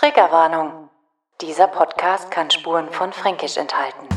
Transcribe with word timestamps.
Triggerwarnung. 0.00 0.88
Dieser 1.42 1.66
Podcast 1.66 2.30
kann 2.30 2.50
Spuren 2.50 2.88
von 2.90 3.12
Fränkisch 3.12 3.58
enthalten. 3.58 4.08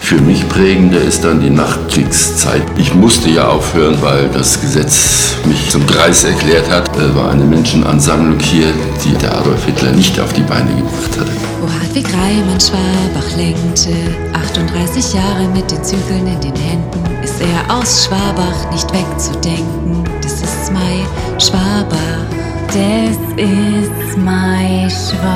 Für 0.00 0.18
mich 0.18 0.48
prägender 0.48 0.98
ist 0.98 1.22
dann 1.22 1.42
die 1.42 1.50
Nachkriegszeit. 1.50 2.62
Ich 2.78 2.94
musste 2.94 3.28
ja 3.28 3.46
aufhören, 3.48 4.00
weil 4.00 4.30
das 4.30 4.58
Gesetz 4.62 5.36
mich 5.44 5.68
zum 5.68 5.86
Greis 5.86 6.24
erklärt 6.24 6.70
hat. 6.70 6.96
Es 6.96 7.14
war 7.14 7.32
eine 7.32 7.44
Menschenansammlung 7.44 8.38
hier, 8.38 8.72
die 9.04 9.12
der 9.18 9.36
Adolf 9.36 9.62
Hitler 9.66 9.92
nicht 9.92 10.18
auf 10.18 10.32
die 10.32 10.40
Beine 10.40 10.74
gebracht 10.74 11.20
hatte. 11.20 11.32
Wo 11.60 11.70
Hartwig 11.70 12.06
Reimann 12.14 12.58
Schwabach 12.58 13.36
lenkte, 13.36 13.92
38 14.32 15.12
Jahre 15.12 15.46
mit 15.48 15.70
den 15.70 15.84
Zügeln 15.84 16.26
in 16.28 16.40
den 16.40 16.56
Händen, 16.56 17.22
ist 17.22 17.38
er 17.42 17.76
aus 17.76 18.06
Schwabach 18.06 18.70
nicht 18.72 18.90
wegzudenken. 18.90 20.02
Das 20.22 20.40
ist 20.40 20.72
mein 20.72 21.04
Schwabach, 21.38 22.24
das 22.70 23.16
ist 23.36 24.16
mein 24.16 24.88
Schwabach. 24.88 25.26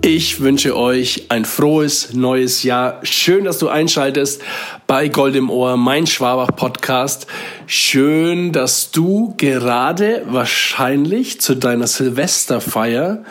Ich 0.00 0.40
wünsche 0.40 0.76
euch 0.76 1.24
ein 1.30 1.44
frohes 1.44 2.14
neues 2.14 2.62
Jahr. 2.62 3.00
Schön, 3.02 3.44
dass 3.44 3.58
du 3.58 3.68
einschaltest 3.68 4.42
bei 4.86 5.08
Gold 5.08 5.34
im 5.34 5.50
Ohr, 5.50 5.76
mein 5.76 6.06
Schwabach 6.06 6.54
Podcast. 6.54 7.26
Schön, 7.66 8.52
dass 8.52 8.92
du 8.92 9.34
gerade 9.38 10.22
wahrscheinlich 10.28 11.40
zu 11.40 11.56
deiner 11.56 11.88
Silvesterfeier 11.88 13.24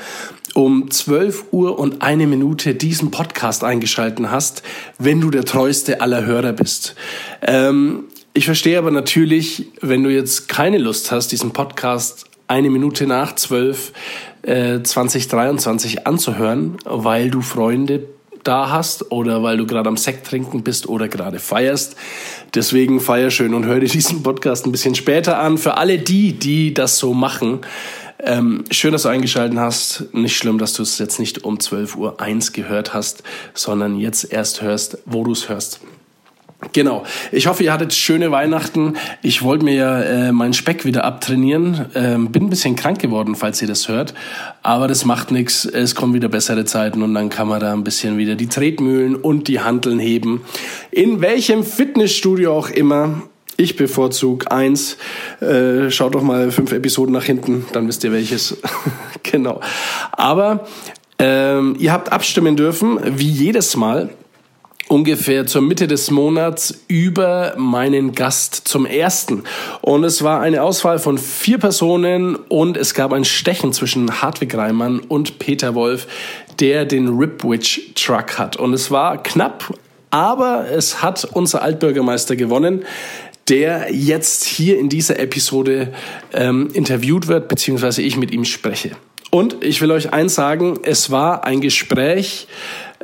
um 0.54 0.92
12 0.92 1.46
Uhr 1.52 1.80
und 1.80 2.02
eine 2.02 2.28
Minute 2.28 2.76
diesen 2.76 3.12
Podcast 3.12 3.64
eingeschalten 3.64 4.30
hast, 4.30 4.62
wenn 5.00 5.22
du 5.22 5.32
der 5.32 5.46
treueste 5.46 6.02
aller 6.02 6.26
Hörer 6.26 6.52
bist. 6.52 6.96
Ähm, 7.42 8.06
ich 8.38 8.46
verstehe 8.46 8.78
aber 8.78 8.92
natürlich, 8.92 9.66
wenn 9.82 10.04
du 10.04 10.12
jetzt 10.12 10.48
keine 10.48 10.78
Lust 10.78 11.12
hast, 11.12 11.32
diesen 11.32 11.54
Podcast 11.54 12.26
eine 12.48 12.70
Minute 12.70 13.08
nach 13.08 13.34
zwölf 13.34 13.94
2023 14.44 16.06
anzuhören, 16.06 16.78
weil 16.86 17.32
du 17.32 17.42
Freunde 17.42 18.08
da 18.44 18.70
hast 18.70 19.12
oder 19.12 19.42
weil 19.42 19.58
du 19.58 19.66
gerade 19.66 19.90
am 19.90 19.98
Sekt 19.98 20.28
trinken 20.28 20.62
bist 20.62 20.88
oder 20.88 21.08
gerade 21.08 21.40
feierst. 21.40 21.96
Deswegen 22.54 23.02
feier 23.02 23.32
schön 23.32 23.56
und 23.56 23.66
hör 23.66 23.80
dir 23.80 23.90
diesen 23.90 24.22
Podcast 24.22 24.68
ein 24.68 24.72
bisschen 24.72 24.94
später 24.94 25.40
an. 25.40 25.58
Für 25.58 25.78
alle 25.78 25.98
die, 25.98 26.34
die 26.34 26.76
das 26.76 27.00
so 27.00 27.16
machen, 27.16 27.62
ähm, 28.20 28.66
schön, 28.70 28.92
dass 28.92 29.02
du 29.02 29.10
eingeschaltet 29.10 29.58
hast. 29.58 30.14
Nicht 30.14 30.38
schlimm, 30.38 30.60
dass 30.60 30.74
du 30.74 30.84
es 30.84 31.00
jetzt 31.00 31.20
nicht 31.20 31.44
um 31.44 31.60
12 31.60 31.96
Uhr 31.98 32.18
gehört 32.54 32.94
hast, 32.94 33.24
sondern 33.56 33.98
jetzt 33.98 34.32
erst 34.32 34.62
hörst, 34.62 35.00
wo 35.06 35.24
du 35.24 35.32
es 35.32 35.50
hörst. 35.50 35.82
Genau. 36.74 37.04
Ich 37.32 37.46
hoffe, 37.46 37.64
ihr 37.64 37.72
hattet 37.72 37.94
schöne 37.94 38.32
Weihnachten. 38.32 38.96
Ich 39.22 39.44
wollte 39.44 39.64
mir 39.64 39.76
ja 39.76 40.02
äh, 40.02 40.32
meinen 40.32 40.54
Speck 40.54 40.86
wieder 40.86 41.04
abtrainieren. 41.04 41.86
Ähm, 41.94 42.32
bin 42.32 42.46
ein 42.46 42.50
bisschen 42.50 42.76
krank 42.76 43.00
geworden, 43.00 43.36
falls 43.36 43.62
ihr 43.62 43.68
das 43.68 43.88
hört. 43.88 44.16
Aber 44.64 44.88
das 44.88 45.06
macht 45.06 45.30
nichts. 45.30 45.66
Es 45.66 45.94
kommen 45.94 46.16
wieder 46.16 46.30
bessere 46.30 46.66
Zeiten 46.66 47.04
und 47.04 47.14
dann 47.14 47.30
kann 47.30 47.48
man 47.48 47.60
da 47.60 47.74
ein 47.74 47.84
bisschen 47.84 48.18
wieder 48.18 48.34
die 48.34 48.48
Tretmühlen 48.48 49.16
und 49.16 49.48
die 49.48 49.60
Hanteln 49.60 50.00
heben. 50.00 50.42
In 50.90 51.22
welchem 51.22 51.64
Fitnessstudio 51.64 52.54
auch 52.54 52.72
immer. 52.72 53.22
Ich 53.56 53.76
bevorzuge 53.76 54.52
eins. 54.52 54.98
Äh, 55.42 55.92
schaut 55.92 56.16
doch 56.16 56.24
mal 56.24 56.52
fünf 56.52 56.72
Episoden 56.72 57.14
nach 57.14 57.24
hinten, 57.24 57.66
dann 57.72 57.88
wisst 57.88 58.04
ihr 58.04 58.12
welches. 58.12 58.58
genau. 59.24 59.62
Aber 60.12 60.68
ähm, 61.20 61.76
ihr 61.80 61.92
habt 61.92 62.12
abstimmen 62.12 62.56
dürfen, 62.56 63.00
wie 63.18 63.30
jedes 63.30 63.76
Mal 63.76 64.10
ungefähr 64.88 65.46
zur 65.46 65.62
Mitte 65.62 65.88
des 65.88 66.12
Monats 66.12 66.82
über 66.88 67.54
meinen 67.58 68.14
Gast 68.14 68.68
zum 68.68 68.86
ersten. 68.86 69.44
Und 69.82 70.04
es 70.04 70.24
war 70.24 70.42
eine 70.42 70.64
Auswahl 70.64 71.00
von 71.00 71.18
vier 71.18 71.58
Personen 71.58 72.36
und 72.36 72.78
es 72.78 72.94
gab 72.94 73.14
ein 73.14 73.26
Stechen 73.26 73.74
zwischen 73.74 74.22
Hartwig 74.22 74.56
Reimann 74.56 75.00
und 75.00 75.40
Peter 75.40 75.76
Wolf, 75.76 76.08
der 76.60 76.86
den 76.86 77.10
Ripwich 77.10 77.94
Truck 77.96 78.38
hat. 78.38 78.56
Und 78.56 78.74
es 78.74 78.92
war 78.92 79.22
knapp, 79.22 79.74
aber 80.10 80.70
es 80.72 81.02
hat 81.02 81.26
unser 81.26 81.62
Altbürgermeister 81.62 82.36
gewonnen 82.36 82.86
der 83.50 83.94
jetzt 83.94 84.44
hier 84.44 84.78
in 84.78 84.90
dieser 84.90 85.20
Episode 85.20 85.94
ähm, 86.34 86.70
interviewt 86.74 87.28
wird, 87.28 87.48
beziehungsweise 87.48 88.02
ich 88.02 88.18
mit 88.18 88.32
ihm 88.32 88.44
spreche. 88.44 88.92
Und 89.30 89.64
ich 89.64 89.82
will 89.82 89.92
euch 89.92 90.14
eins 90.14 90.36
sagen, 90.36 90.80
es 90.84 91.12
war 91.12 91.44
ein 91.44 91.62
Gespräch, 91.62 92.48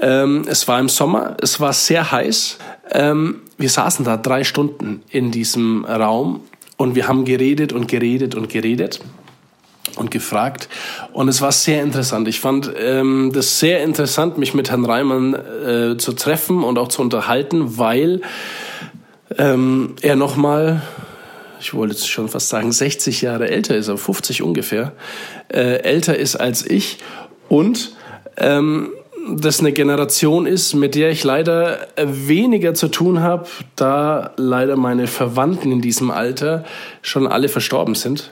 ähm, 0.02 0.46
es 0.48 0.68
war 0.68 0.80
im 0.80 0.90
Sommer, 0.90 1.38
es 1.42 1.59
war 1.59 1.74
sehr 1.74 2.12
heiß. 2.12 2.58
Ähm, 2.92 3.42
wir 3.58 3.70
saßen 3.70 4.04
da 4.06 4.18
drei 4.18 4.44
Stunden 4.44 5.04
in 5.09 5.31
diesem 5.31 5.86
Raum 5.86 6.42
und 6.78 6.96
wir 6.96 7.08
haben 7.08 7.26
geredet 7.26 7.74
und 7.74 7.88
geredet 7.88 8.36
und 8.36 8.50
geredet 8.50 9.00
und 9.96 10.12
gefragt. 10.12 10.70
Und 11.12 11.28
es 11.28 11.42
war 11.42 11.52
sehr 11.52 11.84
interessant. 11.84 12.28
Ich 12.28 12.40
fand 12.40 12.72
ähm, 12.78 13.32
das 13.34 13.59
sehr 13.59 13.84
interessant, 13.84 14.38
mich 14.38 14.53
mit 14.53 14.72
Herrn 14.72 14.86
Reimann 14.86 15.34
äh, 15.34 15.98
zu 15.98 16.14
treffen 16.14 16.64
und 16.64 16.78
auch 16.78 16.88
zu 16.88 17.02
unterhalten, 17.02 17.78
weil 17.78 18.22
ähm, 19.38 19.96
er 20.02 20.16
nochmal, 20.16 20.82
ich 21.59 21.74
wollte 21.74 21.94
jetzt 21.94 22.09
schon 22.09 22.28
fast 22.28 22.50
sagen, 22.50 22.72
60 22.72 23.22
Jahre 23.22 23.50
älter 23.50 23.76
ist, 23.76 23.90
aber 23.90 23.98
50 23.98 24.42
ungefähr, 24.42 24.94
äh, 25.50 25.82
älter 25.84 26.18
ist 26.18 26.36
als 26.36 26.66
ich 26.66 26.98
und 27.50 27.96
ähm, 28.38 28.90
das 29.35 29.59
eine 29.59 29.72
Generation 29.72 30.45
ist, 30.45 30.73
mit 30.73 30.95
der 30.95 31.09
ich 31.09 31.23
leider 31.23 31.88
weniger 31.97 32.73
zu 32.73 32.89
tun 32.89 33.22
habe, 33.22 33.47
da 33.75 34.31
leider 34.38 34.75
meine 34.75 35.07
Verwandten 35.07 35.72
in 35.72 35.81
diesem 35.81 36.11
Alter 36.11 36.66
schon 37.01 37.28
alle 37.28 37.50
verstorben 37.50 37.95
sind. 37.95 38.31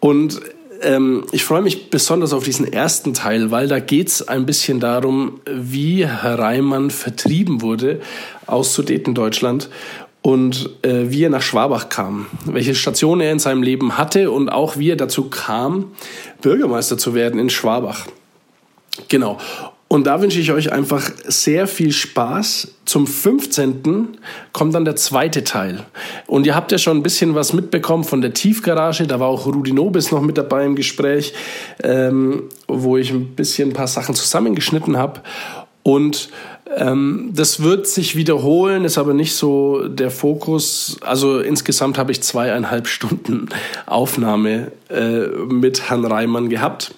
Und 0.00 0.40
ähm, 0.82 1.24
ich 1.32 1.44
freue 1.44 1.62
mich 1.62 1.90
besonders 1.90 2.32
auf 2.32 2.44
diesen 2.44 2.72
ersten 2.72 3.12
Teil, 3.12 3.50
weil 3.50 3.68
da 3.68 3.80
geht 3.80 4.08
es 4.08 4.28
ein 4.28 4.46
bisschen 4.46 4.80
darum, 4.80 5.40
wie 5.46 6.06
Herr 6.06 6.38
Reimann 6.38 6.90
vertrieben 6.90 7.60
wurde 7.60 8.00
aus 8.46 8.74
Sudetendeutschland 8.74 9.68
und 10.22 10.70
äh, 10.82 11.10
wie 11.10 11.24
er 11.24 11.30
nach 11.30 11.42
Schwabach 11.42 11.88
kam, 11.88 12.26
welche 12.44 12.74
Station 12.74 13.20
er 13.20 13.32
in 13.32 13.38
seinem 13.38 13.62
Leben 13.62 13.98
hatte 13.98 14.30
und 14.30 14.48
auch 14.48 14.76
wie 14.78 14.90
er 14.90 14.96
dazu 14.96 15.24
kam, 15.28 15.92
Bürgermeister 16.40 16.98
zu 16.98 17.14
werden 17.14 17.38
in 17.38 17.50
Schwabach. 17.50 18.06
Genau. 19.08 19.38
Und 19.92 20.06
da 20.06 20.22
wünsche 20.22 20.38
ich 20.38 20.52
euch 20.52 20.70
einfach 20.70 21.10
sehr 21.26 21.66
viel 21.66 21.90
Spaß. 21.90 22.76
Zum 22.84 23.08
15. 23.08 24.18
kommt 24.52 24.72
dann 24.72 24.84
der 24.84 24.94
zweite 24.94 25.42
Teil. 25.42 25.84
Und 26.28 26.46
ihr 26.46 26.54
habt 26.54 26.70
ja 26.70 26.78
schon 26.78 26.98
ein 26.98 27.02
bisschen 27.02 27.34
was 27.34 27.52
mitbekommen 27.52 28.04
von 28.04 28.20
der 28.20 28.32
Tiefgarage. 28.32 29.08
Da 29.08 29.18
war 29.18 29.26
auch 29.26 29.46
Rudi 29.46 29.72
Nobis 29.72 30.12
noch 30.12 30.20
mit 30.20 30.38
dabei 30.38 30.64
im 30.64 30.76
Gespräch, 30.76 31.34
ähm, 31.82 32.44
wo 32.68 32.98
ich 32.98 33.10
ein 33.10 33.34
bisschen 33.34 33.70
ein 33.70 33.72
paar 33.72 33.88
Sachen 33.88 34.14
zusammengeschnitten 34.14 34.96
habe. 34.96 35.22
Und 35.82 36.28
ähm, 36.76 37.30
das 37.34 37.60
wird 37.60 37.88
sich 37.88 38.14
wiederholen, 38.14 38.84
ist 38.84 38.96
aber 38.96 39.12
nicht 39.12 39.34
so 39.34 39.88
der 39.88 40.12
Fokus. 40.12 40.98
Also 41.00 41.40
insgesamt 41.40 41.98
habe 41.98 42.12
ich 42.12 42.22
zweieinhalb 42.22 42.86
Stunden 42.86 43.48
Aufnahme 43.86 44.70
äh, 44.88 45.26
mit 45.48 45.90
Herrn 45.90 46.04
Reimann 46.04 46.48
gehabt. 46.48 46.94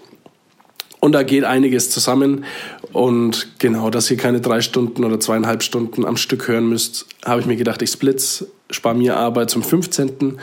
Und 1.02 1.10
da 1.10 1.24
geht 1.24 1.42
einiges 1.42 1.90
zusammen. 1.90 2.44
Und 2.92 3.58
genau, 3.58 3.90
dass 3.90 4.08
ihr 4.08 4.16
keine 4.16 4.40
drei 4.40 4.60
Stunden 4.60 5.02
oder 5.02 5.18
zweieinhalb 5.18 5.64
Stunden 5.64 6.04
am 6.04 6.16
Stück 6.16 6.46
hören 6.46 6.68
müsst, 6.68 7.06
habe 7.24 7.40
ich 7.40 7.46
mir 7.46 7.56
gedacht, 7.56 7.82
ich 7.82 7.90
splitz, 7.90 8.46
spare 8.70 8.94
mir 8.94 9.16
Arbeit 9.16 9.50
zum 9.50 9.64
15. 9.64 10.38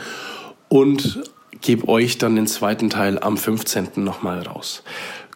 und 0.68 1.22
gebe 1.62 1.88
euch 1.88 2.18
dann 2.18 2.36
den 2.36 2.46
zweiten 2.46 2.90
Teil 2.90 3.18
am 3.18 3.38
15. 3.38 4.04
nochmal 4.04 4.42
raus. 4.42 4.82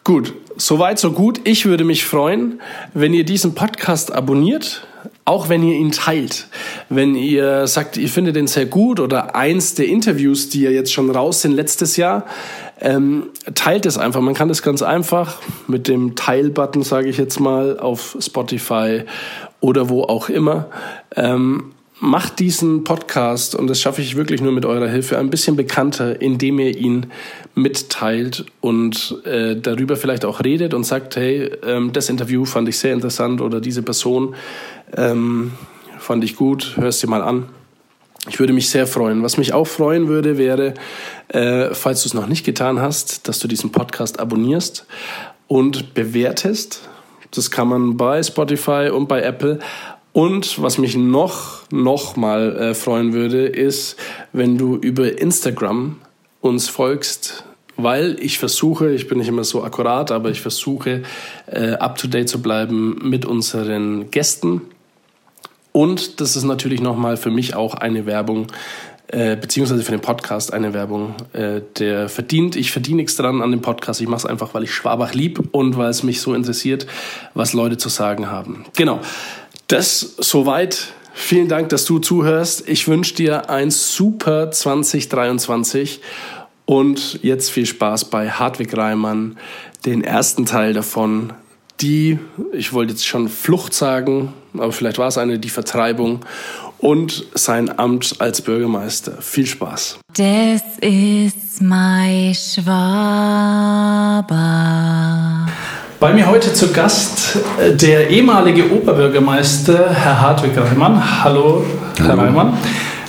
Gut, 0.03 0.35
soweit, 0.57 0.99
so 0.99 1.11
gut. 1.11 1.41
Ich 1.45 1.65
würde 1.65 1.85
mich 1.85 2.05
freuen, 2.05 2.61
wenn 2.93 3.15
ihr 3.15 3.25
diesen 3.25 3.55
Podcast 3.55 4.11
abonniert, 4.11 4.85
auch 5.25 5.49
wenn 5.49 5.63
ihr 5.63 5.75
ihn 5.75 5.91
teilt. 5.91 6.47
Wenn 6.89 7.15
ihr 7.15 7.65
sagt, 7.65 7.97
ihr 7.97 8.09
findet 8.09 8.35
den 8.35 8.45
sehr 8.45 8.67
gut 8.67 8.99
oder 8.99 9.35
eins 9.35 9.73
der 9.73 9.87
Interviews, 9.87 10.49
die 10.49 10.61
ja 10.61 10.69
jetzt 10.69 10.93
schon 10.93 11.09
raus 11.09 11.41
sind 11.41 11.53
letztes 11.53 11.97
Jahr, 11.97 12.25
ähm, 12.79 13.29
teilt 13.55 13.87
es 13.87 13.97
einfach. 13.97 14.21
Man 14.21 14.35
kann 14.35 14.49
das 14.49 14.61
ganz 14.61 14.83
einfach 14.83 15.41
mit 15.67 15.87
dem 15.87 16.15
Teil-Button, 16.15 16.83
sage 16.83 17.09
ich 17.09 17.17
jetzt 17.17 17.39
mal, 17.39 17.79
auf 17.79 18.15
Spotify 18.19 19.03
oder 19.61 19.89
wo 19.89 20.03
auch 20.03 20.29
immer. 20.29 20.67
Ähm, 21.15 21.74
macht 21.99 22.39
diesen 22.39 22.83
Podcast, 22.83 23.55
und 23.55 23.67
das 23.67 23.79
schaffe 23.79 24.01
ich 24.01 24.15
wirklich 24.15 24.41
nur 24.41 24.51
mit 24.51 24.65
eurer 24.65 24.87
Hilfe, 24.87 25.17
ein 25.17 25.29
bisschen 25.29 25.55
bekannter, 25.55 26.21
indem 26.21 26.59
ihr 26.59 26.77
ihn 26.77 27.07
mitteilt 27.55 28.45
und 28.59 29.21
äh, 29.25 29.55
darüber 29.55 29.95
vielleicht 29.95 30.25
auch 30.25 30.43
redet 30.43 30.73
und 30.73 30.83
sagt, 30.83 31.15
hey, 31.15 31.51
ähm, 31.65 31.93
das 31.93 32.09
Interview 32.09 32.45
fand 32.45 32.67
ich 32.67 32.77
sehr 32.77 32.93
interessant 32.93 33.39
oder 33.39 33.61
diese 33.61 33.81
Person 33.81 34.35
ähm, 34.95 35.53
fand 35.97 36.23
ich 36.23 36.35
gut, 36.35 36.73
hörst 36.75 37.01
dir 37.01 37.07
mal 37.07 37.21
an. 37.21 37.45
Ich 38.27 38.39
würde 38.39 38.53
mich 38.53 38.69
sehr 38.69 38.87
freuen. 38.87 39.23
Was 39.23 39.37
mich 39.37 39.53
auch 39.53 39.67
freuen 39.67 40.07
würde, 40.07 40.37
wäre, 40.37 40.73
äh, 41.29 41.73
falls 41.73 42.01
du 42.01 42.07
es 42.07 42.13
noch 42.13 42.27
nicht 42.27 42.43
getan 42.43 42.81
hast, 42.81 43.27
dass 43.27 43.39
du 43.39 43.47
diesen 43.47 43.71
Podcast 43.71 44.19
abonnierst 44.19 44.85
und 45.47 45.93
bewertest. 45.93 46.89
Das 47.31 47.51
kann 47.51 47.67
man 47.67 47.97
bei 47.97 48.23
Spotify 48.23 48.89
und 48.91 49.07
bei 49.07 49.21
Apple. 49.21 49.59
Und 50.15 50.61
was 50.61 50.77
mich 50.77 50.95
noch, 50.95 51.69
noch 51.71 52.15
mal 52.15 52.55
äh, 52.55 52.73
freuen 52.73 53.11
würde, 53.11 53.47
ist, 53.47 53.97
wenn 54.31 54.57
du 54.57 54.77
über 54.77 55.19
Instagram 55.19 55.97
uns 56.39 56.69
folgst 56.69 57.43
weil 57.77 58.15
ich 58.21 58.39
versuche, 58.39 58.93
ich 58.93 59.09
bin 59.09 59.17
nicht 59.17 59.27
immer 59.27 59.43
so 59.43 59.61
akkurat, 59.61 60.09
aber 60.09 60.29
ich 60.29 60.39
versuche, 60.39 61.03
äh, 61.47 61.71
up-to-date 61.71 62.29
zu 62.29 62.41
bleiben 62.41 62.97
mit 63.03 63.25
unseren 63.25 64.09
Gästen. 64.11 64.61
Und 65.73 66.21
das 66.21 66.37
ist 66.37 66.45
natürlich 66.45 66.79
nochmal 66.79 67.17
für 67.17 67.31
mich 67.31 67.53
auch 67.53 67.73
eine 67.73 68.05
Werbung, 68.05 68.47
äh, 69.07 69.35
beziehungsweise 69.35 69.83
für 69.83 69.91
den 69.91 69.99
Podcast 69.99 70.53
eine 70.53 70.73
Werbung, 70.73 71.15
äh, 71.33 71.59
der 71.77 72.07
verdient. 72.07 72.55
Ich 72.55 72.71
verdiene 72.71 72.97
nichts 72.97 73.17
dran 73.17 73.41
an 73.41 73.51
dem 73.51 73.61
Podcast. 73.61 73.99
Ich 73.99 74.07
mache 74.07 74.19
es 74.19 74.25
einfach, 74.25 74.53
weil 74.53 74.63
ich 74.63 74.73
Schwabach 74.73 75.13
lieb 75.13 75.49
und 75.51 75.75
weil 75.75 75.89
es 75.89 76.01
mich 76.01 76.21
so 76.21 76.33
interessiert, 76.33 76.87
was 77.33 77.51
Leute 77.51 77.75
zu 77.75 77.89
sagen 77.89 78.31
haben. 78.31 78.65
Genau. 78.77 79.01
Das 79.67 80.15
soweit. 80.17 80.93
Vielen 81.13 81.47
Dank, 81.47 81.69
dass 81.69 81.85
du 81.85 81.99
zuhörst. 81.99 82.67
Ich 82.67 82.87
wünsche 82.89 83.15
dir 83.15 83.49
ein 83.49 83.71
super 83.71 84.51
2023 84.51 86.01
und 86.65 87.19
jetzt 87.23 87.51
viel 87.51 87.65
Spaß 87.65 88.05
bei 88.05 88.29
Hartwig 88.29 88.75
Reimann, 88.75 89.37
den 89.85 90.03
ersten 90.03 90.45
Teil 90.45 90.73
davon, 90.73 91.31
die, 91.81 92.19
ich 92.51 92.73
wollte 92.73 92.93
jetzt 92.93 93.05
schon 93.05 93.29
Flucht 93.29 93.73
sagen, 93.73 94.33
aber 94.53 94.71
vielleicht 94.71 94.97
war 94.97 95.07
es 95.07 95.17
eine, 95.17 95.39
die 95.39 95.49
Vertreibung 95.49 96.25
und 96.79 97.25
sein 97.33 97.79
Amt 97.79 98.15
als 98.19 98.41
Bürgermeister. 98.41 99.21
Viel 99.21 99.45
Spaß. 99.45 99.99
Das 100.15 100.61
ist 100.81 101.61
mein 101.61 102.33
Schwaber. 102.35 102.75
Bei 105.99 106.13
mir 106.13 106.27
heute 106.27 106.53
zu 106.53 106.71
Gast 106.71 107.37
äh, 107.59 107.73
der 107.73 108.09
ehemalige 108.09 108.71
Oberbürgermeister, 108.71 109.89
Herr 109.91 110.21
Hartwig 110.21 110.51
Reimann. 110.57 111.23
Hallo, 111.23 111.63
Herr 111.97 112.07
Hallo. 112.09 112.21
Reimann. 112.21 112.57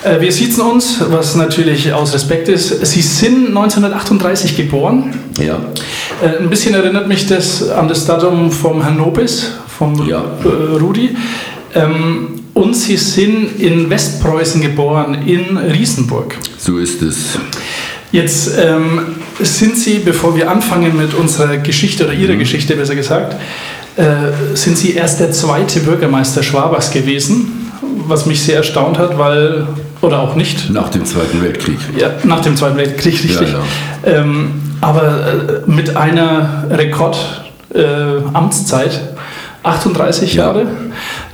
Äh, 0.04 0.20
Wir 0.20 0.32
sitzen 0.32 0.60
uns, 0.62 1.00
was 1.10 1.34
natürlich 1.34 1.92
aus 1.92 2.14
Respekt 2.14 2.48
ist. 2.48 2.84
Sie 2.86 3.02
sind 3.02 3.48
1938 3.48 4.56
geboren. 4.56 5.14
Ja, 5.40 5.58
Äh, 6.22 6.38
Ein 6.42 6.48
bisschen 6.48 6.74
erinnert 6.74 7.08
mich 7.08 7.26
das 7.26 7.68
an 7.68 7.88
das 7.88 8.06
Datum 8.06 8.50
vom 8.50 8.82
Herrn 8.82 8.96
Nobis, 8.96 9.52
vom 9.78 10.06
Ja. 10.08 10.22
Rudi. 10.80 11.16
Ähm, 11.74 12.40
Und 12.54 12.74
Sie 12.74 12.96
sind 12.96 13.60
in 13.60 13.90
Westpreußen 13.90 14.62
geboren, 14.62 15.18
in 15.26 15.58
Riesenburg. 15.58 16.36
so 16.56 16.78
ist 16.78 17.02
es. 17.02 17.36
Jetzt 18.12 18.50
ähm, 18.58 19.00
sind 19.40 19.76
Sie, 19.76 19.98
bevor 19.98 20.36
wir 20.36 20.50
anfangen 20.50 20.96
mit 20.96 21.12
unserer 21.14 21.56
Geschichte 21.58 22.04
oder 22.04 22.14
Ihrer 22.14 22.36
Geschichte 22.36 22.76
besser 22.76 22.94
gesagt, 22.94 23.34
äh, 23.96 24.04
sind 24.54 24.78
Sie 24.78 24.94
erst 24.94 25.20
der 25.20 25.32
zweite 25.32 25.80
Bürgermeister 25.80 26.42
Schwabachs 26.42 26.90
gewesen, 26.90 27.70
was 28.06 28.26
mich 28.26 28.42
sehr 28.42 28.58
erstaunt 28.58 28.98
hat, 28.98 29.18
weil, 29.18 29.66
oder 30.00 30.20
auch 30.20 30.36
nicht, 30.36 30.70
Nach 30.70 30.88
dem 30.88 31.04
Zweiten 31.04 31.42
Weltkrieg. 31.42 31.78
ja, 31.98 32.10
nach 32.24 32.40
dem 32.40 32.56
Zweiten 32.56 32.76
Weltkrieg, 32.76 33.14
richtig. 33.24 33.48
Ja, 33.52 33.60
Ähm, 34.04 34.62
aber 34.80 35.62
äh, 35.66 35.70
mit 35.70 35.96
einer 35.96 36.64
Rekord-Amtszeit, 36.70 37.74
äh, 37.74 38.36
Amtszeit, 38.36 39.00
38 39.64 40.34
Ja. 40.34 40.44
Jahre, 40.46 40.66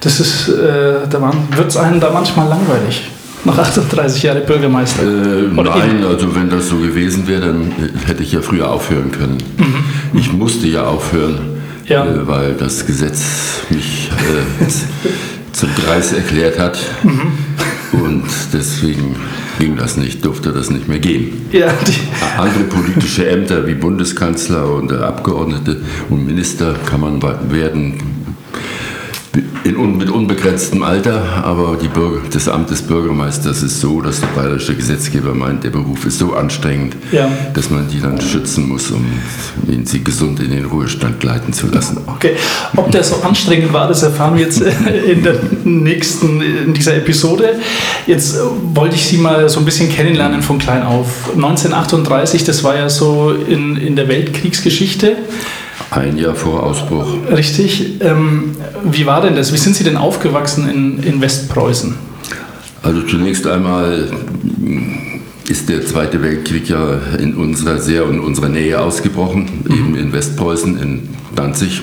das 0.00 0.20
ist, 0.20 0.48
äh, 0.48 1.06
da 1.10 1.32
wird 1.54 1.68
es 1.68 1.76
einem 1.76 2.00
da 2.00 2.10
manchmal 2.10 2.48
langweilig. 2.48 3.02
Nach 3.44 3.58
38 3.58 4.22
Jahren 4.22 4.46
Bürgermeister. 4.46 5.02
Äh, 5.02 5.48
nein, 5.52 6.04
also 6.04 6.34
wenn 6.34 6.48
das 6.48 6.68
so 6.68 6.76
gewesen 6.76 7.26
wäre, 7.26 7.40
dann 7.40 7.62
äh, 7.72 8.06
hätte 8.06 8.22
ich 8.22 8.32
ja 8.32 8.40
früher 8.40 8.70
aufhören 8.70 9.10
können. 9.10 9.38
Ich 10.14 10.32
musste 10.32 10.68
ja 10.68 10.84
aufhören, 10.84 11.52
Mhm. 11.82 11.88
Ja. 11.88 12.04
Äh, 12.06 12.26
weil 12.26 12.54
das 12.54 12.86
Gesetz 12.86 13.22
mich 13.70 14.10
äh, 14.10 14.66
zum 15.52 15.68
Greis 15.74 16.12
erklärt 16.12 16.58
hat. 16.58 16.78
Mhm. 17.02 17.32
Und 17.92 18.24
deswegen 18.52 19.16
ging 19.58 19.76
das 19.76 19.96
nicht, 19.96 20.24
durfte 20.24 20.50
das 20.50 20.70
nicht 20.70 20.88
mehr 20.88 20.98
gehen. 20.98 21.46
Ja, 21.52 21.66
Andere 22.38 22.64
politische 22.64 23.28
Ämter 23.28 23.66
wie 23.66 23.74
Bundeskanzler 23.74 24.72
und 24.72 24.90
Abgeordnete 24.92 25.82
und 26.08 26.26
Minister 26.26 26.74
kann 26.86 27.00
man 27.02 27.20
werden 27.50 27.98
in, 29.64 29.76
un- 29.76 29.96
mit 29.96 30.10
unbegrenztem 30.10 30.82
Alter, 30.82 31.22
aber 31.44 31.76
Bürger, 31.92 32.20
das 32.32 32.48
Amt 32.48 32.70
des 32.70 32.82
Bürgermeisters 32.82 33.62
ist 33.62 33.80
so, 33.80 34.00
dass 34.00 34.20
der 34.20 34.26
bayerische 34.28 34.74
Gesetzgeber 34.74 35.34
meint, 35.34 35.62
der 35.62 35.70
Beruf 35.70 36.04
ist 36.04 36.18
so 36.18 36.32
anstrengend, 36.34 36.96
Ja. 37.12 37.30
dass 37.54 37.70
man 37.70 37.86
die 37.88 38.00
dann 38.00 38.20
schützen 38.20 38.68
muss, 38.68 38.90
um 38.90 39.04
ihn 39.68 39.86
sie 39.86 40.02
gesund 40.02 40.40
in 40.40 40.50
den 40.50 40.64
Ruhestand 40.64 41.20
gleiten 41.20 41.52
zu 41.52 41.68
lassen. 41.68 41.98
Okay, 42.06 42.32
ob 42.76 42.90
der 42.90 43.04
so 43.04 43.16
anstrengend 43.22 43.72
war, 43.72 43.86
das 43.88 44.02
erfahren 44.02 44.34
wir 44.36 44.42
jetzt 44.44 44.62
äh, 44.62 44.70
in 45.12 45.22
der 45.22 45.36
nächsten, 45.64 46.40
in 46.42 46.74
dieser 46.74 46.96
Episode. 46.96 47.56
Jetzt 48.06 48.36
äh, 48.36 48.40
wollte 48.74 48.96
ich 48.96 49.06
Sie 49.06 49.18
mal 49.18 49.48
so 49.48 49.60
ein 49.60 49.64
bisschen 49.64 49.88
kennenlernen 49.88 50.42
von 50.42 50.58
klein 50.58 50.82
auf. 50.82 51.06
1938, 51.34 52.44
das 52.44 52.64
war 52.64 52.74
ja 52.76 52.88
so 52.88 53.32
in, 53.32 53.76
in 53.76 53.94
der 53.96 54.08
Weltkriegsgeschichte, 54.08 55.16
Ein 55.90 56.16
Jahr 56.16 56.34
vor 56.34 56.62
Ausbruch. 56.62 57.06
richtig. 57.30 58.00
Ähm, 58.00 58.52
wie 58.84 59.06
war 59.06 59.20
denn 59.20 59.36
das? 59.36 59.52
Wie 59.52 59.58
sind 59.58 59.76
Sie 59.76 59.84
denn 59.84 59.96
aufgewachsen 59.96 60.68
in, 60.68 61.02
in 61.02 61.20
Westpreußen? 61.20 61.94
Also 62.82 63.02
zunächst 63.02 63.46
einmal 63.46 64.08
ist 65.48 65.68
der 65.68 65.84
Zweite 65.86 66.22
Weltkrieg 66.22 66.68
ja 66.68 66.98
in 67.18 67.34
unserer 67.34 67.78
sehr 67.78 68.08
in 68.08 68.20
unserer 68.20 68.48
Nähe 68.48 68.80
ausgebrochen, 68.80 69.64
eben 69.68 69.94
in 69.96 70.12
Westpreußen, 70.12 70.78
in 70.80 71.08
Danzig. 71.34 71.82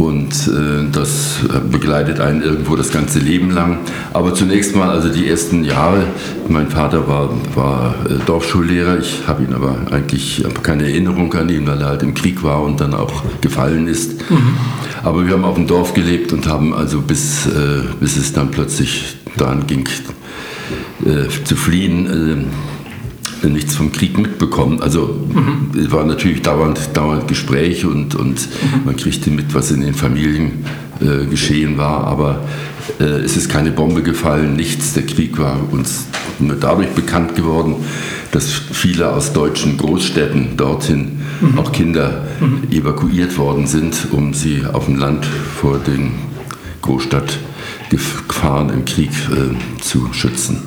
Und 0.00 0.48
äh, 0.48 0.90
das 0.90 1.40
begleitet 1.70 2.20
einen 2.20 2.40
irgendwo 2.40 2.74
das 2.74 2.90
ganze 2.90 3.18
Leben 3.18 3.50
lang. 3.50 3.80
Aber 4.14 4.32
zunächst 4.34 4.74
mal, 4.74 4.88
also 4.88 5.10
die 5.10 5.28
ersten 5.28 5.62
Jahre, 5.62 6.04
mein 6.48 6.70
Vater 6.70 7.06
war, 7.06 7.28
war 7.54 7.94
äh, 8.08 8.14
Dorfschullehrer, 8.24 8.98
ich 8.98 9.24
habe 9.26 9.42
ihn 9.42 9.52
aber 9.52 9.76
eigentlich 9.90 10.42
hab 10.42 10.64
keine 10.64 10.84
Erinnerung 10.84 11.34
an 11.34 11.50
ihn, 11.50 11.66
weil 11.66 11.82
er 11.82 11.88
halt 11.88 12.02
im 12.02 12.14
Krieg 12.14 12.42
war 12.42 12.62
und 12.62 12.80
dann 12.80 12.94
auch 12.94 13.22
gefallen 13.42 13.88
ist. 13.88 14.24
Aber 15.02 15.26
wir 15.26 15.34
haben 15.34 15.44
auf 15.44 15.56
dem 15.56 15.66
Dorf 15.66 15.92
gelebt 15.92 16.32
und 16.32 16.48
haben 16.48 16.72
also 16.72 17.02
bis, 17.02 17.44
äh, 17.44 17.82
bis 18.00 18.16
es 18.16 18.32
dann 18.32 18.50
plötzlich 18.50 19.18
daran 19.36 19.66
ging, 19.66 19.86
äh, 21.04 21.28
zu 21.44 21.56
fliehen, 21.56 22.06
äh, 22.06 22.79
nichts 23.48 23.74
vom 23.74 23.92
Krieg 23.92 24.18
mitbekommen. 24.18 24.80
Also 24.80 25.26
es 25.78 25.90
war 25.90 26.04
natürlich 26.04 26.42
dauernd, 26.42 26.90
dauernd 26.94 27.28
Gespräch 27.28 27.84
und, 27.84 28.14
und 28.14 28.48
man 28.84 28.96
kriegte 28.96 29.30
mit, 29.30 29.54
was 29.54 29.70
in 29.70 29.80
den 29.80 29.94
Familien 29.94 30.64
äh, 31.00 31.26
geschehen 31.26 31.78
war, 31.78 32.04
aber 32.04 32.44
äh, 32.98 33.04
es 33.04 33.36
ist 33.36 33.48
keine 33.48 33.70
Bombe 33.70 34.02
gefallen, 34.02 34.54
nichts. 34.54 34.92
Der 34.92 35.04
Krieg 35.04 35.38
war 35.38 35.58
uns 35.70 36.06
nur 36.38 36.56
dadurch 36.56 36.90
bekannt 36.90 37.34
geworden, 37.34 37.76
dass 38.32 38.50
viele 38.50 39.12
aus 39.12 39.32
deutschen 39.32 39.76
Großstädten 39.76 40.56
dorthin, 40.56 41.20
auch 41.56 41.72
Kinder, 41.72 42.26
evakuiert 42.70 43.36
worden 43.38 43.66
sind, 43.66 44.08
um 44.12 44.34
sie 44.34 44.62
auf 44.70 44.86
dem 44.86 44.96
Land 44.96 45.24
vor 45.24 45.78
den 45.78 46.12
Großstadtgefahren 46.82 48.70
im 48.70 48.84
Krieg 48.84 49.10
äh, 49.10 49.80
zu 49.82 50.12
schützen. 50.12 50.62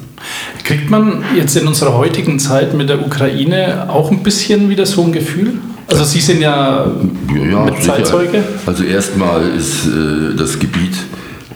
Kriegt 0.63 0.89
man 0.89 1.23
jetzt 1.35 1.55
in 1.55 1.67
unserer 1.67 1.97
heutigen 1.97 2.39
Zeit 2.39 2.73
mit 2.73 2.89
der 2.89 3.05
Ukraine 3.05 3.89
auch 3.89 4.11
ein 4.11 4.23
bisschen 4.23 4.69
wieder 4.69 4.85
so 4.85 5.03
ein 5.03 5.11
Gefühl? 5.11 5.53
Also 5.87 6.03
Sie 6.05 6.21
sind 6.21 6.41
ja, 6.41 6.87
Ja, 7.35 7.65
ja. 7.65 7.79
Zeitzeuge. 7.79 8.43
Also 8.65 8.83
erstmal 8.83 9.49
ist 9.49 9.85
äh, 9.85 10.35
das 10.37 10.57
Gebiet, 10.57 10.95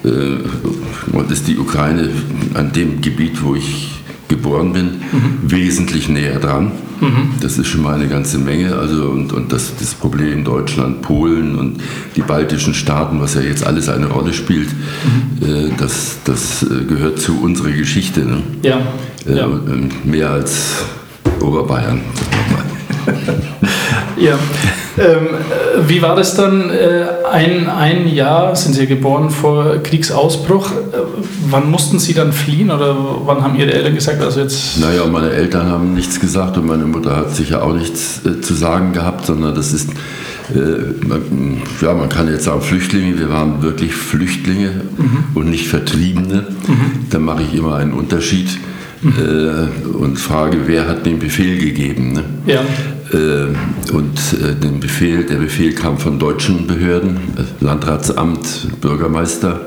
äh, 0.04 1.16
und 1.16 1.32
ist 1.32 1.48
die 1.48 1.58
Ukraine 1.58 2.10
an 2.54 2.72
dem 2.74 3.02
Gebiet, 3.02 3.44
wo 3.44 3.56
ich 3.56 3.92
geboren 4.28 4.74
bin, 4.74 5.02
wesentlich 5.44 6.10
näher 6.10 6.40
dran. 6.40 6.72
Das 7.42 7.58
ist 7.58 7.68
schon 7.68 7.82
mal 7.84 7.96
eine 7.96 8.08
ganze 8.08 8.38
Menge. 8.40 8.76
Also 8.76 9.10
und, 9.10 9.32
und 9.34 9.52
das, 9.52 9.74
das 9.80 9.94
Problem 9.94 10.44
Deutschland, 10.44 11.02
Polen 11.02 11.56
und 11.56 11.82
die 12.16 12.22
baltischen 12.22 12.74
Staaten, 12.74 13.20
was 13.22 13.36
ja 13.36 13.42
jetzt 13.42 13.66
alles 13.66 13.88
eine 13.90 14.08
Rolle 14.08 14.34
spielt, 14.34 14.70
äh, 15.42 15.70
das, 15.78 16.18
das 16.26 16.64
äh, 16.64 16.84
gehört 16.86 17.20
zu 17.20 17.40
unserer 17.42 17.72
Geschichte. 17.72 18.22
Ne? 18.22 18.42
Ja, 18.64 18.80
Äh, 19.28 19.38
ja. 19.38 19.46
ähm, 19.46 19.90
Mehr 20.06 20.32
als 20.32 20.86
Oberbayern. 21.42 22.02
Ja. 24.20 24.38
Ähm, 24.98 25.28
äh, 25.28 25.88
wie 25.88 26.02
war 26.02 26.16
das 26.16 26.36
dann? 26.36 26.72
Äh, 26.72 27.06
ein, 27.32 27.70
ein 27.70 28.08
Jahr 28.08 28.56
sind 28.56 28.74
Sie 28.74 28.88
geboren 28.88 29.30
vor 29.30 29.78
Kriegsausbruch. 29.84 30.72
Äh, 30.72 30.76
wann 31.50 31.70
mussten 31.70 32.00
Sie 32.00 32.14
dann 32.14 32.34
fliehen 32.34 32.72
oder 32.72 32.96
wann 33.26 33.44
haben 33.44 33.56
Ihre 33.56 33.74
Eltern 33.74 33.94
gesagt, 33.94 34.22
also 34.22 34.40
jetzt. 34.40 34.80
Naja, 34.80 35.06
meine 35.06 35.30
Eltern 35.30 35.70
haben 35.70 35.94
nichts 35.94 36.20
gesagt 36.20 36.58
und 36.58 36.66
meine 36.66 36.86
Mutter 36.86 37.16
hat 37.16 37.36
sicher 37.36 37.64
auch 37.64 37.74
nichts 37.74 38.22
äh, 38.26 38.42
zu 38.42 38.56
sagen 38.56 38.92
gehabt, 38.94 39.28
sondern 39.28 39.54
das 39.54 39.72
ist, 39.72 39.92
äh, 40.56 41.06
man, 41.06 41.62
ja, 41.80 41.94
man 41.94 42.10
kann 42.10 42.28
jetzt 42.32 42.46
sagen 42.46 42.62
Flüchtlinge, 42.62 43.20
wir 43.20 43.30
waren 43.30 43.62
wirklich 43.62 43.94
Flüchtlinge 43.94 44.82
und 45.36 45.50
nicht 45.50 45.68
Vertriebene. 45.68 46.48
Da 47.12 47.20
mache 47.20 47.44
ich 47.44 47.54
immer 47.54 47.76
einen 47.76 47.94
Unterschied 47.94 48.50
äh, 49.04 49.88
und 49.88 50.18
frage, 50.18 50.62
wer 50.66 50.88
hat 50.88 51.06
den 51.06 51.20
Befehl 51.20 51.60
gegeben. 51.60 52.14
Ne? 52.14 52.24
Ja. 52.48 52.62
Äh, 53.14 53.94
und 53.94 54.20
äh, 54.34 54.54
den 54.56 54.80
Befehl, 54.80 55.24
der 55.24 55.36
Befehl 55.36 55.74
kam 55.74 55.98
von 55.98 56.20
deutschen 56.20 56.68
Behörden, 56.68 57.18
äh, 57.38 57.64
Landratsamt, 57.64 58.82
Bürgermeister. 58.82 59.62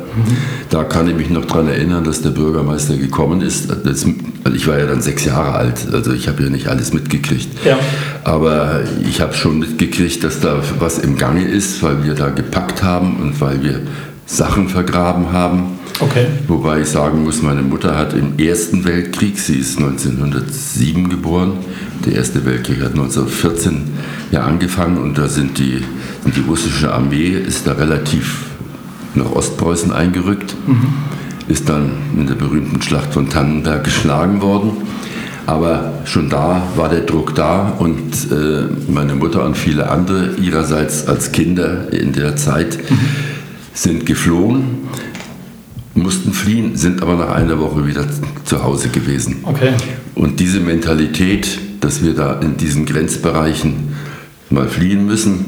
Da 0.68 0.84
kann 0.84 1.08
ich 1.08 1.16
mich 1.16 1.30
noch 1.30 1.44
daran 1.46 1.68
erinnern, 1.68 2.04
dass 2.04 2.20
der 2.20 2.30
Bürgermeister 2.30 2.96
gekommen 2.96 3.40
ist. 3.40 3.70
Das 3.70 4.04
also 4.44 4.56
ich 4.56 4.66
war 4.66 4.78
ja 4.78 4.86
dann 4.86 5.00
sechs 5.00 5.24
Jahre 5.24 5.52
alt, 5.52 5.86
also 5.92 6.12
ich 6.12 6.28
habe 6.28 6.42
ja 6.42 6.50
nicht 6.50 6.66
alles 6.66 6.92
mitgekriegt. 6.92 7.48
Ja. 7.64 7.78
Aber 8.24 8.80
ich 9.08 9.20
habe 9.20 9.34
schon 9.34 9.58
mitgekriegt, 9.58 10.22
dass 10.24 10.40
da 10.40 10.62
was 10.78 10.98
im 10.98 11.16
Gange 11.16 11.44
ist, 11.44 11.82
weil 11.82 12.04
wir 12.04 12.14
da 12.14 12.28
gepackt 12.30 12.82
haben 12.82 13.16
und 13.20 13.40
weil 13.40 13.62
wir 13.62 13.80
Sachen 14.26 14.68
vergraben 14.68 15.32
haben. 15.32 15.79
Okay. 16.00 16.26
Wobei 16.48 16.80
ich 16.80 16.88
sagen 16.88 17.24
muss, 17.24 17.42
meine 17.42 17.60
Mutter 17.60 17.96
hat 17.96 18.14
im 18.14 18.38
Ersten 18.38 18.84
Weltkrieg, 18.84 19.38
sie 19.38 19.56
ist 19.56 19.78
1907 19.78 21.10
geboren, 21.10 21.58
der 22.06 22.14
Erste 22.14 22.46
Weltkrieg 22.46 22.80
hat 22.80 22.92
1914 22.92 23.82
ja 24.30 24.40
angefangen 24.40 24.96
und 24.96 25.18
da 25.18 25.28
sind 25.28 25.58
die, 25.58 25.82
die 26.24 26.40
russische 26.40 26.92
Armee 26.92 27.28
ist 27.28 27.66
da 27.66 27.72
relativ 27.72 28.46
nach 29.14 29.30
Ostpreußen 29.30 29.92
eingerückt, 29.92 30.54
mhm. 30.66 30.94
ist 31.48 31.68
dann 31.68 31.92
in 32.16 32.26
der 32.26 32.34
berühmten 32.34 32.80
Schlacht 32.80 33.12
von 33.12 33.28
Tannenberg 33.28 33.84
geschlagen 33.84 34.40
worden. 34.40 34.72
Aber 35.44 35.92
schon 36.04 36.30
da 36.30 36.62
war 36.76 36.88
der 36.88 37.00
Druck 37.00 37.34
da 37.34 37.74
und 37.78 38.30
äh, 38.30 38.90
meine 38.90 39.16
Mutter 39.16 39.44
und 39.44 39.56
viele 39.56 39.90
andere 39.90 40.36
ihrerseits 40.36 41.08
als 41.08 41.32
Kinder 41.32 41.92
in 41.92 42.12
der 42.12 42.36
Zeit 42.36 42.78
mhm. 42.90 42.98
sind 43.74 44.06
geflohen 44.06 44.88
mussten 45.94 46.32
fliehen, 46.32 46.76
sind 46.76 47.02
aber 47.02 47.16
nach 47.16 47.30
einer 47.30 47.58
Woche 47.58 47.86
wieder 47.86 48.06
zu 48.44 48.62
Hause 48.62 48.88
gewesen. 48.88 49.38
Okay. 49.42 49.74
Und 50.14 50.40
diese 50.40 50.60
Mentalität, 50.60 51.58
dass 51.80 52.02
wir 52.02 52.14
da 52.14 52.40
in 52.40 52.56
diesen 52.56 52.86
Grenzbereichen 52.86 53.94
mal 54.50 54.68
fliehen 54.68 55.06
müssen, 55.06 55.44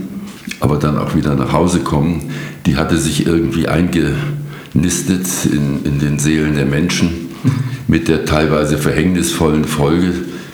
aber 0.61 0.77
dann 0.77 0.99
auch 0.99 1.15
wieder 1.15 1.35
nach 1.35 1.53
Hause 1.53 1.81
kommen, 1.81 2.31
die 2.67 2.77
hatte 2.77 2.99
sich 2.99 3.27
irgendwie 3.27 3.69
eingenistet 3.69 5.27
in, 5.51 5.85
in 5.85 5.99
den 5.99 6.19
Seelen 6.19 6.55
der 6.55 6.67
Menschen 6.67 7.29
mit 7.89 8.09
der 8.09 8.25
teilweise 8.25 8.79
verhängnisvollen 8.79 9.65
Folge, 9.65 10.13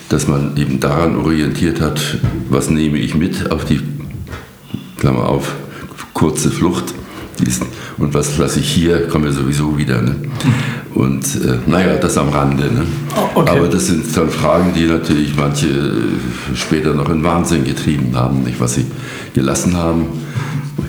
dass 0.08 0.26
man 0.26 0.56
eben 0.56 0.80
daran 0.80 1.16
orientiert 1.16 1.80
hat, 1.80 2.00
was 2.48 2.70
nehme 2.70 2.98
ich 2.98 3.14
mit 3.14 3.50
auf 3.50 3.64
die, 3.64 3.80
Klammer 4.96 5.28
auf, 5.28 5.54
kurze 6.14 6.50
Flucht 6.50 6.94
und 7.98 8.14
was 8.14 8.38
lasse 8.38 8.60
ich 8.60 8.70
hier, 8.70 9.08
kommen 9.08 9.24
wir 9.24 9.32
sowieso 9.32 9.76
wieder. 9.76 10.00
Ne? 10.02 10.16
Und 10.94 11.24
äh, 11.36 11.58
naja, 11.66 11.96
das 11.96 12.16
am 12.18 12.30
Rande. 12.30 12.64
Ne? 12.64 12.86
Oh, 13.16 13.40
okay. 13.40 13.58
Aber 13.58 13.68
das 13.68 13.86
sind 13.86 14.16
dann 14.16 14.30
Fragen, 14.30 14.72
die 14.74 14.84
natürlich 14.84 15.36
manche 15.36 15.66
äh, 15.66 16.56
später 16.56 16.94
noch 16.94 17.08
in 17.10 17.22
Wahnsinn 17.22 17.64
getrieben 17.64 18.14
haben, 18.14 18.42
nicht? 18.42 18.60
was 18.60 18.74
sie 18.74 18.86
gelassen 19.34 19.76
haben, 19.76 20.06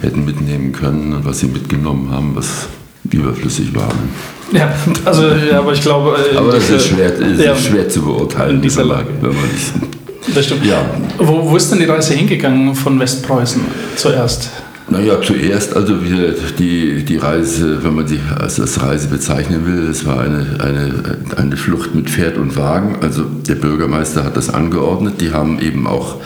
hätten 0.01 0.25
mitnehmen 0.25 0.71
können 0.71 1.13
und 1.13 1.25
was 1.25 1.39
sie 1.39 1.47
mitgenommen 1.47 2.09
haben, 2.11 2.35
was 2.35 2.67
überflüssig 3.11 3.73
war. 3.75 3.87
Ne? 3.87 4.59
Ja, 4.59 4.73
also 5.05 5.27
ja, 5.27 5.59
aber 5.59 5.73
ich 5.73 5.81
glaube. 5.81 6.17
Äh, 6.33 6.37
aber 6.37 6.53
das 6.53 6.69
ist 6.69 6.87
schwer, 6.87 7.13
ist 7.13 7.39
ja, 7.39 7.55
schwer 7.55 7.87
zu 7.87 8.01
beurteilen. 8.01 8.55
In 8.55 8.61
dieser 8.61 8.83
Lage. 8.83 9.07
Wenn 9.21 9.29
man 9.29 9.43
nicht, 9.43 10.35
das 10.35 10.45
stimmt. 10.45 10.65
Ja. 10.65 10.83
Wo, 11.17 11.51
wo 11.51 11.55
ist 11.55 11.71
denn 11.71 11.79
die 11.79 11.85
Reise 11.85 12.13
hingegangen 12.13 12.73
von 12.73 12.99
Westpreußen 12.99 13.61
zuerst? 13.95 14.49
Naja, 14.91 15.21
zuerst 15.21 15.75
also 15.75 16.03
wir, 16.03 16.35
die, 16.57 17.03
die 17.03 17.17
Reise, 17.17 17.83
wenn 17.83 17.95
man 17.95 18.07
sie 18.07 18.19
als, 18.39 18.59
als 18.59 18.81
Reise 18.81 19.07
bezeichnen 19.07 19.65
will, 19.65 19.87
es 19.89 20.05
war 20.05 20.21
eine, 20.21 20.57
eine, 20.59 21.17
eine 21.37 21.57
Flucht 21.57 21.93
mit 21.93 22.09
Pferd 22.09 22.37
und 22.37 22.55
Wagen. 22.55 22.97
Also 23.01 23.23
der 23.23 23.55
Bürgermeister 23.55 24.23
hat 24.23 24.35
das 24.35 24.49
angeordnet. 24.49 25.21
Die 25.21 25.31
haben 25.31 25.59
eben 25.59 25.85
auch 25.85 26.21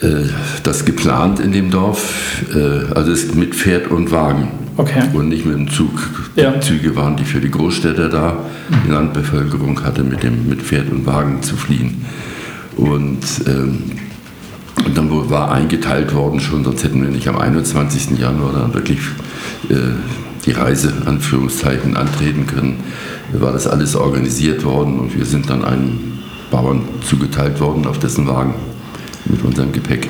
äh, 0.00 0.28
das 0.62 0.84
geplant 0.84 1.40
in 1.40 1.52
dem 1.52 1.70
Dorf. 1.70 2.42
Äh, 2.54 2.94
also 2.94 3.12
es 3.12 3.34
mit 3.34 3.54
Pferd 3.54 3.90
und 3.90 4.10
Wagen. 4.10 4.48
Okay. 4.78 5.02
Und 5.12 5.28
nicht 5.28 5.46
mit 5.46 5.56
dem 5.56 5.70
Zug. 5.70 5.90
Ja. 6.36 6.50
Die 6.52 6.60
Züge 6.60 6.96
waren 6.96 7.16
die 7.16 7.24
für 7.24 7.40
die 7.40 7.50
Großstädter 7.50 8.08
da. 8.08 8.36
Die 8.84 8.90
Landbevölkerung 8.90 9.82
hatte 9.82 10.02
mit, 10.02 10.22
dem, 10.22 10.48
mit 10.48 10.62
Pferd 10.62 10.90
und 10.90 11.06
Wagen 11.06 11.42
zu 11.42 11.56
fliehen. 11.56 12.04
Und 12.76 13.24
ähm, 13.46 13.82
und 14.86 14.96
dann 14.96 15.10
war 15.30 15.50
eingeteilt 15.50 16.14
worden 16.14 16.38
schon, 16.38 16.64
sonst 16.64 16.84
hätten 16.84 17.02
wir 17.02 17.10
nicht 17.10 17.28
am 17.28 17.36
21. 17.36 18.18
Januar 18.18 18.52
dann 18.52 18.72
wirklich 18.72 19.00
äh, 19.68 19.74
die 20.46 20.52
Reise, 20.52 20.92
Anführungszeichen, 21.04 21.96
antreten 21.96 22.46
können. 22.46 22.84
War 23.32 23.52
das 23.52 23.66
alles 23.66 23.96
organisiert 23.96 24.64
worden 24.64 25.00
und 25.00 25.18
wir 25.18 25.26
sind 25.26 25.50
dann 25.50 25.64
einem 25.64 26.18
Bauern 26.52 26.82
zugeteilt 27.04 27.58
worden 27.60 27.86
auf 27.86 27.98
dessen 27.98 28.28
Wagen 28.28 28.54
mit 29.24 29.42
unserem 29.42 29.72
Gepäck. 29.72 30.08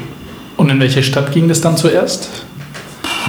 Und 0.59 0.68
in 0.68 0.78
welche 0.78 1.02
Stadt 1.02 1.33
ging 1.33 1.49
das 1.49 1.62
dann 1.62 1.78
zuerst? 1.78 2.28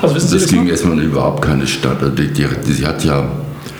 Also 0.02 0.16
wissen 0.16 0.28
Sie 0.28 0.34
das, 0.36 0.44
das 0.44 0.52
ging 0.52 0.66
noch? 0.66 0.72
erstmal 0.72 1.00
in 1.00 1.06
überhaupt 1.06 1.42
keine 1.42 1.66
Stadt. 1.66 2.04
Also 2.04 2.14
die, 2.14 2.28
die, 2.28 2.46
die, 2.68 2.86
hat 2.86 3.06
ja, 3.06 3.26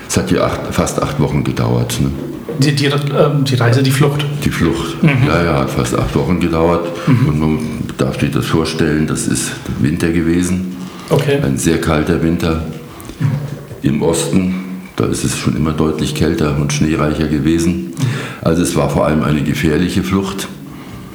es 0.08 0.16
hat 0.16 0.32
ja 0.32 0.46
acht, 0.46 0.62
fast 0.72 1.02
acht 1.02 1.20
Wochen 1.20 1.44
gedauert. 1.44 2.00
Ne? 2.00 2.12
Die, 2.60 2.76
die, 2.76 2.86
ähm, 2.86 3.44
die, 3.44 3.56
Reise, 3.56 3.84
die 3.84 3.92
Flucht. 3.92 4.26
Die 4.44 4.50
Flucht, 4.50 5.02
mhm. 5.04 5.28
ja, 5.28 5.44
ja, 5.44 5.60
hat 5.60 5.70
fast 5.70 5.98
acht 5.98 6.16
Wochen 6.16 6.40
gedauert. 6.40 6.88
Mhm. 7.08 7.28
Und 7.28 7.40
man 7.40 7.60
darf 7.98 8.20
sich 8.20 8.32
das 8.32 8.46
vorstellen, 8.46 9.08
das 9.08 9.28
ist 9.28 9.52
Winter 9.80 10.10
gewesen. 10.10 10.76
Okay. 11.10 11.40
Ein 11.42 11.58
sehr 11.58 11.80
kalter 11.80 12.22
Winter. 12.22 12.66
Im 13.82 14.02
Osten, 14.02 14.56
da 14.96 15.06
ist 15.06 15.24
es 15.24 15.38
schon 15.38 15.56
immer 15.56 15.72
deutlich 15.72 16.16
kälter 16.16 16.58
und 16.58 16.74
schneereicher 16.74 17.28
gewesen. 17.28 17.94
Also 18.42 18.64
es 18.64 18.76
war 18.76 18.90
vor 18.90 19.06
allem 19.06 19.24
eine 19.24 19.42
gefährliche 19.42 20.04
Flucht, 20.04 20.48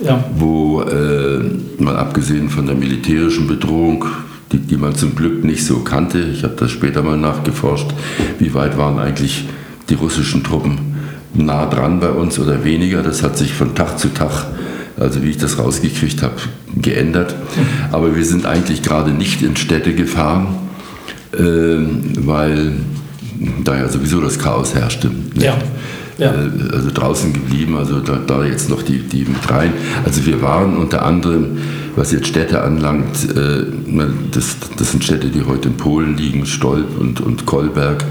ja. 0.00 0.24
wo 0.36 0.82
äh, 0.82 1.40
man 1.78 1.96
abgesehen 1.96 2.48
von 2.48 2.66
der 2.66 2.76
militärischen 2.76 3.46
Bedrohung 3.48 4.04
die, 4.52 4.58
die 4.58 4.76
man 4.76 4.94
zum 4.94 5.14
Glück 5.14 5.44
nicht 5.44 5.64
so 5.64 5.80
kannte. 5.80 6.20
Ich 6.20 6.44
habe 6.44 6.54
das 6.56 6.70
später 6.70 7.02
mal 7.02 7.16
nachgeforscht. 7.16 7.88
Wie 8.38 8.52
weit 8.54 8.76
waren 8.76 8.98
eigentlich 8.98 9.46
die 9.88 9.94
russischen 9.94 10.44
Truppen 10.44 10.91
nah 11.34 11.66
dran 11.66 12.00
bei 12.00 12.10
uns 12.10 12.38
oder 12.38 12.64
weniger. 12.64 13.02
Das 13.02 13.22
hat 13.22 13.36
sich 13.36 13.52
von 13.52 13.74
Tag 13.74 13.98
zu 13.98 14.08
Tag, 14.08 14.46
also 14.98 15.22
wie 15.22 15.30
ich 15.30 15.38
das 15.38 15.58
rausgekriegt 15.58 16.22
habe, 16.22 16.36
geändert. 16.76 17.34
Aber 17.90 18.16
wir 18.16 18.24
sind 18.24 18.46
eigentlich 18.46 18.82
gerade 18.82 19.10
nicht 19.10 19.42
in 19.42 19.56
Städte 19.56 19.94
gefahren, 19.94 20.58
äh, 21.32 21.38
weil 22.26 22.72
da 23.64 23.76
ja 23.76 23.88
sowieso 23.88 24.20
das 24.20 24.38
Chaos 24.38 24.74
herrschte. 24.74 25.10
Ja. 25.34 25.56
Ja. 26.18 26.32
Äh, 26.34 26.74
also 26.74 26.90
draußen 26.92 27.32
geblieben, 27.32 27.76
also 27.76 28.00
da, 28.00 28.18
da, 28.26 28.44
jetzt 28.44 28.68
noch 28.68 28.82
die, 28.82 28.98
die 28.98 29.24
mit 29.24 29.50
rein. 29.50 29.72
Also 30.04 30.26
wir 30.26 30.42
waren 30.42 30.76
unter 30.76 31.04
anderem, 31.04 31.58
was 31.96 32.12
jetzt 32.12 32.26
Städte 32.26 32.62
anlangt, 32.62 33.16
äh, 33.34 33.64
das, 34.30 34.56
das 34.76 34.90
sind 34.92 35.04
Städte, 35.04 35.28
die 35.28 35.44
heute 35.44 35.68
in 35.68 35.76
Polen 35.76 36.16
liegen, 36.16 36.46
Stolp 36.46 36.98
und, 37.00 37.20
und 37.20 37.46
Kolberg. 37.46 38.04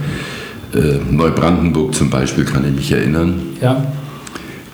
Äh, 0.73 0.99
Neubrandenburg 1.09 1.93
zum 1.93 2.09
Beispiel 2.09 2.45
kann 2.45 2.65
ich 2.65 2.73
mich 2.73 2.91
erinnern. 2.91 3.41
Ja. 3.61 3.93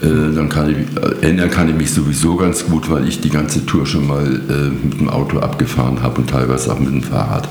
Äh, 0.02 0.36
dann 0.36 0.48
kann 0.50 0.70
ich, 0.70 0.78
äh, 0.78 1.26
erinnern 1.26 1.50
kann 1.50 1.70
ich 1.70 1.76
mich 1.76 1.92
sowieso 1.92 2.36
ganz 2.36 2.66
gut, 2.66 2.90
weil 2.90 3.08
ich 3.08 3.20
die 3.20 3.30
ganze 3.30 3.66
Tour 3.66 3.86
schon 3.86 4.06
mal 4.06 4.26
äh, 4.26 4.86
mit 4.86 5.00
dem 5.00 5.10
Auto 5.10 5.40
abgefahren 5.40 6.04
habe 6.04 6.22
und 6.22 6.30
teilweise 6.30 6.72
auch 6.72 6.80
mit 6.80 6.90
dem 6.90 7.02
Fahrrad. 7.02 7.48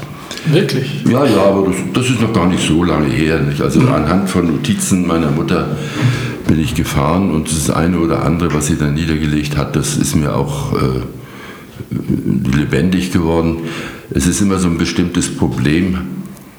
Wirklich? 0.47 1.03
Ja, 1.11 1.25
ja, 1.25 1.45
aber 1.45 1.67
das, 1.67 1.77
das 1.93 2.11
ist 2.11 2.21
noch 2.21 2.33
gar 2.33 2.47
nicht 2.47 2.65
so 2.65 2.85
lange 2.85 3.09
her. 3.09 3.41
Nicht? 3.41 3.61
Also 3.61 3.81
mhm. 3.81 3.93
anhand 3.93 4.31
von 4.31 4.47
Notizen 4.47 5.07
meiner 5.07 5.33
Mutter 5.33 5.77
bin 6.47 6.61
ich 6.61 6.77
gefahren 6.77 7.33
und 7.33 7.51
das 7.51 7.71
eine 7.71 7.99
oder 7.99 8.25
andere, 8.25 8.55
was 8.55 8.69
sie 8.69 8.77
dann 8.77 8.95
niedergelegt 8.95 9.57
hat, 9.57 9.75
das 9.75 9.97
ist 9.97 10.15
mir 10.15 10.37
auch 10.37 10.73
äh, 10.75 11.01
lebendig 12.57 13.13
geworden. 13.13 13.59
Es 14.11 14.29
ist 14.29 14.41
immer 14.41 14.59
so 14.59 14.69
ein 14.69 14.79
bestimmtes 14.79 15.35
Problem 15.35 15.99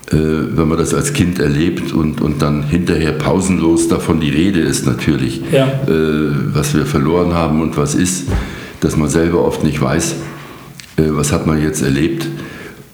wenn 0.10 0.68
man 0.70 0.78
das 0.78 0.94
als 0.94 1.12
Kind 1.12 1.40
erlebt 1.40 1.92
und, 1.92 2.22
und 2.22 2.42
dann 2.42 2.64
hinterher 2.64 3.12
pausenlos 3.12 3.90
davon 3.90 4.22
die 4.22 4.30
Rede 4.30 4.62
ist 4.62 4.86
natürlich, 4.86 5.42
ja. 5.52 5.66
äh, 5.66 6.32
was 6.54 6.74
wir 6.74 6.86
verloren 6.86 7.34
haben 7.34 7.62
und 7.62 7.76
was 7.76 7.94
ist, 7.94 8.28
dass 8.80 8.96
man 8.96 9.10
selber 9.10 9.44
oft 9.44 9.64
nicht 9.64 9.82
weiß, 9.82 10.16
äh, 10.98 11.04
was 11.10 11.32
hat 11.32 11.46
man 11.46 11.62
jetzt 11.62 11.82
erlebt 11.82 12.28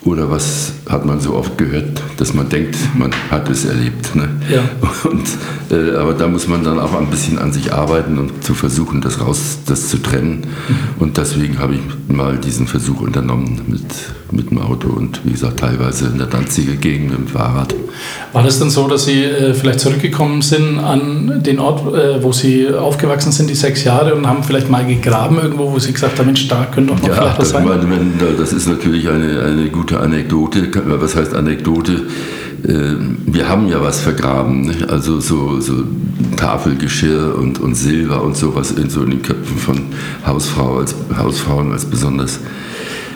oder 0.05 0.29
was 0.29 0.74
hat 0.89 1.05
man 1.05 1.20
so 1.20 1.34
oft 1.36 1.58
gehört, 1.58 2.01
dass 2.17 2.34
man 2.34 2.50
denkt, 2.50 2.75
man 2.98 3.12
hat 3.32 3.50
es 3.50 3.65
erlebt. 3.65 4.15
Ne? 4.15 4.29
Ja. 4.51 4.63
Und, 5.10 5.27
äh, 5.72 5.96
aber 5.96 6.13
da 6.13 6.27
muss 6.27 6.48
man 6.48 6.63
dann 6.63 6.79
auch 6.79 6.93
ein 6.93 7.08
bisschen 7.08 7.38
an 7.38 7.53
sich 7.53 7.72
arbeiten 7.72 8.17
und 8.17 8.43
zu 8.43 8.53
versuchen, 8.53 9.00
das 9.00 9.22
raus, 9.22 9.60
das 9.65 9.88
zu 9.88 9.98
trennen. 9.98 10.48
Mhm. 10.67 10.75
Und 11.00 11.17
deswegen 11.17 11.60
habe 11.60 11.75
ich 11.75 11.82
mal 12.13 12.38
diesen 12.38 12.67
Versuch 12.67 13.00
unternommen 13.00 13.62
mit, 13.67 13.86
mit 14.32 14.50
dem 14.50 14.60
Auto 14.60 14.89
und 14.89 15.22
wie 15.24 15.32
gesagt 15.32 15.60
teilweise 15.60 16.08
in 16.08 16.18
der 16.18 16.27
Danziger 16.27 16.74
Gegend 16.74 17.12
mit 17.12 17.20
dem 17.20 17.27
Fahrrad. 17.27 17.75
War 18.32 18.44
das 18.44 18.60
dann 18.60 18.70
so, 18.70 18.88
dass 18.88 19.06
Sie 19.06 19.24
äh, 19.24 19.53
vielleicht 19.53 19.80
zurückgekommen 19.80 20.42
sind 20.42 20.80
an 20.80 21.44
den 21.44 21.60
Ort, 21.60 21.94
äh, 21.94 22.24
wo 22.24 22.32
Sie 22.32 22.68
aufgewachsen 22.70 23.32
sind, 23.32 23.50
die 23.50 23.56
sechs 23.56 23.84
Jahre, 23.84 24.15
und 24.15 24.27
haben 24.27 24.44
vielleicht 24.44 24.70
mal 24.70 24.86
gegraben 24.86 25.38
irgendwo, 25.38 25.72
wo 25.72 25.80
Sie 25.80 25.94
gesagt 25.94 26.18
haben, 26.20 26.25
Mensch, 26.25 26.48
da 26.48 26.65
könnte 26.65 26.94
doch 26.94 27.01
noch 27.01 27.08
ja, 27.10 27.15
vielleicht 27.15 27.39
was 27.39 27.50
sein? 27.50 27.65
Meine, 27.65 27.80
das 28.38 28.53
ist 28.53 28.68
natürlich 28.68 29.08
eine, 29.10 29.44
eine 29.44 29.70
gute 29.70 30.00
Anekdote 30.00 30.63
was 30.86 31.15
heißt 31.15 31.34
Anekdote? 31.34 31.94
Äh, 32.63 32.96
wir 33.25 33.50
haben 33.50 33.68
ja 33.68 33.82
was 33.82 34.01
vergraben, 34.01 34.72
also 34.88 35.20
so, 35.20 35.60
so 35.60 35.84
Tafelgeschirr 36.38 37.36
und, 37.38 37.60
und 37.60 37.75
Silber 37.75 38.24
und 38.24 38.38
sowas 38.38 38.72
in 38.72 38.89
so 38.89 39.03
den 39.06 39.22
Köpfen 39.22 39.58
von 39.58 39.82
Hausfrau 40.25 40.77
als, 40.77 40.96
Hausfrauen 41.15 41.72
als 41.72 41.86
besonders 41.86 42.39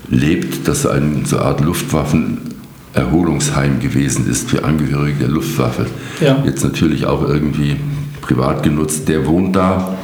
lebt, 0.09 0.67
das 0.67 0.87
eine 0.87 1.25
so 1.25 1.39
Art 1.39 1.61
Luftwaffenerholungsheim 1.61 3.79
gewesen 3.79 4.29
ist 4.29 4.49
für 4.49 4.63
Angehörige 4.63 5.19
der 5.19 5.29
Luftwaffe. 5.29 5.85
Ja. 6.19 6.43
Jetzt 6.45 6.63
natürlich 6.63 7.05
auch 7.05 7.21
irgendwie 7.27 7.75
privat 8.21 8.63
genutzt. 8.63 9.07
Der 9.07 9.27
wohnt 9.27 9.55
da, 9.55 9.95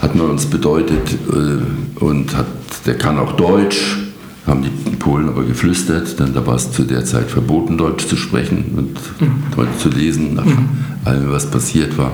hat 0.00 0.14
man 0.14 0.30
uns 0.30 0.46
bedeutet 0.46 1.18
äh, 1.32 1.58
und 2.02 2.36
hat, 2.36 2.46
der 2.86 2.96
kann 2.96 3.18
auch 3.18 3.32
Deutsch 3.32 3.98
haben 4.50 4.62
die 4.62 4.96
Polen 4.96 5.28
aber 5.28 5.44
geflüstert, 5.44 6.18
denn 6.18 6.34
da 6.34 6.44
war 6.46 6.56
es 6.56 6.72
zu 6.72 6.82
der 6.82 7.04
Zeit 7.04 7.30
verboten, 7.30 7.78
Deutsch 7.78 8.06
zu 8.06 8.16
sprechen 8.16 8.64
und 8.76 9.20
mhm. 9.20 9.44
Deutsch 9.54 9.78
zu 9.78 9.88
lesen, 9.88 10.34
nach 10.34 10.44
mhm. 10.44 10.68
allem, 11.04 11.30
was 11.30 11.46
passiert 11.46 11.96
war. 11.96 12.10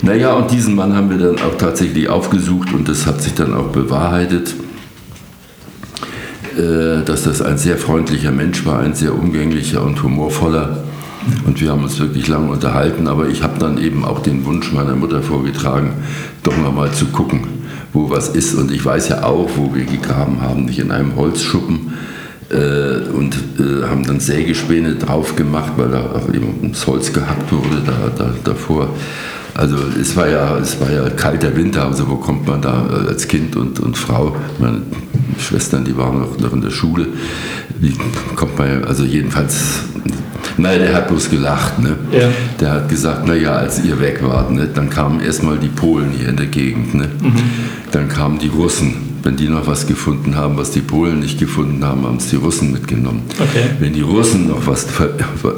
Naja, 0.00 0.32
und 0.32 0.50
diesen 0.50 0.74
Mann 0.74 0.96
haben 0.96 1.10
wir 1.10 1.18
dann 1.18 1.36
auch 1.36 1.56
tatsächlich 1.58 2.08
aufgesucht 2.08 2.72
und 2.72 2.88
das 2.88 3.06
hat 3.06 3.22
sich 3.22 3.34
dann 3.34 3.54
auch 3.54 3.68
bewahrheitet, 3.68 4.54
äh, 6.56 7.04
dass 7.04 7.24
das 7.24 7.42
ein 7.42 7.58
sehr 7.58 7.76
freundlicher 7.76 8.32
Mensch 8.32 8.64
war, 8.66 8.80
ein 8.80 8.94
sehr 8.94 9.14
umgänglicher 9.14 9.84
und 9.84 10.02
humorvoller. 10.02 10.84
Und 11.46 11.60
wir 11.60 11.70
haben 11.70 11.84
uns 11.84 12.00
wirklich 12.00 12.26
lange 12.26 12.50
unterhalten, 12.50 13.06
aber 13.06 13.28
ich 13.28 13.44
habe 13.44 13.60
dann 13.60 13.78
eben 13.78 14.04
auch 14.04 14.20
den 14.20 14.44
Wunsch 14.44 14.72
meiner 14.72 14.96
Mutter 14.96 15.22
vorgetragen, 15.22 15.92
doch 16.42 16.56
nochmal 16.56 16.90
zu 16.90 17.06
gucken 17.06 17.51
wo 17.92 18.10
was 18.10 18.28
ist. 18.28 18.54
Und 18.54 18.70
ich 18.70 18.84
weiß 18.84 19.08
ja 19.08 19.24
auch, 19.24 19.50
wo 19.56 19.74
wir 19.74 19.84
gegraben 19.84 20.40
haben, 20.40 20.64
nicht 20.64 20.78
in 20.78 20.90
einem 20.90 21.16
Holzschuppen. 21.16 21.92
Äh, 22.50 23.08
und 23.12 23.34
äh, 23.58 23.86
haben 23.88 24.04
dann 24.06 24.20
Sägespäne 24.20 24.96
drauf 24.96 25.36
gemacht, 25.36 25.72
weil 25.76 25.88
da 25.88 26.00
auch 26.00 26.28
eben 26.34 26.70
das 26.70 26.86
Holz 26.86 27.10
gehackt 27.10 27.50
wurde 27.50 27.82
da, 27.86 28.10
da, 28.16 28.34
davor. 28.44 28.90
Also 29.54 29.76
es 29.98 30.14
war 30.16 30.28
ja, 30.28 30.58
es 30.58 30.78
war 30.78 30.90
ja 30.90 31.08
kalter 31.10 31.56
Winter, 31.56 31.86
also 31.86 32.08
wo 32.10 32.16
kommt 32.16 32.46
man 32.46 32.60
da 32.60 32.86
äh, 32.90 33.08
als 33.08 33.26
Kind 33.26 33.56
und, 33.56 33.80
und 33.80 33.96
Frau, 33.96 34.36
meine 34.58 34.82
Schwestern, 35.38 35.84
die 35.84 35.96
waren 35.96 36.20
noch, 36.20 36.38
noch 36.38 36.52
in 36.52 36.60
der 36.60 36.70
Schule, 36.70 37.06
wie 37.80 37.96
kommt 38.36 38.58
man, 38.58 38.84
also 38.84 39.04
jedenfalls 39.04 39.84
Nein, 40.56 40.80
der 40.80 40.94
hat 40.94 41.08
bloß 41.08 41.30
gelacht. 41.30 41.78
Ne? 41.78 41.96
Ja. 42.12 42.28
Der 42.60 42.70
hat 42.72 42.88
gesagt, 42.88 43.26
naja, 43.26 43.52
als 43.54 43.82
ihr 43.84 44.00
weg 44.00 44.20
wart, 44.22 44.50
ne, 44.50 44.68
dann 44.72 44.90
kamen 44.90 45.20
erstmal 45.20 45.58
die 45.58 45.68
Polen 45.68 46.10
hier 46.16 46.28
in 46.28 46.36
der 46.36 46.46
Gegend. 46.46 46.94
Ne? 46.94 47.08
Mhm. 47.20 47.34
Dann 47.90 48.08
kamen 48.08 48.38
die 48.38 48.48
Russen. 48.48 49.12
Wenn 49.22 49.36
die 49.36 49.48
noch 49.48 49.68
was 49.68 49.86
gefunden 49.86 50.34
haben, 50.34 50.56
was 50.56 50.72
die 50.72 50.80
Polen 50.80 51.20
nicht 51.20 51.38
gefunden 51.38 51.84
haben, 51.84 52.04
haben 52.04 52.16
es 52.16 52.28
die 52.28 52.36
Russen 52.36 52.72
mitgenommen. 52.72 53.22
Okay. 53.38 53.66
Wenn 53.78 53.92
die 53.92 54.00
Russen 54.00 54.48
noch 54.48 54.66
was, 54.66 54.86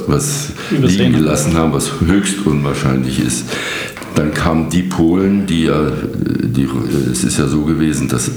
was 0.05 0.49
liegen 0.69 1.13
gelassen 1.13 1.57
haben, 1.57 1.73
was 1.73 1.89
höchst 2.05 2.45
unwahrscheinlich 2.45 3.19
ist, 3.19 3.45
dann 4.13 4.33
kamen 4.35 4.69
die 4.69 4.83
Polen, 4.83 5.47
die 5.47 5.63
ja, 5.63 5.91
die, 6.43 6.67
es 7.11 7.23
ist 7.23 7.39
ja 7.39 7.47
so 7.47 7.63
gewesen, 7.63 8.07
dass 8.07 8.27
äh, 8.27 8.31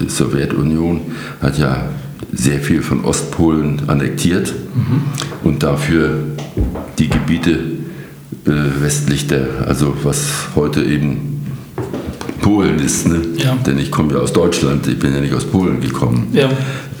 die 0.00 0.08
Sowjetunion 0.08 1.02
hat 1.42 1.58
ja 1.58 1.88
sehr 2.32 2.60
viel 2.60 2.82
von 2.82 3.04
Ostpolen 3.04 3.82
annektiert 3.88 4.52
mhm. 4.74 5.02
und 5.44 5.62
dafür 5.62 6.18
die 6.98 7.08
Gebiete 7.08 7.50
äh, 8.46 8.50
westlich 8.80 9.26
der, 9.26 9.46
also 9.66 9.94
was 10.02 10.48
heute 10.56 10.82
eben 10.82 11.32
Polen 12.40 12.78
ist. 12.78 13.06
Ne? 13.06 13.20
Ja. 13.36 13.56
Denn 13.66 13.78
ich 13.78 13.90
komme 13.90 14.14
ja 14.14 14.18
aus 14.18 14.32
Deutschland, 14.32 14.86
ich 14.86 14.98
bin 14.98 15.14
ja 15.14 15.20
nicht 15.20 15.34
aus 15.34 15.44
Polen 15.44 15.80
gekommen. 15.80 16.28
Ja. 16.32 16.50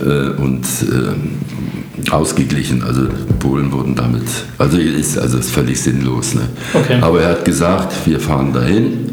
Äh, 0.00 0.30
und 0.40 0.64
äh, 0.64 2.10
ausgeglichen, 2.10 2.82
also 2.82 3.02
Polen 3.38 3.72
wurden 3.72 3.94
damit, 3.94 4.24
also 4.58 4.78
ist 4.78 5.18
also 5.18 5.38
ist 5.38 5.50
völlig 5.50 5.80
sinnlos. 5.80 6.34
Ne? 6.34 6.42
Okay. 6.74 6.98
Aber 7.00 7.20
er 7.22 7.30
hat 7.30 7.44
gesagt, 7.44 7.94
wir 8.06 8.20
fahren 8.20 8.52
dahin 8.52 9.10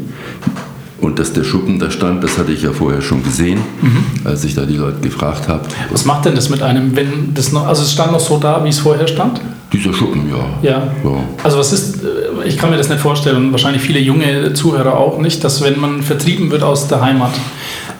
und 1.00 1.18
dass 1.18 1.32
der 1.32 1.44
Schuppen 1.44 1.78
da 1.78 1.90
stand, 1.90 2.22
das 2.22 2.38
hatte 2.38 2.52
ich 2.52 2.62
ja 2.62 2.72
vorher 2.72 3.00
schon 3.00 3.22
gesehen, 3.22 3.60
mhm. 3.80 4.04
als 4.24 4.44
ich 4.44 4.54
da 4.54 4.66
die 4.66 4.76
Leute 4.76 5.00
gefragt 5.00 5.48
habe. 5.48 5.62
Was 5.90 6.04
macht 6.04 6.26
denn 6.26 6.34
das 6.34 6.50
mit 6.50 6.62
einem, 6.62 6.94
wenn 6.94 7.32
das 7.34 7.52
noch, 7.52 7.66
also 7.66 7.82
es 7.82 7.92
stand 7.92 8.12
noch 8.12 8.20
so 8.20 8.38
da, 8.38 8.62
wie 8.64 8.68
es 8.68 8.78
vorher 8.78 9.08
stand? 9.08 9.40
Dieser 9.72 9.92
Schuppen, 9.92 10.28
ja. 10.28 10.70
ja. 10.70 10.78
ja. 11.04 11.24
Also 11.42 11.58
was 11.58 11.72
ist, 11.72 12.02
äh, 12.02 12.46
ich 12.46 12.58
kann 12.58 12.70
mir 12.70 12.76
das 12.76 12.88
nicht 12.88 13.00
vorstellen 13.00 13.36
und 13.36 13.52
wahrscheinlich 13.52 13.82
viele 13.82 14.00
junge 14.00 14.52
Zuhörer 14.52 14.96
auch 14.98 15.18
nicht, 15.18 15.42
dass 15.44 15.62
wenn 15.62 15.80
man 15.80 16.02
vertrieben 16.02 16.50
wird 16.50 16.62
aus 16.62 16.88
der 16.88 17.00
Heimat, 17.00 17.32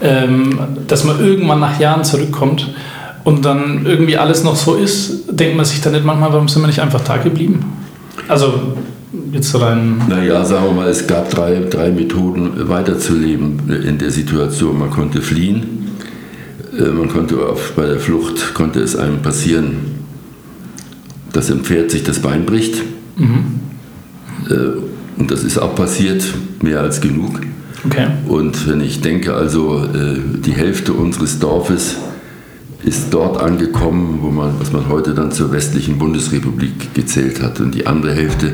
ähm, 0.02 0.58
dass 0.86 1.04
man 1.04 1.20
irgendwann 1.20 1.60
nach 1.60 1.78
Jahren 1.78 2.04
zurückkommt 2.04 2.68
und 3.24 3.44
dann 3.44 3.86
irgendwie 3.86 4.16
alles 4.16 4.44
noch 4.44 4.56
so 4.56 4.74
ist, 4.74 5.24
denkt 5.30 5.56
man 5.56 5.64
sich 5.64 5.80
dann 5.80 5.92
nicht 5.92 6.04
manchmal, 6.04 6.32
warum 6.32 6.48
sind 6.48 6.62
wir 6.62 6.66
nicht 6.66 6.80
einfach 6.80 7.02
da 7.02 7.16
geblieben? 7.18 7.64
Also 8.28 8.74
jetzt 9.32 9.54
rein? 9.60 10.02
Naja, 10.08 10.44
sagen 10.44 10.66
wir 10.66 10.72
mal, 10.72 10.88
es 10.88 11.06
gab 11.06 11.30
drei, 11.30 11.60
drei 11.68 11.90
Methoden 11.90 12.68
weiterzuleben 12.68 13.70
in 13.84 13.98
der 13.98 14.10
Situation. 14.10 14.78
Man 14.78 14.90
konnte 14.90 15.22
fliehen, 15.22 15.88
äh, 16.78 16.84
man 16.90 17.08
konnte 17.08 17.38
auf, 17.46 17.72
bei 17.76 17.86
der 17.86 17.98
Flucht 17.98 18.54
konnte 18.54 18.80
es 18.80 18.96
einem 18.96 19.22
passieren, 19.22 19.76
dass 21.32 21.50
ein 21.50 21.60
Pferd 21.60 21.90
sich 21.90 22.02
das 22.02 22.20
Bein 22.20 22.46
bricht. 22.46 22.76
Mhm. 23.16 23.60
Äh, 24.48 25.20
und 25.20 25.30
das 25.30 25.44
ist 25.44 25.58
auch 25.58 25.74
passiert, 25.74 26.24
mehr 26.62 26.80
als 26.80 27.00
genug. 27.00 27.40
Okay. 27.84 28.08
Und 28.26 28.68
wenn 28.68 28.80
ich 28.80 29.00
denke, 29.00 29.34
also 29.34 29.84
äh, 29.84 30.18
die 30.44 30.52
Hälfte 30.52 30.92
unseres 30.92 31.38
Dorfes 31.38 31.96
ist 32.82 33.12
dort 33.12 33.40
angekommen, 33.40 34.18
wo 34.22 34.30
man, 34.30 34.54
was 34.58 34.72
man 34.72 34.88
heute 34.88 35.14
dann 35.14 35.32
zur 35.32 35.52
westlichen 35.52 35.98
Bundesrepublik 35.98 36.94
gezählt 36.94 37.42
hat. 37.42 37.60
Und 37.60 37.74
die 37.74 37.86
andere 37.86 38.14
Hälfte 38.14 38.52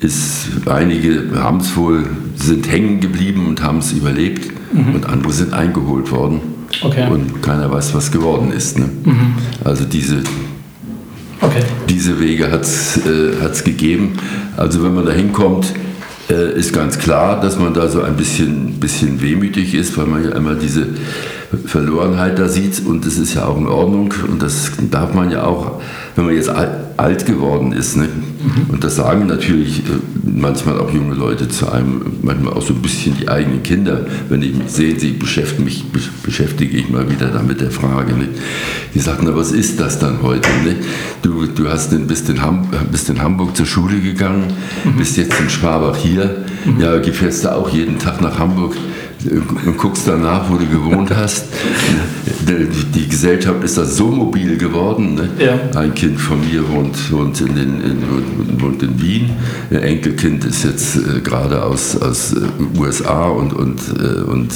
ist, 0.00 0.48
einige 0.66 1.30
haben 1.34 1.58
es 1.58 1.76
wohl, 1.76 2.06
sind 2.36 2.70
hängen 2.70 3.00
geblieben 3.00 3.46
und 3.46 3.62
haben 3.62 3.78
es 3.78 3.92
überlebt 3.92 4.50
mhm. 4.72 4.94
und 4.94 5.06
andere 5.06 5.32
sind 5.32 5.52
eingeholt 5.52 6.10
worden. 6.10 6.40
Okay. 6.82 7.10
Und 7.10 7.42
keiner 7.42 7.70
weiß, 7.70 7.94
was 7.94 8.12
geworden 8.12 8.52
ist. 8.52 8.78
Ne? 8.78 8.88
Mhm. 9.04 9.34
Also 9.64 9.84
diese, 9.84 10.18
okay. 11.40 11.62
diese 11.88 12.20
Wege 12.20 12.50
hat 12.50 12.62
es 12.62 12.98
äh, 12.98 13.64
gegeben. 13.64 14.12
Also 14.56 14.82
wenn 14.84 14.94
man 14.94 15.06
da 15.06 15.12
hinkommt, 15.12 15.72
äh, 16.30 16.52
ist 16.56 16.72
ganz 16.72 16.98
klar, 16.98 17.40
dass 17.40 17.58
man 17.58 17.74
da 17.74 17.88
so 17.88 18.02
ein 18.02 18.16
bisschen, 18.16 18.74
bisschen 18.78 19.20
wehmütig 19.22 19.74
ist, 19.74 19.96
weil 19.96 20.06
man 20.06 20.24
ja 20.24 20.30
immer 20.32 20.54
diese 20.54 20.86
Verlorenheit 21.64 22.38
da 22.38 22.46
sieht 22.46 22.84
und 22.84 23.06
das 23.06 23.16
ist 23.16 23.34
ja 23.34 23.46
auch 23.46 23.56
in 23.56 23.66
Ordnung 23.66 24.12
und 24.30 24.42
das 24.42 24.70
darf 24.90 25.14
man 25.14 25.30
ja 25.30 25.44
auch, 25.44 25.80
wenn 26.14 26.26
man 26.26 26.34
jetzt 26.34 26.50
alt 26.50 27.24
geworden 27.24 27.72
ist. 27.72 27.96
Ne? 27.96 28.04
Mhm. 28.04 28.70
Und 28.70 28.84
das 28.84 28.96
sagen 28.96 29.26
natürlich 29.26 29.78
äh, 29.78 29.82
manchmal 30.24 30.78
auch 30.78 30.92
junge 30.92 31.14
Leute 31.14 31.48
zu 31.48 31.72
einem, 31.72 32.02
manchmal 32.22 32.52
auch 32.52 32.60
so 32.60 32.74
ein 32.74 32.82
bisschen 32.82 33.16
die 33.18 33.28
eigenen 33.28 33.62
Kinder, 33.62 34.04
wenn 34.28 34.42
ich 34.42 34.54
mich 34.54 34.70
sehe, 34.70 35.00
sie 35.00 35.12
beschäftige, 35.12 35.62
mich, 35.62 35.84
beschäftige 36.22 36.76
ich 36.76 36.90
mal 36.90 37.10
wieder 37.10 37.28
damit 37.28 37.62
der 37.62 37.70
Frage. 37.70 38.12
Ne? 38.12 38.28
Die 38.94 38.98
sagen, 39.00 39.24
na 39.24 39.34
was 39.34 39.52
ist 39.52 39.80
das 39.80 39.98
dann 39.98 40.22
heute? 40.22 40.50
Ne? 40.64 40.76
Du, 41.22 41.46
du 41.46 41.68
hast 41.68 41.94
in, 41.94 42.06
bist, 42.06 42.28
in 42.28 42.42
Ham, 42.42 42.68
bist 42.92 43.08
in 43.08 43.22
Hamburg 43.22 43.56
zur 43.56 43.66
Schule 43.66 44.00
gegangen, 44.00 44.52
mhm. 44.84 44.98
bist 44.98 45.16
jetzt 45.16 45.40
in 45.40 45.48
Schwabach 45.48 45.96
hier, 45.96 46.44
mhm. 46.66 46.78
ja, 46.78 46.98
gefährst 46.98 47.44
du 47.44 47.54
auch 47.54 47.70
jeden 47.70 47.98
Tag 47.98 48.20
nach 48.20 48.38
Hamburg 48.38 48.76
guckst 49.76 50.06
danach, 50.06 50.50
wo 50.50 50.56
du 50.56 50.66
gewohnt 50.66 51.14
hast. 51.14 51.46
Die 52.94 53.08
Gesellschaft 53.08 53.62
ist 53.64 53.78
da 53.78 53.84
so 53.84 54.06
mobil 54.06 54.56
geworden. 54.56 55.14
Ne? 55.14 55.28
Ja. 55.38 55.78
Ein 55.78 55.94
Kind 55.94 56.20
von 56.20 56.40
mir 56.40 56.68
wohnt, 56.68 57.12
wohnt, 57.12 57.40
in, 57.40 57.54
den, 57.54 57.80
in, 57.80 58.60
wohnt 58.60 58.82
in 58.82 59.00
Wien. 59.00 59.30
Ein 59.70 59.82
Enkelkind 59.82 60.44
ist 60.44 60.64
jetzt 60.64 60.96
äh, 60.96 61.20
gerade 61.20 61.62
aus, 61.62 61.96
aus 62.00 62.34
äh, 62.34 62.78
USA 62.78 63.28
und, 63.28 63.52
und, 63.52 63.80
äh, 63.98 64.22
und 64.22 64.52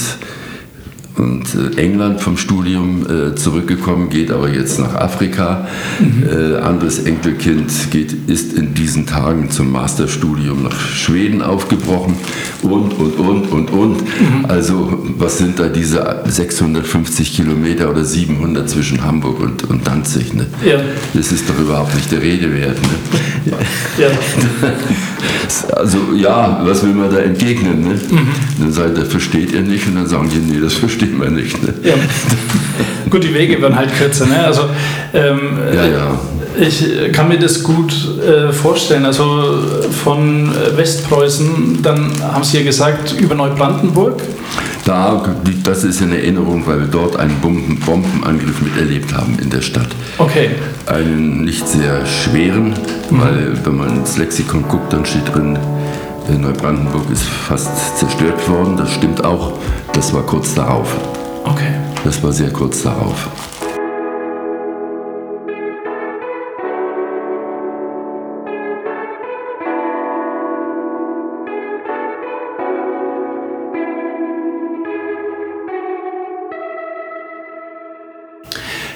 und 1.16 1.44
äh, 1.54 1.80
England 1.80 2.20
vom 2.20 2.36
Studium 2.36 3.06
äh, 3.06 3.34
zurückgekommen, 3.34 4.08
geht 4.08 4.30
aber 4.30 4.48
jetzt 4.48 4.78
nach 4.78 4.94
Afrika. 4.94 5.66
Mhm. 6.00 6.24
Äh, 6.28 6.56
anderes 6.58 7.00
Enkelkind 7.00 7.70
geht, 7.90 8.28
ist 8.28 8.54
in 8.54 8.74
diesen 8.74 9.06
Tagen 9.06 9.50
zum 9.50 9.72
Masterstudium 9.72 10.62
nach 10.62 10.78
Schweden 10.78 11.42
aufgebrochen 11.42 12.16
und, 12.62 12.92
und, 12.94 13.18
und, 13.18 13.52
und, 13.52 13.70
und. 13.70 14.00
Mhm. 14.00 14.46
Also 14.48 15.02
was 15.18 15.38
sind 15.38 15.58
da 15.58 15.68
diese 15.68 16.22
650 16.24 17.34
Kilometer 17.34 17.90
oder 17.90 18.04
700 18.04 18.68
zwischen 18.68 19.04
Hamburg 19.04 19.40
und, 19.40 19.64
und 19.64 19.86
Danzig? 19.86 20.32
Ne? 20.34 20.46
Ja. 20.64 20.80
Das 21.14 21.32
ist 21.32 21.48
doch 21.48 21.58
überhaupt 21.58 21.94
nicht 21.94 22.10
der 22.10 22.22
Rede 22.22 22.52
wert. 22.54 22.78
Ne? 22.80 23.52
Ja. 23.98 24.06
also 25.76 25.98
ja, 26.14 26.60
was 26.64 26.82
will 26.82 26.94
man 26.94 27.10
da 27.10 27.18
entgegnen? 27.18 27.80
Ne? 27.82 27.94
Mhm. 28.10 28.28
Dann 28.58 28.72
sagt 28.72 28.98
er, 28.98 29.04
versteht 29.06 29.52
ihr 29.52 29.60
nicht? 29.60 29.86
Und 29.86 29.96
dann 29.96 30.06
sagen 30.06 30.28
die, 30.30 30.38
nee, 30.38 30.60
das 30.60 30.74
versteht 30.74 30.92
versteht 30.92 31.18
man 31.18 31.34
nicht. 31.34 31.62
Ne? 31.62 31.74
Ja. 31.82 31.94
gut, 33.10 33.24
die 33.24 33.34
Wege 33.34 33.60
werden 33.60 33.76
halt 33.76 33.94
kürzer. 33.96 34.26
Ne? 34.26 34.44
Also, 34.44 34.62
ähm, 35.14 35.58
ja, 35.74 35.86
ja. 35.86 36.20
Ich 36.60 36.84
kann 37.12 37.28
mir 37.28 37.38
das 37.38 37.62
gut 37.62 37.94
äh, 38.20 38.52
vorstellen. 38.52 39.06
Also 39.06 39.58
von 40.04 40.50
Westpreußen, 40.76 41.78
dann 41.82 42.12
haben 42.20 42.44
Sie 42.44 42.58
ja 42.58 42.64
gesagt, 42.64 43.14
über 43.18 43.34
Neubrandenburg. 43.34 44.22
Da, 44.84 45.22
das 45.62 45.84
ist 45.84 46.00
in 46.00 46.12
Erinnerung, 46.12 46.66
weil 46.66 46.80
wir 46.80 46.86
dort 46.88 47.16
einen 47.16 47.36
Bomben, 47.40 47.78
Bombenangriff 47.78 48.60
miterlebt 48.62 49.14
haben 49.14 49.38
in 49.38 49.48
der 49.48 49.60
Stadt. 49.60 49.88
Okay. 50.18 50.50
Einen 50.86 51.44
nicht 51.44 51.66
sehr 51.68 52.04
schweren, 52.04 52.70
mhm. 53.10 53.20
weil 53.20 53.64
wenn 53.64 53.76
man 53.76 53.96
ins 53.96 54.18
Lexikon 54.18 54.64
guckt, 54.68 54.92
dann 54.92 55.06
steht 55.06 55.32
drin, 55.32 55.56
Neubrandenburg 56.28 57.10
ist 57.10 57.24
fast 57.24 57.98
zerstört 57.98 58.48
worden. 58.48 58.76
Das 58.76 58.92
stimmt 58.92 59.24
auch. 59.24 59.58
Das 59.92 60.12
war 60.12 60.22
kurz 60.22 60.54
darauf. 60.54 60.96
Okay. 61.44 61.74
Das 62.04 62.22
war 62.22 62.32
sehr 62.32 62.50
kurz 62.50 62.82
darauf. 62.82 63.28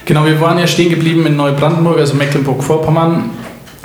Genau, 0.06 0.24
wir 0.24 0.40
waren 0.40 0.58
ja 0.58 0.66
stehen 0.66 0.88
geblieben 0.88 1.26
in 1.26 1.36
Neubrandenburg, 1.36 1.98
also 1.98 2.14
Mecklenburg-Vorpommern 2.14 3.30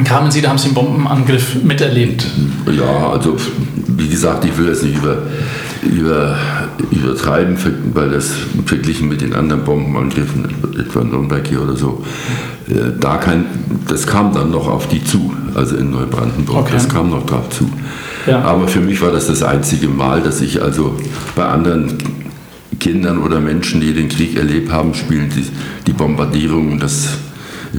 kamen 0.04 0.32
Sie, 0.32 0.42
da 0.42 0.50
haben 0.50 0.58
Sie 0.58 0.68
einen 0.68 0.76
Bombenangriff 0.76 1.64
miterlebt. 1.64 2.26
Ja, 2.72 3.12
also 3.12 3.36
wie 3.88 4.08
gesagt, 4.08 4.46
ich 4.46 4.58
will 4.58 4.68
das 4.68 4.84
nicht 4.84 4.98
über, 4.98 5.18
über, 5.84 6.38
übertreiben, 6.92 7.58
weil 7.94 8.10
das 8.10 8.34
verglichen 8.66 9.10
mit 9.10 9.22
den 9.22 9.34
anderen 9.34 9.64
Bombenangriffen, 9.64 10.46
etwa 10.80 11.02
in 11.02 11.10
Nürnberg 11.10 11.48
hier 11.48 11.62
oder 11.62 11.76
so, 11.76 12.04
äh, 12.68 12.74
da 13.00 13.18
kein, 13.18 13.46
das 13.88 14.08
kam 14.08 14.34
dann 14.34 14.52
noch 14.52 14.68
auf 14.68 14.88
die 14.88 15.04
zu, 15.04 15.34
also 15.56 15.76
in 15.76 15.92
Neubrandenburg, 15.92 16.58
okay. 16.58 16.74
das 16.74 16.88
kam 16.88 17.10
noch 17.10 17.26
drauf 17.26 17.50
zu. 17.50 17.70
Ja. 18.28 18.42
Aber 18.42 18.68
für 18.68 18.80
mich 18.80 19.02
war 19.02 19.12
das 19.12 19.28
das 19.28 19.42
einzige 19.44 19.88
Mal, 19.88 20.22
dass 20.22 20.42
ich 20.42 20.62
also 20.62 20.96
bei 21.36 21.46
anderen 21.46 21.98
Kindern 22.82 23.20
oder 23.20 23.40
Menschen, 23.40 23.80
die 23.80 23.94
den 23.94 24.10
Krieg 24.10 24.36
erlebt 24.36 24.72
haben, 24.72 24.94
spielen 24.94 25.30
die, 25.34 25.46
die 25.88 25.94
Bombardierungen, 25.94 26.80
das 26.80 27.10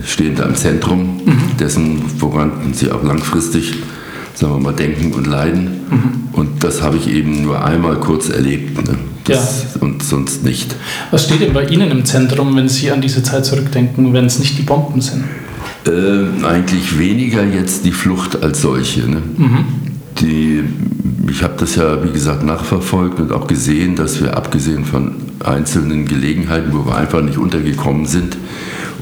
stehen 0.06 0.34
da 0.34 0.44
im 0.44 0.54
Zentrum 0.54 1.20
mhm. 1.24 1.56
dessen, 1.58 2.02
woran 2.18 2.72
sie 2.72 2.90
auch 2.90 3.02
langfristig 3.02 3.74
sagen 4.34 4.54
wir 4.54 4.60
mal, 4.60 4.72
denken 4.72 5.12
und 5.12 5.26
leiden. 5.26 5.64
Mhm. 5.90 6.28
Und 6.32 6.64
das 6.64 6.82
habe 6.82 6.96
ich 6.96 7.08
eben 7.08 7.42
nur 7.42 7.64
einmal 7.64 7.96
kurz 7.96 8.28
erlebt. 8.28 8.76
Ne? 8.86 8.98
Das, 9.24 9.74
ja. 9.74 9.82
Und 9.82 10.02
sonst 10.02 10.44
nicht. 10.44 10.74
Was 11.10 11.24
steht 11.24 11.40
denn 11.42 11.52
bei 11.52 11.66
Ihnen 11.66 11.90
im 11.90 12.04
Zentrum, 12.04 12.56
wenn 12.56 12.68
Sie 12.68 12.90
an 12.90 13.00
diese 13.00 13.22
Zeit 13.22 13.44
zurückdenken, 13.44 14.12
wenn 14.12 14.24
es 14.24 14.38
nicht 14.38 14.58
die 14.58 14.62
Bomben 14.62 15.00
sind? 15.00 15.24
Äh, 15.86 16.44
eigentlich 16.44 16.98
weniger 16.98 17.44
jetzt 17.44 17.84
die 17.84 17.92
Flucht 17.92 18.42
als 18.42 18.62
solche. 18.62 19.00
Ne? 19.08 19.22
Mhm. 19.36 19.64
Die, 20.22 20.62
ich 21.28 21.42
habe 21.42 21.54
das 21.58 21.76
ja, 21.76 22.02
wie 22.04 22.12
gesagt, 22.12 22.44
nachverfolgt 22.44 23.18
und 23.20 23.32
auch 23.32 23.46
gesehen, 23.46 23.96
dass 23.96 24.22
wir 24.22 24.36
abgesehen 24.36 24.84
von 24.84 25.16
einzelnen 25.44 26.06
Gelegenheiten, 26.06 26.72
wo 26.72 26.86
wir 26.86 26.96
einfach 26.96 27.22
nicht 27.22 27.38
untergekommen 27.38 28.06
sind, 28.06 28.36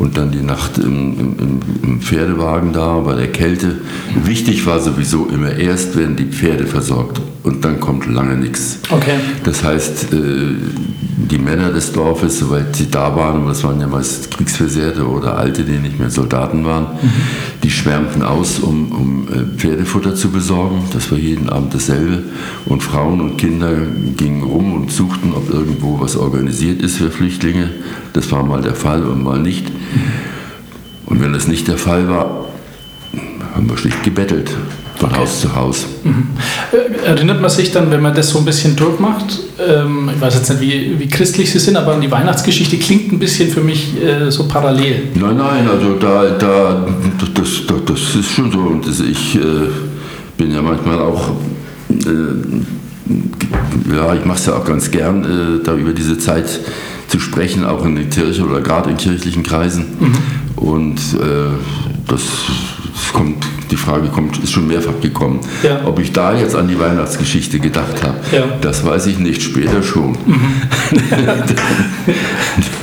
und 0.00 0.16
dann 0.16 0.32
die 0.32 0.42
Nacht 0.42 0.78
im, 0.78 1.20
im, 1.20 1.60
im, 1.82 2.00
Pferdewagen 2.00 2.72
da 2.72 2.98
bei 3.00 3.14
der 3.14 3.30
Kälte. 3.30 3.76
Wichtig 4.24 4.64
war 4.66 4.80
sowieso 4.80 5.26
immer, 5.26 5.52
erst 5.52 5.96
werden 5.96 6.16
die 6.16 6.24
Pferde 6.24 6.66
versorgt 6.66 7.20
und 7.42 7.64
dann 7.64 7.78
kommt 7.78 8.06
lange 8.06 8.36
nichts. 8.36 8.78
Okay. 8.90 9.16
Das 9.44 9.62
heißt, 9.62 10.12
äh, 10.14 10.16
die 11.30 11.38
Männer 11.38 11.70
des 11.70 11.92
Dorfes, 11.92 12.38
soweit 12.38 12.74
sie 12.74 12.90
da 12.90 13.14
waren, 13.14 13.42
und 13.42 13.48
das 13.48 13.62
waren 13.62 13.78
ja 13.80 13.86
meist 13.86 14.30
Kriegsversehrte 14.30 15.06
oder 15.06 15.36
Alte, 15.36 15.64
die 15.64 15.78
nicht 15.78 15.98
mehr 15.98 16.10
Soldaten 16.10 16.64
waren, 16.64 16.84
mhm. 16.84 17.10
die 17.62 17.70
schwärmten 17.70 18.22
aus, 18.22 18.58
um, 18.58 18.92
um 18.92 19.28
äh, 19.28 19.58
Pferdefutter 19.58 20.14
zu 20.14 20.30
besorgen. 20.30 20.82
Das 20.92 21.10
war 21.10 21.18
jeden 21.18 21.50
Abend 21.50 21.74
dasselbe. 21.74 22.22
Und 22.64 22.82
Frauen 22.82 23.20
und 23.20 23.36
Kinder 23.36 23.72
gingen 24.16 24.42
rum 24.42 24.74
und 24.74 24.90
suchten, 24.90 25.32
ob 25.34 25.50
irgendwo 25.50 26.00
was 26.00 26.16
organisiert 26.16 26.82
ist 26.82 26.96
für 26.96 27.10
Flüchtlinge. 27.10 27.70
Das 28.12 28.30
war 28.32 28.42
mal 28.42 28.62
der 28.62 28.74
Fall 28.74 29.04
und 29.04 29.22
mal 29.22 29.38
nicht. 29.38 29.66
Und 31.06 31.22
wenn 31.22 31.32
das 31.32 31.48
nicht 31.48 31.68
der 31.68 31.78
Fall 31.78 32.08
war, 32.08 32.46
haben 33.54 33.68
wir 33.68 33.76
schlicht 33.76 34.02
gebettelt 34.04 34.50
von 35.00 35.10
okay. 35.10 35.20
Haus 35.20 35.40
zu 35.40 35.56
Haus. 35.56 35.86
Mhm. 36.04 36.28
Äh, 36.72 37.06
erinnert 37.06 37.40
man 37.40 37.50
sich 37.50 37.72
dann, 37.72 37.90
wenn 37.90 38.02
man 38.02 38.14
das 38.14 38.28
so 38.28 38.38
ein 38.38 38.44
bisschen 38.44 38.76
durchmacht, 38.76 39.40
ähm, 39.58 40.10
ich 40.14 40.20
weiß 40.20 40.34
jetzt 40.34 40.50
nicht, 40.50 40.60
wie, 40.60 40.98
wie, 40.98 41.08
christlich 41.08 41.50
Sie 41.50 41.58
sind, 41.58 41.76
aber 41.76 41.96
die 41.96 42.10
Weihnachtsgeschichte 42.10 42.76
klingt 42.76 43.10
ein 43.10 43.18
bisschen 43.18 43.50
für 43.50 43.62
mich 43.62 43.94
äh, 44.00 44.30
so 44.30 44.46
parallel. 44.46 45.08
Nein, 45.14 45.38
nein, 45.38 45.66
also 45.68 45.94
da, 45.94 46.30
da 46.38 46.86
das, 47.18 47.66
das, 47.66 47.84
das 47.86 48.14
ist 48.14 48.30
schon 48.30 48.52
so. 48.52 48.58
Und 48.58 48.86
ich 48.86 49.36
äh, 49.36 49.40
bin 50.36 50.52
ja 50.52 50.60
manchmal 50.60 51.00
auch, 51.00 51.30
äh, 51.88 53.94
ja, 53.94 54.14
ich 54.14 54.24
mache 54.24 54.38
es 54.38 54.46
ja 54.46 54.56
auch 54.56 54.64
ganz 54.64 54.90
gern, 54.90 55.24
äh, 55.24 55.64
da 55.64 55.74
über 55.74 55.92
diese 55.92 56.18
Zeit 56.18 56.60
zu 57.10 57.18
sprechen, 57.18 57.64
auch 57.64 57.84
in 57.84 57.96
der 57.96 58.06
Kirche 58.06 58.44
oder 58.44 58.60
gerade 58.60 58.90
in 58.90 58.96
kirchlichen 58.96 59.42
Kreisen. 59.42 59.84
Mhm. 59.98 60.12
Und 60.56 60.98
äh, 61.20 61.48
das 62.06 62.22
kommt, 63.12 63.44
die 63.70 63.76
Frage 63.76 64.08
kommt, 64.08 64.38
ist 64.38 64.52
schon 64.52 64.68
mehrfach 64.68 65.00
gekommen. 65.00 65.40
Ja. 65.62 65.80
Ob 65.84 65.98
ich 65.98 66.12
da 66.12 66.36
jetzt 66.36 66.54
an 66.54 66.68
die 66.68 66.78
Weihnachtsgeschichte 66.78 67.58
gedacht 67.58 68.02
habe, 68.02 68.16
ja. 68.32 68.44
das 68.60 68.84
weiß 68.84 69.06
ich 69.06 69.18
nicht, 69.18 69.42
später 69.42 69.82
schon. 69.82 70.12
Mhm. 70.12 70.52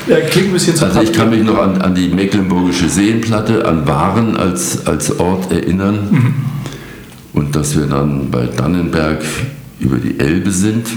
ja, 0.07 0.19
klingt 0.29 0.47
ein 0.47 0.53
bisschen 0.53 0.75
zu 0.75 0.85
Also 0.85 1.01
ich 1.01 1.13
kann 1.13 1.29
mich 1.29 1.43
noch 1.43 1.59
an, 1.59 1.81
an 1.81 1.95
die 1.95 2.09
Mecklenburgische 2.09 2.89
Seenplatte, 2.89 3.65
an 3.65 3.87
Waren 3.87 4.35
als, 4.35 4.85
als 4.85 5.19
Ort 5.19 5.51
erinnern. 5.51 6.07
Mhm. 6.11 6.33
Und 7.33 7.55
dass 7.55 7.77
wir 7.77 7.85
dann 7.85 8.31
bei 8.31 8.47
Dannenberg 8.47 9.23
über 9.79 9.97
die 9.97 10.19
Elbe 10.19 10.51
sind. 10.51 10.87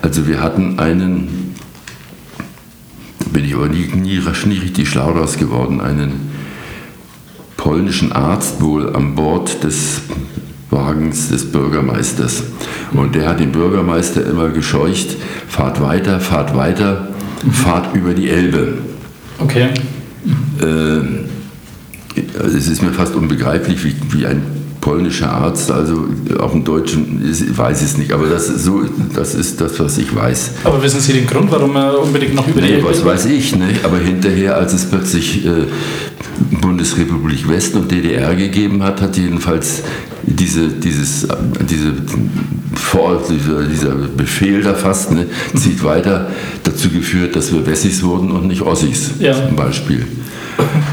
Also 0.00 0.26
wir 0.26 0.40
hatten 0.40 0.78
einen 0.78 1.41
bin 3.32 3.44
ich 3.44 3.54
aber 3.54 3.68
nie, 3.68 3.86
nie, 3.94 4.20
nie 4.46 4.58
richtig 4.58 4.88
schlau 4.88 5.12
daraus 5.12 5.36
geworden, 5.36 5.80
einen 5.80 6.30
polnischen 7.56 8.12
Arzt 8.12 8.60
wohl 8.60 8.94
an 8.94 9.14
Bord 9.14 9.62
des 9.62 10.02
Wagens 10.70 11.28
des 11.28 11.52
Bürgermeisters. 11.52 12.42
Und 12.92 13.14
der 13.14 13.28
hat 13.28 13.40
den 13.40 13.52
Bürgermeister 13.52 14.26
immer 14.26 14.48
gescheucht, 14.48 15.16
fahrt 15.48 15.80
weiter, 15.80 16.18
fahrt 16.20 16.56
weiter, 16.56 17.08
mhm. 17.42 17.52
fahrt 17.52 17.94
über 17.94 18.14
die 18.14 18.28
Elbe. 18.30 18.78
Okay. 19.38 19.68
Äh, 20.60 21.00
es 22.38 22.68
ist 22.68 22.82
mir 22.82 22.92
fast 22.92 23.14
unbegreiflich, 23.14 23.84
wie, 23.84 23.94
wie 24.10 24.26
ein 24.26 24.42
polnischer 24.82 25.32
Arzt, 25.32 25.70
also 25.70 26.06
auf 26.40 26.50
dem 26.50 26.64
Deutschen, 26.64 27.22
ich 27.30 27.56
weiß 27.56 27.82
es 27.82 27.96
nicht, 27.96 28.12
aber 28.12 28.26
das 28.26 28.48
ist, 28.48 28.64
so, 28.64 28.82
das 29.14 29.34
ist 29.34 29.60
das, 29.60 29.78
was 29.78 29.96
ich 29.96 30.14
weiß. 30.14 30.50
Aber 30.64 30.82
wissen 30.82 31.00
Sie 31.00 31.12
den 31.12 31.26
Grund, 31.26 31.50
warum 31.52 31.74
er 31.76 31.98
unbedingt 32.00 32.34
noch 32.34 32.46
über 32.48 32.60
nee, 32.60 32.82
was 32.82 33.02
weiß 33.02 33.26
ich, 33.26 33.54
ne? 33.54 33.68
aber 33.84 33.98
hinterher, 33.98 34.56
als 34.56 34.74
es 34.74 34.84
plötzlich 34.84 35.46
äh, 35.46 35.66
Bundesrepublik 36.60 37.48
West 37.48 37.76
und 37.76 37.90
DDR 37.90 38.34
gegeben 38.34 38.82
hat, 38.82 39.00
hat 39.00 39.16
jedenfalls 39.16 39.82
diese, 40.24 40.68
dieses, 40.68 41.28
diese, 41.70 41.92
vor, 42.74 43.22
dieser, 43.30 43.62
dieser 43.62 43.94
Befehl 43.94 44.62
da 44.62 44.74
fast, 44.74 45.12
ne, 45.12 45.26
zieht 45.54 45.82
weiter, 45.84 46.28
dazu 46.64 46.88
geführt, 46.88 47.36
dass 47.36 47.52
wir 47.52 47.64
Wessis 47.64 48.02
wurden 48.02 48.32
und 48.32 48.48
nicht 48.48 48.62
Ossis 48.62 49.12
ja. 49.20 49.32
zum 49.32 49.54
Beispiel. 49.54 50.04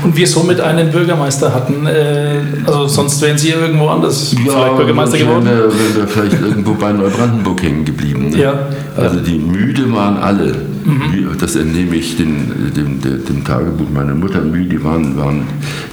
Und 0.04 0.16
wir 0.16 0.28
somit 0.28 0.62
einen 0.62 0.92
Bürgermeister 0.92 1.54
hatten. 1.54 1.86
Äh, 1.86 2.40
also 2.66 2.88
sonst 2.88 3.22
wären 3.22 3.38
Sie 3.38 3.50
irgendwo 3.50 3.88
anders 3.88 4.34
ja, 4.34 4.52
vielleicht 4.52 4.78
Bürgermeister 4.78 5.18
geworden. 5.18 5.46
Wären 5.46 5.58
wir, 5.58 5.66
wären 5.66 5.96
wir 5.96 6.08
vielleicht 6.08 6.42
irgendwo 6.42 6.74
bei 6.74 6.92
Neubrandenburg 6.92 7.62
hängen 7.62 7.86
geblieben. 7.86 8.30
Ne? 8.30 8.38
Ja. 8.38 8.60
Also 8.98 9.20
die 9.20 9.38
müde 9.38 9.92
waren 9.94 10.18
alle. 10.18 10.56
Mhm. 10.86 11.38
Das 11.40 11.56
entnehme 11.56 11.96
ich 11.96 12.18
dem, 12.18 12.74
dem, 12.76 13.02
dem, 13.02 13.44
Tagebuch 13.44 13.90
meiner 13.94 14.16
Mutter. 14.16 14.42
Müde 14.42 14.84
waren, 14.84 15.18
waren. 15.18 15.44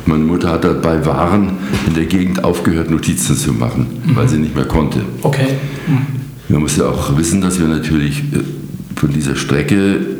Meine 0.07 0.25
Mutter 0.25 0.53
hat 0.53 0.65
dabei 0.65 1.05
Waren 1.05 1.51
in 1.87 1.95
der 1.95 2.07
Gegend 2.07 2.45
aufgehört, 2.45 2.91
Notizen 2.91 3.37
zu 3.37 3.53
machen, 3.53 3.87
mhm. 4.05 4.17
weil 4.17 4.29
sie 4.29 4.39
nicht 4.39 4.55
mehr 4.55 4.65
konnte. 4.65 5.01
Okay. 5.23 5.49
Mhm. 5.87 6.07
Man 6.49 6.61
muss 6.63 6.77
ja 6.77 6.87
auch 6.87 7.17
wissen, 7.17 7.41
dass 7.41 7.59
wir 7.59 7.67
natürlich 7.67 8.21
äh, 8.21 8.41
von 8.95 9.13
dieser 9.13 9.35
Strecke 9.35 10.16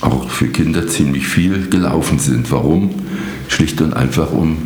auch 0.00 0.28
für 0.30 0.48
Kinder 0.48 0.86
ziemlich 0.86 1.26
viel 1.26 1.68
gelaufen 1.68 2.18
sind. 2.18 2.50
Warum? 2.50 2.90
Schlicht 3.48 3.80
und 3.80 3.94
einfach, 3.94 4.32
um 4.32 4.56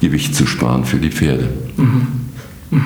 Gewicht 0.00 0.34
zu 0.34 0.46
sparen 0.46 0.84
für 0.84 0.98
die 0.98 1.10
Pferde. 1.10 1.48
Mhm. 1.76 2.06
Mhm. 2.70 2.82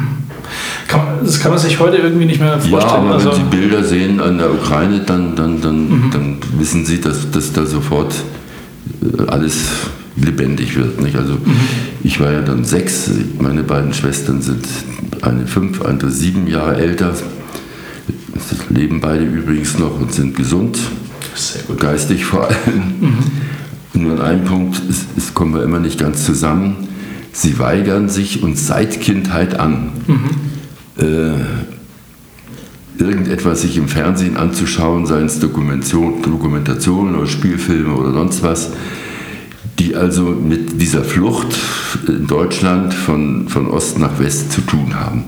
Kann 0.86 1.00
das 1.24 1.40
kann 1.40 1.50
man 1.50 1.58
sich 1.58 1.78
heute 1.80 1.96
irgendwie 1.96 2.26
nicht 2.26 2.40
mehr 2.40 2.60
vorstellen. 2.60 2.80
Ja, 2.80 2.88
aber 2.88 3.14
also 3.14 3.30
wenn 3.30 3.36
Sie 3.36 3.56
Bilder 3.56 3.82
sehen 3.82 4.20
an 4.20 4.38
der 4.38 4.52
Ukraine, 4.52 5.00
dann, 5.00 5.34
dann, 5.34 5.60
dann, 5.60 5.88
mhm. 5.88 6.10
dann 6.12 6.38
wissen 6.58 6.84
Sie, 6.84 7.00
dass, 7.00 7.30
dass 7.30 7.52
da 7.52 7.66
sofort 7.66 8.14
äh, 9.02 9.22
alles 9.26 9.56
lebendig 10.16 10.76
wird. 10.76 11.00
Nicht? 11.00 11.16
Also 11.16 11.34
mhm. 11.34 11.56
ich 12.04 12.20
war 12.20 12.32
ja 12.32 12.42
dann 12.42 12.64
sechs, 12.64 13.10
meine 13.40 13.62
beiden 13.62 13.92
Schwestern 13.92 14.42
sind 14.42 14.66
eine 15.22 15.46
fünf, 15.46 15.82
andere 15.82 16.10
sieben 16.10 16.46
Jahre 16.46 16.76
älter, 16.76 17.14
leben 18.68 19.00
beide 19.00 19.24
übrigens 19.24 19.78
noch 19.78 19.98
und 19.98 20.12
sind 20.12 20.36
gesund 20.36 20.78
geistig 21.78 22.24
vor 22.24 22.48
allem. 22.48 22.94
Mhm. 23.00 23.18
Nur 23.94 24.12
an 24.12 24.20
einem 24.20 24.44
Punkt 24.44 24.80
ist, 24.88 25.06
ist, 25.16 25.34
kommen 25.34 25.54
wir 25.54 25.62
immer 25.62 25.80
nicht 25.80 25.98
ganz 25.98 26.24
zusammen. 26.24 26.88
Sie 27.32 27.58
weigern 27.58 28.08
sich 28.08 28.42
uns 28.42 28.66
seit 28.66 29.00
Kindheit 29.00 29.58
an, 29.58 29.90
mhm. 30.06 30.30
äh, 30.98 31.34
irgendetwas 32.98 33.62
sich 33.62 33.76
im 33.76 33.88
Fernsehen 33.88 34.36
anzuschauen, 34.36 35.06
seien 35.06 35.26
es 35.26 35.38
Dokumentation, 35.38 36.22
Dokumentationen 36.22 37.14
oder 37.14 37.26
Spielfilme 37.26 37.94
oder 37.94 38.12
sonst 38.12 38.42
was, 38.42 38.70
die 39.78 39.94
also 39.94 40.22
mit 40.22 40.80
dieser 40.80 41.04
Flucht 41.04 41.54
in 42.08 42.26
Deutschland 42.26 42.94
von, 42.94 43.48
von 43.48 43.70
Ost 43.70 43.98
nach 43.98 44.18
West 44.18 44.52
zu 44.52 44.62
tun 44.62 44.94
haben. 44.94 45.24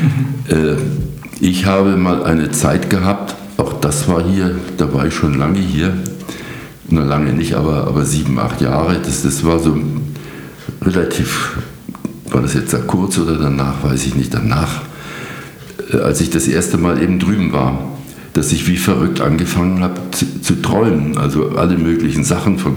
Mhm. 0.00 0.56
Äh, 0.56 0.76
ich 1.40 1.66
habe 1.66 1.96
mal 1.96 2.24
eine 2.24 2.50
Zeit 2.52 2.88
gehabt, 2.88 3.34
auch 3.56 3.74
das 3.80 4.08
war 4.08 4.22
hier, 4.22 4.54
da 4.76 4.92
war 4.92 5.06
ich 5.06 5.14
schon 5.14 5.38
lange 5.38 5.58
hier. 5.58 5.96
Nur 6.88 7.04
lange 7.04 7.32
nicht, 7.32 7.54
aber, 7.54 7.86
aber 7.86 8.04
sieben, 8.04 8.38
acht 8.38 8.60
Jahre. 8.60 8.98
Das, 9.02 9.22
das 9.22 9.44
war 9.44 9.58
so 9.58 9.76
relativ, 10.82 11.56
war 12.30 12.42
das 12.42 12.54
jetzt 12.54 12.72
da 12.72 12.78
kurz 12.78 13.18
oder 13.18 13.36
danach, 13.36 13.82
weiß 13.82 14.06
ich 14.06 14.14
nicht, 14.14 14.34
danach, 14.34 14.82
äh, 15.92 15.98
als 15.98 16.20
ich 16.20 16.30
das 16.30 16.46
erste 16.46 16.76
Mal 16.76 17.02
eben 17.02 17.18
drüben 17.18 17.52
war, 17.52 17.78
dass 18.34 18.52
ich 18.52 18.66
wie 18.68 18.76
verrückt 18.76 19.20
angefangen 19.20 19.82
habe 19.82 20.00
zu, 20.10 20.40
zu 20.40 20.60
träumen. 20.60 21.16
Also 21.16 21.50
alle 21.56 21.78
möglichen 21.78 22.24
Sachen 22.24 22.58
von 22.58 22.74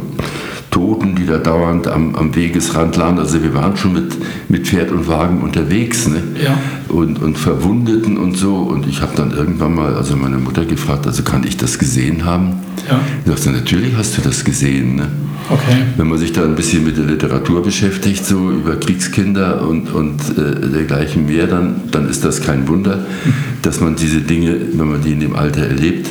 Toten, 0.77 1.15
die 1.15 1.25
da 1.25 1.39
dauernd 1.39 1.87
am, 1.87 2.13
am 2.13 2.35
Wegesrand 2.35 2.95
lagen. 2.97 3.17
Also 3.17 3.41
wir 3.41 3.55
waren 3.55 3.75
schon 3.75 3.93
mit, 3.93 4.15
mit 4.47 4.67
Pferd 4.67 4.91
und 4.91 5.07
Wagen 5.07 5.41
unterwegs 5.41 6.07
ne? 6.07 6.21
ja. 6.43 6.55
und, 6.87 7.19
und 7.19 7.35
Verwundeten 7.35 8.15
und 8.15 8.37
so. 8.37 8.57
Und 8.57 8.85
ich 8.85 9.01
habe 9.01 9.13
dann 9.15 9.31
irgendwann 9.31 9.73
mal 9.73 9.95
also 9.95 10.15
meine 10.15 10.37
Mutter 10.37 10.65
gefragt, 10.65 11.07
also 11.07 11.23
kann 11.23 11.43
ich 11.47 11.57
das 11.57 11.79
gesehen 11.79 12.25
haben? 12.25 12.59
Ja. 12.87 12.99
Ich 13.25 13.31
dachte, 13.31 13.49
natürlich 13.49 13.95
hast 13.97 14.19
du 14.19 14.21
das 14.21 14.43
gesehen. 14.43 14.97
Ne? 14.97 15.07
Okay. 15.49 15.81
Wenn 15.95 16.09
man 16.09 16.19
sich 16.19 16.31
da 16.31 16.43
ein 16.43 16.53
bisschen 16.53 16.83
mit 16.83 16.95
der 16.95 17.05
Literatur 17.05 17.63
beschäftigt, 17.63 18.23
so 18.23 18.51
über 18.51 18.75
Kriegskinder 18.75 19.67
und, 19.67 19.91
und 19.91 20.21
äh, 20.37 20.69
dergleichen 20.69 21.25
mehr, 21.25 21.47
dann, 21.47 21.89
dann 21.89 22.07
ist 22.07 22.23
das 22.23 22.41
kein 22.41 22.67
Wunder, 22.67 22.97
mhm. 22.97 23.33
dass 23.63 23.79
man 23.79 23.95
diese 23.95 24.21
Dinge, 24.21 24.55
wenn 24.73 24.91
man 24.91 25.01
die 25.01 25.13
in 25.13 25.21
dem 25.21 25.35
Alter 25.35 25.61
erlebt, 25.61 26.07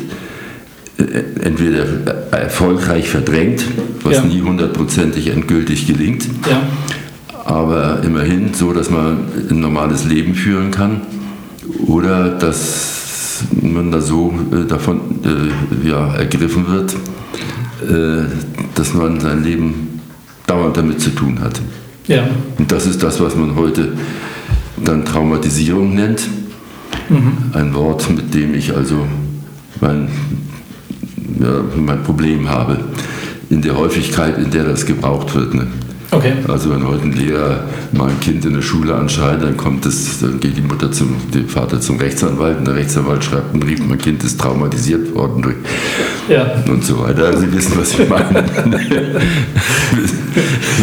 entweder 0.99 1.85
erfolgreich 2.31 3.09
verdrängt, 3.09 3.65
was 4.03 4.17
ja. 4.17 4.25
nie 4.25 4.41
hundertprozentig 4.41 5.29
endgültig 5.29 5.87
gelingt, 5.87 6.27
ja. 6.49 6.63
aber 7.45 8.03
immerhin 8.03 8.55
so, 8.55 8.73
dass 8.73 8.91
man 8.91 9.19
ein 9.51 9.61
normales 9.61 10.05
Leben 10.05 10.35
führen 10.35 10.71
kann 10.71 11.03
oder 11.87 12.31
dass 12.31 13.45
man 13.61 13.91
da 13.91 14.01
so 14.01 14.33
äh, 14.53 14.67
davon 14.67 15.01
äh, 15.25 15.89
ja, 15.89 16.15
ergriffen 16.15 16.67
wird, 16.69 16.95
äh, 16.95 18.25
dass 18.75 18.95
man 18.95 19.21
sein 19.21 19.45
Leben 19.45 20.01
dauernd 20.47 20.77
damit 20.77 21.01
zu 21.01 21.11
tun 21.11 21.41
hat. 21.41 21.61
Ja. 22.07 22.27
Und 22.59 22.71
das 22.71 22.87
ist 22.87 23.03
das, 23.03 23.21
was 23.21 23.37
man 23.37 23.57
heute 23.57 23.93
dann 24.83 25.05
Traumatisierung 25.05 25.95
nennt. 25.95 26.23
Mhm. 27.09 27.37
Ein 27.53 27.75
Wort, 27.75 28.09
mit 28.11 28.33
dem 28.35 28.55
ich 28.55 28.75
also 28.75 29.07
mein 29.81 30.09
mein 31.77 32.03
Problem 32.03 32.49
habe, 32.49 32.79
in 33.51 33.63
der 33.63 33.77
Häufigkeit, 33.77 34.39
in 34.39 34.51
der 34.51 34.65
das 34.65 34.87
gebraucht 34.87 35.35
wird. 35.35 35.55
Ne? 35.55 35.67
Okay. 36.11 36.33
Also 36.49 36.71
wenn 36.71 36.87
heute 36.87 37.05
ein 37.05 37.13
Lehrer 37.13 37.65
mal 37.93 38.09
ein 38.09 38.21
Kind 38.21 38.45
in 38.45 38.55
der 38.55 38.63
Schule 38.63 38.95
anschreit, 38.95 39.43
dann 39.43 39.57
kommt 39.57 39.85
das, 39.85 40.21
dann 40.21 40.39
geht 40.41 40.57
die 40.57 40.63
Mutter 40.63 40.91
zum, 40.93 41.17
der 41.35 41.45
Vater 41.45 41.81
zum 41.81 41.99
Rechtsanwalt 41.99 42.59
und 42.59 42.67
der 42.67 42.77
Rechtsanwalt 42.77 43.25
schreibt 43.25 43.53
einen 43.53 43.61
Brief, 43.61 43.81
mein 43.87 43.99
Kind 43.99 44.23
ist 44.23 44.41
traumatisiert 44.41 45.15
worden 45.15 45.43
durch 45.43 45.57
ja. 46.29 46.63
und 46.69 46.85
so 46.85 47.03
weiter. 47.03 47.27
Also 47.27 47.41
Sie 47.41 47.53
wissen, 47.53 47.73
was 47.77 47.99
ich 47.99 48.09
meine. 48.09 48.45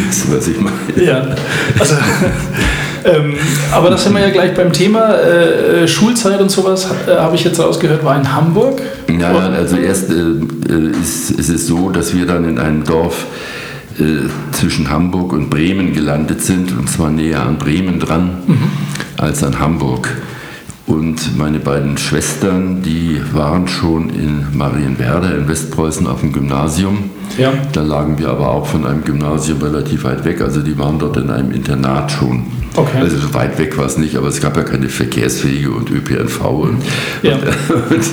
wissen, 0.09 0.35
was 0.35 0.47
ich 0.47 0.57
meine. 0.59 1.03
Ja. 1.03 1.35
Also 1.79 1.95
ähm, 3.05 3.35
aber 3.71 3.89
das 3.89 4.03
sind 4.03 4.13
wir 4.13 4.21
ja 4.21 4.29
gleich 4.29 4.53
beim 4.53 4.71
Thema 4.71 5.15
äh, 5.15 5.83
äh 5.83 5.87
Schulzeit 5.87 6.39
und 6.39 6.49
sowas, 6.49 6.87
äh, 7.07 7.15
habe 7.17 7.35
ich 7.35 7.43
jetzt 7.43 7.59
rausgehört, 7.59 8.03
war 8.03 8.15
in 8.15 8.33
Hamburg. 8.33 8.81
Ja, 9.19 9.31
also 9.31 9.77
erst 9.77 10.09
äh, 10.09 10.13
äh, 10.13 10.91
ist, 11.01 11.31
ist 11.31 11.49
es 11.49 11.67
so, 11.67 11.89
dass 11.89 12.15
wir 12.15 12.25
dann 12.25 12.47
in 12.47 12.59
einem 12.59 12.83
Dorf 12.83 13.25
äh, 13.99 14.27
zwischen 14.51 14.89
Hamburg 14.89 15.33
und 15.33 15.49
Bremen 15.49 15.93
gelandet 15.93 16.41
sind, 16.41 16.71
und 16.77 16.89
zwar 16.89 17.09
näher 17.09 17.43
an 17.43 17.57
Bremen 17.57 17.99
dran 17.99 18.31
mhm. 18.47 18.57
als 19.17 19.43
an 19.43 19.59
Hamburg. 19.59 20.09
Und 20.85 21.37
meine 21.37 21.59
beiden 21.59 21.97
Schwestern, 21.97 22.81
die 22.81 23.21
waren 23.31 23.67
schon 23.67 24.09
in 24.09 24.57
Marienwerder 24.57 25.35
in 25.35 25.47
Westpreußen 25.47 26.07
auf 26.07 26.21
dem 26.21 26.33
Gymnasium. 26.33 27.09
Ja. 27.37 27.53
Da 27.71 27.81
lagen 27.81 28.19
wir 28.19 28.29
aber 28.29 28.49
auch 28.49 28.67
von 28.67 28.85
einem 28.85 29.03
Gymnasium 29.03 29.61
relativ 29.61 30.03
weit 30.03 30.23
weg. 30.25 30.41
Also 30.41 30.61
die 30.61 30.77
waren 30.77 30.99
dort 30.99 31.17
in 31.17 31.29
einem 31.29 31.51
Internat 31.51 32.11
schon. 32.11 32.45
Okay. 32.75 32.99
Also 32.99 33.17
so 33.17 33.33
weit 33.33 33.57
weg 33.59 33.77
war 33.77 33.85
es 33.85 33.97
nicht, 33.97 34.15
aber 34.15 34.27
es 34.27 34.41
gab 34.41 34.57
ja 34.57 34.63
keine 34.63 34.89
Verkehrswege 34.89 35.69
und 35.69 35.91
ÖPNV 35.91 36.41
und, 36.43 36.81
ja. 37.21 37.35
und 37.35 38.03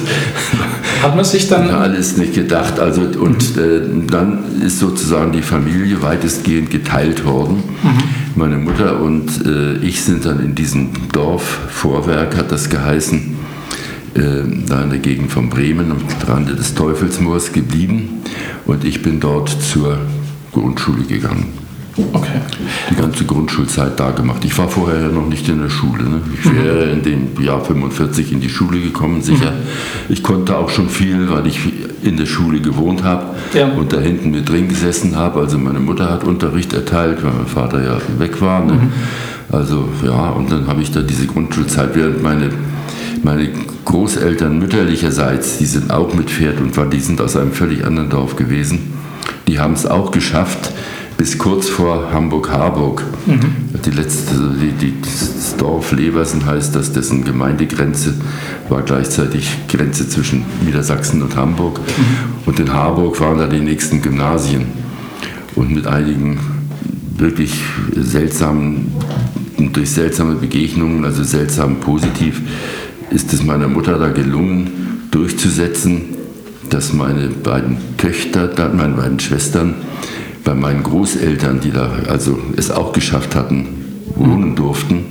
hat 1.02 1.16
man 1.16 1.24
sich 1.24 1.48
dann 1.48 1.70
alles 1.70 2.16
nicht 2.18 2.34
gedacht. 2.34 2.78
Also 2.78 3.02
und 3.02 3.56
mhm. 3.56 3.62
äh, 3.62 4.10
dann 4.10 4.60
ist 4.60 4.78
sozusagen 4.78 5.32
die 5.32 5.42
Familie 5.42 6.02
weitestgehend 6.02 6.70
geteilt 6.70 7.24
worden. 7.24 7.62
Mhm. 7.82 8.02
Meine 8.36 8.56
Mutter 8.56 9.00
und 9.00 9.44
äh, 9.46 9.76
ich 9.78 10.02
sind 10.02 10.24
dann 10.26 10.40
in 10.40 10.54
diesem 10.54 10.90
Dorf 11.12 11.60
Vorwerk 11.68 12.36
hat 12.36 12.52
das 12.52 12.68
geheißen. 12.68 13.36
Äh, 14.14 14.42
da 14.66 14.82
in 14.82 14.90
der 14.90 14.98
Gegend 14.98 15.30
von 15.30 15.48
Bremen 15.48 15.92
am 15.92 15.98
Rande 16.26 16.56
des 16.56 16.74
Teufelsmoors 16.74 17.52
geblieben 17.52 18.22
und 18.66 18.84
ich 18.84 19.02
bin 19.02 19.20
dort 19.20 19.48
zur 19.48 19.98
Grundschule 20.52 21.04
gegangen. 21.04 21.60
Okay. 22.12 22.40
Die 22.90 22.94
ganze 22.94 23.24
Grundschulzeit 23.24 23.98
da 23.98 24.10
gemacht. 24.10 24.44
Ich 24.44 24.56
war 24.58 24.68
vorher 24.68 25.00
ja 25.00 25.08
noch 25.08 25.28
nicht 25.28 25.48
in 25.48 25.60
der 25.60 25.68
Schule. 25.68 26.04
Ne? 26.04 26.20
Ich 26.38 26.44
mhm. 26.44 26.64
wäre 26.64 26.90
in 26.90 27.02
dem 27.02 27.42
Jahr 27.42 27.64
45 27.64 28.32
in 28.32 28.40
die 28.40 28.48
Schule 28.48 28.80
gekommen, 28.80 29.22
sicher. 29.22 29.50
Mhm. 29.50 30.12
Ich 30.12 30.22
konnte 30.22 30.56
auch 30.56 30.70
schon 30.70 30.88
viel, 30.88 31.28
weil 31.30 31.46
ich 31.46 31.60
in 32.02 32.16
der 32.16 32.26
Schule 32.26 32.60
gewohnt 32.60 33.04
habe 33.04 33.34
ja. 33.54 33.66
und 33.66 33.92
da 33.92 34.00
hinten 34.00 34.30
mit 34.30 34.48
drin 34.48 34.68
gesessen 34.68 35.16
habe. 35.16 35.40
Also 35.40 35.58
meine 35.58 35.80
Mutter 35.80 36.10
hat 36.10 36.24
Unterricht 36.24 36.72
erteilt, 36.72 37.22
weil 37.22 37.32
mein 37.32 37.46
Vater 37.46 37.82
ja 37.82 37.98
weg 38.18 38.40
war. 38.40 38.64
Ne? 38.64 38.74
Mhm. 38.74 38.92
Also 39.52 39.88
ja, 40.04 40.30
und 40.30 40.50
dann 40.50 40.66
habe 40.68 40.80
ich 40.80 40.92
da 40.92 41.02
diese 41.02 41.26
Grundschulzeit, 41.26 41.94
während 41.94 42.22
meine, 42.22 42.50
meine 43.22 43.48
Großeltern 43.84 44.58
mütterlicherseits, 44.58 45.58
die 45.58 45.66
sind 45.66 45.90
auch 45.90 46.14
mit 46.14 46.30
Pferd 46.30 46.60
und 46.60 46.74
die 46.92 47.00
sind 47.00 47.20
aus 47.20 47.36
einem 47.36 47.52
völlig 47.52 47.84
anderen 47.84 48.10
Dorf 48.10 48.36
gewesen. 48.36 48.92
Die 49.46 49.58
haben 49.58 49.74
es 49.74 49.86
auch 49.86 50.10
geschafft, 50.10 50.72
bis 51.20 51.36
kurz 51.36 51.68
vor 51.68 52.12
Hamburg-Harburg. 52.12 53.02
Mhm. 53.26 53.40
Die 53.84 53.90
letzte, 53.90 54.34
die, 54.60 54.72
die, 54.72 54.94
das 55.02 55.56
Dorf 55.58 55.92
Leversen 55.92 56.46
heißt 56.46 56.74
das, 56.74 56.92
dessen 56.92 57.24
Gemeindegrenze 57.24 58.14
war 58.70 58.82
gleichzeitig 58.82 59.50
Grenze 59.68 60.08
zwischen 60.08 60.44
Niedersachsen 60.64 61.20
und 61.20 61.36
Hamburg. 61.36 61.78
Mhm. 61.78 62.46
Und 62.46 62.58
in 62.58 62.72
Harburg 62.72 63.20
waren 63.20 63.38
da 63.38 63.46
die 63.46 63.60
nächsten 63.60 64.00
Gymnasien. 64.00 64.66
Und 65.56 65.74
mit 65.74 65.86
einigen 65.86 66.38
wirklich 67.18 67.52
seltsamen, 67.94 68.92
durch 69.74 69.90
seltsame 69.90 70.36
Begegnungen, 70.36 71.04
also 71.04 71.22
seltsam 71.22 71.80
positiv, 71.80 72.40
ist 73.10 73.32
es 73.32 73.42
meiner 73.42 73.68
Mutter 73.68 73.98
da 73.98 74.08
gelungen, 74.08 75.08
durchzusetzen, 75.10 76.02
dass 76.68 76.92
meine 76.92 77.28
beiden 77.28 77.78
Töchter, 77.96 78.48
meine 78.72 78.94
beiden 78.94 79.18
Schwestern, 79.18 79.74
bei 80.44 80.54
meinen 80.54 80.82
Großeltern, 80.82 81.60
die 81.60 81.70
da 81.70 81.90
also 82.08 82.38
es 82.56 82.70
auch 82.70 82.92
geschafft 82.92 83.34
hatten, 83.34 83.66
wohnen 84.14 84.54
durften, 84.54 85.04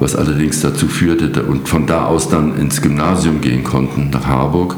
was 0.00 0.16
allerdings 0.16 0.60
dazu 0.60 0.88
führte 0.88 1.42
und 1.44 1.68
von 1.68 1.86
da 1.86 2.06
aus 2.06 2.28
dann 2.28 2.56
ins 2.58 2.82
Gymnasium 2.82 3.40
gehen 3.40 3.64
konnten, 3.64 4.10
nach 4.10 4.26
Harburg, 4.26 4.76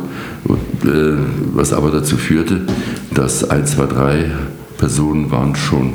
äh, 0.85 0.89
was 1.55 1.73
aber 1.73 1.91
dazu 1.91 2.17
führte, 2.17 2.63
dass 3.15 3.49
ein, 3.49 3.67
zwei, 3.67 3.87
drei 3.87 4.31
Personen 4.79 5.31
waren 5.31 5.55
schon, 5.57 5.93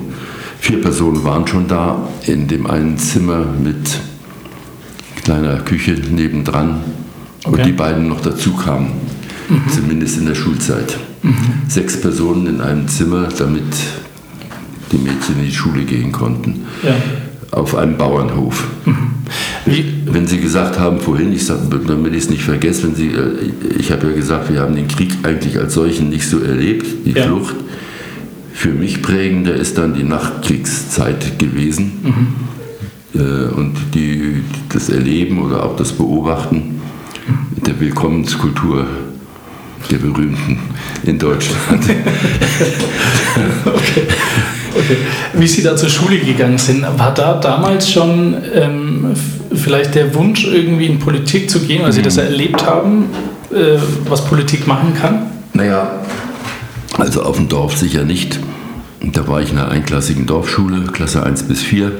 vier 0.59 0.81
Personen 0.81 1.23
waren 1.23 1.47
schon 1.47 1.67
da 1.67 2.07
in 2.25 2.47
dem 2.47 2.67
einen 2.67 2.97
Zimmer 2.97 3.45
mit 3.63 3.99
kleiner 5.25 5.57
Küche 5.57 5.91
nebendran 6.11 6.77
Okay. 7.43 7.57
und 7.61 7.65
die 7.67 7.73
beiden 7.73 8.07
noch 8.09 8.21
dazu 8.21 8.53
kamen, 8.53 8.87
zumindest 9.71 10.17
in 10.17 10.25
der 10.25 10.33
Schulzeit. 10.33 10.97
Sechs 11.67 12.01
Personen 12.01 12.47
in 12.47 12.59
einem 12.61 12.87
Zimmer, 12.87 13.27
damit 13.37 13.63
die 14.91 14.97
Mädchen 14.97 15.35
in 15.39 15.45
die 15.45 15.53
Schule 15.53 15.83
gehen 15.83 16.11
konnten. 16.11 16.61
Ja. 16.81 16.95
Auf 17.51 17.75
einem 17.75 17.97
Bauernhof. 17.97 18.67
Wie, 19.65 19.85
Wenn 20.07 20.25
Sie 20.25 20.39
gesagt 20.39 20.79
haben 20.79 20.99
vorhin, 20.99 21.33
ich 21.33 21.45
sag, 21.45 21.57
damit 21.87 22.13
ich 22.13 22.23
es 22.23 22.29
nicht 22.31 22.41
vergesse, 22.43 22.83
wenn 22.87 22.95
Sie, 22.95 23.09
äh, 23.09 23.51
ich 23.77 23.91
habe 23.91 24.07
ja 24.07 24.13
gesagt, 24.15 24.51
wir 24.51 24.61
haben 24.61 24.75
den 24.75 24.87
Krieg 24.87 25.11
eigentlich 25.23 25.57
als 25.59 25.75
solchen 25.75 26.09
nicht 26.09 26.27
so 26.27 26.39
erlebt, 26.39 26.85
die 27.05 27.11
Ja. 27.11 27.25
Flucht. 27.25 27.55
Für 28.53 28.69
mich 28.69 29.01
prägender 29.03 29.53
ist 29.53 29.77
dann 29.77 29.93
die 29.93 30.03
Nachkriegszeit 30.03 31.37
gewesen 31.37 31.91
äh, 32.05 32.54
und 33.19 33.73
die, 33.93 34.43
das 34.69 34.89
Erleben 34.89 35.41
oder 35.41 35.63
auch 35.63 35.75
das 35.75 35.91
Beobachten 35.91 36.81
der 37.65 37.79
Willkommenskultur 37.79 38.85
der 39.89 39.97
Berühmten 39.97 40.59
in 41.03 41.19
Deutschland. 41.19 41.83
okay. 43.65 44.07
Wie 45.33 45.47
Sie 45.47 45.63
da 45.63 45.75
zur 45.75 45.89
Schule 45.89 46.17
gegangen 46.19 46.57
sind, 46.57 46.85
war 46.97 47.13
da 47.13 47.39
damals 47.39 47.91
schon 47.91 48.35
ähm, 48.53 49.13
vielleicht 49.53 49.95
der 49.95 50.13
Wunsch, 50.15 50.45
irgendwie 50.45 50.87
in 50.87 50.99
Politik 50.99 51.49
zu 51.49 51.59
gehen, 51.61 51.83
weil 51.83 51.93
Sie 51.93 52.01
das 52.01 52.17
erlebt 52.17 52.65
haben, 52.65 53.05
äh, 53.51 53.77
was 54.07 54.25
Politik 54.25 54.67
machen 54.67 54.93
kann? 54.99 55.27
Naja, 55.53 55.99
also 56.97 57.23
auf 57.23 57.37
dem 57.37 57.47
Dorf 57.47 57.77
sicher 57.77 58.03
nicht. 58.03 58.39
Da 59.01 59.27
war 59.27 59.41
ich 59.41 59.51
in 59.51 59.57
einer 59.57 59.69
einklassigen 59.69 60.25
Dorfschule, 60.25 60.81
Klasse 60.91 61.23
1 61.23 61.43
bis 61.43 61.61
4. 61.61 61.91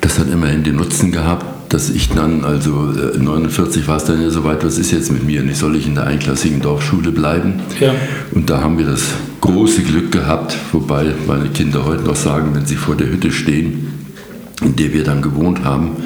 Das 0.00 0.18
hat 0.18 0.30
immerhin 0.32 0.64
den 0.64 0.76
Nutzen 0.76 1.12
gehabt, 1.12 1.72
dass 1.72 1.90
ich 1.90 2.08
dann, 2.08 2.44
also 2.44 2.92
äh, 3.14 3.18
49 3.18 3.86
war 3.86 3.96
es 3.96 4.04
dann 4.04 4.20
ja 4.20 4.30
soweit, 4.30 4.64
was 4.64 4.78
ist 4.78 4.90
jetzt 4.90 5.12
mit 5.12 5.24
mir? 5.24 5.42
Nicht 5.42 5.58
soll 5.58 5.76
ich 5.76 5.86
in 5.86 5.94
der 5.94 6.06
einklassigen 6.06 6.60
Dorfschule 6.60 7.12
bleiben? 7.12 7.60
Ja. 7.78 7.94
Und 8.32 8.50
da 8.50 8.60
haben 8.60 8.78
wir 8.78 8.86
das 8.86 9.02
große 9.40 9.82
Glück 9.82 10.10
gehabt, 10.10 10.56
wobei 10.72 11.06
meine 11.26 11.48
Kinder 11.48 11.84
heute 11.84 12.02
noch 12.02 12.16
sagen, 12.16 12.54
wenn 12.54 12.66
sie 12.66 12.76
vor 12.76 12.96
der 12.96 13.08
Hütte 13.08 13.30
stehen, 13.30 13.88
in 14.62 14.74
der 14.76 14.92
wir 14.92 15.04
dann 15.04 15.22
gewohnt 15.22 15.64
haben, 15.64 15.96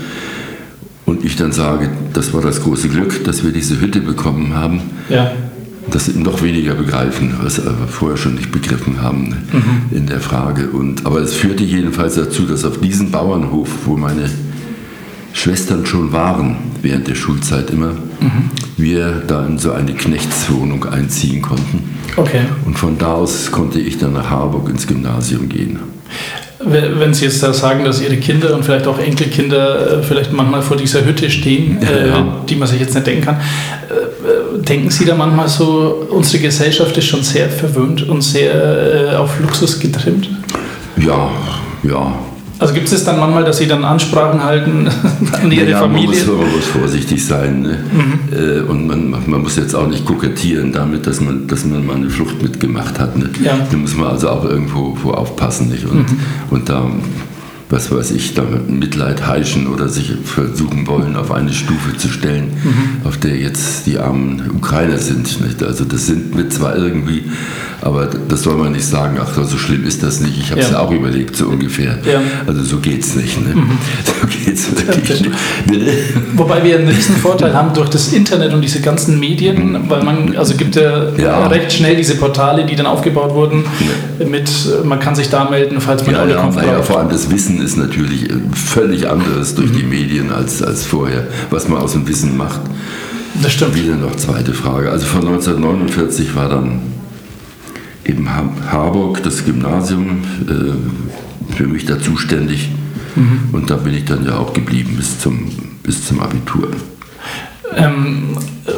und 1.06 1.24
ich 1.24 1.36
dann 1.36 1.52
sage, 1.52 1.90
das 2.14 2.32
war 2.32 2.40
das 2.40 2.62
große 2.62 2.88
Glück, 2.88 3.24
dass 3.24 3.44
wir 3.44 3.52
diese 3.52 3.80
Hütte 3.80 4.00
bekommen 4.00 4.54
haben, 4.54 4.80
Ja. 5.08 5.32
Das 5.90 6.12
noch 6.14 6.42
weniger 6.42 6.74
begreifen, 6.74 7.34
was 7.42 7.62
wir 7.64 7.72
vorher 7.88 8.16
schon 8.16 8.34
nicht 8.34 8.50
begriffen 8.50 9.02
haben 9.02 9.28
ne, 9.28 9.36
in 9.92 10.06
der 10.06 10.20
Frage. 10.20 10.68
Und, 10.70 11.04
aber 11.06 11.20
es 11.20 11.34
führte 11.34 11.62
jedenfalls 11.64 12.14
dazu, 12.14 12.42
dass 12.46 12.64
auf 12.64 12.80
diesem 12.80 13.10
Bauernhof, 13.10 13.68
wo 13.84 13.96
meine 13.96 14.28
Schwestern 15.32 15.84
schon 15.84 16.12
waren, 16.12 16.56
während 16.82 17.08
der 17.08 17.14
Schulzeit 17.14 17.70
immer, 17.70 17.92
wir 18.76 19.22
da 19.26 19.44
in 19.46 19.58
so 19.58 19.72
eine 19.72 19.92
Knechtswohnung 19.94 20.84
einziehen 20.86 21.42
konnten. 21.42 21.82
Okay. 22.16 22.42
Und 22.64 22.78
von 22.78 22.96
da 22.98 23.14
aus 23.14 23.50
konnte 23.50 23.80
ich 23.80 23.98
dann 23.98 24.12
nach 24.12 24.30
Harburg 24.30 24.68
ins 24.68 24.86
Gymnasium 24.86 25.48
gehen. 25.48 25.78
Wenn 26.66 27.12
Sie 27.12 27.26
jetzt 27.26 27.42
da 27.42 27.52
sagen, 27.52 27.84
dass 27.84 28.00
Ihre 28.00 28.16
Kinder 28.16 28.54
und 28.54 28.64
vielleicht 28.64 28.86
auch 28.86 28.98
Enkelkinder 28.98 29.98
äh, 29.98 30.02
vielleicht 30.02 30.32
manchmal 30.32 30.62
vor 30.62 30.76
dieser 30.78 31.04
Hütte 31.04 31.28
stehen, 31.28 31.82
äh, 31.82 32.08
Ja. 32.08 32.40
die 32.48 32.56
man 32.56 32.68
sich 32.68 32.80
jetzt 32.80 32.94
nicht 32.94 33.06
denken 33.06 33.24
kann, 33.24 33.36
äh, 33.36 33.40
denken 34.64 34.90
Sie 34.90 35.04
da 35.04 35.14
manchmal 35.14 35.48
so, 35.48 36.06
unsere 36.10 36.42
Gesellschaft 36.42 36.96
ist 36.96 37.06
schon 37.06 37.22
sehr 37.22 37.48
verwöhnt 37.48 38.08
und 38.08 38.22
sehr 38.22 39.12
äh, 39.12 39.16
auf 39.16 39.38
Luxus 39.40 39.78
getrimmt? 39.78 40.28
Ja, 40.96 41.30
ja. 41.82 42.12
Also 42.58 42.72
gibt 42.72 42.90
es 42.90 43.04
dann 43.04 43.18
manchmal, 43.18 43.44
dass 43.44 43.58
Sie 43.58 43.66
dann 43.66 43.84
Ansprachen 43.84 44.42
halten 44.42 44.88
an 45.32 45.50
Ihre 45.50 45.70
ja, 45.70 45.80
Man 45.80 45.90
Familie? 45.90 46.24
muss, 46.24 46.26
man 46.26 46.52
muss 46.56 46.64
vorsichtig 46.64 47.24
sein. 47.24 47.62
Ne? 47.62 47.78
Äh, 48.32 48.60
und 48.60 48.86
man, 48.86 49.10
man 49.26 49.42
muss 49.42 49.56
jetzt 49.56 49.74
auch 49.74 49.88
nicht 49.88 50.04
kokettieren 50.06 50.72
damit, 50.72 51.06
dass 51.06 51.20
man, 51.20 51.48
dass 51.48 51.64
man 51.64 51.84
mal 51.84 51.96
eine 51.96 52.08
Flucht 52.08 52.42
mitgemacht 52.42 52.98
hat. 52.98 53.16
Ne? 53.16 53.28
Ja. 53.42 53.58
Da 53.70 53.76
muss 53.76 53.96
man 53.96 54.08
also 54.08 54.28
auch 54.28 54.44
irgendwo 54.44 54.96
wo 55.02 55.10
aufpassen. 55.10 55.68
Nicht? 55.68 55.84
Und, 55.84 56.06
und 56.50 56.68
da, 56.68 56.86
was 57.74 57.90
weiß 57.90 58.12
ich, 58.12 58.34
da 58.34 58.44
Mitleid 58.68 59.26
heischen 59.26 59.66
oder 59.66 59.88
sich 59.88 60.12
versuchen 60.24 60.86
wollen, 60.86 61.16
auf 61.16 61.32
eine 61.32 61.52
Stufe 61.52 61.96
zu 61.96 62.08
stellen, 62.08 62.52
auf 63.02 63.16
der 63.16 63.36
jetzt 63.36 63.86
die 63.86 63.98
armen 63.98 64.42
Ukrainer 64.54 64.98
sind. 64.98 65.40
Nicht? 65.40 65.60
Also 65.60 65.84
das 65.84 66.06
sind 66.06 66.36
wir 66.36 66.48
zwar 66.50 66.76
irgendwie, 66.76 67.24
aber 67.80 68.08
das 68.28 68.42
soll 68.44 68.54
man 68.56 68.70
nicht 68.72 68.84
sagen, 68.86 69.18
ach, 69.20 69.34
so 69.44 69.58
schlimm 69.58 69.84
ist 69.84 70.04
das 70.04 70.20
nicht. 70.20 70.38
Ich 70.38 70.52
habe 70.52 70.60
es 70.60 70.68
Ja. 70.70 70.74
ja. 70.74 70.80
auch 70.82 70.92
überlegt, 70.92 71.34
so 71.34 71.46
ungefähr. 71.48 71.98
Ja. 72.10 72.20
Also 72.46 72.62
so 72.62 72.78
geht's 72.78 73.16
nicht. 73.16 73.38
Ne? 73.44 73.54
So 74.04 74.26
geht's 74.44 74.68
wirklich 74.86 75.20
nicht. 75.22 75.32
Wobei 76.36 76.62
wir 76.62 76.78
einen 76.78 76.88
riesen 76.88 77.16
Vorteil 77.16 77.52
haben 77.54 77.74
durch 77.74 77.88
das 77.90 78.12
Internet 78.12 78.52
und 78.54 78.60
diese 78.62 78.80
ganzen 78.80 79.18
Medien, 79.18 79.78
weil 79.88 80.02
man, 80.04 80.36
also 80.36 80.54
gibt 80.54 80.76
ja, 80.76 81.08
Ja. 81.16 81.46
recht 81.48 81.72
schnell 81.72 81.96
diese 81.96 82.14
Portale, 82.16 82.64
die 82.64 82.76
dann 82.76 82.86
aufgebaut 82.86 83.34
wurden, 83.34 83.64
mit, 84.28 84.48
äh, 84.48 84.86
man 84.86 85.00
kann 85.00 85.14
sich 85.14 85.28
da 85.30 85.48
melden, 85.50 85.80
falls 85.80 86.04
man 86.06 86.14
Ja, 86.14 86.22
eine 86.22 86.32
ja, 86.32 86.46
naja, 86.50 86.72
braucht. 86.76 86.84
vor 86.86 86.98
allem 87.00 87.08
das 87.08 87.30
Wissen 87.30 87.60
ist 87.64 87.76
natürlich 87.76 88.30
äh, 88.30 88.34
völlig 88.54 89.08
anderes 89.08 89.54
durch 89.54 89.72
die 89.72 89.82
Medien 89.84 90.30
als, 90.30 90.62
als 90.62 90.84
vorher, 90.84 91.26
was 91.50 91.68
man 91.68 91.78
aus 91.80 91.92
dem 91.92 92.06
Wissen 92.06 92.36
macht. 92.36 92.60
Das 93.42 93.52
stimmt. 93.52 93.74
Wieder 93.74 93.96
noch 93.96 94.14
zweite 94.16 94.52
Frage. 94.54 94.90
Also 94.90 95.06
von 95.06 95.22
1949 95.26 96.34
war 96.36 96.48
dann 96.48 96.80
eben 98.04 98.28
Har- 98.32 98.52
Harburg, 98.70 99.22
das 99.22 99.44
Gymnasium, 99.44 100.18
äh, 100.48 101.54
für 101.56 101.66
mich 101.66 101.84
da 101.86 102.00
zuständig. 102.00 102.68
Und 103.52 103.70
da 103.70 103.76
bin 103.76 103.94
ich 103.94 104.04
dann 104.06 104.24
ja 104.26 104.36
auch 104.38 104.52
geblieben 104.52 104.94
bis 104.96 105.20
zum, 105.20 105.48
bis 105.84 106.04
zum 106.04 106.18
Abitur. 106.18 106.68
Ähm, 107.76 108.36
äh, 108.66 108.72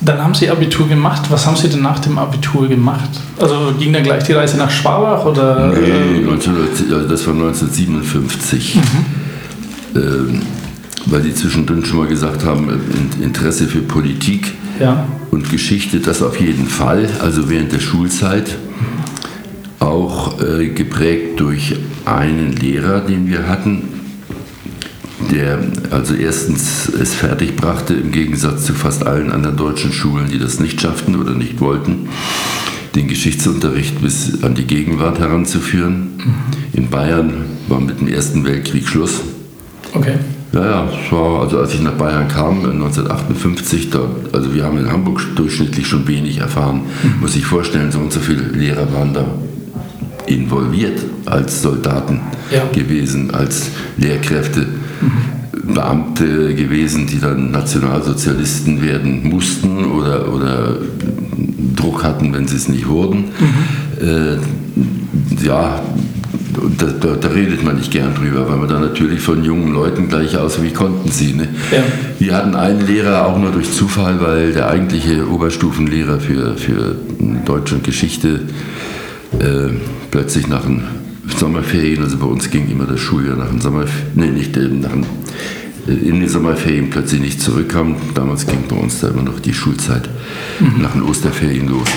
dann 0.00 0.22
haben 0.22 0.34
Sie 0.34 0.50
Abitur 0.50 0.86
gemacht. 0.88 1.22
Was 1.30 1.46
haben 1.46 1.56
Sie 1.56 1.68
denn 1.68 1.82
nach 1.82 1.98
dem 2.00 2.18
Abitur 2.18 2.68
gemacht? 2.68 3.08
Also 3.38 3.72
ging 3.78 3.92
dann 3.92 4.02
gleich 4.02 4.24
die 4.24 4.32
Reise 4.32 4.56
nach 4.58 4.70
Schwabach 4.70 5.24
oder? 5.24 5.68
Nee, 5.68 6.18
äh, 6.18 6.20
19, 6.20 6.54
also 6.92 7.08
das 7.08 7.26
war 7.26 7.34
1957. 7.34 8.78
Ähm, 9.94 10.40
weil 11.06 11.22
die 11.22 11.34
zwischendrin 11.34 11.84
schon 11.84 11.98
mal 11.98 12.06
gesagt 12.08 12.44
haben, 12.44 12.68
äh, 12.68 12.72
In- 13.18 13.22
Interesse 13.24 13.66
für 13.66 13.78
Politik 13.80 14.52
ja. 14.80 15.06
und 15.30 15.50
Geschichte, 15.50 16.00
das 16.00 16.20
auf 16.22 16.38
jeden 16.40 16.66
Fall, 16.66 17.08
also 17.20 17.48
während 17.48 17.72
der 17.72 17.80
Schulzeit. 17.80 18.56
Auch 19.78 20.40
äh, 20.40 20.68
geprägt 20.68 21.38
durch 21.38 21.76
einen 22.06 22.52
Lehrer, 22.56 23.00
den 23.00 23.28
wir 23.28 23.46
hatten, 23.46 23.95
der 25.30 25.58
also 25.90 26.14
erstens 26.14 26.88
es 26.88 27.14
fertigbrachte, 27.14 27.94
im 27.94 28.12
Gegensatz 28.12 28.64
zu 28.66 28.74
fast 28.74 29.06
allen 29.06 29.30
anderen 29.32 29.56
deutschen 29.56 29.92
Schulen, 29.92 30.28
die 30.28 30.38
das 30.38 30.60
nicht 30.60 30.80
schafften 30.80 31.16
oder 31.16 31.32
nicht 31.32 31.60
wollten, 31.60 32.08
den 32.94 33.08
Geschichtsunterricht 33.08 34.00
bis 34.00 34.42
an 34.42 34.54
die 34.54 34.64
Gegenwart 34.64 35.18
heranzuführen. 35.18 36.08
In 36.72 36.88
Bayern 36.88 37.32
war 37.68 37.80
mit 37.80 38.00
dem 38.00 38.08
Ersten 38.08 38.44
Weltkrieg 38.44 38.88
Schluss. 38.88 39.20
Okay. 39.92 40.14
Ja, 40.52 40.64
ja, 40.64 40.88
war, 41.10 41.42
also 41.42 41.58
als 41.58 41.74
ich 41.74 41.82
nach 41.82 41.92
Bayern 41.92 42.28
kam, 42.28 42.60
1958, 42.64 43.90
da, 43.90 44.08
also 44.32 44.54
wir 44.54 44.64
haben 44.64 44.78
in 44.78 44.90
Hamburg 44.90 45.20
durchschnittlich 45.36 45.86
schon 45.86 46.06
wenig 46.08 46.38
erfahren, 46.38 46.82
muss 47.20 47.36
ich 47.36 47.44
vorstellen, 47.44 47.92
so 47.92 47.98
und 47.98 48.12
so 48.12 48.20
viele 48.20 48.42
Lehrer 48.42 48.90
waren 48.92 49.12
da 49.12 49.26
involviert 50.26 50.98
als 51.26 51.62
Soldaten 51.62 52.20
Ja. 52.50 52.64
gewesen, 52.72 53.32
als 53.32 53.70
Lehrkräfte, 53.96 54.66
Beamte 55.52 56.54
gewesen, 56.54 57.06
die 57.06 57.20
dann 57.20 57.50
Nationalsozialisten 57.50 58.82
werden 58.82 59.28
mussten 59.28 59.84
oder, 59.84 60.32
oder 60.32 60.76
Druck 61.74 62.04
hatten, 62.04 62.32
wenn 62.32 62.46
sie 62.46 62.56
es 62.56 62.68
nicht 62.68 62.88
wurden. 62.88 63.24
Äh, 64.00 64.36
ja, 65.44 65.82
da, 66.78 66.86
da, 66.86 67.14
da 67.14 67.28
redet 67.28 67.64
man 67.64 67.76
nicht 67.76 67.90
gern 67.90 68.14
drüber, 68.14 68.48
weil 68.48 68.56
man 68.56 68.68
da 68.68 68.78
natürlich 68.78 69.20
von 69.20 69.44
jungen 69.44 69.72
Leuten 69.72 70.08
gleich 70.08 70.36
aus, 70.36 70.62
wie 70.62 70.70
konnten 70.70 71.10
sie. 71.10 71.34
Ne? 71.34 71.48
Ja. 71.70 71.82
Wir 72.18 72.34
hatten 72.34 72.54
einen 72.54 72.86
Lehrer 72.86 73.26
auch 73.26 73.38
nur 73.38 73.50
durch 73.50 73.72
Zufall, 73.72 74.20
weil 74.20 74.52
der 74.52 74.68
eigentliche 74.68 75.28
Oberstufenlehrer 75.28 76.20
für, 76.20 76.56
für 76.56 76.96
Deutsch 77.44 77.72
und 77.72 77.84
Geschichte 77.84 78.40
äh, 79.38 79.70
plötzlich 80.10 80.48
nach 80.48 80.62
den 80.62 80.82
Sommerferien, 81.34 82.02
also 82.02 82.18
bei 82.18 82.26
uns 82.26 82.50
ging 82.50 82.70
immer 82.70 82.84
das 82.84 83.00
Schuljahr 83.00 83.36
nach 83.36 83.50
den 83.50 83.60
Sommerferien, 83.60 84.12
nee, 84.14 84.30
nicht 84.30 84.56
äh, 84.56 84.68
nach 84.68 84.90
den, 84.90 85.04
äh, 85.88 86.08
in 86.08 86.20
den 86.20 86.28
Sommerferien 86.28 86.90
plötzlich 86.90 87.20
nicht 87.20 87.40
zurückkam. 87.40 87.96
Damals 88.14 88.46
ging 88.46 88.64
bei 88.68 88.76
uns 88.76 89.00
da 89.00 89.08
immer 89.08 89.22
noch 89.22 89.40
die 89.40 89.54
Schulzeit 89.54 90.08
nach 90.78 90.92
den 90.92 91.02
Osterferien 91.02 91.68
los. 91.68 91.88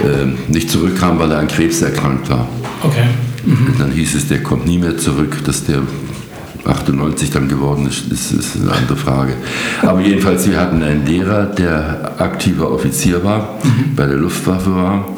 äh, 0.00 0.26
nicht 0.50 0.70
zurückkam, 0.70 1.18
weil 1.18 1.30
er 1.30 1.38
an 1.38 1.48
Krebs 1.48 1.82
erkrankt 1.82 2.28
war. 2.30 2.48
Okay. 2.82 3.06
Mhm. 3.44 3.74
Dann 3.78 3.92
hieß 3.92 4.14
es, 4.14 4.28
der 4.28 4.42
kommt 4.42 4.66
nie 4.66 4.78
mehr 4.78 4.96
zurück, 4.96 5.36
dass 5.44 5.64
der 5.64 5.82
98 6.64 7.30
dann 7.30 7.48
geworden 7.48 7.86
ist, 7.86 8.10
ist, 8.10 8.32
ist 8.32 8.56
eine 8.56 8.72
andere 8.72 8.96
Frage. 8.96 9.34
Aber 9.82 10.00
jedenfalls, 10.00 10.48
wir 10.48 10.58
hatten 10.60 10.82
einen 10.82 11.04
Lehrer, 11.04 11.46
der 11.46 12.20
aktiver 12.20 12.70
Offizier 12.70 13.24
war, 13.24 13.58
mhm. 13.64 13.94
bei 13.96 14.06
der 14.06 14.16
Luftwaffe 14.16 14.74
war, 14.74 15.08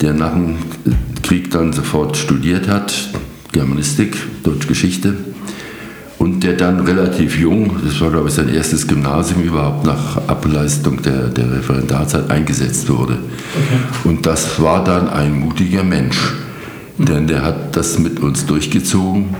der 0.00 0.14
nach 0.14 0.32
dem 0.32 0.56
Krieg 1.24 1.50
dann 1.50 1.72
sofort 1.72 2.18
studiert 2.18 2.68
hat, 2.68 2.94
Germanistik, 3.50 4.14
Deutschgeschichte 4.42 5.16
und 6.18 6.44
der 6.44 6.52
dann 6.52 6.80
relativ 6.80 7.38
jung, 7.38 7.76
das 7.82 7.98
war 8.02 8.10
glaube 8.10 8.28
ich 8.28 8.34
sein 8.34 8.50
erstes 8.50 8.86
Gymnasium 8.86 9.42
überhaupt 9.42 9.86
nach 9.86 10.18
Ableistung 10.28 11.00
der, 11.00 11.28
der 11.28 11.50
Referendarzeit 11.50 12.30
eingesetzt 12.30 12.90
wurde. 12.90 13.14
Okay. 13.14 14.08
Und 14.08 14.26
das 14.26 14.60
war 14.60 14.84
dann 14.84 15.08
ein 15.08 15.40
mutiger 15.40 15.82
Mensch, 15.82 16.34
denn 16.98 17.26
der 17.26 17.42
hat 17.42 17.74
das 17.74 17.98
mit 17.98 18.20
uns 18.20 18.44
durchgezogen. 18.44 19.34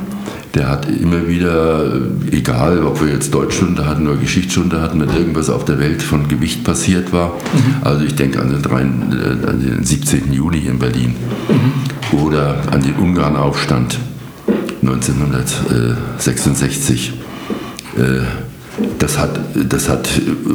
Der 0.54 0.68
hat 0.68 0.86
immer 0.88 1.26
wieder, 1.26 2.00
egal 2.30 2.84
ob 2.84 3.04
wir 3.04 3.12
jetzt 3.12 3.34
Deutschstunde 3.34 3.86
hatten 3.86 4.06
oder 4.06 4.18
Geschichtsstunde 4.18 4.80
hatten, 4.80 5.00
wenn 5.00 5.08
irgendwas 5.08 5.50
auf 5.50 5.64
der 5.64 5.80
Welt 5.80 6.00
von 6.00 6.28
Gewicht 6.28 6.62
passiert 6.62 7.12
war, 7.12 7.28
mhm. 7.28 7.82
also 7.82 8.04
ich 8.04 8.14
denke 8.14 8.40
an 8.40 8.50
den, 8.50 8.62
3, 8.62 8.80
äh, 8.80 8.84
an 8.84 9.60
den 9.60 9.82
17. 9.84 10.32
Juni 10.32 10.66
in 10.66 10.78
Berlin 10.78 11.16
mhm. 11.48 11.72
oder 12.20 12.62
an 12.70 12.82
den 12.82 12.94
Ungarnaufstand 12.94 13.98
1966. 14.82 17.14
Äh, 17.96 18.20
das 18.98 19.18
hat, 19.18 19.38
das 19.68 19.88
hat 19.88 20.08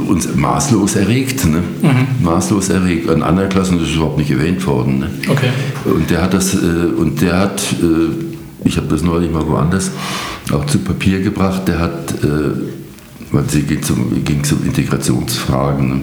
uns 0.07 0.35
maßlos 0.35 0.97
erregt, 0.97 1.45
ne? 1.45 1.63
Mhm. 1.81 2.23
maßlos 2.23 2.69
erregt. 2.69 3.09
An 3.09 3.23
anderen 3.23 3.49
Klassen 3.49 3.79
ist 3.79 3.89
es 3.89 3.95
überhaupt 3.95 4.17
nicht 4.17 4.31
erwähnt 4.31 4.65
worden. 4.67 4.99
Ne? 4.99 5.09
Okay. 5.29 5.49
Und 5.85 6.09
der 6.09 6.23
hat 6.23 6.33
das, 6.33 6.53
äh, 6.53 6.57
und 6.97 7.21
der 7.21 7.39
hat, 7.39 7.61
ich 8.63 8.77
habe 8.77 8.87
das 8.87 9.01
neulich 9.01 9.31
mal 9.31 9.47
woanders 9.47 9.91
auch 10.51 10.65
zu 10.65 10.79
Papier 10.79 11.21
gebracht, 11.21 11.67
der 11.67 11.79
hat, 11.79 12.13
weil 13.31 13.43
sie 13.47 13.63
ging 13.63 13.81
zum, 13.81 14.23
ging 14.23 14.43
zum 14.43 14.65
Integrationsfragen. 14.65 15.89
Ne? 15.89 16.01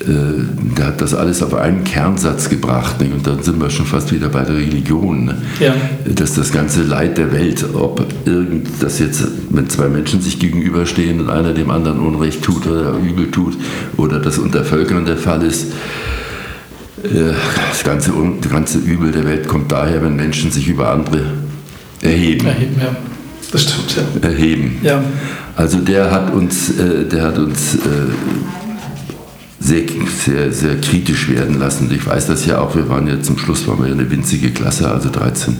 Äh, 0.00 0.76
der 0.78 0.86
hat 0.86 1.00
das 1.02 1.12
alles 1.12 1.42
auf 1.42 1.54
einen 1.54 1.84
Kernsatz 1.84 2.48
gebracht. 2.48 3.00
Nicht? 3.00 3.12
Und 3.12 3.26
dann 3.26 3.42
sind 3.42 3.60
wir 3.60 3.68
schon 3.68 3.84
fast 3.84 4.12
wieder 4.12 4.28
bei 4.30 4.44
der 4.44 4.56
Religion. 4.56 5.26
Ne? 5.26 5.42
Ja. 5.58 5.74
Dass 6.06 6.34
das 6.34 6.52
ganze 6.52 6.82
Leid 6.82 7.18
der 7.18 7.32
Welt, 7.32 7.66
ob 7.74 8.06
irgend 8.24 8.68
das 8.80 8.98
jetzt, 8.98 9.26
wenn 9.50 9.68
zwei 9.68 9.88
Menschen 9.88 10.22
sich 10.22 10.38
gegenüberstehen 10.38 11.20
und 11.20 11.28
einer 11.28 11.52
dem 11.52 11.70
anderen 11.70 12.00
Unrecht 12.00 12.42
tut 12.42 12.66
oder 12.66 12.94
übel 12.94 13.30
tut, 13.30 13.58
oder 13.98 14.18
das 14.18 14.38
unter 14.38 14.64
Völkern 14.64 15.04
der 15.04 15.18
Fall 15.18 15.42
ist, 15.42 15.72
äh, 17.04 17.34
das 17.70 17.84
ganze, 17.84 18.12
das 18.40 18.50
ganze 18.50 18.78
Übel 18.78 19.12
der 19.12 19.26
Welt 19.26 19.48
kommt 19.48 19.70
daher, 19.70 20.02
wenn 20.02 20.16
Menschen 20.16 20.50
sich 20.50 20.66
über 20.66 20.90
andere 20.90 21.24
erheben. 22.02 22.46
Erheben, 22.46 22.76
ja. 22.80 22.96
Das 23.52 23.62
stimmt, 23.62 23.96
ja. 23.96 24.28
Erheben. 24.28 24.78
Ja. 24.82 25.02
Also 25.56 25.78
der 25.78 26.10
hat 26.10 26.32
uns, 26.32 26.70
äh, 26.70 27.04
der 27.04 27.24
hat 27.24 27.38
uns 27.38 27.76
sehr, 29.60 29.82
sehr, 30.24 30.52
sehr 30.52 30.80
kritisch 30.80 31.28
werden 31.28 31.58
lassen. 31.58 31.90
Ich 31.94 32.06
weiß 32.06 32.26
das 32.26 32.46
ja 32.46 32.60
auch, 32.60 32.74
wir 32.74 32.88
waren 32.88 33.06
ja 33.06 33.20
zum 33.22 33.38
Schluss 33.38 33.68
waren 33.68 33.80
wir 33.80 33.88
ja 33.88 33.94
eine 33.94 34.10
winzige 34.10 34.50
Klasse, 34.50 34.90
also 34.90 35.10
13 35.10 35.56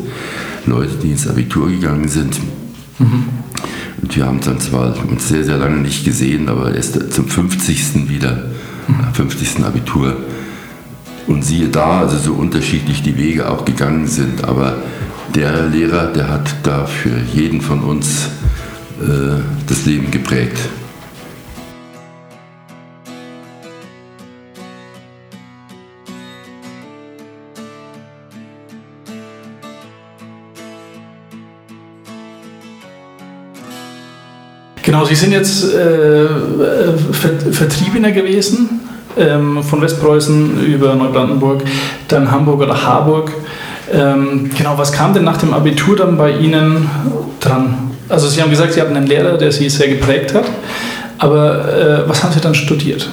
Leute, 0.66 0.94
die 1.02 1.12
ins 1.12 1.28
Abitur 1.28 1.68
gegangen 1.68 2.08
sind. 2.08 2.38
Mhm. 2.98 3.24
Und 4.02 4.16
wir 4.16 4.26
haben 4.26 4.40
dann 4.40 4.58
zwar 4.58 4.94
uns 5.06 5.28
sehr, 5.28 5.44
sehr 5.44 5.58
lange 5.58 5.76
nicht 5.76 6.04
gesehen, 6.04 6.48
aber 6.48 6.74
erst 6.74 7.12
zum 7.12 7.28
50. 7.28 8.08
wieder, 8.08 8.46
mhm. 8.88 9.14
50. 9.14 9.64
Abitur. 9.64 10.16
Und 11.26 11.44
siehe 11.44 11.68
da, 11.68 12.00
also 12.00 12.16
so 12.18 12.32
unterschiedlich 12.32 13.02
die 13.02 13.16
Wege 13.16 13.50
auch 13.50 13.64
gegangen 13.64 14.08
sind, 14.08 14.42
aber 14.44 14.78
der 15.34 15.66
Lehrer, 15.66 16.06
der 16.06 16.28
hat 16.28 16.48
da 16.62 16.86
für 16.86 17.16
jeden 17.32 17.60
von 17.60 17.80
uns 17.80 18.28
äh, 19.00 19.40
das 19.66 19.86
Leben 19.86 20.10
geprägt. 20.10 20.58
Genau, 34.82 35.04
Sie 35.04 35.14
sind 35.14 35.32
jetzt 35.32 35.72
äh, 35.72 36.26
Vertriebener 37.52 38.10
gewesen 38.10 38.80
ähm, 39.16 39.62
von 39.62 39.80
Westpreußen 39.80 40.66
über 40.66 40.94
Neubrandenburg, 40.96 41.62
dann 42.08 42.30
Hamburg 42.30 42.62
oder 42.62 42.82
Harburg. 42.82 43.30
Ähm, 43.92 44.50
genau, 44.56 44.78
was 44.78 44.92
kam 44.92 45.14
denn 45.14 45.24
nach 45.24 45.38
dem 45.38 45.52
Abitur 45.52 45.96
dann 45.96 46.16
bei 46.16 46.32
Ihnen 46.32 46.88
dran? 47.40 47.90
Also 48.08 48.28
Sie 48.28 48.40
haben 48.40 48.50
gesagt, 48.50 48.72
Sie 48.72 48.80
hatten 48.80 48.96
einen 48.96 49.06
Lehrer, 49.06 49.36
der 49.36 49.52
Sie 49.52 49.68
sehr 49.68 49.88
geprägt 49.88 50.34
hat, 50.34 50.44
aber 51.18 52.04
äh, 52.04 52.08
was 52.08 52.22
haben 52.22 52.32
Sie 52.32 52.40
dann 52.40 52.54
studiert? 52.54 53.08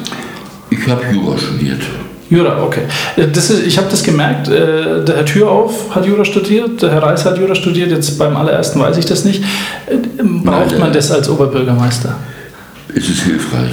Ich 0.70 0.88
habe 0.88 1.02
Jura 1.12 1.38
studiert. 1.38 1.82
Jura, 2.30 2.62
okay. 2.62 2.82
Das 3.16 3.50
ist, 3.50 3.66
ich 3.66 3.78
habe 3.78 3.88
das 3.90 4.04
gemerkt, 4.04 4.50
äh, 4.50 5.04
der 5.06 5.16
Herr 5.16 5.26
Türauf 5.26 5.96
hat 5.96 6.06
Jura 6.06 6.26
studiert, 6.26 6.82
der 6.82 6.92
Herr 6.92 7.04
Reis 7.04 7.26
hat 7.26 7.38
Jura 7.38 7.56
studiert, 7.56 7.90
jetzt 7.90 8.18
beim 8.20 8.36
allerersten 8.36 8.80
weiß 8.80 8.98
ich 8.98 9.06
das 9.06 9.24
nicht. 9.24 9.44
Äh, 9.88 9.96
braucht 10.24 10.72
Nein, 10.72 10.80
man 10.80 10.94
das 10.94 11.12
als 11.12 11.30
Oberbürgermeister? 11.30 12.16
Es 12.94 13.08
ist 13.08 13.24
hilfreich. 13.24 13.72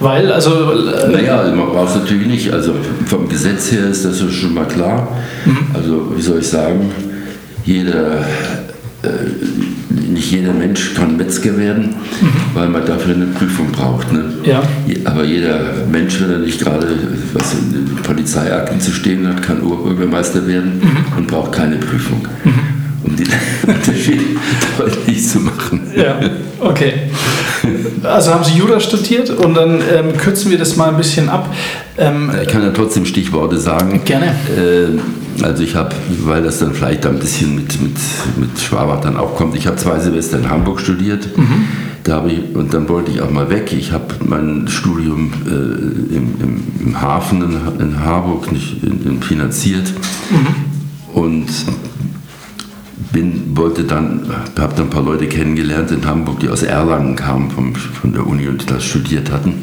Weil, 0.00 0.30
also. 0.32 0.50
Äh, 0.50 1.10
naja, 1.10 1.44
man 1.54 1.68
braucht 1.68 1.90
es 1.90 1.96
natürlich 1.96 2.26
nicht. 2.26 2.52
Also 2.52 2.74
vom 3.06 3.28
Gesetz 3.28 3.72
her 3.72 3.88
ist 3.88 4.04
das 4.04 4.18
schon 4.18 4.54
mal 4.54 4.66
klar. 4.66 5.08
Mhm. 5.44 5.58
Also, 5.74 6.12
wie 6.16 6.22
soll 6.22 6.40
ich 6.40 6.48
sagen, 6.48 6.90
jeder 7.64 8.24
nicht 10.16 10.30
jeder 10.30 10.52
Mensch 10.52 10.94
kann 10.94 11.16
Metzger 11.16 11.56
werden, 11.56 11.88
mhm. 12.20 12.28
weil 12.54 12.68
man 12.68 12.84
dafür 12.84 13.14
eine 13.14 13.26
Prüfung 13.26 13.70
braucht. 13.70 14.12
Ne? 14.12 14.24
Ja. 14.44 14.62
Aber 15.04 15.24
jeder 15.24 15.60
Mensch, 15.90 16.20
wenn 16.20 16.30
er 16.30 16.38
nicht 16.38 16.60
gerade 16.60 16.86
was 17.34 17.54
in 17.54 17.96
Polizeiakten 18.02 18.80
zu 18.80 18.92
stehen 18.92 19.26
hat, 19.26 19.42
kann 19.42 19.60
Oberbürgermeister 19.62 20.46
werden 20.46 20.80
mhm. 20.80 21.18
und 21.18 21.26
braucht 21.26 21.52
keine 21.52 21.76
Prüfung. 21.76 22.26
Um 23.06 23.16
den 23.16 23.28
Unterschied 23.66 24.20
deutlich 24.78 25.26
zu 25.26 25.40
machen. 25.40 25.82
Ja, 25.94 26.18
okay. 26.60 26.94
Also 28.02 28.32
haben 28.32 28.44
Sie 28.44 28.58
Jura 28.58 28.80
studiert 28.80 29.30
und 29.30 29.54
dann 29.54 29.80
ähm, 29.80 30.16
kürzen 30.16 30.50
wir 30.50 30.58
das 30.58 30.76
mal 30.76 30.90
ein 30.90 30.96
bisschen 30.96 31.28
ab. 31.28 31.54
Ähm, 31.98 32.30
ich 32.42 32.48
kann 32.48 32.62
ja 32.62 32.70
trotzdem 32.70 33.06
Stichworte 33.06 33.58
sagen. 33.58 34.02
Gerne. 34.04 34.26
Äh, 34.26 35.42
also 35.42 35.62
ich 35.62 35.74
habe, 35.74 35.94
weil 36.24 36.42
das 36.42 36.58
dann 36.58 36.72
vielleicht 36.72 37.06
ein 37.06 37.18
bisschen 37.18 37.54
mit, 37.54 37.80
mit, 37.80 37.96
mit 38.36 38.58
Schwabach 38.58 39.00
dann 39.00 39.16
auch 39.16 39.34
kommt, 39.36 39.54
ich 39.56 39.66
habe 39.66 39.76
zwei 39.76 39.98
Semester 39.98 40.38
in 40.38 40.48
Hamburg 40.48 40.80
studiert. 40.80 41.36
Mhm. 41.36 41.66
Da 42.04 42.24
ich, 42.26 42.54
und 42.54 42.72
dann 42.72 42.88
wollte 42.88 43.10
ich 43.10 43.20
auch 43.20 43.30
mal 43.30 43.50
weg. 43.50 43.72
Ich 43.72 43.90
habe 43.90 44.14
mein 44.24 44.68
Studium 44.68 45.32
äh, 45.44 46.14
im, 46.14 46.34
im, 46.40 46.62
im, 46.86 47.00
Hafen 47.00 47.42
in, 47.42 47.80
in 47.80 48.04
Harburg 48.04 48.52
nicht 48.52 48.82
in 48.84 49.20
finanziert. 49.22 49.92
Mhm. 50.30 51.16
Und 51.20 51.48
bin, 53.12 53.56
wollte 53.56 53.84
dann, 53.84 54.22
habe 54.58 54.74
dann 54.74 54.86
ein 54.86 54.90
paar 54.90 55.02
Leute 55.02 55.26
kennengelernt 55.26 55.90
in 55.90 56.04
Hamburg, 56.04 56.40
die 56.40 56.48
aus 56.48 56.62
Erlangen 56.62 57.16
kamen 57.16 57.50
vom, 57.50 57.74
von 57.74 58.12
der 58.12 58.26
Uni 58.26 58.48
und 58.48 58.70
das 58.70 58.84
studiert 58.84 59.30
hatten. 59.30 59.54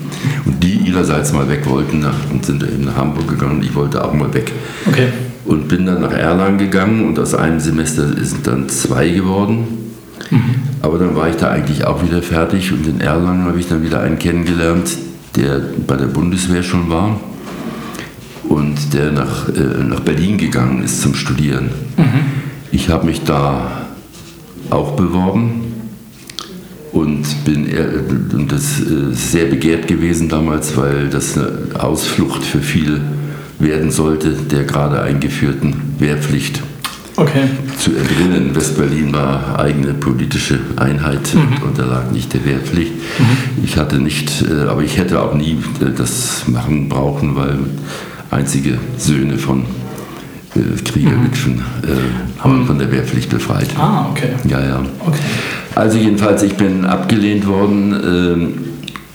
Und 0.45 0.63
die 0.63 0.73
ihrerseits 0.73 1.33
mal 1.33 1.47
weg 1.49 1.67
wollten 1.67 1.99
nach, 1.99 2.15
und 2.31 2.45
sind 2.45 2.63
eben 2.63 2.85
nach 2.85 2.95
Hamburg 2.95 3.27
gegangen. 3.27 3.61
Ich 3.63 3.75
wollte 3.75 4.03
auch 4.03 4.13
mal 4.13 4.33
weg. 4.33 4.51
Okay 4.87 5.09
und 5.45 5.67
bin 5.67 5.85
dann 5.85 6.01
nach 6.01 6.13
Erlangen 6.13 6.57
gegangen 6.57 7.05
und 7.05 7.19
aus 7.19 7.35
einem 7.35 7.59
Semester 7.59 8.07
sind 8.23 8.47
dann 8.47 8.69
zwei 8.69 9.09
geworden. 9.09 9.67
Mhm. 10.29 10.55
Aber 10.81 10.97
dann 10.97 11.15
war 11.15 11.29
ich 11.29 11.35
da 11.35 11.49
eigentlich 11.49 11.85
auch 11.85 12.03
wieder 12.03 12.21
fertig 12.21 12.71
und 12.71 12.87
in 12.87 13.01
Erlangen 13.01 13.45
habe 13.45 13.59
ich 13.59 13.67
dann 13.67 13.83
wieder 13.83 14.01
einen 14.01 14.19
kennengelernt, 14.19 14.97
der 15.35 15.61
bei 15.85 15.95
der 15.95 16.05
Bundeswehr 16.05 16.63
schon 16.63 16.89
war 16.89 17.19
und 18.47 18.93
der 18.93 19.11
nach, 19.11 19.49
äh, 19.49 19.83
nach 19.83 19.99
Berlin 20.01 20.37
gegangen 20.37 20.83
ist 20.83 21.01
zum 21.01 21.13
Studieren. 21.13 21.69
Mhm. 21.97 22.42
Ich 22.73 22.89
habe 22.89 23.05
mich 23.05 23.21
da 23.23 23.85
auch 24.71 24.95
beworben 24.95 25.61
und 26.91 27.23
bin 27.45 27.67
und 28.33 28.51
das 28.51 28.79
ist 28.79 28.89
äh, 28.89 29.13
sehr 29.13 29.45
begehrt 29.45 29.87
gewesen 29.87 30.27
damals, 30.27 30.75
weil 30.75 31.07
das 31.07 31.37
eine 31.37 31.51
Ausflucht 31.79 32.43
für 32.43 32.61
viele 32.61 32.99
werden 33.59 33.91
sollte 33.91 34.31
der 34.31 34.63
gerade 34.63 35.03
eingeführten 35.03 35.75
Wehrpflicht. 35.99 36.63
Okay. 37.15 37.43
Zu 37.77 37.91
entrinnen. 37.91 38.55
Westberlin 38.55 39.13
war 39.13 39.59
eigene 39.59 39.93
politische 39.93 40.59
Einheit 40.75 41.31
mhm. 41.35 41.41
und 41.41 41.63
unterlag 41.63 42.11
nicht 42.11 42.33
der 42.33 42.43
Wehrpflicht. 42.43 42.93
Mhm. 42.93 43.63
Ich 43.63 43.77
hatte 43.77 43.99
nicht, 43.99 44.43
äh, 44.49 44.63
aber 44.63 44.81
ich 44.81 44.97
hätte 44.97 45.21
auch 45.21 45.35
nie 45.35 45.59
äh, 45.79 45.91
das 45.95 46.47
machen 46.47 46.89
brauchen, 46.89 47.35
weil 47.35 47.59
einzige 48.31 48.79
Söhne 48.97 49.37
von 49.37 49.63
äh, 50.55 50.81
Kriegerwitwen 50.83 51.55
mhm. 51.55 52.41
waren 52.41 52.65
von 52.65 52.79
der 52.79 52.91
Wehrpflicht 52.91 53.29
befreit. 53.29 53.69
Ah, 53.77 54.07
okay. 54.11 54.29
Ja, 54.47 54.61
ja. 54.61 54.81
Okay. 54.99 55.19
Also 55.75 55.97
jedenfalls, 55.97 56.43
ich 56.43 56.55
bin 56.55 56.85
abgelehnt 56.85 57.47
worden 57.47 57.93
ähm, 58.05 58.53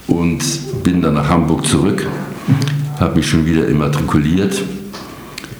und 0.07 0.43
bin 0.82 1.03
dann 1.03 1.14
nach 1.14 1.28
Hamburg 1.28 1.66
zurück. 1.66 2.07
Mhm 2.47 2.78
habe 3.01 3.16
mich 3.16 3.28
schon 3.28 3.47
wieder 3.47 3.66
immatrikuliert 3.68 4.62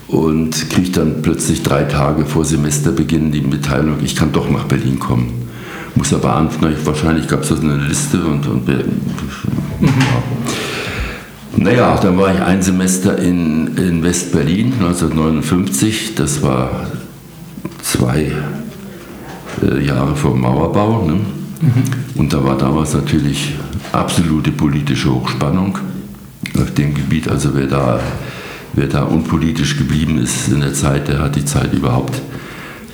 und 0.09 0.71
kriege 0.71 0.91
dann 0.91 1.23
plötzlich 1.23 1.63
drei 1.63 1.85
Tage 1.85 2.25
vor 2.25 2.45
Semesterbeginn 2.45 3.31
die 3.31 3.43
Mitteilung, 3.43 3.97
ich 4.03 4.17
kann 4.17 4.33
doch 4.33 4.51
nach 4.51 4.65
Berlin 4.65 4.99
kommen. 4.99 5.49
Muss 5.95 6.13
aber 6.13 6.35
anfangen, 6.35 6.77
wahrscheinlich 6.85 7.29
gab 7.29 7.43
es 7.43 7.49
so 7.49 7.57
eine 7.57 7.77
Liste 7.77 8.25
und, 8.25 8.47
und 8.47 8.69
mhm. 8.69 8.75
ja. 9.81 9.87
Naja, 11.61 11.99
dann 12.01 12.17
war 12.19 12.33
ich 12.33 12.41
ein 12.41 12.63
Semester 12.63 13.19
in, 13.19 13.77
in 13.77 14.03
West-Berlin 14.03 14.75
1959. 14.79 16.15
Das 16.15 16.41
war 16.43 16.87
zwei 17.83 18.33
äh, 19.63 19.85
Jahre 19.85 20.15
vor 20.15 20.33
dem 20.33 20.43
Mauerbau. 20.43 21.05
Ne? 21.07 21.15
Mhm. 21.15 21.83
Und 22.15 22.33
da 22.33 22.45
war 22.45 22.57
damals 22.57 22.95
natürlich 22.95 23.55
absolute 23.93 24.53
politische 24.53 25.13
Hochspannung 25.13 25.79
auf 26.61 26.73
dem 26.75 26.95
Gebiet. 26.95 27.29
Also 27.29 27.51
wer 27.55 27.67
da, 27.67 27.99
wer 28.75 28.87
da 28.87 29.03
unpolitisch 29.03 29.77
geblieben 29.77 30.19
ist 30.19 30.49
in 30.49 30.61
der 30.61 30.75
Zeit, 30.75 31.09
der 31.09 31.19
hat 31.19 31.35
die 31.35 31.45
Zeit 31.45 31.73
überhaupt 31.73 32.21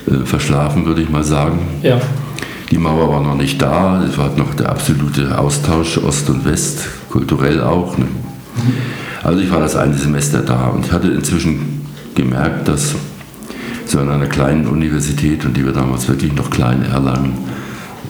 äh, 0.07 0.25
verschlafen, 0.25 0.87
würde 0.87 1.03
ich 1.03 1.09
mal 1.09 1.23
sagen. 1.23 1.59
Ja. 1.83 2.01
Die 2.71 2.79
Mauer 2.79 3.11
war 3.11 3.21
noch 3.21 3.35
nicht 3.35 3.61
da, 3.61 4.03
es 4.03 4.17
war 4.17 4.31
noch 4.35 4.55
der 4.55 4.69
absolute 4.69 5.37
Austausch 5.37 5.99
Ost 5.99 6.31
und 6.31 6.45
West, 6.45 6.87
kulturell 7.11 7.61
auch. 7.61 7.95
Ne? 7.99 8.07
Also 9.23 9.39
ich 9.39 9.51
war 9.51 9.59
das 9.59 9.75
eine 9.75 9.97
Semester 9.97 10.41
da 10.41 10.67
und 10.67 10.85
ich 10.85 10.91
hatte 10.91 11.07
inzwischen 11.07 11.81
gemerkt, 12.13 12.67
dass 12.67 12.95
so 13.85 13.99
an 13.99 14.09
einer 14.09 14.27
kleinen 14.27 14.67
Universität, 14.67 15.45
und 15.45 15.55
die 15.55 15.65
war 15.65 15.73
damals 15.73 16.07
wirklich 16.07 16.33
noch 16.33 16.49
klein, 16.49 16.83
Erlangen, 16.83 17.33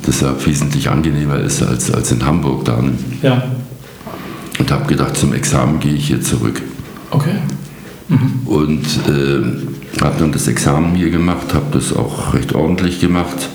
deshalb 0.06 0.46
wesentlich 0.46 0.90
angenehmer 0.90 1.40
ist 1.40 1.62
als, 1.64 1.92
als 1.92 2.12
in 2.12 2.26
Hamburg 2.26 2.66
dann. 2.66 2.98
Ja. 3.22 3.44
Und 4.58 4.72
habe 4.72 4.86
gedacht, 4.86 5.18
zum 5.18 5.34
Examen 5.34 5.80
gehe 5.80 5.94
ich 5.94 6.08
hier 6.08 6.22
zurück. 6.22 6.62
Okay. 7.12 7.36
Mhm. 8.08 8.42
Und 8.46 8.86
äh, 9.08 10.02
habe 10.02 10.16
dann 10.20 10.32
das 10.32 10.48
Examen 10.48 10.96
hier 10.96 11.10
gemacht, 11.10 11.54
habe 11.54 11.66
das 11.72 11.94
auch 11.94 12.34
recht 12.34 12.54
ordentlich 12.54 13.00
gemacht. 13.00 13.50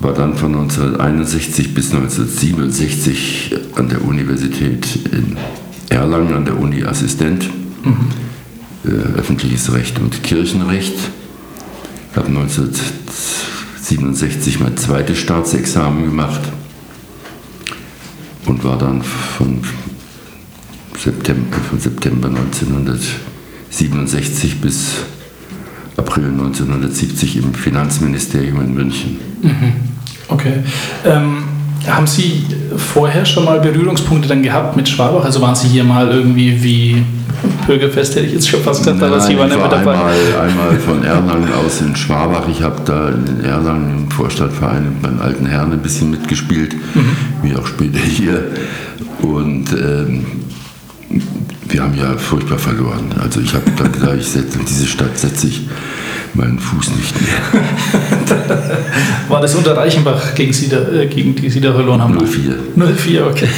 War 0.00 0.12
dann 0.12 0.34
von 0.34 0.54
1961 0.54 1.74
bis 1.74 1.92
1967 1.92 3.56
an 3.76 3.88
der 3.88 4.04
Universität 4.04 4.86
in 5.10 5.36
Erlangen, 5.90 6.34
an 6.34 6.44
der 6.44 6.58
Uni 6.58 6.84
Assistent. 6.84 7.48
Mhm 7.84 8.28
äh, 8.84 8.90
öffentliches 9.18 9.72
Recht 9.72 9.98
und 9.98 10.22
Kirchenrecht. 10.22 10.94
Ich 12.10 12.16
habe 12.16 12.28
1967 12.28 14.60
mein 14.60 14.76
zweites 14.76 15.18
Staatsexamen 15.18 16.04
gemacht 16.04 16.42
und 18.46 18.62
war 18.64 18.78
dann 18.78 19.02
von 19.02 19.60
September, 20.96 21.58
von 21.68 21.78
September 21.78 22.28
1967 22.28 24.60
bis 24.60 25.04
April 25.96 26.26
1970 26.26 27.38
im 27.38 27.54
Finanzministerium 27.54 28.60
in 28.62 28.74
München. 28.74 29.18
Mhm. 29.42 29.72
Okay. 30.28 30.62
Ähm, 31.04 31.42
haben 31.86 32.06
Sie 32.06 32.44
vorher 32.76 33.24
schon 33.24 33.44
mal 33.44 33.60
Berührungspunkte 33.60 34.28
dann 34.28 34.42
gehabt 34.42 34.76
mit 34.76 34.88
Schwabach? 34.88 35.24
Also 35.24 35.40
waren 35.40 35.54
Sie 35.54 35.68
hier 35.68 35.84
mal 35.84 36.08
irgendwie 36.08 36.62
wie 36.62 37.02
Bürgerfest, 37.66 38.16
hätte 38.16 38.26
ich 38.26 38.32
jetzt 38.32 38.48
schon 38.48 38.60
fast 38.60 38.84
gesagt, 38.84 39.02
aber 39.02 39.20
Sie 39.20 39.38
waren 39.38 39.48
nicht 39.48 39.62
mit 39.62 39.70
dabei. 39.70 39.92
Einmal, 39.92 40.14
einmal 40.40 40.78
von 40.78 41.04
Erlangen 41.04 41.52
aus 41.52 41.80
in 41.80 41.94
Schwabach. 41.94 42.48
Ich 42.48 42.62
habe 42.62 42.80
da 42.84 43.10
in 43.10 43.44
Erlangen 43.44 43.90
im 43.90 44.10
Vorstadtverein 44.10 44.96
beim 45.02 45.20
alten 45.20 45.46
Herrn 45.46 45.72
ein 45.72 45.80
bisschen 45.80 46.10
mitgespielt, 46.10 46.74
mhm. 46.94 47.16
wie 47.42 47.54
auch 47.56 47.66
später 47.66 47.98
hier. 47.98 48.50
Und 49.22 49.66
ähm, 49.72 50.26
wir 51.68 51.82
haben 51.82 51.96
ja 51.96 52.16
furchtbar 52.16 52.58
verloren. 52.58 53.14
Also 53.22 53.40
ich 53.40 53.54
habe 53.54 53.70
dann 53.76 53.92
gesagt, 53.92 54.16
ich 54.20 54.26
setze, 54.26 54.58
diese 54.66 54.86
Stadt 54.86 55.18
setze 55.18 55.48
ich 55.48 55.68
meinen 56.34 56.58
Fuß 56.58 56.90
nicht 56.96 57.14
mehr. 57.20 57.62
War 59.28 59.40
das 59.40 59.54
unter 59.54 59.76
Reichenbach, 59.76 60.34
gegen, 60.34 60.52
Sie 60.52 60.68
da, 60.68 60.88
äh, 60.88 61.06
gegen 61.06 61.34
die 61.34 61.50
Sie 61.50 61.60
da 61.60 61.72
verloren 61.72 62.02
haben? 62.02 62.18
04. 62.18 62.54
04, 62.94 63.26
okay. 63.26 63.48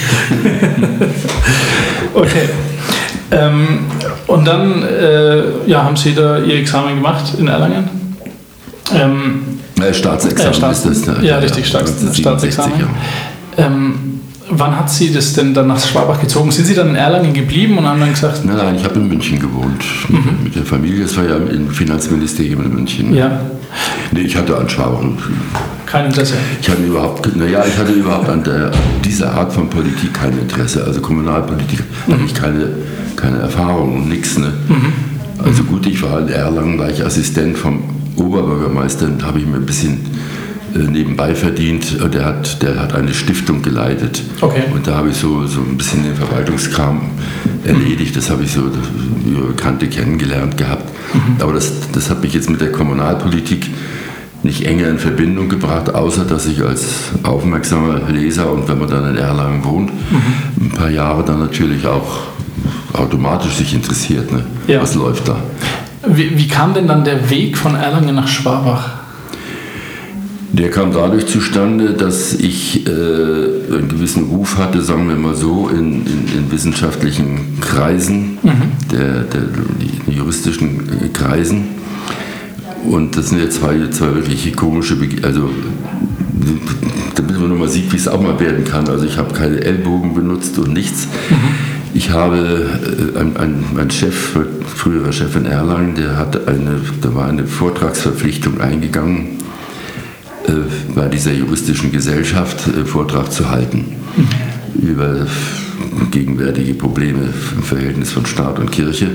okay. 2.14 2.48
Ähm, 3.32 3.86
und 4.26 4.46
dann 4.46 4.82
äh, 4.82 5.42
ja, 5.66 5.84
haben 5.84 5.96
Sie 5.96 6.14
da 6.14 6.38
Ihr 6.38 6.56
Examen 6.56 6.96
gemacht 6.96 7.34
in 7.38 7.48
Erlangen? 7.48 7.88
Ähm, 8.94 9.60
äh, 9.80 9.94
Staatsexamen 9.94 10.52
äh, 10.52 10.56
Staats 10.56 10.86
ist 10.86 11.06
das. 11.06 11.18
Ne? 11.18 11.26
Ja, 11.26 11.38
richtig, 11.38 11.66
Staats 11.66 12.16
Staatsexamen. 12.16 12.88
Ähm, 13.56 14.09
wann 14.61 14.76
hat 14.76 14.90
Sie 14.90 15.12
das 15.12 15.32
denn 15.32 15.54
dann 15.54 15.66
nach 15.66 15.80
Schwabach 15.80 16.20
gezogen? 16.20 16.52
Sind 16.52 16.66
Sie 16.66 16.74
dann 16.74 16.90
in 16.90 16.94
Erlangen 16.94 17.32
geblieben 17.32 17.78
und 17.78 17.86
haben 17.86 17.98
dann 17.98 18.11
gesagt... 18.11 18.44
Nein, 18.44 18.56
nein, 18.56 18.74
ich 18.76 18.84
habe 18.84 18.96
in 18.96 19.08
München 19.08 19.40
gewohnt 19.40 19.82
mhm. 20.08 20.44
mit 20.44 20.54
der 20.54 20.64
Familie. 20.64 21.02
Das 21.02 21.16
war 21.16 21.24
ja 21.24 21.36
im 21.36 21.70
Finanzministerium 21.70 22.64
in 22.66 22.74
München. 22.74 23.14
Ja. 23.14 23.40
Nee, 24.12 24.20
ich 24.20 24.36
hatte 24.36 24.56
an 24.56 24.68
Schwabach 24.68 25.00
kein 25.86 26.06
Interesse. 26.06 26.34
Ich 26.61 26.68
hatte 26.68 26.82
überhaupt, 26.82 27.36
naja, 27.36 27.64
ich 27.66 27.76
hatte 27.76 27.92
überhaupt 27.92 28.28
an 28.28 28.44
der, 28.44 28.70
dieser 29.04 29.32
Art 29.32 29.52
von 29.52 29.68
Politik 29.68 30.14
kein 30.14 30.38
Interesse. 30.38 30.84
Also 30.84 31.00
Kommunalpolitik 31.00 31.82
mhm. 32.06 32.12
hatte 32.12 32.22
ich 32.26 32.34
keine, 32.34 32.68
keine 33.16 33.38
Erfahrung 33.38 33.96
und 33.96 34.08
nichts. 34.08 34.38
Ne? 34.38 34.52
Mhm. 34.68 34.92
Also 35.44 35.64
gut, 35.64 35.86
ich 35.86 36.00
war 36.02 36.20
in 36.20 36.28
Erlangen, 36.28 36.78
war 36.78 36.90
ich 36.90 37.04
Assistent 37.04 37.58
vom 37.58 37.82
Oberbürgermeister, 38.16 39.08
da 39.18 39.26
habe 39.26 39.40
ich 39.40 39.46
mir 39.46 39.56
ein 39.56 39.66
bisschen 39.66 39.98
nebenbei 40.74 41.34
verdient. 41.34 42.00
Äh, 42.00 42.08
der 42.08 42.24
hat, 42.24 42.62
der 42.62 42.78
hat 42.80 42.94
eine 42.94 43.14
Stiftung 43.14 43.62
geleitet. 43.62 44.22
Okay. 44.40 44.62
Und 44.72 44.86
da 44.86 44.96
habe 44.96 45.10
ich 45.10 45.16
so, 45.16 45.46
so 45.46 45.60
ein 45.60 45.76
bisschen 45.76 46.02
den 46.04 46.14
Verwaltungskram 46.14 47.00
erledigt. 47.64 48.16
Das 48.16 48.30
habe 48.30 48.44
ich 48.44 48.52
so 48.52 48.60
über 48.60 49.48
Bekannte 49.48 49.88
kennengelernt 49.88 50.56
gehabt. 50.56 50.88
Mhm. 51.14 51.36
Aber 51.40 51.52
das, 51.52 51.72
das 51.92 52.10
hat 52.10 52.22
mich 52.22 52.34
jetzt 52.34 52.50
mit 52.50 52.60
der 52.60 52.72
Kommunalpolitik 52.72 53.70
nicht 54.42 54.64
enger 54.64 54.88
in 54.88 54.98
Verbindung 54.98 55.48
gebracht, 55.48 55.94
außer 55.94 56.24
dass 56.24 56.46
ich 56.46 56.62
als 56.62 57.10
aufmerksamer 57.22 58.00
Leser 58.08 58.50
und 58.50 58.68
wenn 58.68 58.78
man 58.78 58.88
dann 58.88 59.10
in 59.10 59.16
Erlangen 59.16 59.64
wohnt, 59.64 59.90
mhm. 59.92 60.66
ein 60.66 60.70
paar 60.70 60.90
Jahre 60.90 61.22
dann 61.24 61.40
natürlich 61.40 61.86
auch 61.86 62.20
automatisch 62.94 63.52
sich 63.52 63.74
interessiert, 63.74 64.32
ne? 64.32 64.44
ja. 64.66 64.80
was 64.80 64.94
läuft 64.94 65.28
da. 65.28 65.36
Wie, 66.06 66.36
wie 66.38 66.48
kam 66.48 66.72
denn 66.72 66.86
dann 66.88 67.04
der 67.04 67.28
Weg 67.28 67.58
von 67.58 67.74
Erlangen 67.74 68.14
nach 68.14 68.28
Schwabach? 68.28 68.99
Der 70.53 70.70
kam 70.70 70.92
dadurch 70.92 71.26
zustande, 71.26 71.92
dass 71.92 72.34
ich 72.34 72.86
äh, 72.86 72.90
einen 72.90 73.88
gewissen 73.88 74.24
Ruf 74.24 74.59
hatte, 74.59 74.82
sagen 74.82 75.09
wir 75.09 75.16
mal 75.16 75.36
so, 75.36 75.68
in, 75.68 76.07
in, 76.07 76.24
in 76.36 76.51
wissenschaftlichen 76.51 77.61
Kreisen, 77.61 78.38
mhm. 78.42 78.72
der, 78.90 79.22
der, 79.22 79.42
die 79.80 80.12
juristischen 80.12 81.12
Kreisen 81.12 81.80
und 82.84 83.16
das 83.16 83.28
sind 83.28 83.40
ja 83.40 83.51
zwei, 83.51 83.88
zwei 83.90 84.14
wirklich 84.14 84.55
komische, 84.57 84.96
Be 84.96 85.09
also 85.26 85.51
damit 87.14 87.38
man 87.38 87.51
nochmal 87.51 87.68
sieht, 87.68 87.92
wie 87.92 87.96
es 87.96 88.09
auch 88.09 88.20
mal 88.20 88.40
werden 88.40 88.64
kann. 88.64 88.88
Also 88.88 89.05
ich 89.05 89.18
habe 89.18 89.34
keine 89.34 89.61
Ellbogen 89.61 90.14
benutzt 90.14 90.59
und 90.59 90.72
nichts. 90.72 91.07
Mhm. 91.28 91.36
Ich 91.92 92.11
habe, 92.11 92.66
äh, 93.14 93.18
ein, 93.18 93.36
ein, 93.36 93.64
mein 93.74 93.90
Chef, 93.90 94.36
früherer 94.76 95.12
Chef 95.12 95.36
in 95.36 95.44
Erlangen, 95.44 95.94
der 95.96 96.16
hat 96.16 96.48
eine, 96.48 96.80
da 97.03 97.14
war 97.14 97.28
eine 97.28 97.46
Vortragsverpflichtung 97.46 98.61
eingegangen, 98.61 99.26
äh, 99.26 99.39
bei 100.94 101.09
dieser 101.09 101.32
juristischen 101.32 101.92
Gesellschaft 101.92 102.68
äh, 102.68 102.84
Vortrag 102.84 103.32
zu 103.32 103.51
halten 103.51 103.96
über 104.80 105.26
gegenwärtige 106.11 106.74
Probleme 106.74 107.32
im 107.57 107.62
Verhältnis 107.62 108.12
von 108.12 108.26
Staat 108.26 108.59
und 108.59 108.70
Kirche. 108.70 109.07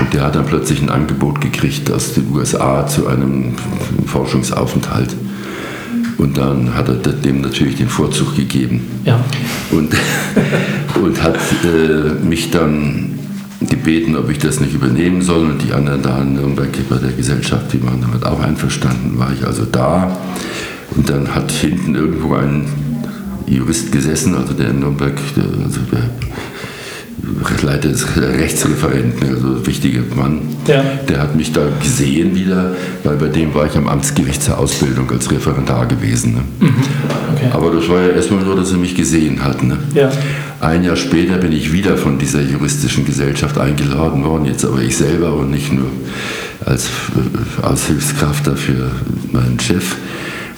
Und 0.00 0.14
der 0.14 0.22
hat 0.22 0.36
dann 0.36 0.46
plötzlich 0.46 0.80
ein 0.80 0.90
Angebot 0.90 1.40
gekriegt 1.40 1.90
aus 1.90 2.14
den 2.14 2.30
USA 2.32 2.86
zu 2.86 3.06
einem 3.08 3.54
Forschungsaufenthalt. 4.06 5.14
Und 6.18 6.36
dann 6.36 6.74
hat 6.74 6.88
er 6.88 6.96
dem 6.96 7.40
natürlich 7.40 7.76
den 7.76 7.88
Vorzug 7.88 8.36
gegeben. 8.36 8.86
Ja. 9.04 9.24
Und, 9.70 9.94
und 11.02 11.22
hat 11.22 11.38
äh, 11.64 12.24
mich 12.24 12.50
dann 12.50 13.18
gebeten, 13.60 14.16
ob 14.16 14.30
ich 14.30 14.38
das 14.38 14.60
nicht 14.60 14.74
übernehmen 14.74 15.22
soll. 15.22 15.50
Und 15.50 15.62
die 15.62 15.72
anderen 15.72 16.02
da 16.02 16.20
in 16.22 16.34
Nürnberg 16.34 16.70
bei 16.88 16.96
der 16.96 17.12
Gesellschaft, 17.12 17.72
die 17.72 17.82
waren 17.82 18.00
damit 18.00 18.24
auch 18.24 18.40
einverstanden. 18.40 19.18
War 19.18 19.32
ich 19.32 19.46
also 19.46 19.64
da. 19.64 20.16
Und 20.96 21.08
dann 21.10 21.34
hat 21.34 21.50
hinten 21.50 21.94
irgendwo 21.94 22.34
ein 22.34 22.66
Jurist 23.46 23.92
gesessen, 23.92 24.34
also 24.34 24.52
der 24.52 24.70
in 24.70 24.80
Nürnberg, 24.80 25.14
der, 25.36 25.44
also 25.64 25.80
der 25.92 26.10
Leiter 27.62 27.88
des 27.88 28.06
Rechtsreferenten, 28.16 29.28
also 29.28 29.66
wichtiger 29.66 30.02
Mann, 30.14 30.40
ja. 30.66 30.82
der 31.08 31.20
hat 31.20 31.34
mich 31.34 31.52
da 31.52 31.62
gesehen 31.82 32.34
wieder, 32.34 32.74
weil 33.04 33.16
bei 33.16 33.28
dem 33.28 33.54
war 33.54 33.66
ich 33.66 33.76
am 33.76 33.88
Amtsgericht 33.88 34.42
zur 34.42 34.58
Ausbildung 34.58 35.10
als 35.10 35.30
Referendar 35.30 35.86
gewesen. 35.86 36.34
Ne? 36.34 36.40
Mhm. 36.60 36.74
Okay. 37.34 37.48
Aber 37.52 37.70
das 37.72 37.88
war 37.88 38.00
ja 38.00 38.08
erstmal 38.08 38.44
nur, 38.44 38.56
dass 38.56 38.70
er 38.70 38.78
mich 38.78 38.94
gesehen 38.94 39.42
hat. 39.44 39.62
Ne? 39.62 39.78
Ja. 39.94 40.10
Ein 40.60 40.82
Jahr 40.82 40.96
später 40.96 41.36
bin 41.36 41.52
ich 41.52 41.72
wieder 41.72 41.96
von 41.96 42.18
dieser 42.18 42.42
juristischen 42.42 43.04
Gesellschaft 43.04 43.58
eingeladen 43.58 44.24
worden, 44.24 44.44
jetzt 44.44 44.64
aber 44.64 44.80
ich 44.80 44.96
selber 44.96 45.34
und 45.34 45.50
nicht 45.50 45.72
nur 45.72 45.90
als 46.64 46.86
äh, 46.86 47.62
Aushilfskraft 47.64 48.46
dafür 48.46 48.90
meinen 49.32 49.60
Chef 49.60 49.94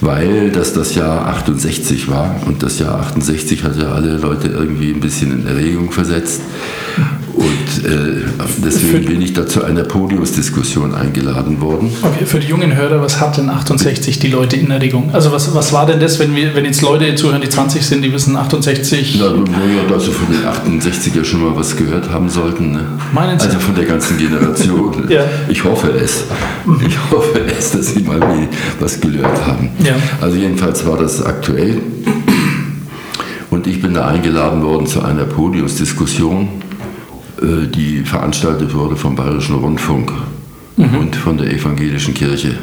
weil 0.01 0.51
das 0.51 0.72
das 0.72 0.94
Jahr 0.94 1.26
68 1.26 2.09
war 2.09 2.34
und 2.46 2.62
das 2.62 2.78
Jahr 2.78 3.01
68 3.01 3.64
hat 3.64 3.76
ja 3.76 3.92
alle 3.92 4.16
Leute 4.16 4.48
irgendwie 4.48 4.92
ein 4.92 5.01
bisschen 5.01 5.32
in 5.32 5.46
Erregung 5.46 5.90
versetzt 5.90 6.40
äh, 7.84 8.22
deswegen 8.64 9.06
bin 9.06 9.22
ich 9.22 9.32
da 9.32 9.46
zu 9.46 9.64
einer 9.64 9.82
Podiumsdiskussion 9.82 10.94
eingeladen 10.94 11.60
worden. 11.60 11.90
Okay, 12.02 12.26
für 12.26 12.38
die 12.38 12.48
jungen 12.48 12.74
Hörer, 12.74 13.00
was 13.00 13.20
hat 13.20 13.36
denn 13.36 13.48
68 13.50 14.18
die 14.18 14.28
Leute 14.28 14.56
in 14.56 14.70
Erinnerung? 14.70 15.10
Also 15.12 15.32
was, 15.32 15.54
was 15.54 15.72
war 15.72 15.86
denn 15.86 16.00
das, 16.00 16.18
wenn, 16.18 16.34
wir, 16.34 16.54
wenn 16.54 16.64
jetzt 16.64 16.82
Leute 16.82 17.14
zuhören, 17.14 17.40
die 17.40 17.48
20 17.48 17.84
sind, 17.84 18.02
die 18.02 18.12
wissen 18.12 18.36
68? 18.36 19.18
Na, 19.20 19.30
naja, 19.30 19.82
dass 19.88 20.04
sie 20.04 20.10
von 20.10 20.26
den 20.28 20.80
68er 20.80 21.24
schon 21.24 21.42
mal 21.42 21.56
was 21.56 21.76
gehört 21.76 22.10
haben 22.10 22.28
sollten. 22.28 22.72
Ne? 22.72 22.86
Meinen 23.12 23.38
Sie? 23.38 23.46
Also 23.46 23.58
von 23.58 23.74
der 23.74 23.84
ganzen 23.84 24.18
Generation. 24.18 24.80
Ja. 25.10 25.24
Ich 25.48 25.64
hoffe 25.64 25.88
es. 25.90 26.24
Ich 26.86 26.96
hoffe 27.10 27.40
es, 27.40 27.72
dass 27.72 27.94
sie 27.94 28.00
mal 28.00 28.20
was 28.78 29.00
gelernt 29.00 29.44
haben. 29.44 29.70
Ja. 29.82 29.96
Also 30.20 30.36
jedenfalls 30.36 30.86
war 30.86 30.98
das 30.98 31.24
aktuell. 31.24 31.78
Und 33.50 33.66
ich 33.66 33.82
bin 33.82 33.94
da 33.94 34.06
eingeladen 34.06 34.62
worden 34.62 34.86
zu 34.86 35.02
einer 35.02 35.24
Podiumsdiskussion, 35.24 36.48
die 37.43 38.03
veranstaltet 38.05 38.74
wurde 38.74 38.97
vom 38.97 39.16
Bayerischen 39.16 39.57
Rundfunk 39.57 40.12
und 40.76 41.16
von 41.16 41.38
der 41.38 41.53
Evangelischen 41.53 42.12
Kirche. 42.14 42.55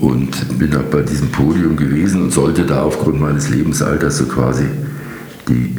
Und 0.00 0.58
bin 0.58 0.76
auch 0.76 0.82
bei 0.90 1.02
diesem 1.02 1.28
Podium 1.28 1.76
gewesen 1.76 2.22
und 2.24 2.32
sollte 2.32 2.64
da 2.64 2.82
aufgrund 2.82 3.20
meines 3.20 3.48
Lebensalters 3.48 4.18
so 4.18 4.26
quasi 4.26 4.64
die, 5.48 5.74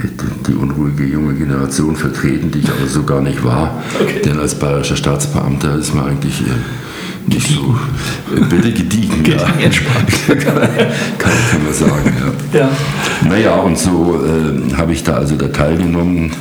die 0.47 0.53
unruhige 0.53 1.05
junge 1.05 1.33
Generation 1.35 1.95
vertreten, 1.95 2.51
die 2.51 2.59
ich 2.59 2.69
aber 2.69 2.87
so 2.87 3.03
gar 3.03 3.21
nicht 3.21 3.43
war. 3.43 3.83
Okay. 3.99 4.21
Denn 4.25 4.39
als 4.39 4.55
bayerischer 4.55 4.95
Staatsbeamter 4.95 5.75
ist 5.75 5.93
man 5.93 6.07
eigentlich 6.07 6.41
äh, 6.41 7.33
nicht 7.33 7.47
so 7.47 7.75
äh, 8.35 8.39
bitte 8.45 8.71
gediegen. 8.71 9.23
ja. 9.25 9.37
Gediegen, 9.37 9.59
entspannt. 9.59 10.09
kann, 10.27 10.55
kann 11.19 11.63
man 11.63 11.73
sagen, 11.73 12.13
ja. 12.53 12.59
Ja. 12.59 12.69
Naja, 13.27 13.55
und 13.57 13.77
so 13.77 14.19
äh, 14.25 14.73
habe 14.75 14.93
ich 14.93 15.03
da 15.03 15.15
also 15.15 15.35
da 15.35 15.47
teilgenommen. 15.47 16.31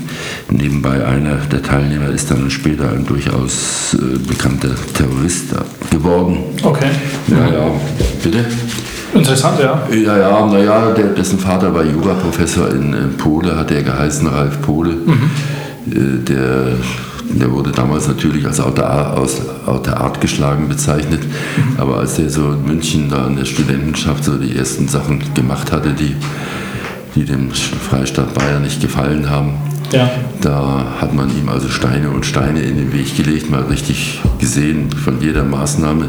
Nebenbei 0.51 1.05
einer 1.05 1.37
der 1.53 1.63
Teilnehmer 1.63 2.09
ist 2.09 2.31
dann 2.31 2.51
später 2.51 2.91
ein 2.91 3.05
durchaus 3.05 3.95
äh, 3.95 4.19
bekannter 4.19 4.71
Terrorist 4.95 5.55
geworden. 5.91 6.39
Okay. 6.63 6.89
Ja, 7.29 7.53
ja, 7.53 7.71
bitte? 8.23 8.45
Interessant, 9.15 9.59
ja. 9.61 9.83
Ja, 9.91 10.19
ja, 10.19 10.47
naja, 10.47 10.93
der, 10.93 11.09
dessen 11.09 11.39
Vater 11.39 11.75
war 11.75 11.85
Juraprofessor 11.85 12.71
in, 12.71 12.95
in 12.95 13.17
Pole, 13.17 13.57
hat 13.57 13.71
er 13.71 13.83
geheißen, 13.83 14.27
Ralf 14.27 14.61
Pole. 14.63 14.91
Äh, 15.91 16.25
Der, 16.25 16.77
der 17.31 17.51
wurde 17.53 17.71
damals 17.73 18.09
natürlich 18.09 18.47
als 18.47 18.59
außer, 18.59 19.19
aus, 19.19 19.37
außer 19.67 20.01
Art 20.01 20.21
geschlagen 20.21 20.67
bezeichnet, 20.69 21.21
aber 21.77 21.99
als 21.99 22.19
er 22.19 22.31
so 22.31 22.53
in 22.53 22.65
München 22.65 23.11
da 23.11 23.27
in 23.27 23.37
der 23.37 23.45
Studentenschaft 23.45 24.25
so 24.25 24.39
die 24.39 24.57
ersten 24.57 24.89
Sachen 24.89 25.23
gemacht 25.35 25.71
hatte, 25.71 25.93
die, 25.93 26.17
die 27.15 27.25
dem 27.25 27.51
Freistaat 27.51 28.33
Bayern 28.33 28.63
nicht 28.63 28.81
gefallen 28.81 29.29
haben, 29.29 29.53
Ja. 29.93 30.11
da 30.41 30.85
hat 31.01 31.15
man 31.15 31.31
ihm 31.31 31.49
also 31.49 31.69
Steine 31.69 32.11
und 32.11 32.27
Steine 32.27 32.61
in 32.61 32.77
den 32.77 32.93
Weg 32.93 33.17
gelegt, 33.17 33.51
mal 33.51 33.63
richtig 33.63 34.21
gesehen 34.39 34.91
von 34.91 35.21
jeder 35.21 35.45
Maßnahme, 35.45 36.09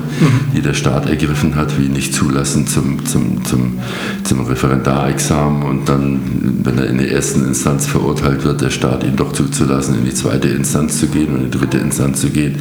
die 0.56 0.62
der 0.62 0.74
Staat 0.74 1.10
ergriffen 1.10 1.56
hat, 1.56 1.80
wie 1.80 1.88
nicht 1.88 2.14
zulassen 2.14 2.68
zum, 2.68 3.06
zum, 3.06 3.44
zum, 3.46 3.80
zum 4.24 4.46
Referendarexamen 4.46 5.64
und 5.64 5.88
dann, 5.88 6.20
wenn 6.64 6.78
er 6.78 6.88
in 6.88 6.98
der 6.98 7.12
ersten 7.12 7.46
Instanz 7.48 7.88
verurteilt 7.88 8.44
wird, 8.44 8.62
der 8.62 8.70
Staat 8.70 9.04
ihn 9.04 9.16
doch 9.16 9.32
zuzulassen, 9.32 9.96
in 9.96 10.06
die 10.06 10.14
zweite 10.14 10.50
Instanz 10.50 11.00
zu 11.00 11.08
gehen 11.08 11.34
und 11.34 11.46
in 11.46 11.52
die 11.52 11.58
dritte 11.58 11.78
Instanz 11.78 12.22
zu 12.22 12.30
gehen. 12.30 12.58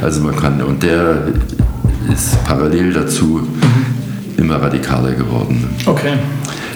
Also 0.00 0.22
man 0.22 0.36
kann, 0.36 0.60
und 0.62 0.82
der 0.82 1.28
ist 2.12 2.42
parallel 2.44 2.92
dazu 2.92 3.46
immer 4.42 4.56
radikaler 4.60 5.12
geworden. 5.12 5.64
Okay. 5.86 6.12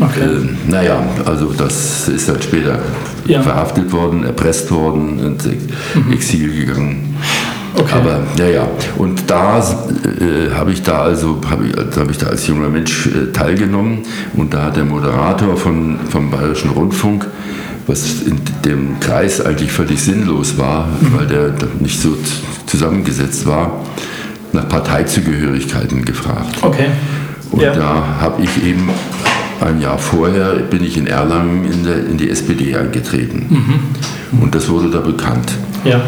Okay. 0.00 0.20
Ähm, 0.22 0.56
naja, 0.68 1.02
also 1.24 1.52
das 1.56 2.08
ist 2.08 2.28
dann 2.28 2.40
später 2.40 2.78
Ja. 3.26 3.42
verhaftet 3.42 3.90
worden, 3.92 4.24
erpresst 4.24 4.70
worden, 4.70 5.18
ins 5.18 5.48
Exil 6.12 6.66
gegangen. 6.66 7.16
Okay. 7.74 7.92
Aber 7.94 8.20
naja, 8.38 8.68
und 8.96 9.22
da 9.30 9.58
äh, 9.58 10.54
habe 10.54 10.72
ich 10.72 10.82
da 10.82 11.02
also 11.02 11.40
habe 11.50 11.66
ich, 11.66 11.76
hab 11.76 12.10
ich 12.10 12.18
da 12.18 12.26
als 12.28 12.46
junger 12.46 12.68
Mensch 12.70 13.06
äh, 13.06 13.32
teilgenommen 13.32 13.98
und 14.34 14.54
da 14.54 14.64
hat 14.64 14.76
der 14.76 14.84
Moderator 14.84 15.56
von, 15.56 15.98
vom 16.08 16.30
Bayerischen 16.30 16.70
Rundfunk, 16.70 17.26
was 17.86 18.22
in 18.22 18.38
dem 18.64 18.98
Kreis 19.00 19.44
eigentlich 19.44 19.72
völlig 19.72 20.00
sinnlos 20.02 20.56
war, 20.56 20.88
weil 21.16 21.26
der 21.26 21.52
nicht 21.80 22.00
so 22.00 22.16
zusammengesetzt 22.66 23.46
war, 23.46 23.82
nach 24.52 24.68
Parteizugehörigkeiten 24.68 26.04
gefragt. 26.04 26.56
Okay. 26.62 26.86
Und 27.50 27.62
Ja. 27.62 27.74
da 27.74 28.04
habe 28.20 28.42
ich 28.42 28.64
eben 28.64 28.88
ein 29.60 29.80
Jahr 29.80 29.98
vorher 29.98 30.54
bin 30.70 30.84
ich 30.84 30.98
in 30.98 31.06
Erlangen 31.06 31.64
in, 31.64 31.84
der, 31.84 32.06
in 32.06 32.18
die 32.18 32.28
SPD 32.30 32.76
eingetreten. 32.76 33.46
Mhm. 33.48 34.40
Und 34.42 34.54
das 34.54 34.68
wurde 34.68 34.90
da 34.90 35.00
bekannt. 35.00 35.50
Ja. 35.84 36.00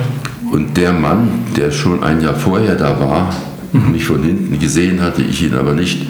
Und 0.51 0.77
der 0.77 0.93
Mann, 0.93 1.29
der 1.57 1.71
schon 1.71 2.03
ein 2.03 2.21
Jahr 2.21 2.35
vorher 2.35 2.75
da 2.75 2.99
war, 3.01 3.33
Mhm. 3.73 3.93
mich 3.93 4.05
von 4.07 4.23
hinten 4.23 4.59
gesehen 4.59 5.03
hatte, 5.03 5.21
ich 5.23 5.43
ihn 5.43 5.55
aber 5.55 5.75
nicht, 5.75 6.07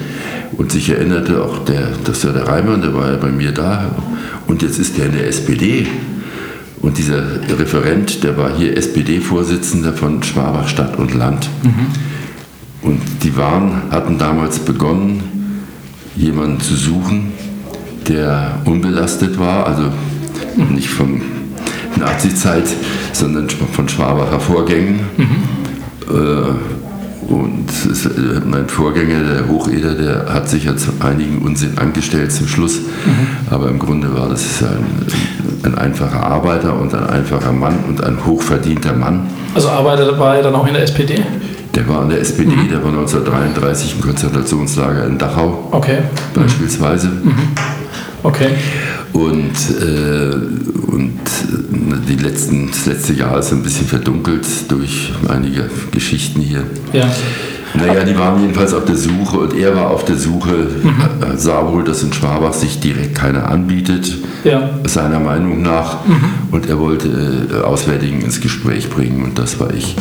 und 0.57 0.71
sich 0.71 0.89
erinnerte, 0.89 1.43
auch 1.43 1.65
der, 1.65 1.89
das 2.05 2.23
ja 2.23 2.31
der 2.31 2.47
Reimann, 2.47 2.81
der 2.81 2.93
war 2.93 3.11
ja 3.11 3.17
bei 3.17 3.29
mir 3.31 3.51
da, 3.51 3.91
und 4.47 4.61
jetzt 4.61 4.79
ist 4.79 4.97
der 4.97 5.07
in 5.07 5.11
der 5.13 5.27
SPD. 5.27 5.85
Und 6.81 6.97
dieser 6.97 7.21
Referent, 7.59 8.23
der 8.23 8.37
war 8.37 8.51
hier 8.57 8.77
SPD-Vorsitzender 8.77 9.91
von 9.91 10.23
Schwabach 10.23 10.69
Stadt 10.69 10.97
und 10.97 11.13
Land. 11.13 11.49
Und 12.81 13.01
die 13.23 13.35
waren, 13.35 13.83
hatten 13.91 14.17
damals 14.17 14.59
begonnen, 14.59 15.63
jemanden 16.15 16.59
zu 16.59 16.75
suchen, 16.75 17.33
der 18.07 18.59
unbelastet 18.65 19.37
war, 19.37 19.67
also 19.67 19.83
nicht 20.69 20.89
von 20.89 21.21
Nazi-Zeit, 21.97 22.67
sondern 23.13 23.49
von 23.49 23.87
Schwabacher 23.87 24.39
Vorgängen. 24.39 25.01
Äh, 26.09 27.31
und 27.31 27.69
es, 27.69 28.05
äh, 28.05 28.41
mein 28.43 28.67
Vorgänger, 28.67 29.23
der 29.23 29.47
Hocheder, 29.47 29.93
der 29.93 30.33
hat 30.33 30.49
sich 30.49 30.63
ja 30.63 30.75
zu 30.75 30.91
einigen 30.99 31.43
Unsinn 31.43 31.77
angestellt 31.77 32.31
zum 32.31 32.47
Schluss. 32.47 32.79
Aber 33.51 33.69
im 33.69 33.77
Grunde 33.77 34.13
war 34.15 34.29
das 34.29 34.63
ein, 34.63 35.05
ein 35.63 35.77
einfacher 35.77 36.23
Arbeiter 36.23 36.79
und 36.79 36.93
ein 36.95 37.05
einfacher 37.07 37.51
Mann 37.51 37.75
und 37.87 38.03
ein 38.03 38.25
hochverdienter 38.25 38.93
Mann. 38.93 39.27
Also 39.53 39.69
arbeitet 39.69 40.17
war 40.17 40.37
er 40.37 40.43
dann 40.43 40.55
auch 40.55 40.65
in 40.65 40.73
der 40.73 40.83
SPD? 40.83 41.23
Der 41.79 41.87
war 41.87 42.03
in 42.03 42.09
der 42.09 42.19
SPD, 42.19 42.51
der 42.69 42.83
war 42.83 42.89
1933 42.89 43.95
im 43.95 44.01
Konzentrationslager 44.01 45.05
in 45.07 45.17
Dachau 45.17 45.69
Okay. 45.71 45.99
beispielsweise. 46.35 47.09
Okay. 48.21 48.49
Und, 49.13 49.53
äh, 49.81 50.35
und 50.91 51.19
äh, 51.21 51.95
die 52.09 52.15
letzten, 52.21 52.67
das 52.67 52.85
letzte 52.85 53.13
Jahr 53.13 53.39
ist 53.39 53.53
ein 53.53 53.63
bisschen 53.63 53.87
verdunkelt 53.87 54.45
durch 54.67 55.13
einige 55.29 55.69
Geschichten 55.91 56.41
hier. 56.41 56.63
Ja. 56.91 57.09
Naja, 57.75 58.03
die 58.03 58.17
waren 58.17 58.41
jedenfalls 58.41 58.73
auf 58.73 58.83
der 58.83 58.95
Suche 58.97 59.37
und 59.37 59.53
er 59.55 59.73
war 59.75 59.91
auf 59.91 60.03
der 60.03 60.17
Suche, 60.17 60.49
äh, 61.21 61.37
sah 61.37 61.65
wohl, 61.71 61.83
dass 61.85 62.03
in 62.03 62.11
Schwabach 62.11 62.53
sich 62.53 62.79
direkt 62.81 63.15
keiner 63.15 63.47
anbietet, 63.49 64.17
Ja. 64.43 64.69
seiner 64.85 65.19
Meinung 65.19 65.61
nach. 65.61 65.97
Und 66.51 66.67
er 66.67 66.77
wollte 66.79 67.07
äh, 67.07 67.61
Auswärtigen 67.63 68.21
ins 68.21 68.41
Gespräch 68.41 68.89
bringen 68.89 69.23
und 69.23 69.39
das 69.39 69.59
war 69.61 69.71
ich. 69.73 69.95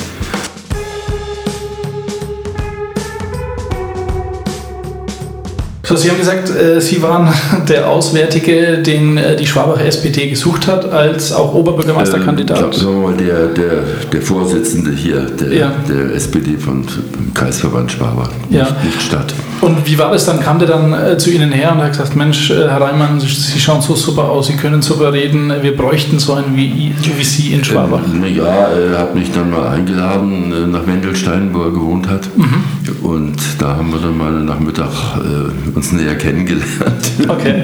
So, 5.89 5.97
Sie 5.97 6.11
haben 6.11 6.19
gesagt, 6.19 6.51
äh, 6.51 6.83
Sie 6.83 7.01
waren 7.03 7.33
der 7.69 7.89
Auswärtige, 7.89 8.83
den 8.83 9.17
äh, 9.17 9.37
die 9.37 9.47
Schwabacher 9.47 9.87
SPD 9.87 10.29
gesucht 10.29 10.67
hat, 10.67 10.85
als 10.93 11.33
auch 11.33 11.55
Oberbürgermeisterkandidat. 11.55 12.63
Ähm, 12.63 12.73
sagen 12.75 13.01
wir 13.03 13.09
mal, 13.09 13.17
der, 13.17 13.47
der, 13.47 13.83
der 14.13 14.21
Vorsitzende 14.21 14.91
hier, 14.91 15.21
der, 15.41 15.51
Ja. 15.51 15.73
der 15.89 16.15
SPD 16.15 16.59
von 16.59 16.85
Kreisverband 17.33 17.91
Schwabach, 17.91 18.29
Ja. 18.51 18.65
nicht, 18.65 18.85
nicht 18.85 19.01
Stadt. 19.03 19.33
Und 19.61 19.87
wie 19.87 19.99
war 19.99 20.13
das 20.13 20.27
dann? 20.27 20.41
Kam 20.41 20.59
der 20.59 20.69
dann 20.69 20.93
äh, 20.93 21.19
zu 21.19 21.31
Ihnen 21.31 21.51
her 21.51 21.73
und 21.73 21.79
hat 21.79 21.93
gesagt, 21.93 22.15
Mensch, 22.15 22.51
äh, 22.51 22.69
Herr 22.69 22.81
Reimann, 22.81 23.19
Sie, 23.19 23.27
Sie 23.27 23.59
schauen 23.59 23.81
so 23.81 23.95
super 23.95 24.25
aus, 24.25 24.47
Sie 24.47 24.57
können 24.57 24.83
super 24.83 25.13
reden, 25.13 25.53
wir 25.63 25.77
bräuchten 25.77 26.19
so 26.19 26.35
einen 26.35 26.57
wie, 26.57 26.95
wie 27.17 27.25
Sie 27.25 27.53
in 27.53 27.65
Schwabach. 27.65 28.01
Ähm, 28.07 28.25
ja, 28.35 28.45
er 28.45 28.99
hat 28.99 29.15
mich 29.15 29.33
dann 29.33 29.51
mal 29.51 29.69
eingeladen 29.69 30.53
äh, 30.53 30.67
nach 30.67 30.87
Wendelstein, 30.87 31.51
wo 31.53 31.63
er 31.63 31.71
gewohnt 31.71 32.09
hat. 32.09 32.29
Mhm. 32.37 32.65
Und 33.03 33.37
da 33.59 33.77
haben 33.77 33.93
wir 33.93 34.01
dann 34.01 34.17
mal 34.17 34.33
nach 34.33 34.61
Mittag 34.61 34.91
äh, 35.17 35.77
uns 35.77 35.93
näher 35.93 36.15
kennengelernt. 36.17 37.11
Okay. 37.27 37.63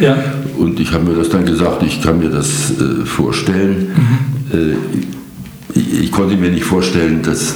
Ja. 0.00 0.16
Und 0.58 0.80
ich 0.80 0.92
habe 0.92 1.04
mir 1.04 1.16
das 1.16 1.28
dann 1.28 1.44
gesagt, 1.44 1.82
ich 1.82 2.02
kann 2.02 2.18
mir 2.18 2.30
das 2.30 2.72
äh, 2.72 3.04
vorstellen. 3.04 3.92
Mhm. 3.94 4.58
Äh, 4.58 5.78
ich, 5.78 6.04
ich 6.04 6.12
konnte 6.12 6.36
mir 6.36 6.50
nicht 6.50 6.64
vorstellen, 6.64 7.22
dass 7.22 7.54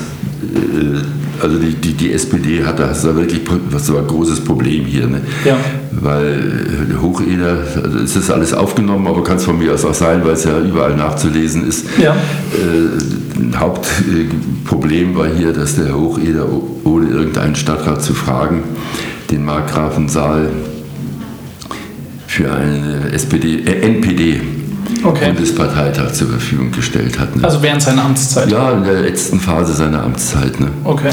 also 1.42 1.58
die, 1.58 1.74
die, 1.74 1.92
die 1.92 2.12
SPD 2.12 2.64
hat 2.64 2.78
da, 2.78 2.88
das 2.88 3.04
war 3.06 3.16
wirklich 3.16 3.40
das 3.70 3.92
war 3.92 4.00
ein 4.00 4.06
großes 4.06 4.40
Problem 4.40 4.84
hier. 4.84 5.06
Ne? 5.06 5.20
Ja. 5.44 5.56
Weil 5.92 6.92
äh, 6.92 7.00
Hocheder, 7.00 7.58
also 7.82 7.98
es 7.98 8.16
ist 8.16 8.30
alles 8.30 8.52
aufgenommen, 8.52 9.06
aber 9.06 9.22
kann 9.22 9.36
es 9.36 9.44
von 9.44 9.58
mir 9.58 9.74
aus 9.74 9.84
auch 9.84 9.94
sein, 9.94 10.24
weil 10.24 10.32
es 10.32 10.44
ja 10.44 10.58
überall 10.58 10.96
nachzulesen 10.96 11.66
ist. 11.66 11.86
Ja. 11.98 12.12
Äh, 12.12 13.56
Hauptproblem 13.56 15.16
war 15.16 15.28
hier, 15.28 15.52
dass 15.52 15.76
der 15.76 15.94
Hocheder, 15.94 16.46
ohne 16.84 17.08
irgendeinen 17.08 17.54
Stadtrat 17.54 18.02
zu 18.02 18.14
fragen, 18.14 18.62
den 19.30 19.44
Markgrafen 19.44 20.08
Saal 20.08 20.48
für 22.26 22.52
eine 22.52 23.12
SPD, 23.12 23.62
äh, 23.64 23.80
NPD 23.82 24.40
Okay. 25.04 25.26
Bundesparteitag 25.26 26.12
zur 26.12 26.28
Verfügung 26.28 26.72
gestellt 26.72 27.18
hat. 27.18 27.36
Ne? 27.36 27.44
Also 27.44 27.62
während 27.62 27.82
seiner 27.82 28.04
Amtszeit? 28.04 28.50
Ja, 28.50 28.72
in 28.72 28.84
der 28.84 29.02
letzten 29.02 29.40
Phase 29.40 29.72
seiner 29.72 30.02
Amtszeit. 30.02 30.58
Ne? 30.60 30.68
Okay. 30.84 31.10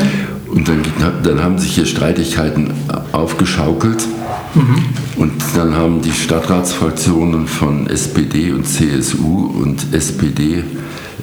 Und 0.47 0.67
dann, 0.67 0.81
dann 1.23 1.43
haben 1.43 1.59
sich 1.59 1.75
hier 1.75 1.85
Streitigkeiten 1.85 2.73
aufgeschaukelt. 3.11 4.05
Mhm. 4.53 4.83
Und 5.17 5.33
dann 5.55 5.75
haben 5.75 6.01
die 6.01 6.11
Stadtratsfraktionen 6.11 7.47
von 7.47 7.87
SPD 7.87 8.51
und 8.51 8.65
CSU 8.65 9.51
und 9.61 9.93
SPD 9.93 10.63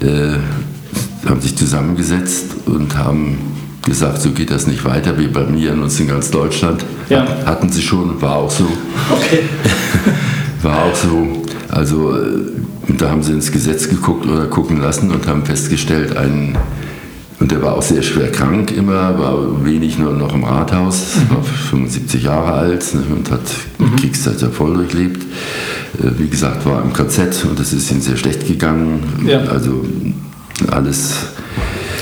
äh, 0.00 1.28
haben 1.28 1.40
sich 1.40 1.56
zusammengesetzt 1.56 2.44
und 2.66 2.96
haben 2.96 3.38
gesagt, 3.82 4.20
so 4.20 4.30
geht 4.30 4.50
das 4.50 4.66
nicht 4.66 4.84
weiter. 4.84 5.18
Wir 5.18 5.32
blamieren 5.32 5.82
uns 5.82 5.98
in 5.98 6.08
ganz 6.08 6.30
Deutschland. 6.30 6.84
Ja. 7.08 7.26
Hatten 7.44 7.70
sie 7.70 7.82
schon, 7.82 8.20
war 8.20 8.36
auch 8.36 8.50
so. 8.50 8.66
Okay. 9.10 9.40
war 10.62 10.84
auch 10.84 10.94
so. 10.94 11.41
Also, 11.72 12.14
äh, 12.14 12.94
da 12.98 13.10
haben 13.10 13.22
sie 13.22 13.32
ins 13.32 13.50
Gesetz 13.50 13.88
geguckt 13.88 14.26
oder 14.26 14.46
gucken 14.46 14.80
lassen 14.80 15.10
und 15.10 15.26
haben 15.26 15.44
festgestellt, 15.44 16.16
ein 16.16 16.56
und 17.40 17.50
er 17.50 17.60
war 17.60 17.74
auch 17.74 17.82
sehr 17.82 18.02
schwer 18.02 18.30
krank 18.30 18.70
immer, 18.70 19.18
war 19.18 19.64
wenig 19.64 19.98
nur 19.98 20.12
noch 20.12 20.32
im 20.32 20.44
Rathaus, 20.44 21.16
mhm. 21.16 21.34
war 21.34 21.42
75 21.42 22.22
Jahre 22.22 22.52
alt 22.52 22.94
ne, 22.94 23.02
und 23.12 23.28
hat 23.32 23.40
mhm. 23.78 23.96
Kriegszeit 23.96 24.38
sehr 24.38 24.50
voll 24.50 24.74
durchlebt. 24.74 25.22
Äh, 25.98 26.10
wie 26.18 26.28
gesagt, 26.28 26.64
war 26.66 26.84
im 26.84 26.92
KZ 26.92 27.44
und 27.46 27.58
es 27.58 27.72
ist 27.72 27.90
ihm 27.90 28.00
sehr 28.00 28.16
schlecht 28.16 28.46
gegangen. 28.46 29.02
Ja. 29.26 29.40
Also 29.40 29.84
alles 30.70 31.16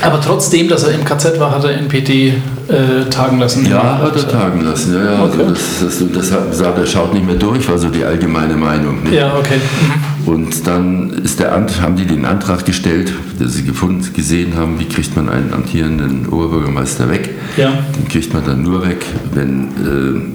aber 0.02 0.20
trotzdem, 0.20 0.68
dass 0.68 0.84
er 0.84 0.94
im 0.94 1.04
KZ 1.04 1.38
war, 1.38 1.50
hat 1.50 1.64
er 1.64 1.76
NPT 1.76 2.34
äh, 2.70 3.08
tagen 3.10 3.38
lassen. 3.38 3.66
Ja, 3.66 3.98
hat 3.98 4.16
er 4.16 4.28
tagen 4.28 4.62
lassen. 4.62 4.94
Ja, 4.94 5.04
ja. 5.04 5.24
Okay. 5.24 5.42
Also 5.42 5.54
das, 5.84 5.98
das, 5.98 6.30
das 6.30 6.58
sagt, 6.58 6.78
er 6.78 6.86
schaut 6.86 7.12
nicht 7.14 7.26
mehr 7.26 7.34
durch, 7.34 7.68
war 7.68 7.78
so 7.78 7.88
die 7.88 8.04
allgemeine 8.04 8.54
Meinung. 8.54 9.02
Nicht? 9.02 9.14
Ja, 9.14 9.36
okay. 9.36 9.56
Mhm. 9.56 10.32
Und 10.32 10.66
dann 10.66 11.10
ist 11.10 11.40
der 11.40 11.52
haben 11.52 11.96
die 11.96 12.06
den 12.06 12.24
Antrag 12.24 12.64
gestellt, 12.64 13.12
dass 13.38 13.54
sie 13.54 13.64
gefunden, 13.64 14.06
gesehen 14.14 14.56
haben, 14.56 14.78
wie 14.78 14.84
kriegt 14.84 15.16
man 15.16 15.28
einen 15.28 15.52
amtierenden 15.52 16.28
Oberbürgermeister 16.28 17.10
weg. 17.10 17.30
Ja. 17.56 17.72
Den 17.96 18.08
kriegt 18.08 18.32
man 18.32 18.44
dann 18.44 18.62
nur 18.62 18.86
weg, 18.86 19.04
wenn 19.34 20.34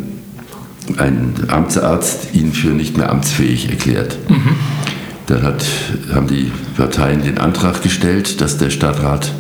äh, 0.98 1.02
ein 1.02 1.34
Amtsarzt 1.48 2.34
ihn 2.34 2.52
für 2.52 2.70
nicht 2.70 2.98
mehr 2.98 3.10
amtsfähig 3.10 3.70
erklärt. 3.70 4.18
Mhm. 4.30 4.56
Dann 5.28 5.44
hat, 5.44 5.66
haben 6.14 6.28
die 6.28 6.52
Parteien 6.78 7.24
den 7.24 7.38
Antrag 7.38 7.82
gestellt, 7.82 8.42
dass 8.42 8.58
der 8.58 8.70
Stadtrat 8.70 9.32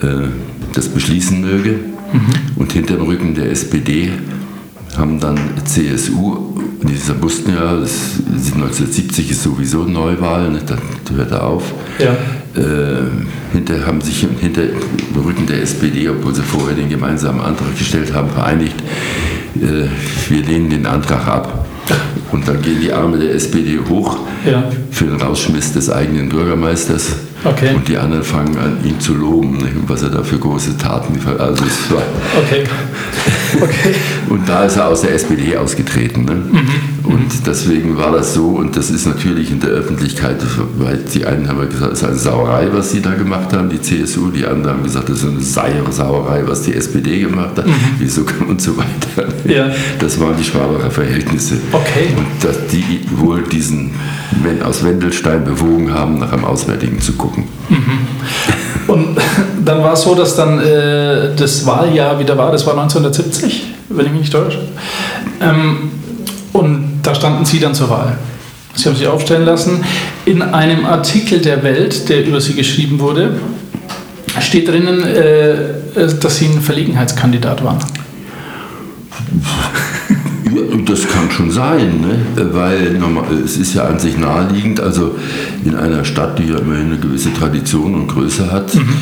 äh, 0.00 0.28
das 0.74 0.88
beschließen 0.88 1.40
möge. 1.40 1.80
Mhm. 2.12 2.60
Und 2.60 2.72
hinter 2.72 2.96
dem 2.96 3.06
Rücken 3.06 3.34
der 3.34 3.50
SPD 3.50 4.12
haben 4.96 5.18
dann 5.18 5.38
CSU, 5.64 6.54
die 6.82 7.22
wussten 7.22 7.50
ja, 7.50 7.76
das, 7.76 8.20
1970 8.26 9.30
ist 9.30 9.42
sowieso 9.42 9.84
Neuwahl, 9.84 10.50
ne, 10.50 10.60
dann 10.64 10.78
hört 11.16 11.32
er 11.32 11.44
auf. 11.44 11.72
Ja. 11.98 12.12
Äh, 12.60 13.06
hinter, 13.52 13.86
haben 13.86 14.00
sich 14.00 14.26
hinter 14.40 14.62
dem 14.62 15.22
Rücken 15.24 15.46
der 15.46 15.62
SPD, 15.62 16.08
obwohl 16.08 16.34
sie 16.34 16.42
vorher 16.42 16.76
den 16.76 16.88
gemeinsamen 16.88 17.40
Antrag 17.40 17.76
gestellt 17.76 18.12
haben, 18.12 18.30
vereinigt, 18.30 18.76
äh, 19.56 19.88
wir 20.28 20.42
lehnen 20.42 20.70
den 20.70 20.86
Antrag 20.86 21.26
ab. 21.26 21.66
Und 22.32 22.48
dann 22.48 22.60
gehen 22.62 22.80
die 22.80 22.92
Arme 22.92 23.18
der 23.18 23.34
SPD 23.34 23.78
hoch 23.88 24.18
ja. 24.44 24.64
für 24.90 25.04
den 25.04 25.20
Rausschmiss 25.20 25.72
des 25.72 25.90
eigenen 25.90 26.28
Bürgermeisters. 26.28 27.12
Okay. 27.44 27.74
Und 27.74 27.88
die 27.88 27.96
anderen 27.96 28.24
fangen 28.24 28.56
an, 28.56 28.78
ihn 28.84 28.98
zu 28.98 29.14
loben, 29.14 29.58
ne, 29.58 29.70
was 29.86 30.02
er 30.02 30.10
da 30.10 30.22
für 30.22 30.38
große 30.38 30.76
Taten 30.78 31.14
also 31.38 31.64
es 31.64 31.90
war 31.90 32.02
okay. 32.38 32.64
okay. 33.60 33.94
Und 34.28 34.48
da 34.48 34.64
ist 34.64 34.76
er 34.76 34.88
aus 34.88 35.02
der 35.02 35.14
SPD 35.14 35.56
ausgetreten. 35.56 36.24
Ne? 36.24 36.34
Mhm. 36.34 37.04
Und 37.04 37.46
deswegen 37.46 37.96
war 37.96 38.12
das 38.12 38.32
so, 38.34 38.48
und 38.48 38.76
das 38.76 38.90
ist 38.90 39.06
natürlich 39.06 39.50
in 39.50 39.60
der 39.60 39.68
Öffentlichkeit, 39.70 40.36
weil 40.78 40.98
die 41.12 41.26
einen 41.26 41.46
haben 41.48 41.68
gesagt, 41.68 41.92
es 41.92 41.98
ist 41.98 42.08
eine 42.08 42.16
Sauerei, 42.16 42.68
was 42.72 42.92
sie 42.92 43.02
da 43.02 43.14
gemacht 43.14 43.52
haben, 43.52 43.68
die 43.68 43.80
CSU, 43.80 44.30
die 44.30 44.46
anderen 44.46 44.78
haben 44.78 44.82
gesagt, 44.82 45.10
es 45.10 45.22
ist 45.22 45.58
eine 45.58 45.92
Sauerei, 45.92 46.42
was 46.46 46.62
die 46.62 46.74
SPD 46.74 47.20
gemacht 47.20 47.58
hat, 47.58 47.66
mhm. 47.66 47.74
wieso 47.98 48.24
und 48.48 48.60
so 48.60 48.72
weiter. 48.78 49.28
Ja. 49.44 49.70
Das 49.98 50.18
waren 50.18 50.34
die 50.36 50.44
Schwabacher 50.44 50.90
Verhältnisse. 50.90 51.56
Okay. 51.72 52.08
Und 52.16 52.26
dass 52.42 52.66
die 52.68 53.00
wohl 53.16 53.42
diesen 53.42 53.92
aus 54.64 54.84
Wendelstein 54.84 55.44
bewogen 55.44 55.92
haben, 55.92 56.18
nach 56.18 56.32
einem 56.32 56.44
Auswärtigen 56.44 57.00
zu 57.00 57.12
gucken. 57.14 57.33
Mhm. 57.68 57.98
Und 58.86 59.16
dann 59.64 59.82
war 59.82 59.94
es 59.94 60.02
so, 60.02 60.14
dass 60.14 60.36
dann 60.36 60.60
äh, 60.60 61.34
das 61.36 61.66
Wahljahr 61.66 62.18
wieder 62.18 62.36
war, 62.36 62.52
das 62.52 62.66
war 62.66 62.74
1970, 62.74 63.74
wenn 63.88 64.06
ich 64.06 64.12
mich 64.12 64.20
nicht 64.22 64.32
täusche. 64.32 64.60
Ähm, 65.40 65.90
und 66.52 67.00
da 67.02 67.14
standen 67.14 67.44
Sie 67.44 67.58
dann 67.58 67.74
zur 67.74 67.90
Wahl. 67.90 68.18
Sie 68.74 68.88
haben 68.88 68.96
sich 68.96 69.06
aufstellen 69.06 69.44
lassen. 69.44 69.84
In 70.24 70.42
einem 70.42 70.84
Artikel 70.84 71.40
der 71.40 71.62
Welt, 71.62 72.08
der 72.08 72.24
über 72.24 72.40
Sie 72.40 72.54
geschrieben 72.54 72.98
wurde, 73.00 73.36
steht 74.40 74.68
drinnen, 74.68 75.02
äh, 75.02 75.54
dass 76.20 76.38
Sie 76.38 76.46
ein 76.46 76.60
Verlegenheitskandidat 76.60 77.64
waren. 77.64 77.78
Das 80.94 81.08
kann 81.08 81.28
schon 81.28 81.50
sein, 81.50 82.00
ne? 82.00 82.24
weil 82.52 83.02
es 83.44 83.56
ist 83.56 83.74
ja 83.74 83.82
an 83.82 83.98
sich 83.98 84.16
naheliegend, 84.16 84.78
also 84.78 85.16
in 85.64 85.74
einer 85.74 86.04
Stadt, 86.04 86.38
die 86.38 86.44
ja 86.44 86.58
immerhin 86.58 86.86
eine 86.86 86.98
gewisse 86.98 87.34
Tradition 87.34 87.96
und 87.96 88.06
Größe 88.06 88.52
hat, 88.52 88.72
mhm. 88.76 88.94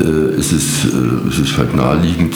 äh, 0.00 0.38
ist 0.38 0.52
es, 0.52 0.86
äh, 0.86 1.28
es 1.28 1.38
ist 1.38 1.58
halt 1.58 1.76
naheliegend 1.76 2.34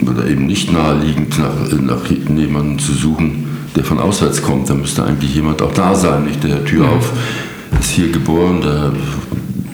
oder 0.00 0.26
eben 0.28 0.46
nicht 0.46 0.72
naheliegend, 0.72 1.38
nach, 1.38 1.78
nach 1.78 2.06
jemandem 2.10 2.78
zu 2.78 2.94
suchen, 2.94 3.44
der 3.76 3.84
von 3.84 3.98
auswärts 3.98 4.40
kommt. 4.40 4.70
Da 4.70 4.74
müsste 4.74 5.04
eigentlich 5.04 5.34
jemand 5.34 5.60
auch 5.60 5.74
da 5.74 5.94
sein, 5.94 6.24
nicht 6.24 6.42
der 6.42 6.64
Tür 6.64 6.86
mhm. 6.86 6.92
auf, 6.94 7.12
ist 7.78 7.90
hier 7.90 8.10
geboren, 8.10 8.62
der 8.62 8.92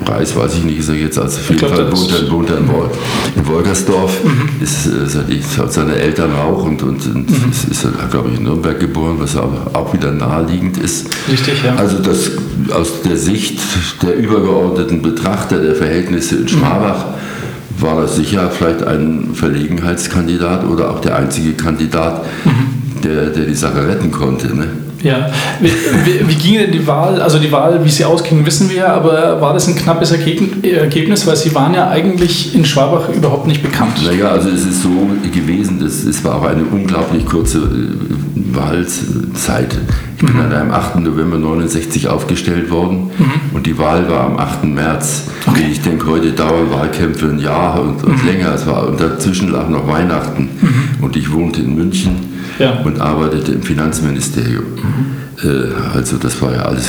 Preis 0.05 0.36
weiß 0.36 0.55
ich 0.57 0.64
nicht, 0.64 0.78
ist 0.78 0.88
er 0.88 0.96
jetzt, 0.96 1.18
also 1.18 1.38
auf 1.38 1.48
jeden 1.48 1.59
glaub, 1.59 1.74
Fall 1.74 1.92
wohnt 1.92 2.12
er, 2.12 2.30
wohnt 2.30 2.50
er 2.50 2.59
in, 2.59 2.68
Wol 2.68 2.90
in 3.36 3.46
Wolgersdorf, 3.46 4.22
mhm. 4.24 4.62
ist, 4.62 4.86
ist, 4.86 5.59
hat 5.59 5.72
seine 5.72 5.96
Eltern 5.96 6.32
auch 6.34 6.64
und, 6.64 6.82
und, 6.82 7.07
und 7.07 7.30
mhm. 7.30 7.50
ist, 7.50 7.64
ist 7.64 7.86
glaube 8.11 8.30
ich, 8.30 8.38
in 8.38 8.44
Nürnberg 8.44 8.78
geboren, 8.78 9.16
was 9.18 9.36
auch, 9.36 9.74
auch 9.74 9.92
wieder 9.92 10.12
naheliegend 10.12 10.78
ist. 10.78 11.09
Richtig, 11.30 11.64
ja. 11.64 11.74
Also 11.76 11.98
das 11.98 12.32
aus 12.72 13.02
der 13.02 13.16
Sicht 13.16 13.61
der 14.02 14.16
übergeordneten 14.16 15.02
Betrachter 15.02 15.59
der 15.59 15.74
Verhältnisse 15.74 16.36
in 16.36 16.48
Schmabach 16.48 17.07
mhm. 17.07 17.82
war 17.82 18.02
das 18.02 18.16
sicher 18.16 18.50
vielleicht 18.50 18.82
ein 18.82 19.30
Verlegenheitskandidat 19.34 20.64
oder 20.64 20.90
auch 20.90 21.00
der 21.00 21.16
einzige 21.16 21.55
Kandidat, 21.55 22.24
mhm. 22.44 23.02
der, 23.02 23.30
der 23.30 23.46
die 23.46 23.55
Sache 23.55 23.86
retten 23.88 24.11
konnte. 24.11 24.55
Ne? 24.55 24.68
Ja, 25.05 25.30
wie, 25.61 25.68
wie, 25.68 26.28
wie, 26.28 26.34
ging 26.34 26.55
denn 26.55 26.72
die 26.72 26.86
Wahl? 26.86 27.20
Also 27.20 27.38
die 27.38 27.52
Wahl, 27.52 27.84
wie 27.84 27.90
sie 27.90 28.07
ausging, 28.07 28.46
wissen 28.46 28.70
wir 28.70 28.76
ja, 28.76 28.94
aber 28.94 29.38
war 29.38 29.52
das 29.52 29.68
ein 29.68 29.74
knappes 29.74 30.12
Ergebnis, 30.12 31.26
weil 31.26 31.36
Sie 31.36 31.55
waren 31.55 31.74
ja 31.74 31.90
eigentlich 31.90 32.55
in 32.55 32.64
Schwabach 32.64 33.11
überhaupt 33.11 33.46
nicht 33.46 33.62
bekannt. 33.62 34.02
Naja, 34.02 34.28
also 34.28 34.48
es 34.48 34.64
ist 34.64 34.82
so 34.82 34.88
gewesen, 35.30 35.78
dass 35.78 36.05
es 36.05 36.24
war 36.24 36.36
auch 36.36 36.46
eine 36.46 36.62
unglaublich 36.64 37.26
kurze 37.26 37.59
äh, 37.59 38.57
Wahlzeit. 38.57 39.76
Ich 40.16 40.24
bin 40.24 40.36
mhm. 40.36 40.40
an 40.40 40.52
einem 40.55 40.70
8. 40.70 41.00
November 41.00 41.36
69 41.36 42.09
aufgestellt 42.09 42.70
worden 42.70 43.11
mhm. 43.18 43.57
und 43.57 43.66
die 43.66 43.76
Wahl 43.76 44.09
war 44.09 44.24
am 44.24 44.38
8. 44.38 44.64
März. 44.64 45.24
Okay. 45.46 45.66
Ich 45.70 45.82
denke, 45.82 46.07
heute 46.07 46.32
dauern 46.32 46.70
Wahlkämpfe 46.70 47.26
ein 47.26 47.40
Jahr 47.40 47.78
und, 47.78 48.02
und 48.02 48.22
mhm. 48.22 48.26
länger. 48.26 48.55
Es 48.55 48.66
war, 48.66 48.88
und 48.88 48.98
dazwischen 48.98 49.50
lag 49.50 49.68
noch 49.68 49.86
Weihnachten 49.86 50.48
mhm. 50.62 51.05
und 51.05 51.14
ich 51.14 51.30
wohnte 51.30 51.61
in 51.61 51.74
München 51.74 52.34
ja. 52.59 52.80
und 52.84 53.01
arbeitete 53.01 53.53
im 53.53 53.62
Finanzministerium. 53.62 54.64
Mhm. 54.74 55.49
Äh, 55.49 55.97
also 55.97 56.16
das 56.16 56.40
war 56.40 56.53
ja 56.53 56.62
alles, 56.62 56.86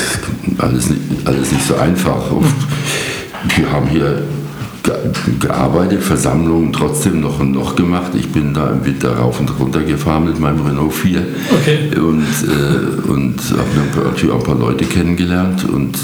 alles, 0.57 0.89
nicht, 0.89 1.01
alles 1.25 1.51
nicht 1.51 1.65
so 1.65 1.75
einfach. 1.75 2.31
Mhm. 2.31 2.45
Wir 3.57 3.71
haben 3.71 3.87
hier 3.87 4.23
gearbeitet, 5.39 6.03
Versammlungen 6.03 6.71
trotzdem 6.71 7.21
noch 7.21 7.39
und 7.39 7.51
noch 7.51 7.75
gemacht. 7.75 8.11
Ich 8.15 8.31
bin 8.31 8.53
da 8.53 8.69
im 8.69 8.85
Winter 8.85 9.17
rauf 9.17 9.39
und 9.39 9.49
runter 9.59 9.81
gefahren 9.81 10.25
mit 10.25 10.39
meinem 10.39 10.65
Renault 10.65 10.93
4 10.93 11.21
okay. 11.51 11.97
und, 11.97 12.23
äh, 12.23 13.09
und 13.09 13.37
habe 13.51 14.07
natürlich 14.09 14.31
auch 14.31 14.39
ein 14.39 14.43
paar 14.43 14.59
Leute 14.59 14.85
kennengelernt 14.85 15.67
und 15.67 15.97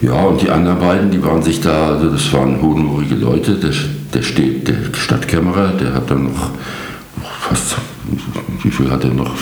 ja, 0.00 0.12
und 0.12 0.42
die 0.42 0.50
anderen 0.50 0.80
beiden, 0.80 1.10
die 1.10 1.22
waren 1.22 1.42
sich 1.42 1.60
da, 1.60 1.88
also 1.88 2.10
das 2.10 2.30
waren 2.32 2.60
hohenhorige 2.60 3.14
Leute. 3.14 3.54
Der, 3.54 3.70
der, 4.12 4.22
steht, 4.22 4.68
der 4.68 4.76
Stadtkämmerer, 4.92 5.68
der 5.80 5.94
hat 5.94 6.10
dann 6.10 6.24
noch 6.24 6.50
fast 7.40 7.76
wie 8.62 8.70
viel 8.70 8.90
hat 8.90 9.04
er 9.04 9.10
noch? 9.10 9.34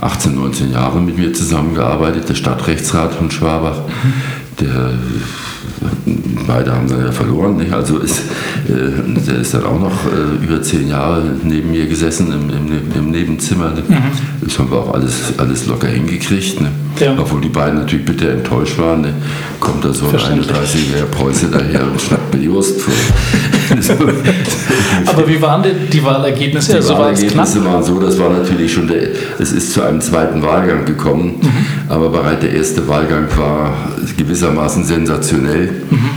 18, 0.00 0.34
19 0.34 0.72
Jahre 0.72 1.00
mit 1.00 1.16
mir 1.16 1.32
zusammengearbeitet, 1.32 2.28
der 2.28 2.34
Stadtrechtsrat 2.34 3.14
von 3.14 3.30
Schwabach. 3.30 3.78
Der, 4.60 4.90
beide 6.46 6.72
haben 6.72 6.88
dann 6.88 7.06
ja 7.06 7.12
verloren. 7.12 7.56
Nicht? 7.56 7.72
Also 7.72 7.98
ist, 7.98 8.18
äh, 8.68 9.22
der 9.26 9.38
ist 9.38 9.54
dann 9.54 9.64
auch 9.64 9.80
noch 9.80 10.04
äh, 10.06 10.44
über 10.44 10.62
zehn 10.62 10.88
Jahre 10.88 11.22
neben 11.42 11.70
mir 11.70 11.86
gesessen 11.86 12.28
im, 12.28 12.50
im, 12.50 12.92
im 12.94 13.10
Nebenzimmer. 13.10 13.70
Ne? 13.70 13.82
Mhm. 13.88 13.96
Das 14.42 14.58
haben 14.58 14.70
wir 14.70 14.78
auch 14.78 14.94
alles, 14.94 15.32
alles 15.38 15.66
locker 15.66 15.88
hingekriegt. 15.88 16.60
Ne? 16.60 16.68
Ja. 17.00 17.14
Obwohl 17.18 17.40
die 17.40 17.48
beiden 17.48 17.80
natürlich 17.80 18.04
bitter 18.04 18.30
enttäuscht 18.30 18.78
waren. 18.78 19.00
Ne? 19.00 19.14
Kommt 19.58 19.84
da 19.84 19.92
so 19.92 20.06
ein 20.06 20.16
31-jähriger 20.16 21.06
Preuße 21.10 21.48
daher 21.50 21.84
und 21.84 22.00
schnappt 22.00 22.34
mir 22.34 22.40
die 22.40 22.50
Wurst 22.50 22.80
vor. 22.80 22.92
Aber 25.06 25.28
wie 25.28 25.40
waren 25.40 25.62
denn 25.62 25.76
die 25.92 26.02
Wahlergebnisse? 26.04 26.72
Die 26.72 26.76
also 26.78 26.90
war? 26.94 27.00
Wahlergebnisse 27.00 27.64
waren 27.64 27.82
so, 27.82 27.98
das 28.00 28.18
war 28.18 28.30
natürlich 28.30 28.72
schon 28.72 28.88
der, 28.88 29.08
es 29.38 29.52
ist 29.52 29.72
zu 29.72 29.82
einem 29.82 30.00
zweiten 30.00 30.42
Wahlgang 30.42 30.84
gekommen, 30.84 31.36
Mhm. 31.42 31.90
aber 31.90 32.08
bereits 32.10 32.40
der 32.40 32.52
erste 32.54 32.86
Wahlgang 32.88 33.26
war 33.36 33.72
gewissermaßen 34.16 34.84
sensationell, 34.84 35.70
Mhm. 35.90 36.10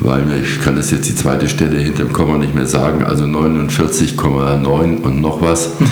weil 0.00 0.22
ich 0.42 0.62
kann 0.62 0.76
das 0.76 0.90
jetzt 0.90 1.08
die 1.08 1.14
zweite 1.14 1.48
Stelle 1.48 1.78
hinter 1.78 2.04
dem 2.04 2.12
Komma 2.12 2.36
nicht 2.38 2.54
mehr 2.54 2.66
sagen, 2.66 3.04
also 3.04 3.24
49,9 3.26 4.98
und 4.98 5.20
noch 5.20 5.40
was, 5.40 5.70
Mhm. 5.78 5.86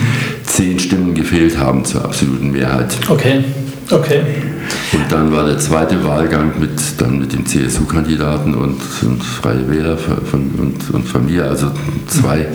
zehn 0.44 0.78
Stimmen 0.78 1.14
gefehlt 1.14 1.58
haben 1.58 1.84
zur 1.84 2.04
absoluten 2.04 2.50
Mehrheit. 2.52 2.96
Okay, 3.08 3.44
okay. 3.90 4.20
Und 4.92 5.10
dann 5.10 5.32
war 5.32 5.44
der 5.46 5.58
zweite 5.58 6.04
Wahlgang 6.04 6.52
mit, 6.58 6.80
dann 6.98 7.18
mit 7.18 7.32
dem 7.32 7.46
CSU-Kandidaten 7.46 8.54
und, 8.54 8.80
und 9.02 9.22
Freie 9.22 9.68
Wähler 9.70 9.96
von, 9.96 10.50
und, 10.58 10.90
und 10.92 11.08
von 11.08 11.26
mir, 11.26 11.44
also 11.44 11.70
zwei. 12.08 12.46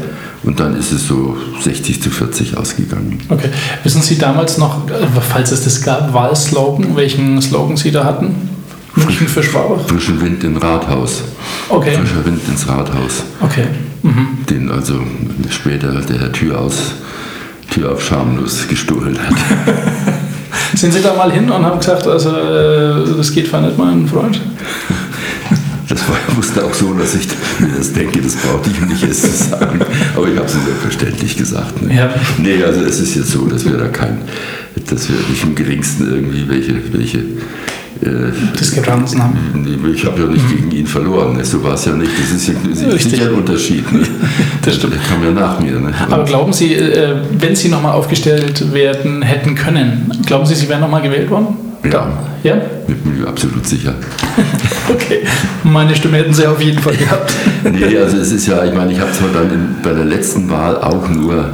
Und 0.43 0.59
dann 0.59 0.77
ist 0.77 0.91
es 0.91 1.07
so 1.07 1.35
60 1.61 2.01
zu 2.01 2.09
40 2.09 2.57
ausgegangen. 2.57 3.19
Okay. 3.29 3.49
Wissen 3.83 4.01
Sie 4.01 4.17
damals 4.17 4.57
noch, 4.57 4.89
äh, 4.89 4.93
falls 5.19 5.51
es 5.51 5.63
das 5.63 5.81
gab, 5.81 6.13
Wahlslogan, 6.13 6.95
welchen 6.95 7.41
Slogan 7.41 7.75
Sie 7.75 7.91
da 7.91 8.05
hatten? 8.05 8.35
München 8.95 9.27
für 9.27 9.43
Schwabach? 9.43 9.87
Frischen 9.87 10.19
Wind 10.21 10.43
ins 10.43 10.61
Rathaus. 10.61 11.21
Okay. 11.69 11.95
Frischer 11.95 12.25
Wind 12.25 12.41
ins 12.47 12.67
Rathaus. 12.67 13.23
Okay. 13.41 13.65
Mhm. 14.01 14.45
Den 14.49 14.71
also 14.71 15.01
später 15.49 15.91
der 16.01 16.19
Herr 16.19 16.31
Tür 16.31 16.61
aus 16.61 16.93
Tür 17.69 17.91
auf 17.91 18.03
schamlos 18.03 18.67
gestohlen 18.67 19.17
hat. 19.19 19.35
Sind 20.75 20.93
Sie 20.93 21.01
da 21.01 21.13
mal 21.13 21.31
hin 21.31 21.49
und 21.49 21.65
haben 21.65 21.79
gesagt, 21.79 22.07
also 22.07 22.29
äh, 22.29 23.15
das 23.17 23.31
geht 23.31 23.49
zwar 23.49 23.61
nicht, 23.61 23.77
mein 23.77 24.07
Freund? 24.07 24.39
Das 25.89 26.01
war, 26.09 26.17
wusste 26.35 26.65
auch 26.65 26.73
so, 26.73 26.93
dass 26.93 27.15
ich 27.15 27.27
mir 27.59 27.69
das 27.77 27.93
denke, 27.93 28.21
das 28.21 28.35
brauchte 28.35 28.69
ich 28.69 28.81
nicht 28.81 29.03
erst 29.03 29.21
zu 29.21 29.49
sagen. 29.49 29.79
Aber 30.15 30.27
ich 30.27 30.35
habe 30.35 30.45
es 30.45 30.53
selbstverständlich 30.53 31.37
gesagt. 31.37 31.81
Ne? 31.81 31.95
Ja. 31.95 32.13
Nee, 32.37 32.61
also 32.61 32.81
es 32.81 32.99
ist 32.99 33.15
jetzt 33.15 33.31
so, 33.31 33.45
dass 33.45 33.63
wir 33.63 33.77
da 33.77 33.87
kein, 33.87 34.17
dass 34.89 35.07
wir 35.07 35.15
nicht 35.29 35.43
im 35.43 35.55
geringsten 35.55 36.09
irgendwie 36.09 36.49
welche, 36.49 36.93
welche 36.93 37.23
Diskrepanzen 38.59 39.23
haben. 39.23 39.37
Ich 39.93 40.05
habe 40.05 40.21
ja 40.21 40.27
nicht 40.27 40.49
gegen 40.49 40.71
ihn 40.71 40.87
verloren, 40.87 41.37
ne? 41.37 41.45
so 41.45 41.63
war 41.63 41.73
es 41.73 41.85
ja 41.85 41.93
nicht. 41.93 42.11
Das 42.19 42.31
ist 42.31 42.47
ja, 42.47 42.53
das 42.63 43.05
ist 43.05 43.17
ja 43.17 43.27
ein 43.27 43.33
Unterschied. 43.33 43.91
Ne? 43.91 43.99
Das 44.61 44.75
stimmt. 44.75 44.93
Der 44.93 45.01
kam 45.01 45.23
ja 45.23 45.31
nach 45.31 45.59
mir. 45.59 45.79
Ne? 45.79 45.93
Aber 46.09 46.25
glauben 46.25 46.51
Sie, 46.51 46.73
äh, 46.73 47.15
wenn 47.39 47.55
Sie 47.55 47.69
nochmal 47.69 47.93
aufgestellt 47.93 48.73
werden 48.73 49.21
hätten 49.21 49.55
können, 49.55 50.11
glauben 50.25 50.45
Sie, 50.45 50.55
Sie 50.55 50.67
wären 50.67 50.81
nochmal 50.81 51.01
gewählt 51.01 51.29
worden? 51.29 51.55
Ja. 51.89 52.11
Ja? 52.43 52.55
Bin 52.85 53.19
mir 53.19 53.27
absolut 53.27 53.65
sicher. 53.67 53.93
Okay. 54.89 55.19
Meine 55.63 55.93
Stimme 55.93 56.17
hätten 56.17 56.33
Sie 56.33 56.47
auf 56.47 56.61
jeden 56.61 56.79
Fall 56.79 56.95
gehabt. 56.95 57.33
Nee, 57.63 57.97
also 57.97 58.17
es 58.17 58.31
ist 58.31 58.47
ja, 58.47 58.63
ich 58.63 58.73
meine, 58.73 58.93
ich 58.93 58.99
habe 59.01 59.11
zwar 59.11 59.27
dann 59.33 59.51
in, 59.51 59.75
bei 59.83 59.93
der 59.93 60.05
letzten 60.05 60.49
Wahl 60.49 60.77
auch 60.77 61.09
nur, 61.09 61.49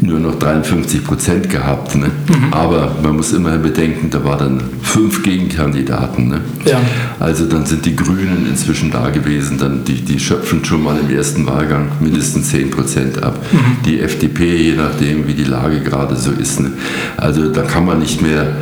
nur 0.00 0.20
noch 0.20 0.38
53 0.38 1.04
Prozent 1.04 1.48
gehabt, 1.48 1.94
ne? 1.94 2.10
aber 2.50 2.96
man 3.02 3.16
muss 3.16 3.32
immerhin 3.32 3.62
bedenken, 3.62 4.10
da 4.10 4.22
waren 4.24 4.38
dann 4.38 4.62
fünf 4.82 5.22
Gegenkandidaten. 5.22 6.28
Ne? 6.28 6.40
Ja. 6.66 6.80
Also 7.18 7.46
dann 7.46 7.64
sind 7.64 7.86
die 7.86 7.96
Grünen 7.96 8.46
inzwischen 8.48 8.90
da 8.90 9.08
gewesen, 9.08 9.58
dann 9.58 9.84
die, 9.84 10.02
die 10.02 10.20
schöpfen 10.20 10.64
schon 10.64 10.82
mal 10.82 10.96
im 10.98 11.14
ersten 11.14 11.46
Wahlgang 11.46 11.88
mindestens 12.00 12.50
10 12.50 12.70
Prozent 12.70 13.22
ab. 13.22 13.38
Die 13.86 14.00
FDP, 14.00 14.56
je 14.56 14.74
nachdem, 14.74 15.26
wie 15.26 15.34
die 15.34 15.44
Lage 15.44 15.80
gerade 15.80 16.16
so 16.16 16.30
ist. 16.30 16.60
Ne? 16.60 16.72
Also 17.16 17.50
da 17.50 17.62
kann 17.62 17.86
man 17.86 17.98
nicht 17.98 18.20
mehr 18.20 18.54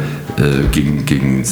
gegen, 0.72 1.06
gegen 1.06 1.44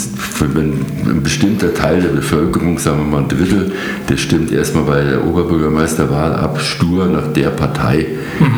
wenn 0.54 0.72
ein 1.06 1.22
bestimmter 1.22 1.72
Teil 1.72 2.00
der 2.02 2.08
Bevölkerung, 2.08 2.78
sagen 2.78 2.98
wir 2.98 3.04
mal 3.04 3.22
ein 3.22 3.28
Drittel, 3.28 3.72
der 4.08 4.16
stimmt 4.16 4.50
erstmal 4.50 4.84
bei 4.84 5.04
der 5.04 5.24
Oberbürgermeisterwahl 5.24 6.34
ab, 6.34 6.60
stur 6.60 7.06
nach 7.06 7.32
der 7.32 7.50
Partei, 7.50 8.06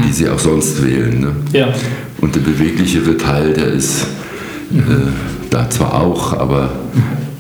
die 0.07 0.13
sie 0.13 0.29
auch 0.29 0.39
sonst 0.39 0.83
wählen. 0.85 1.21
Ne? 1.21 1.37
Ja. 1.53 1.69
Und 2.21 2.35
der 2.35 2.41
beweglichere 2.41 3.17
Teil, 3.19 3.53
der 3.53 3.67
ist 3.67 4.03
äh, 4.73 4.77
da 5.51 5.69
zwar 5.69 5.95
auch, 6.01 6.33
aber, 6.33 6.71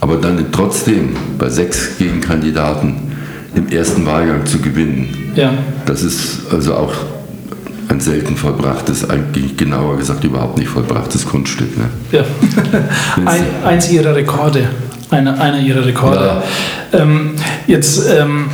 aber 0.00 0.16
dann 0.16 0.44
trotzdem 0.52 1.10
bei 1.38 1.48
sechs 1.48 1.96
Gegenkandidaten 1.98 2.96
im 3.54 3.68
ersten 3.68 4.04
Wahlgang 4.04 4.44
zu 4.44 4.58
gewinnen, 4.58 5.32
Ja. 5.36 5.54
das 5.86 6.02
ist 6.02 6.52
also 6.52 6.74
auch 6.74 6.92
ein 7.88 8.00
selten 8.00 8.36
vollbrachtes, 8.36 9.08
eigentlich 9.08 9.56
genauer 9.56 9.96
gesagt 9.96 10.24
überhaupt 10.24 10.58
nicht 10.58 10.68
vollbrachtes 10.68 11.26
Kunststück. 11.26 11.76
Ne? 11.76 11.90
ja. 12.12 12.24
Ein, 13.26 13.44
eins 13.64 13.90
Ihrer 13.90 14.14
Rekorde. 14.14 14.68
Einer, 15.10 15.38
einer 15.40 15.60
Ihrer 15.60 15.84
Rekorde. 15.84 16.42
Ähm, 16.92 17.34
jetzt 17.66 18.08
ähm, 18.10 18.46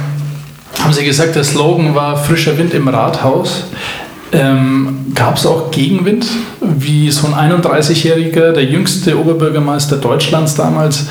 haben 0.79 0.93
Sie 0.93 1.05
gesagt, 1.05 1.37
der 1.37 1.45
Slogan 1.45 1.95
war 1.95 2.17
frischer 2.17 2.57
Wind 2.59 2.75
im 2.75 2.89
Rathaus. 2.89 3.65
Ähm, 4.33 5.07
Gab 5.15 5.37
es 5.37 5.47
auch 5.47 5.71
Gegenwind, 5.71 6.27
wie 6.61 7.11
so 7.11 7.27
ein 7.27 7.53
31-Jähriger, 7.53 8.53
der 8.53 8.65
jüngste 8.65 9.19
Oberbürgermeister 9.19 9.97
Deutschlands 9.97 10.55
damals, 10.55 11.07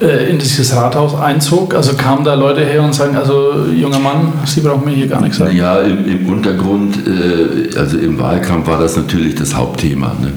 in 0.00 0.38
dieses 0.38 0.74
Rathaus 0.74 1.14
einzog? 1.14 1.74
Also 1.74 1.94
kamen 1.94 2.24
da 2.24 2.34
Leute 2.34 2.64
her 2.64 2.82
und 2.82 2.94
sagen, 2.94 3.16
also 3.16 3.66
junger 3.74 3.98
Mann, 4.00 4.32
Sie 4.44 4.60
brauchen 4.60 4.84
mir 4.84 4.92
hier 4.92 5.06
gar 5.06 5.20
nichts 5.20 5.38
sagen. 5.38 5.56
Ja, 5.56 5.80
im, 5.80 6.04
im 6.06 6.26
Untergrund, 6.26 6.96
äh, 7.06 7.76
also 7.78 7.98
im 7.98 8.18
Wahlkampf 8.18 8.66
war 8.66 8.80
das 8.80 8.96
natürlich 8.96 9.34
das 9.36 9.54
Hauptthema. 9.54 10.16
Ne? 10.20 10.32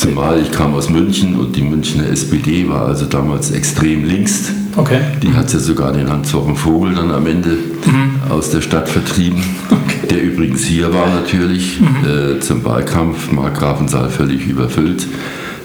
Zumal 0.00 0.40
ich 0.40 0.50
kam 0.50 0.74
aus 0.74 0.88
München 0.88 1.38
und 1.38 1.54
die 1.54 1.62
Münchner 1.62 2.08
SPD 2.08 2.66
war 2.68 2.86
also 2.86 3.04
damals 3.04 3.50
extrem 3.50 4.04
links. 4.04 4.50
Okay. 4.76 5.00
Die 5.22 5.34
hat 5.34 5.52
ja 5.52 5.58
sogar 5.58 5.92
den 5.92 6.08
Hans-Jochen 6.08 6.56
Vogel 6.56 6.94
dann 6.94 7.10
am 7.10 7.26
Ende 7.26 7.58
aus 8.30 8.50
der 8.50 8.62
Stadt 8.62 8.88
vertrieben, 8.88 9.42
der 10.08 10.22
übrigens 10.22 10.64
hier 10.64 10.94
war 10.94 11.06
natürlich 11.08 11.80
äh, 11.80 12.40
zum 12.40 12.64
Wahlkampf, 12.64 13.30
Markgrafensaal 13.30 14.08
völlig 14.08 14.46
überfüllt. 14.46 15.06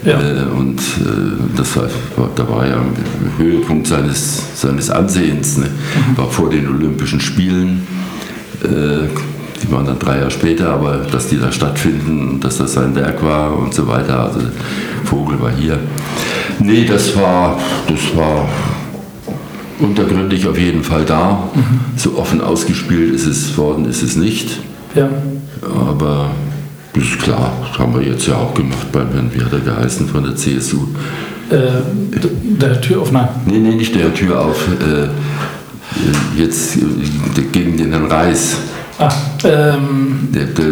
Ja. 0.06 0.20
Äh, 0.20 0.44
und 0.56 0.78
äh, 0.78 1.56
das 1.56 1.76
war, 1.76 1.88
da 2.34 2.48
war 2.48 2.66
ja 2.66 2.76
ein 2.76 3.32
Höhepunkt 3.38 3.88
seines, 3.88 4.42
seines 4.54 4.88
Ansehens. 4.88 5.58
Ne? 5.58 5.68
War 6.14 6.30
vor 6.30 6.48
den 6.48 6.68
Olympischen 6.68 7.20
Spielen. 7.20 7.86
Äh, 8.62 9.08
die 9.62 9.72
waren 9.72 9.86
dann 9.86 9.98
drei 9.98 10.18
Jahre 10.18 10.30
später, 10.30 10.70
aber 10.70 10.98
dass 11.10 11.28
die 11.28 11.38
da 11.38 11.50
stattfinden, 11.50 12.38
dass 12.40 12.58
das 12.58 12.74
sein 12.74 12.94
Werk 12.94 13.22
war 13.24 13.58
und 13.58 13.74
so 13.74 13.88
weiter. 13.88 14.20
Also 14.20 14.40
Vogel 15.04 15.40
war 15.40 15.50
hier. 15.50 15.78
Nee, 16.60 16.84
das 16.84 17.16
war, 17.16 17.58
das 17.88 18.16
war 18.16 18.48
untergründig 19.80 20.46
auf 20.46 20.58
jeden 20.58 20.84
Fall 20.84 21.04
da. 21.04 21.48
So 21.96 22.16
offen 22.16 22.40
ausgespielt 22.40 23.14
ist 23.14 23.26
es 23.26 23.56
worden, 23.58 23.86
ist 23.86 24.02
es 24.02 24.16
nicht. 24.16 24.60
Ja. 24.94 25.08
Aber 25.62 26.30
ist 26.96 27.18
klar, 27.20 27.52
das 27.68 27.78
haben 27.78 27.94
wir 27.94 28.02
jetzt 28.02 28.26
ja 28.26 28.36
auch 28.36 28.54
gemacht 28.54 28.90
beim 28.92 29.12
Herrn, 29.12 29.30
wie 29.32 29.42
hat 29.42 29.52
er 29.52 29.60
geheißen, 29.60 30.08
von 30.08 30.24
der 30.24 30.36
CSU. 30.36 30.88
Äh, 31.50 31.82
der 32.60 32.80
Türöffner. 32.80 33.28
Nee, 33.46 33.58
nee, 33.58 33.74
nicht 33.74 33.94
der 33.94 34.12
Tür 34.12 34.40
auf. 34.40 34.66
Äh, 34.68 35.08
jetzt 36.40 36.76
äh, 36.76 37.42
gegen 37.52 37.76
den 37.76 37.92
Herrn 37.92 38.06
Reis. 38.06 38.56
Ah, 38.98 39.12
ähm, 39.44 40.28
Der, 40.34 40.44
der 40.46 40.66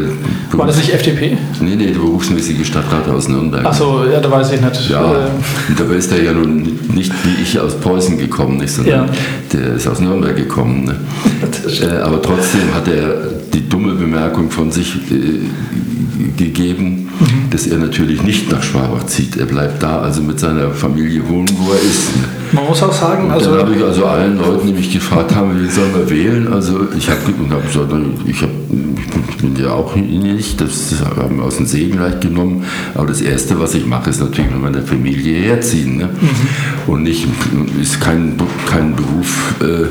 war 0.52 0.66
das 0.66 0.76
nicht 0.76 0.92
FDP? 0.92 1.36
Nee, 1.60 1.74
nee, 1.76 1.86
der 1.86 1.94
berufsmäßige 1.98 2.66
Stadtrat 2.66 3.08
aus 3.08 3.28
Nürnberg. 3.28 3.64
Achso, 3.66 4.04
ja, 4.10 4.20
da 4.20 4.30
weiß 4.30 4.52
ich 4.52 4.60
nicht. 4.60 4.90
Ja, 4.90 5.02
Äh, 5.12 5.16
und 5.68 5.80
dabei 5.80 5.94
ist 5.96 6.12
er 6.12 6.22
ja 6.22 6.32
nun 6.32 6.62
nicht 6.94 7.12
wie 7.24 7.42
ich 7.42 7.58
aus 7.58 7.74
Preußen 7.74 8.18
gekommen, 8.18 8.58
nicht, 8.58 8.72
sondern 8.72 9.06
Ja. 9.06 9.12
der 9.52 9.74
ist 9.74 9.86
aus 9.88 10.00
Nürnberg 10.00 10.36
gekommen. 10.36 10.84
Ne? 10.84 10.94
äh, 11.82 11.96
aber 12.02 12.20
trotzdem 12.22 12.72
hat 12.74 12.86
er 12.88 13.30
die 13.52 13.68
dumme 13.68 13.94
Bemerkung 13.94 14.50
von 14.50 14.70
sich 14.70 14.94
äh, 15.10 15.40
gegeben, 16.36 17.08
Mhm. 17.20 17.50
dass 17.50 17.66
er 17.68 17.78
natürlich 17.78 18.22
nicht 18.22 18.50
nach 18.50 18.62
Schwabach 18.62 19.06
zieht. 19.06 19.36
Er 19.36 19.46
bleibt 19.46 19.82
da 19.82 20.00
also 20.00 20.20
mit 20.22 20.40
seiner 20.40 20.70
Familie 20.70 21.22
wohnen, 21.28 21.48
wo 21.58 21.70
er 21.72 21.78
ist. 21.78 22.16
Ne? 22.16 22.22
man 22.52 22.66
muss 22.66 22.82
auch 22.82 22.92
sagen, 22.92 23.30
Also 23.30 23.46
also 23.50 23.58
dann 23.58 23.66
habe 23.66 23.76
ich 23.76 23.84
also 23.84 24.04
allen 24.06 24.38
Leuten, 24.38 24.66
die 24.68 24.72
mich 24.72 24.92
gefragt 24.92 25.34
haben, 25.34 25.60
wie 25.62 25.68
sollen 25.70 25.92
wir 25.94 26.08
wählen, 26.10 26.52
also 26.52 26.86
ich 26.96 27.08
habe 27.08 27.18
hab 27.50 27.66
gesagt, 27.66 27.92
ich, 28.26 28.42
hab, 28.42 28.48
ich 29.28 29.36
bin 29.36 29.56
ja 29.56 29.72
auch 29.72 29.96
nicht, 29.96 30.60
das 30.60 30.94
haben 31.16 31.36
wir 31.36 31.44
aus 31.44 31.56
dem 31.56 31.66
Segen 31.66 31.96
gleich 31.96 32.20
genommen, 32.20 32.64
aber 32.94 33.08
das 33.08 33.20
Erste, 33.20 33.58
was 33.60 33.74
ich 33.74 33.86
mache, 33.86 34.10
ist 34.10 34.20
natürlich 34.20 34.50
mit 34.50 34.60
meiner 34.60 34.82
Familie 34.82 35.36
herziehen. 35.36 35.98
Ne? 35.98 36.08
Und 36.86 37.02
nicht, 37.02 37.26
ist 37.80 38.00
kein, 38.00 38.36
kein 38.66 38.94
Beruf, 38.94 39.54
äh, 39.60 39.86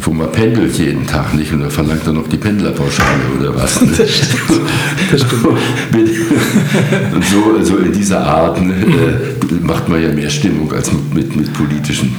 wo 0.00 0.12
man 0.12 0.30
pendelt 0.32 0.76
jeden 0.78 1.06
Tag 1.06 1.34
nicht 1.34 1.52
und 1.52 1.60
da 1.60 1.70
verlangt 1.70 2.06
er 2.06 2.12
noch 2.12 2.28
die 2.28 2.36
Pendlerpauschale 2.36 3.20
oder 3.38 3.54
was. 3.54 3.80
Ne? 3.80 3.92
das 3.96 4.10
stimmt. 4.10 4.50
und 7.14 7.24
so, 7.24 7.62
so 7.62 7.76
in 7.78 7.92
dieser 7.92 8.26
Art 8.26 8.60
ne, 8.60 8.74
äh, 8.74 9.54
macht 9.62 9.88
man 9.88 10.02
ja 10.02 10.12
mehr 10.12 10.30
Stimmung 10.30 10.72
als 10.72 10.90
mit, 10.92 11.14
mit, 11.14 11.36
mit 11.36 11.52
politischen 11.52 12.14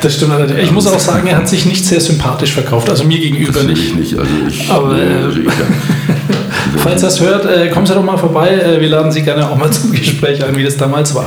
Das 0.00 0.14
stimmt 0.14 0.32
allerdings. 0.32 0.60
Ich 0.60 0.72
muss 0.72 0.86
auch 0.86 0.98
sagen, 0.98 1.26
er 1.26 1.36
hat 1.36 1.48
sich 1.48 1.66
nicht 1.66 1.84
sehr 1.84 2.00
sympathisch 2.00 2.52
verkauft, 2.52 2.88
also 2.88 3.04
mir 3.04 3.18
gegenüber 3.18 3.62
nicht. 3.64 3.88
ich 3.88 3.94
nicht. 3.94 4.18
Also 4.18 4.30
ich, 4.48 4.70
Aber, 4.70 4.94
nee, 4.94 5.24
also 5.24 5.40
ich, 5.40 5.48
Falls 6.76 7.02
ihr 7.02 7.06
das 7.06 7.20
hört, 7.20 7.46
äh, 7.46 7.68
kommen 7.70 7.86
Sie 7.86 7.94
doch 7.94 8.04
mal 8.04 8.16
vorbei. 8.16 8.50
Äh, 8.50 8.80
wir 8.80 8.88
laden 8.88 9.10
Sie 9.10 9.22
gerne 9.22 9.48
auch 9.48 9.56
mal 9.56 9.70
zum 9.72 9.92
Gespräch 9.92 10.44
ein, 10.44 10.56
wie 10.56 10.64
das 10.64 10.76
damals 10.76 11.14
war. 11.14 11.26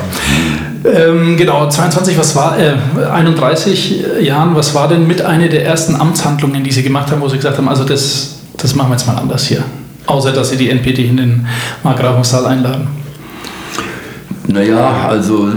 Ähm, 0.84 1.38
genau, 1.38 1.67
22, 1.67 2.17
was 2.17 2.36
war, 2.36 2.57
äh, 2.59 2.76
31 3.11 4.03
Jahren, 4.22 4.55
was 4.55 4.74
war 4.74 4.88
denn 4.88 5.05
mit 5.07 5.22
einer 5.22 5.47
der 5.47 5.65
ersten 5.65 5.95
Amtshandlungen, 5.95 6.63
die 6.63 6.72
Sie 6.72 6.84
gemacht 6.84 7.11
haben, 7.11 7.22
wo 7.22 7.28
Sie 7.28 7.38
gesagt 7.38 7.57
haben, 7.57 7.69
also 7.69 7.84
das, 7.84 8.39
das 8.57 8.76
machen 8.76 8.89
wir 8.89 8.95
jetzt 8.95 9.07
mal 9.07 9.15
anders 9.15 9.45
hier? 9.45 9.63
Außer, 10.07 10.32
dass 10.32 10.49
Sie 10.49 10.57
die 10.57 10.69
NPD 10.69 11.05
in 11.05 11.17
den 11.17 11.47
Markgrafensaal 11.84 12.45
einladen. 12.45 12.88
Naja, 14.47 15.07
also, 15.07 15.49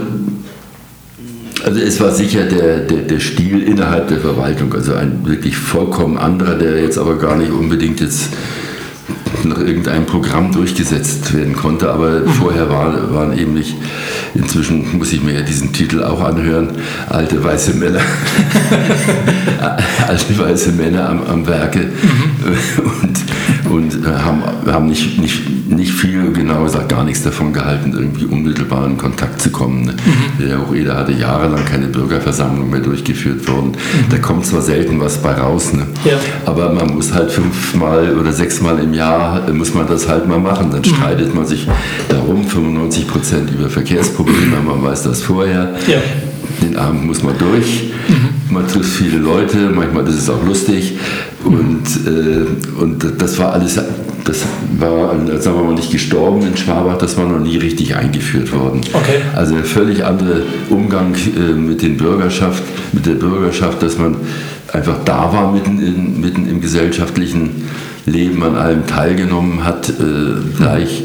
also 1.65 1.81
es 1.81 2.01
war 2.01 2.11
sicher 2.11 2.45
der, 2.45 2.81
der, 2.81 3.03
der 3.03 3.21
Stil 3.21 3.63
innerhalb 3.63 4.09
der 4.09 4.19
Verwaltung, 4.19 4.73
also 4.75 4.95
ein 4.95 5.21
wirklich 5.25 5.57
vollkommen 5.57 6.19
anderer, 6.19 6.57
der 6.57 6.81
jetzt 6.83 6.99
aber 6.99 7.19
gar 7.19 7.37
nicht 7.37 7.51
unbedingt 7.51 8.01
jetzt 8.01 8.31
nach 9.45 9.59
irgendeinem 9.59 10.07
Programm 10.07 10.53
durchgesetzt 10.53 11.35
werden 11.35 11.55
konnte, 11.55 11.91
aber 11.91 12.21
mhm. 12.21 12.29
vorher 12.29 12.69
war, 12.71 13.13
waren 13.13 13.37
eben 13.37 13.55
nicht, 13.55 13.77
inzwischen 14.35 14.97
muss 14.97 15.13
ich 15.13 15.23
mir 15.23 15.35
ja 15.35 15.43
diesen 15.43 15.73
Titel 15.73 16.03
auch 16.03 16.21
anhören, 16.23 16.69
alte 17.09 17.43
weiße 17.43 17.75
Männer, 17.75 18.01
alte 20.09 20.39
weiße 20.39 20.73
Männer 20.73 21.09
am, 21.09 21.25
am 21.25 21.47
Werke 21.47 21.81
mhm. 21.81 22.91
und, 23.03 23.19
und 23.75 24.07
haben, 24.07 24.43
haben 24.67 24.87
nicht, 24.87 25.19
nicht, 25.19 25.69
nicht 25.69 25.93
viel, 25.93 26.33
genau 26.33 26.63
gesagt 26.63 26.89
gar 26.89 27.03
nichts 27.03 27.23
davon 27.25 27.53
gehalten, 27.53 27.93
irgendwie 27.93 28.27
unmittelbar 28.27 28.87
in 28.87 28.97
Kontakt 28.97 29.43
zu 29.43 29.51
kommen. 29.51 29.87
Mhm. 29.87 30.47
Der 30.47 30.61
Hocheder 30.61 30.97
hatte 30.97 31.13
jahrelang 31.13 31.65
keine 31.65 31.87
Bürgerversammlung 31.89 32.71
mehr 32.71 32.81
durchgeführt 32.81 33.49
worden. 33.49 33.73
Mhm. 33.73 34.11
Da 34.11 34.19
kommt 34.19 34.47
zwar 34.47 34.63
selten 34.63 35.01
was 35.01 35.19
bei 35.19 35.33
raus, 35.33 35.73
ne? 35.73 35.87
ja. 36.05 36.19
aber 36.47 36.73
man 36.73 36.95
muss 36.95 37.13
halt 37.13 37.33
fünfmal 37.33 38.17
oder 38.17 38.33
sechsmal 38.33 38.79
im 38.79 38.95
Jahr 38.95 39.43
muss 39.53 39.75
man 39.75 39.89
das 39.89 40.09
halt 40.09 40.29
mal 40.29 40.39
machen. 40.39 40.71
Dann 40.71 40.81
mhm. 40.81 40.85
streitet 40.85 41.35
man 41.35 41.45
sich 41.45 41.67
darum, 42.09 42.47
95 42.47 43.09
Prozent 43.09 43.51
über 43.51 43.69
Verkehrsprobleme, 43.69 44.61
man 44.65 44.83
weiß 44.85 45.03
das 45.03 45.23
vorher. 45.23 45.75
Ja. 45.89 45.99
Den 46.63 46.77
Abend 46.77 47.07
muss 47.07 47.25
man 47.25 47.37
durch. 47.39 47.93
Mhm. 48.09 48.14
Man 48.51 48.67
trifft 48.69 48.91
viele 48.91 49.19
Leute, 49.19 49.71
manchmal 49.75 50.07
ist 50.09 50.17
es 50.17 50.31
auch 50.31 50.45
lustig. 50.45 50.95
Und, 51.45 51.85
äh, 52.07 52.81
und 52.81 53.05
das 53.19 53.39
war 53.39 53.53
alles, 53.53 53.81
das 54.25 54.45
war, 54.79 55.15
sagen 55.41 55.57
wir 55.57 55.65
mal, 55.65 55.75
nicht 55.75 55.91
gestorben 55.91 56.47
in 56.47 56.57
Schwabach, 56.57 56.99
das 56.99 57.17
war 57.17 57.27
noch 57.27 57.39
nie 57.39 57.57
richtig 57.57 57.95
eingeführt 57.97 58.53
worden. 58.53 58.81
Okay. 58.93 59.21
Also 59.35 59.55
ein 59.55 59.65
völlig 59.65 60.05
anderer 60.05 60.43
Umgang 60.71 61.15
äh, 61.15 61.53
mit, 61.53 61.83
den 61.83 61.97
Bürgerschaft, 61.97 62.63
mit 62.93 63.07
der 63.07 63.15
Bürgerschaft, 63.15 63.83
dass 63.83 63.99
man 63.99 64.17
einfach 64.73 64.97
da 65.05 65.33
war 65.33 65.53
mitten, 65.53 65.81
in, 65.81 66.21
mitten 66.21 66.49
im 66.49 66.61
gesellschaftlichen 66.61 67.69
Leben 68.07 68.43
an 68.43 68.57
allem 68.57 68.87
teilgenommen 68.87 69.65
hat, 69.65 69.89
äh, 69.89 70.57
gleich. 70.57 71.05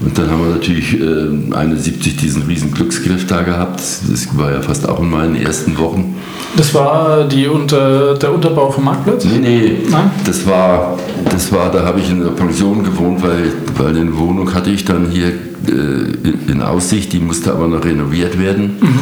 Und 0.00 0.16
dann 0.16 0.30
haben 0.30 0.46
wir 0.46 0.54
natürlich 0.54 0.98
äh, 0.98 1.54
71 1.54 2.16
diesen 2.16 2.42
riesen 2.42 2.72
Glücksgriff 2.72 3.26
da 3.26 3.42
gehabt. 3.42 3.80
Das 3.80 4.36
war 4.36 4.50
ja 4.50 4.62
fast 4.62 4.88
auch 4.88 5.00
in 5.00 5.10
meinen 5.10 5.36
ersten 5.36 5.76
Wochen. 5.78 6.16
Das 6.56 6.72
war 6.74 7.24
die 7.24 7.46
unter, 7.46 8.14
der 8.14 8.32
Unterbau 8.34 8.70
vom 8.70 8.84
Marktplatz? 8.84 9.24
Nee, 9.24 9.38
nee. 9.38 9.72
Nein? 9.90 10.10
Das 10.24 10.46
war, 10.46 10.98
das 11.30 11.52
war 11.52 11.70
da 11.70 11.84
habe 11.84 12.00
ich 12.00 12.10
in 12.10 12.20
der 12.20 12.30
Pension 12.30 12.82
gewohnt, 12.82 13.22
weil, 13.22 13.52
weil 13.76 13.96
eine 13.96 14.16
Wohnung 14.16 14.52
hatte 14.54 14.70
ich 14.70 14.86
dann 14.86 15.10
hier 15.10 15.28
äh, 15.28 16.50
in 16.50 16.62
Aussicht, 16.62 17.12
die 17.12 17.20
musste 17.20 17.52
aber 17.52 17.68
noch 17.68 17.84
renoviert 17.84 18.38
werden. 18.38 18.78
Mhm. 18.80 19.00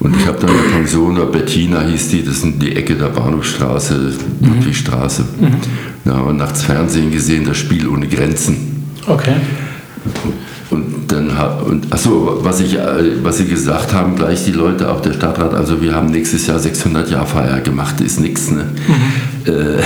Und 0.00 0.16
ich 0.16 0.26
habe 0.26 0.38
dann 0.40 0.48
eine 0.48 0.62
Pension, 0.74 1.18
Bettina 1.30 1.82
hieß 1.82 2.08
die, 2.08 2.24
das 2.24 2.40
sind 2.40 2.62
die 2.62 2.74
Ecke 2.74 2.94
der 2.94 3.08
Bahnhofstraße, 3.08 4.14
Ludwigstraße. 4.40 5.22
Mhm. 5.38 5.56
Da 6.06 6.16
haben 6.16 6.26
wir 6.26 6.32
nachts 6.32 6.62
Fernsehen 6.62 7.10
gesehen, 7.10 7.44
das 7.44 7.58
Spiel 7.58 7.86
ohne 7.86 8.08
Grenzen. 8.08 8.86
Okay. 9.06 9.34
Und 10.70 11.08
dann 11.08 11.30
und 11.66 11.92
achso, 11.92 12.38
was 12.42 12.60
ich 12.60 12.78
was 13.22 13.38
sie 13.38 13.46
gesagt 13.46 13.92
haben, 13.92 14.16
gleich 14.16 14.44
die 14.44 14.52
Leute, 14.52 14.90
auch 14.90 15.00
der 15.00 15.12
Stadtrat, 15.12 15.54
also 15.54 15.82
wir 15.82 15.94
haben 15.94 16.10
nächstes 16.10 16.46
Jahr 16.46 16.58
600 16.58 17.10
Jahr 17.10 17.26
Feier 17.26 17.60
gemacht, 17.60 18.00
ist 18.00 18.20
nichts, 18.20 18.50
ne? 18.50 18.64
Mhm. 18.64 19.52
Äh, 19.52 19.80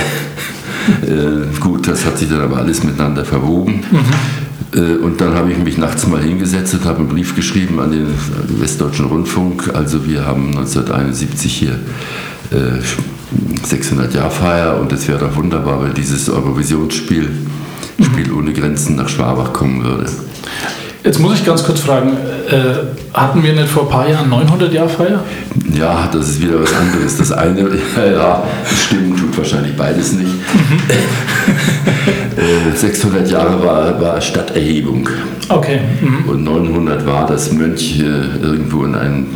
äh, 1.07 1.59
gut, 1.59 1.87
das 1.87 2.05
hat 2.05 2.17
sich 2.17 2.29
dann 2.29 2.41
aber 2.41 2.57
alles 2.57 2.83
miteinander 2.83 3.25
verwoben. 3.25 3.83
Mhm. 3.91 4.79
Äh, 4.79 4.97
und 4.97 5.19
dann 5.19 5.33
habe 5.33 5.51
ich 5.51 5.57
mich 5.57 5.77
nachts 5.77 6.07
mal 6.07 6.21
hingesetzt 6.21 6.73
und 6.75 6.85
habe 6.85 6.99
einen 6.99 7.09
Brief 7.09 7.35
geschrieben 7.35 7.79
an 7.79 7.91
den 7.91 8.07
Westdeutschen 8.59 9.05
Rundfunk. 9.05 9.71
Also 9.73 10.05
wir 10.07 10.25
haben 10.25 10.49
1971 10.49 11.53
hier 11.53 11.79
600 13.63 14.13
Jahr 14.13 14.29
Feier 14.29 14.79
und 14.79 14.93
es 14.93 15.07
wäre 15.07 15.19
doch 15.19 15.35
wunderbar, 15.35 15.83
wenn 15.83 15.93
dieses 15.95 16.29
Eurovisionsspiel 16.29 17.29
Spiel 18.01 18.31
ohne 18.31 18.53
Grenzen 18.53 18.95
nach 18.95 19.09
Schwabach 19.09 19.53
kommen 19.53 19.83
würde. 19.83 20.05
Jetzt 21.05 21.19
muss 21.19 21.35
ich 21.35 21.45
ganz 21.45 21.63
kurz 21.63 21.81
fragen, 21.81 22.17
äh, 22.49 23.13
hatten 23.13 23.43
wir 23.43 23.53
nicht 23.53 23.67
vor 23.67 23.83
ein 23.83 23.89
paar 23.89 24.09
Jahren 24.09 24.27
900 24.27 24.73
Jahr 24.73 24.89
Feier? 24.89 25.23
Ja, 25.71 26.09
das 26.11 26.29
ist 26.29 26.41
wieder 26.41 26.59
was 26.59 26.73
anderes. 26.73 27.17
Das 27.17 27.31
eine, 27.31 27.61
ja, 28.15 28.43
stimmt, 28.75 29.19
tut 29.19 29.37
wahrscheinlich 29.37 29.75
beides 29.77 30.13
nicht. 30.13 30.31
Mhm. 30.31 30.79
äh, 32.73 32.75
600 32.75 33.29
Jahre 33.29 33.63
war, 33.63 34.01
war 34.01 34.19
Stadterhebung. 34.19 35.07
Okay. 35.47 35.81
Mhm. 36.01 36.27
Und 36.27 36.43
900 36.43 37.05
war, 37.05 37.27
dass 37.27 37.51
Mönche 37.51 38.39
irgendwo 38.41 38.83
in 38.85 38.95
einem 38.95 39.27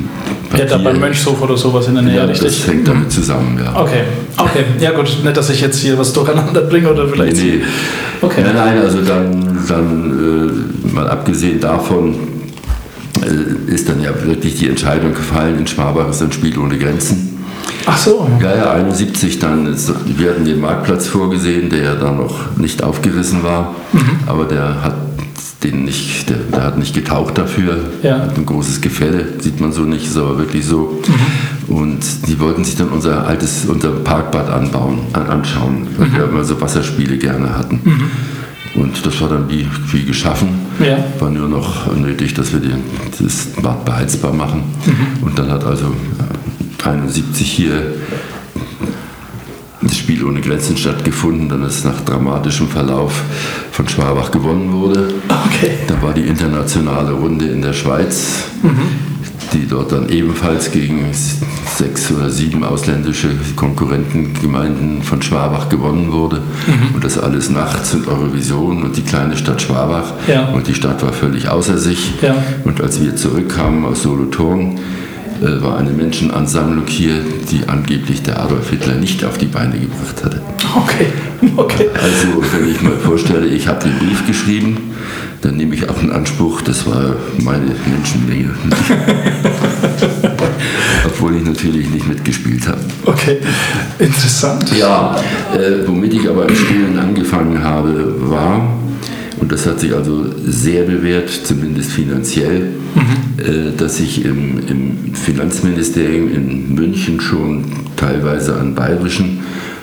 ja, 0.60 0.66
da 0.66 0.78
beim 0.78 1.00
Mönchshof 1.00 1.42
oder 1.42 1.58
sowas 1.58 1.88
in 1.88 1.96
der 1.96 2.04
Nähe, 2.04 2.18
ja, 2.18 2.24
richtig? 2.26 2.48
das 2.48 2.68
hängt 2.68 2.88
damit 2.88 3.06
mhm. 3.06 3.10
zusammen, 3.10 3.60
ja. 3.64 3.82
Okay, 3.82 4.04
okay. 4.38 4.66
Ja 4.80 4.92
gut, 4.92 5.24
nicht, 5.24 5.38
dass 5.38 5.50
ich 5.50 5.62
jetzt 5.62 5.80
hier 5.80 5.98
was 5.98 6.14
durcheinander 6.14 6.62
bringe 6.62 6.92
oder 6.92 7.08
vielleicht... 7.08 7.38
Nee, 7.38 7.58
nee. 7.58 7.62
Okay. 8.22 8.42
Nein, 8.44 8.56
nein, 8.56 8.82
also 8.82 9.02
dann, 9.02 9.58
dann 9.68 10.86
äh, 10.86 10.94
mal 10.94 11.10
abgesehen 11.10 11.60
davon 11.60 12.16
äh, 13.22 13.74
ist 13.74 13.88
dann 13.88 14.02
ja 14.02 14.12
wirklich 14.24 14.56
die 14.56 14.68
Entscheidung 14.68 15.14
gefallen, 15.14 15.58
in 15.58 15.68
Schwabach 15.68 16.10
ist 16.10 16.22
ein 16.22 16.32
Spiel 16.32 16.58
ohne 16.58 16.78
Grenzen. 16.78 17.38
Ach 17.86 17.98
so. 17.98 18.30
Ja, 18.42 18.56
ja, 18.56 18.72
71 18.74 19.40
dann. 19.40 19.76
Wir 20.18 20.32
hatten 20.32 20.46
den 20.46 20.60
Marktplatz 20.60 21.08
vorgesehen, 21.08 21.70
der 21.70 21.84
ja 21.84 21.96
dann 21.96 22.18
noch 22.18 22.58
nicht 22.58 22.84
aufgerissen 22.84 23.44
war, 23.44 23.76
mhm. 23.94 24.20
aber 24.28 24.46
der 24.46 24.84
hat 24.84 24.96
den 25.64 25.84
nicht, 25.84 26.30
der, 26.30 26.38
der, 26.38 26.64
hat 26.64 26.78
nicht 26.78 26.94
getaucht 26.94 27.38
dafür. 27.38 27.78
Ja. 28.02 28.20
Hat 28.20 28.38
ein 28.38 28.46
großes 28.46 28.80
Gefälle, 28.80 29.26
sieht 29.40 29.60
man 29.60 29.74
so 29.74 29.82
nicht, 29.82 30.06
ist 30.06 30.18
aber 30.18 30.38
wirklich 30.38 30.66
so. 30.66 31.02
Mhm. 31.68 31.76
Und 31.76 32.00
die 32.28 32.40
wollten 32.40 32.64
sich 32.64 32.76
dann 32.76 32.90
unser 32.90 33.28
altes, 33.28 33.66
unser 33.66 33.92
Parkbad 33.92 34.50
anbauen, 34.50 35.00
an, 35.14 35.28
anschauen, 35.28 35.88
weil 35.98 36.08
mhm. 36.08 36.16
wir 36.16 36.24
immer 36.26 36.44
so 36.46 36.60
Wasserspiele 36.62 37.18
gerne 37.18 37.58
hatten. 37.58 37.82
Mhm. 37.84 38.82
Und 38.82 39.06
das 39.06 39.20
war 39.20 39.30
dann 39.30 39.50
wie, 39.50 39.68
wie 39.92 40.06
geschaffen. 40.06 40.50
Ja. 40.80 40.98
War 41.20 41.30
nur 41.30 41.50
noch 41.50 41.94
nötig, 41.94 42.34
dass 42.36 42.54
wir 42.54 42.62
den, 42.62 42.82
das 43.20 43.48
Bad 43.62 43.84
beheizbar 43.84 44.32
machen. 44.32 44.64
Mhm. 44.86 45.28
Und 45.28 45.38
dann 45.38 45.50
hat 45.52 45.66
also 45.66 45.94
71 46.84 47.52
hier 47.52 47.94
das 49.82 49.98
Spiel 49.98 50.26
ohne 50.26 50.42
Grenzen 50.42 50.76
stattgefunden, 50.78 51.48
dann 51.48 51.64
ist 51.64 51.86
nach 51.86 52.02
dramatischem 52.02 52.68
Verlauf 52.68 53.24
von 53.72 53.88
Schwabach 53.88 54.32
gewonnen 54.32 54.74
wurde. 54.74 55.14
Okay. 55.28 55.72
Da 55.88 56.02
war 56.02 56.14
die 56.14 56.24
internationale 56.24 57.14
Runde 57.14 57.46
in 57.46 57.62
der 57.62 57.74
Schweiz, 57.74 58.44
mhm. 58.62 58.78
die 59.54 59.68
dort 59.68 59.94
dann 59.94 60.10
ebenfalls 60.10 60.72
gegen 60.72 61.06
sechs 61.14 62.12
oder 62.12 62.30
sieben 62.30 62.66
ausländische 62.66 63.30
Konkurrentengemeinden 63.56 65.02
von 65.02 65.22
Schwabach 65.22 65.70
gewonnen 65.70 66.12
wurde. 66.12 66.42
Mhm. 66.68 66.96
Und 66.96 67.04
das 67.06 67.18
alles 67.18 67.50
nachts 67.50 67.94
und 67.94 68.06
Eurovision 68.08 68.84
und 68.84 68.98
die 68.98 69.04
kleine 69.04 69.38
Stadt 69.38 69.62
Schwabach. 69.62 70.12
Ja. 70.28 70.50
Und 70.50 70.68
die 70.68 70.74
Stadt 70.74 71.02
war 71.04 71.14
völlig 71.14 71.48
außer 71.48 71.78
sich. 71.78 72.16
Ja. 72.22 72.36
Und 72.66 72.82
als 72.82 73.02
wir 73.02 73.16
zurückkamen 73.16 73.86
aus 73.86 74.04
Solothurn, 74.04 74.78
äh, 75.42 75.64
war 75.64 75.78
eine 75.78 75.92
Menschenansammlung 75.92 76.86
hier, 76.88 77.22
die 77.50 77.68
angeblich 77.68 78.22
der 78.24 78.42
Adolf 78.42 78.70
Hitler 78.70 78.96
nicht 78.96 79.24
auf 79.24 79.38
die 79.38 79.46
Beine 79.46 79.80
gebracht 79.80 80.24
hatte. 80.24 80.42
Okay, 80.76 81.08
okay. 81.56 81.88
Also, 81.94 82.44
wenn 82.54 82.70
ich 82.70 82.82
mal 82.82 82.98
vorstelle, 82.98 83.48
ich 83.48 83.68
habe 83.68 83.84
den 83.84 83.98
Brief 84.00 84.28
geschrieben, 84.28 84.92
dann 85.42 85.56
nehme 85.56 85.76
ich 85.76 85.90
auch 85.90 86.02
in 86.02 86.12
Anspruch, 86.12 86.62
das 86.62 86.86
war 86.86 87.16
meine 87.38 87.74
Menschenmenge. 87.88 88.54
Obwohl 91.06 91.38
ich 91.38 91.46
natürlich 91.46 91.90
nicht 91.90 92.08
mitgespielt 92.08 92.68
habe. 92.68 92.82
Okay, 93.06 93.38
interessant. 93.98 94.70
Ja, 94.78 95.16
äh, 95.54 95.88
womit 95.88 96.14
ich 96.14 96.30
aber 96.30 96.48
im 96.48 96.56
Stillen 96.56 97.00
angefangen 97.00 97.64
habe, 97.64 98.16
war, 98.30 98.78
und 99.40 99.52
das 99.52 99.66
hat 99.66 99.80
sich 99.80 99.92
also 99.94 100.26
sehr 100.46 100.84
bewährt, 100.84 101.30
zumindest 101.30 101.92
finanziell, 101.92 102.74
mhm. 102.96 103.40
äh, 103.40 103.72
dass 103.76 104.00
ich 104.00 104.24
im, 104.26 104.60
im, 104.68 105.14
Finanzministerium 105.14 106.32
in 106.32 106.76
München 106.76 107.22
schon 107.22 107.66
teilweise 107.96 108.56
an 108.56 108.76
bayerischen, 108.76 109.40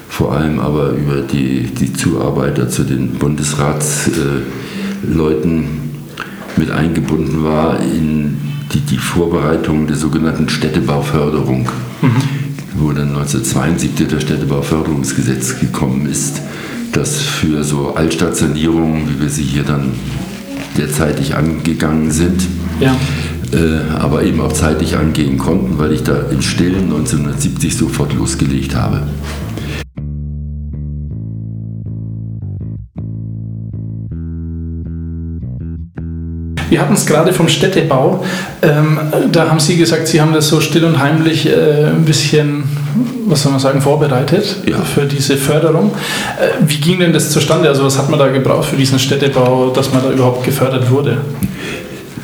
vor 0.09 0.37
allem 0.37 0.61
aber 0.61 0.91
über 0.91 1.23
die, 1.23 1.63
die 1.63 1.93
Zuarbeiter 1.93 2.69
zu 2.69 2.85
den 2.85 3.13
Bundesratsleuten 3.13 5.65
äh, 5.65 6.59
mit 6.59 6.71
eingebunden 6.71 7.45
war 7.45 7.81
in 7.81 8.39
die, 8.73 8.81
die 8.81 8.99
Vorbereitung 8.99 9.87
der 9.87 9.97
sogenannten 9.97 10.49
Städtebauförderung, 10.49 11.69
mhm. 12.03 12.17
wo 12.77 12.93
dann 12.93 13.09
1972 13.09 14.09
das 14.09 14.23
Städtebauförderungsgesetz 14.23 15.61
gekommen 15.61 16.07
ist 16.07 16.41
dass 16.97 17.21
für 17.21 17.63
so 17.63 17.95
Altstadtsanierungen, 17.95 19.09
wie 19.09 19.23
wir 19.23 19.29
sie 19.29 19.43
hier 19.43 19.65
dann 19.65 19.93
derzeitig 20.79 21.35
angegangen 21.35 22.11
sind, 22.11 22.43
Ja. 22.81 22.97
äh, 23.53 23.95
aber 23.99 24.23
eben 24.23 24.41
auch 24.41 24.53
zeitlich 24.53 24.97
angehen 24.97 25.37
konnten, 25.37 25.79
weil 25.79 25.93
ich 25.93 26.03
da 26.05 26.15
im 26.31 26.41
Stillen 26.41 26.85
1970 26.85 27.77
sofort 27.77 28.15
losgelegt 28.15 28.75
habe. 28.75 29.03
Wir 36.69 36.81
hatten 36.81 36.95
es 36.95 37.07
gerade 37.07 37.33
vom 37.33 37.49
Städtebau. 37.49 38.25
Ähm, 38.63 38.99
da 39.33 39.49
haben 39.49 39.61
Sie 39.61 39.77
gesagt, 39.77 40.09
Sie 40.09 40.21
haben 40.21 40.33
das 40.33 40.49
so 40.49 40.61
still 40.61 40.85
und 40.85 40.99
heimlich 40.99 41.47
äh, 41.47 41.85
ein 41.87 42.05
bisschen, 42.05 42.65
was 43.27 43.43
soll 43.43 43.53
man 43.53 43.61
sagen, 43.61 43.81
vorbereitet 43.81 44.57
Ja. 44.67 44.79
für 44.83 45.05
diese 45.05 45.37
Förderung. 45.37 45.93
Äh, 46.41 46.63
wie 46.67 46.77
ging 46.77 46.99
denn 47.01 47.13
das 47.13 47.31
zustande? 47.31 47.69
Also 47.69 47.85
was 47.85 47.99
hat 47.99 48.11
man 48.11 48.19
da 48.19 48.29
gebraucht 48.29 48.69
für 48.69 48.77
diesen 48.77 48.99
Städtebau, 48.99 49.71
dass 49.71 49.93
man 49.93 50.03
da 50.03 50.11
überhaupt 50.11 50.45
gefördert 50.45 50.91
wurde? 50.91 51.19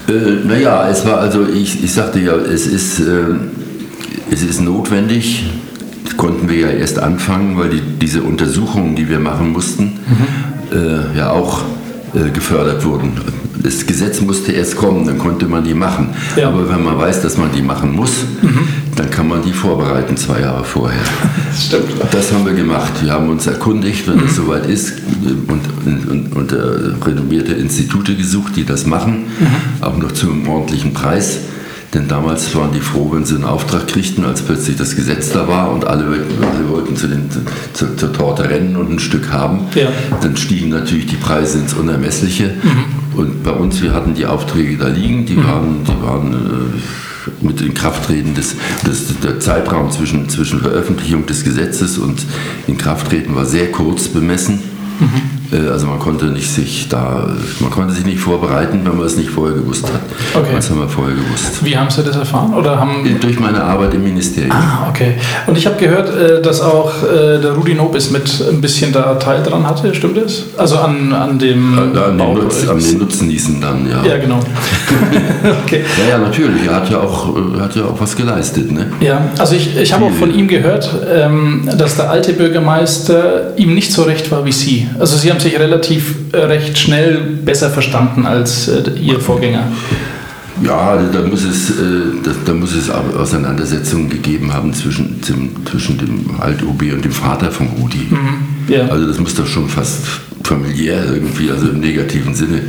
Äh, 0.09 0.47
naja, 0.47 0.89
es 0.89 1.05
war 1.07 1.19
also, 1.19 1.47
ich, 1.53 1.83
ich 1.85 1.93
sagte 1.93 2.19
ja, 2.21 2.35
es 2.35 2.67
ist, 2.67 3.01
äh, 3.01 3.05
es 4.31 4.43
ist 4.43 4.61
notwendig, 4.61 5.45
konnten 6.17 6.49
wir 6.49 6.59
ja 6.59 6.69
erst 6.69 6.99
anfangen, 6.99 7.59
weil 7.59 7.71
die, 7.71 7.81
diese 8.01 8.23
Untersuchungen, 8.23 8.95
die 8.95 9.09
wir 9.09 9.19
machen 9.19 9.53
mussten, 9.53 9.99
äh, 10.73 11.17
ja 11.19 11.31
auch 11.31 11.63
äh, 12.15 12.31
gefördert 12.31 12.85
wurden. 12.85 13.13
Das 13.63 13.87
Gesetz 13.87 14.21
musste 14.21 14.53
erst 14.53 14.77
kommen, 14.77 15.07
dann 15.07 15.19
konnte 15.19 15.47
man 15.47 15.65
die 15.65 15.75
machen. 15.75 16.11
Ja. 16.37 16.49
Aber 16.49 16.69
wenn 16.69 16.83
man 16.83 16.99
weiß, 16.99 17.23
dass 17.23 17.39
man 17.39 17.51
die 17.53 17.63
machen 17.63 17.95
muss, 17.95 18.11
dann 18.97 19.11
kann 19.11 19.29
man 19.29 19.43
die 19.43 19.53
vorbereiten 19.53 20.17
zwei 20.17 20.41
Jahre 20.41 20.65
vorher. 20.65 21.01
Das 21.53 21.67
stimmt. 21.67 21.93
Das 22.11 22.33
haben 22.33 22.47
wir 22.47 22.55
gemacht. 22.55 22.93
Wir 23.03 23.13
haben 23.13 23.29
uns 23.29 23.47
erkundigt, 23.47 24.09
wenn 24.09 24.25
es 24.25 24.37
soweit 24.37 24.65
ist, 24.65 24.95
und, 25.23 25.61
und, 25.85 26.33
und 26.35 26.53
äh, 26.53 26.57
renommierte 27.05 27.53
Institute 27.53 28.15
gesucht, 28.17 28.57
die 28.57 28.65
das 28.65 28.87
machen, 28.87 29.27
auch 29.83 29.99
noch 29.99 30.13
zu 30.13 30.31
einem 30.31 30.49
ordentlichen 30.49 30.95
Preis. 30.95 31.41
Denn 31.93 32.09
damals 32.09 32.55
waren 32.55 32.73
die 32.73 32.81
froh, 32.81 33.11
wenn 33.13 33.27
sie 33.27 33.35
einen 33.35 33.45
Auftrag 33.45 33.87
kriegten, 33.87 34.25
als 34.25 34.41
plötzlich 34.41 34.77
das 34.77 34.97
Gesetz 34.97 35.31
da 35.31 35.47
war 35.47 35.71
und 35.73 35.85
alle, 35.85 36.05
alle 36.05 36.69
wollten 36.71 36.97
zu 36.97 37.07
den, 37.07 37.29
zu, 37.75 37.95
zur 37.97 38.13
Torte 38.15 38.49
rennen 38.49 38.77
und 38.77 38.91
ein 38.91 38.99
Stück 38.99 39.31
haben. 39.31 39.67
Ja. 39.75 39.89
Dann 40.23 40.37
stiegen 40.39 40.71
natürlich 40.71 41.07
die 41.07 41.17
Preise 41.17 41.59
ins 41.59 41.75
Unermessliche. 41.75 42.55
Und 43.15 43.43
bei 43.43 43.51
uns, 43.51 43.83
wir 43.83 43.93
hatten 43.93 44.15
die 44.15 44.25
Aufträge 44.25 44.79
da 44.79 44.89
liegen, 44.89 45.27
die 45.27 45.37
waren, 45.37 45.85
die 45.85 46.03
waren 46.03 46.33
äh, 46.33 46.79
mit 47.41 47.61
Inkrafttreten 47.61 48.35
des, 48.35 48.57
des 48.87 49.21
der 49.21 49.41
Zeitraum 49.41 49.91
zwischen, 49.91 50.29
zwischen 50.29 50.61
Veröffentlichung 50.61 51.27
des 51.27 51.45
Gesetzes 51.45 51.99
und 51.99 52.25
Inkrafttreten 52.67 53.35
war 53.35 53.47
sehr 53.47 53.71
kurz 53.71 54.09
bemessen. 54.09 54.61
Äh, 55.01 55.42
Also 55.71 55.87
man 55.87 55.99
konnte 55.99 56.27
nicht 56.27 56.51
sich 56.51 56.89
da, 56.89 57.29
man 57.61 57.71
konnte 57.71 57.93
sich 57.95 58.05
nicht 58.07 58.21
vorbereiten, 58.21 58.81
wenn 58.85 58.97
man 58.97 59.07
es 59.07 59.17
nicht 59.17 59.29
vorher 59.31 59.57
gewusst 59.57 59.85
hat. 59.85 60.01
Okay. 60.35 60.53
Das 60.55 60.71
haben 60.71 60.81
wir 60.81 60.89
vorher 60.89 61.15
gewusst. 61.15 61.63
Wie 61.65 61.77
haben 61.77 61.91
Sie 61.91 62.03
das 62.03 62.17
erfahren? 62.17 62.55
Oder 62.55 62.79
haben 62.81 63.05
Durch 63.21 63.39
meine 63.39 63.63
Arbeit 63.63 63.95
im 63.95 64.03
Ministerium. 64.05 64.53
Ah, 64.53 64.87
okay. 64.89 65.15
Und 65.47 65.59
ich 65.59 65.67
habe 65.67 65.77
gehört, 65.77 66.09
äh, 66.09 66.41
dass 66.41 66.61
auch 66.61 66.91
äh, 67.03 67.39
der 67.39 67.53
Rudi 67.53 67.75
Nobis 67.75 68.11
mit 68.11 68.43
ein 68.51 68.61
bisschen 68.61 68.93
da 68.93 69.15
Teil 69.17 69.43
dran 69.43 69.67
hatte, 69.67 69.95
stimmt 69.95 70.17
das? 70.17 70.45
Also 70.57 70.79
an, 70.79 71.13
an 71.13 71.39
dem 71.39 71.75
Äh, 71.77 71.95
Da 71.95 72.05
an, 72.07 72.19
den 72.19 72.35
Nutz, 72.35 72.67
an 72.69 72.79
den 72.79 72.99
Nutznießen 72.99 73.61
dann, 73.61 73.89
ja. 73.91 74.03
Ja, 74.05 74.19
genau. 74.19 74.39
okay. 75.65 75.85
Ja, 75.99 76.17
ja, 76.17 76.19
natürlich. 76.19 76.67
Er 76.67 76.77
hat 76.77 76.91
ja 76.91 76.99
auch, 77.01 77.37
äh, 77.37 77.61
hat 77.61 77.77
ja 77.77 77.85
auch 77.85 78.01
was 78.01 78.17
geleistet, 78.17 78.73
ne? 78.73 78.87
Ja, 79.01 79.29
also 79.39 79.55
ich, 79.55 79.77
ich 79.77 79.93
habe 79.93 80.07
auch 80.07 80.13
von 80.13 80.35
ihm 80.35 80.49
gehört, 80.49 80.89
ähm, 81.13 81.69
dass 81.77 81.97
der 81.97 82.11
alte 82.11 82.33
Bürgermeister 82.33 83.57
ihm 83.57 83.75
nicht 83.75 83.93
so 83.93 84.03
recht 84.03 84.31
war 84.31 84.45
wie 84.45 84.53
Sie. 84.53 84.89
Also 84.99 85.17
Sie 85.17 85.31
haben 85.31 85.41
sich 85.43 85.59
relativ 85.59 86.15
äh, 86.33 86.39
recht 86.39 86.79
schnell 86.79 87.19
besser 87.45 87.71
verstanden 87.71 88.27
als 88.27 88.69
äh, 88.69 88.83
Ihr 89.01 89.21
Vorgänger. 89.21 89.65
Ja, 90.65 90.97
da 91.13 91.23
muss 91.23 91.45
es, 91.45 91.71
äh, 91.71 91.73
da, 92.23 92.31
da 92.45 92.53
muss 92.53 92.75
es 92.75 92.89
Auseinandersetzungen 92.91 94.09
gegeben 94.11 94.53
haben 94.53 94.73
zwischen, 94.75 95.23
zum, 95.23 95.51
zwischen 95.67 95.99
dem 95.99 96.41
Alt-OB 96.41 96.83
und 96.93 97.05
dem 97.05 97.13
Vater 97.13 97.51
von 97.51 97.69
Rudi. 97.81 98.07
Ja. 98.69 98.87
Also 98.89 99.07
das 99.07 99.19
muss 99.19 99.35
doch 99.35 99.47
schon 99.47 99.69
fast 99.69 100.01
familiär 100.45 101.05
irgendwie, 101.13 101.51
also 101.51 101.69
im 101.71 101.81
negativen 101.81 102.35
Sinne 102.35 102.63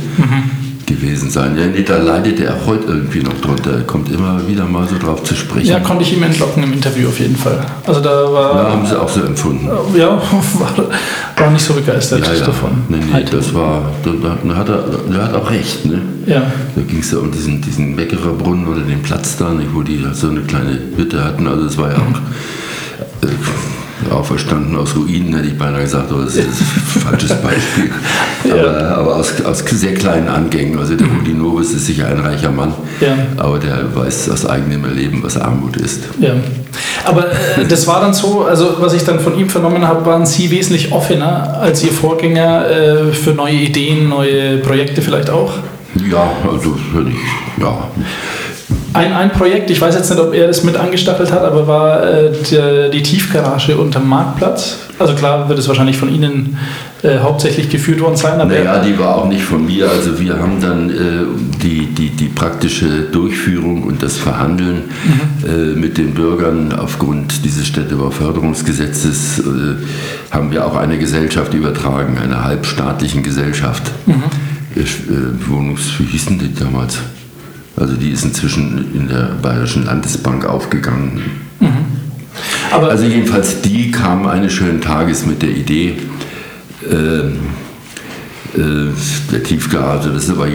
gewesen 0.86 1.30
sein. 1.30 1.56
Ja, 1.58 1.66
nee, 1.66 1.82
da 1.82 1.96
leidet 1.98 2.40
er 2.40 2.54
auch 2.56 2.66
heute 2.66 2.86
irgendwie 2.88 3.20
noch 3.20 3.34
drunter. 3.40 3.72
Er 3.72 3.82
kommt 3.82 4.10
immer 4.12 4.40
wieder 4.48 4.64
mal 4.64 4.86
so 4.88 4.98
drauf 4.98 5.22
zu 5.24 5.34
sprechen. 5.34 5.66
ja, 5.68 5.80
konnte 5.80 6.02
ich 6.04 6.12
ihm 6.16 6.22
entlocken 6.22 6.62
im 6.62 6.72
Interview 6.74 7.08
auf 7.08 7.18
jeden 7.20 7.36
Fall. 7.36 7.64
Also 7.86 8.00
da 8.00 8.24
Ja, 8.24 8.32
war, 8.32 8.72
haben 8.72 8.86
sie 8.86 9.00
auch 9.00 9.08
so 9.08 9.22
empfunden. 9.22 9.66
ja, 9.96 10.08
war, 10.58 10.76
war 10.78 10.88
nicht 11.68 11.74
so 11.74 11.74
begeistert 11.74 12.26
Ja, 12.26 12.34
ja. 12.34 12.44
davon. 12.46 12.70
Nee, 12.88 12.98
nee, 13.06 13.12
Halt. 13.12 13.32
das 13.32 13.54
war, 13.54 13.90
da, 14.04 14.10
da 14.44 14.54
hat 14.56 14.68
er, 14.68 14.84
der 15.10 15.22
hat 15.24 15.34
auch 15.34 15.50
recht, 15.50 15.86
ne? 15.86 16.02
Ja. 16.26 16.42
Da 16.74 16.82
ging 16.82 17.00
es 17.00 17.10
ja 17.10 17.18
um 17.18 17.30
diesen, 17.30 17.60
diesen 17.62 17.94
Meckererbrunnen 17.94 18.66
oder 18.66 18.80
den 18.82 19.02
Platz 19.02 19.36
da, 19.36 19.50
nicht, 19.52 19.68
wo 19.74 19.82
die 19.82 20.04
so 20.12 20.28
eine 20.28 20.40
kleine 20.42 20.78
Hütte 20.96 21.22
hatten. 21.24 21.46
Also 21.46 21.66
es 21.66 21.78
war 21.78 21.90
ja 21.90 21.96
auch 21.96 23.26
äh, 23.26 24.12
auferstanden 24.12 24.76
aus 24.76 24.94
Ruinen, 24.96 25.34
hätte 25.34 25.48
ich 25.48 25.56
beinahe 25.58 25.82
gesagt, 25.82 26.10
aber 26.10 26.24
das 26.24 26.36
ist 26.36 26.46
ein 26.46 26.52
falsches 27.00 27.34
Beispiel. 27.40 27.90
Aber, 28.50 28.96
aber 28.98 29.16
aus, 29.16 29.32
aus 29.44 29.60
sehr 29.60 29.94
kleinen 29.94 30.28
Angängen. 30.28 30.78
Also 30.78 30.94
der 30.96 31.06
Rudi 31.06 31.32
Novus 31.32 31.72
ist 31.72 31.86
sicher 31.86 32.08
ein 32.08 32.20
reicher 32.20 32.50
Mann, 32.50 32.74
Ja. 33.00 33.16
aber 33.38 33.58
der 33.58 33.94
weiß 33.94 34.28
aus 34.30 34.44
eigenem 34.44 34.84
Erleben, 34.84 35.22
was 35.22 35.38
Armut 35.38 35.76
ist. 35.78 36.00
Ja. 36.20 36.34
Aber 37.04 37.26
äh, 37.26 37.64
das 37.68 37.86
war 37.86 38.00
dann 38.00 38.14
so, 38.14 38.44
also 38.44 38.76
was 38.78 38.94
ich 38.94 39.04
dann 39.04 39.20
von 39.20 39.38
ihm 39.38 39.48
vernommen 39.48 39.86
habe, 39.86 40.04
waren 40.06 40.26
Sie 40.26 40.50
wesentlich 40.50 40.92
offener 40.92 41.58
als 41.60 41.84
Ihr 41.84 41.92
Vorgänger 41.92 42.68
äh, 42.68 43.12
für 43.12 43.30
neue 43.30 43.54
Ideen, 43.54 44.08
neue 44.08 44.58
Projekte 44.58 45.02
vielleicht 45.02 45.30
auch? 45.30 45.52
Ja, 46.10 46.32
also 46.50 46.76
ich, 47.08 47.62
ja, 47.62 47.88
Ein, 48.94 49.12
ein 49.12 49.30
Projekt, 49.32 49.70
ich 49.70 49.80
weiß 49.80 49.96
jetzt 49.96 50.08
nicht, 50.08 50.20
ob 50.20 50.32
er 50.32 50.46
das 50.46 50.62
mit 50.62 50.76
angestachelt 50.76 51.32
hat, 51.32 51.42
aber 51.42 51.66
war 51.66 52.02
äh, 52.02 52.30
der, 52.50 52.88
die 52.90 53.02
Tiefgarage 53.02 53.76
unterm 53.76 54.08
Marktplatz. 54.08 54.78
Also 55.00 55.14
klar 55.14 55.48
wird 55.48 55.58
es 55.58 55.66
wahrscheinlich 55.66 55.96
von 55.96 56.14
Ihnen 56.14 56.56
äh, 57.02 57.18
hauptsächlich 57.18 57.68
geführt 57.68 58.00
worden 58.00 58.16
sein, 58.16 58.40
aber 58.40 58.50
Naja, 58.50 58.78
die 58.78 58.96
war 58.96 59.16
auch 59.16 59.28
nicht 59.28 59.42
von 59.42 59.66
mir. 59.66 59.90
Also 59.90 60.20
wir 60.20 60.38
haben 60.38 60.60
dann 60.60 60.90
äh, 60.90 60.94
die, 61.60 61.86
die, 61.86 62.10
die 62.10 62.28
praktische 62.28 63.02
Durchführung 63.10 63.82
und 63.82 64.00
das 64.00 64.16
Verhandeln 64.16 64.84
äh, 65.44 65.76
mit 65.76 65.98
den 65.98 66.14
Bürgern 66.14 66.72
aufgrund 66.72 67.44
dieses 67.44 67.66
Städtebauförderungsgesetzes 67.66 69.40
äh, 69.40 69.42
haben 70.30 70.52
wir 70.52 70.64
auch 70.64 70.76
eine 70.76 70.98
Gesellschaft 70.98 71.52
übertragen, 71.52 72.16
einer 72.16 72.44
halbstaatlichen 72.44 73.24
Gesellschaft. 73.24 73.90
Äh, 74.06 74.80
äh, 74.80 74.84
Wohnungs, 75.48 75.80
wie 75.98 76.04
hießen 76.04 76.38
die 76.38 76.54
damals? 76.54 76.98
Also 77.76 77.94
die 77.94 78.10
ist 78.10 78.24
inzwischen 78.24 78.94
in 78.94 79.08
der 79.08 79.32
Bayerischen 79.42 79.86
Landesbank 79.86 80.44
aufgegangen. 80.44 81.22
aber 82.70 82.90
Also 82.90 83.04
jedenfalls 83.04 83.60
die 83.62 83.90
kam 83.90 84.26
eines 84.26 84.52
schönen 84.52 84.80
Tages 84.80 85.26
mit 85.26 85.42
der 85.42 85.50
Idee, 85.50 85.96
ähm, 86.90 87.38
äh, 88.56 89.32
der 89.32 89.42
Tiefgarage, 89.42 90.10
das 90.10 90.24
ist 90.24 90.30
aber, 90.30 90.46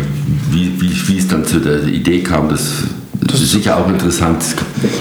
wie, 0.52 0.72
wie, 0.80 1.08
wie 1.08 1.18
es 1.18 1.28
dann 1.28 1.44
zu 1.44 1.60
der 1.60 1.84
Idee 1.84 2.22
kam, 2.22 2.48
das, 2.48 2.84
das 3.22 3.42
ist 3.42 3.52
sicher 3.52 3.78
auch 3.78 3.90
interessant. 3.90 4.44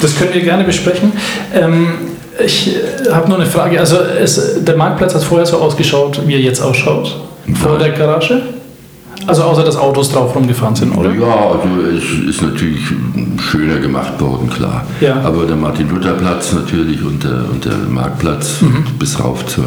Das 0.02 0.18
können 0.18 0.34
wir 0.34 0.42
gerne 0.42 0.64
besprechen. 0.64 1.12
Ähm, 1.54 1.92
ich 2.44 2.74
äh, 2.74 3.10
habe 3.10 3.28
nur 3.28 3.38
eine 3.38 3.46
Frage. 3.46 3.78
Also 3.78 3.98
es, 3.98 4.64
der 4.64 4.76
Marktplatz 4.76 5.14
hat 5.14 5.22
vorher 5.22 5.46
so 5.46 5.58
ausgeschaut, 5.58 6.20
wie 6.26 6.34
er 6.34 6.40
jetzt 6.40 6.60
ausschaut. 6.60 7.20
Vor 7.54 7.78
der 7.78 7.90
Garage? 7.90 8.42
Also 9.28 9.42
außer 9.42 9.62
dass 9.62 9.76
Autos 9.76 10.10
drauf 10.10 10.34
rumgefahren 10.34 10.74
sind, 10.74 10.96
oder? 10.96 11.12
Ja, 11.12 11.26
also 11.26 11.68
es 11.96 12.28
ist 12.28 12.42
natürlich 12.42 12.80
schöner 13.38 13.76
gemacht 13.78 14.18
worden, 14.20 14.48
klar. 14.48 14.84
Ja. 15.00 15.20
Aber 15.22 15.44
der 15.44 15.56
Martin-Luther-Platz 15.56 16.54
natürlich 16.54 17.04
und 17.04 17.22
der, 17.22 17.44
und 17.50 17.64
der 17.64 17.76
Marktplatz 17.88 18.56
bis 18.98 19.22
rauf 19.22 19.44
zur 19.46 19.64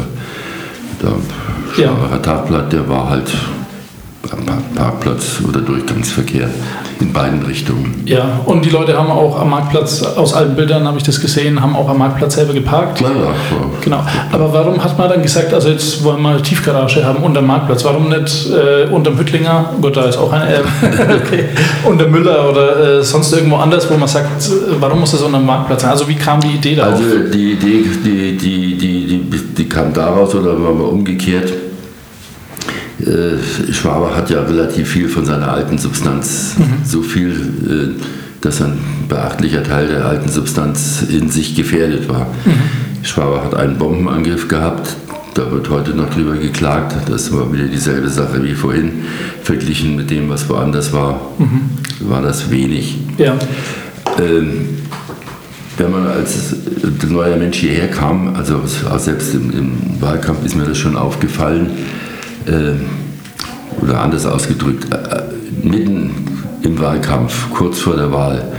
der 1.02 1.10
Mhm. 1.10 1.82
Ja. 1.82 2.18
Tagblatt, 2.18 2.72
der 2.72 2.86
war 2.88 3.08
halt 3.08 3.30
am 4.32 4.44
Pa- 4.46 4.62
Parkplatz 4.74 5.38
oder 5.46 5.60
Durchgangsverkehr 5.60 6.48
in 7.00 7.12
beiden 7.12 7.42
Richtungen. 7.42 8.02
Ja, 8.06 8.40
und 8.46 8.64
die 8.64 8.70
Leute 8.70 8.96
haben 8.96 9.10
auch 9.10 9.38
am 9.40 9.50
Marktplatz, 9.50 10.02
aus 10.02 10.34
alten 10.34 10.54
Bildern 10.54 10.86
habe 10.86 10.98
ich 10.98 11.02
das 11.04 11.20
gesehen, 11.20 11.60
haben 11.60 11.74
auch 11.76 11.88
am 11.88 11.98
Marktplatz 11.98 12.34
selber 12.36 12.52
geparkt. 12.52 13.00
Ja, 13.00 13.08
ja. 13.08 13.14
Genau. 13.80 14.00
Aber 14.30 14.52
warum 14.52 14.82
hat 14.82 14.96
man 14.98 15.08
dann 15.10 15.22
gesagt, 15.22 15.52
also 15.52 15.68
jetzt 15.68 16.02
wollen 16.04 16.22
wir 16.22 16.30
eine 16.30 16.42
Tiefgarage 16.42 17.04
haben 17.04 17.22
unterm 17.22 17.46
Marktplatz? 17.46 17.84
Warum 17.84 18.08
nicht 18.08 18.46
äh, 18.50 18.86
unterm 18.92 19.18
Hüttlinger? 19.18 19.70
Gut, 19.80 19.96
da 19.96 20.04
ist 20.04 20.16
auch 20.18 20.32
ein, 20.32 20.42
äh, 20.42 20.60
okay. 21.26 21.44
unter 21.84 22.06
Müller 22.06 22.48
oder 22.48 22.98
äh, 23.00 23.02
sonst 23.02 23.32
irgendwo 23.32 23.56
anders, 23.56 23.90
wo 23.90 23.96
man 23.96 24.08
sagt, 24.08 24.46
äh, 24.46 24.50
warum 24.80 25.00
muss 25.00 25.10
das 25.12 25.22
unterm 25.22 25.44
Marktplatz 25.44 25.82
sein? 25.82 25.90
Also 25.90 26.08
wie 26.08 26.14
kam 26.16 26.40
die 26.40 26.52
Idee 26.52 26.76
darauf? 26.76 26.94
Also 26.94 27.04
die 27.32 27.52
Idee, 27.52 27.84
die, 28.04 28.36
die, 28.38 28.76
die, 28.76 29.06
die, 29.06 29.38
die 29.58 29.68
kam 29.68 29.92
daraus 29.92 30.34
oder 30.34 30.52
war 30.62 30.88
umgekehrt. 30.92 31.52
Äh, 33.02 33.72
Schwaber 33.72 34.14
hat 34.16 34.30
ja 34.30 34.42
relativ 34.42 34.88
viel 34.88 35.08
von 35.08 35.24
seiner 35.24 35.50
alten 35.50 35.78
Substanz, 35.78 36.54
so 36.84 37.02
viel, 37.02 37.30
äh, 37.30 38.02
dass 38.40 38.62
ein 38.62 38.78
beachtlicher 39.08 39.62
Teil 39.62 39.88
der 39.88 40.04
alten 40.04 40.28
Substanz 40.28 41.04
in 41.08 41.28
sich 41.28 41.54
gefährdet 41.54 42.08
war. 42.08 42.26
Schwaber 43.02 43.44
hat 43.44 43.54
einen 43.54 43.76
Bombenangriff 43.78 44.48
gehabt, 44.48 44.96
Da 45.34 45.50
wird 45.50 45.70
heute 45.70 45.92
noch 45.92 46.10
drüber 46.10 46.34
geklagt. 46.34 46.94
Das 47.08 47.32
war 47.32 47.50
wieder 47.52 47.64
dieselbe 47.64 48.08
Sache 48.08 48.42
wie 48.44 48.52
vorhin. 48.52 49.04
Verglichen 49.42 49.96
mit 49.96 50.10
dem, 50.10 50.28
was 50.28 50.46
woanders 50.48 50.92
war, 50.92 51.20
war 52.00 52.20
das 52.20 52.50
wenig. 52.50 52.98
Ja. 53.16 53.34
Ähm, 54.18 54.68
wenn 55.78 55.90
man 55.90 56.06
als 56.06 56.54
neuer 57.08 57.36
Mensch 57.36 57.58
hierher 57.58 57.88
kam, 57.88 58.34
also 58.36 58.60
selbst 58.98 59.34
im, 59.34 59.50
im 59.52 59.72
Wahlkampf 60.00 60.44
ist 60.44 60.54
mir 60.54 60.64
das 60.64 60.76
schon 60.76 60.96
aufgefallen, 60.96 61.70
äh, 62.46 63.82
oder 63.82 64.00
anders 64.00 64.26
ausgedrückt, 64.26 64.86
äh, 64.92 65.66
mitten 65.66 66.10
im 66.62 66.78
Wahlkampf, 66.78 67.50
kurz 67.50 67.80
vor 67.80 67.96
der 67.96 68.12
Wahl, 68.12 68.52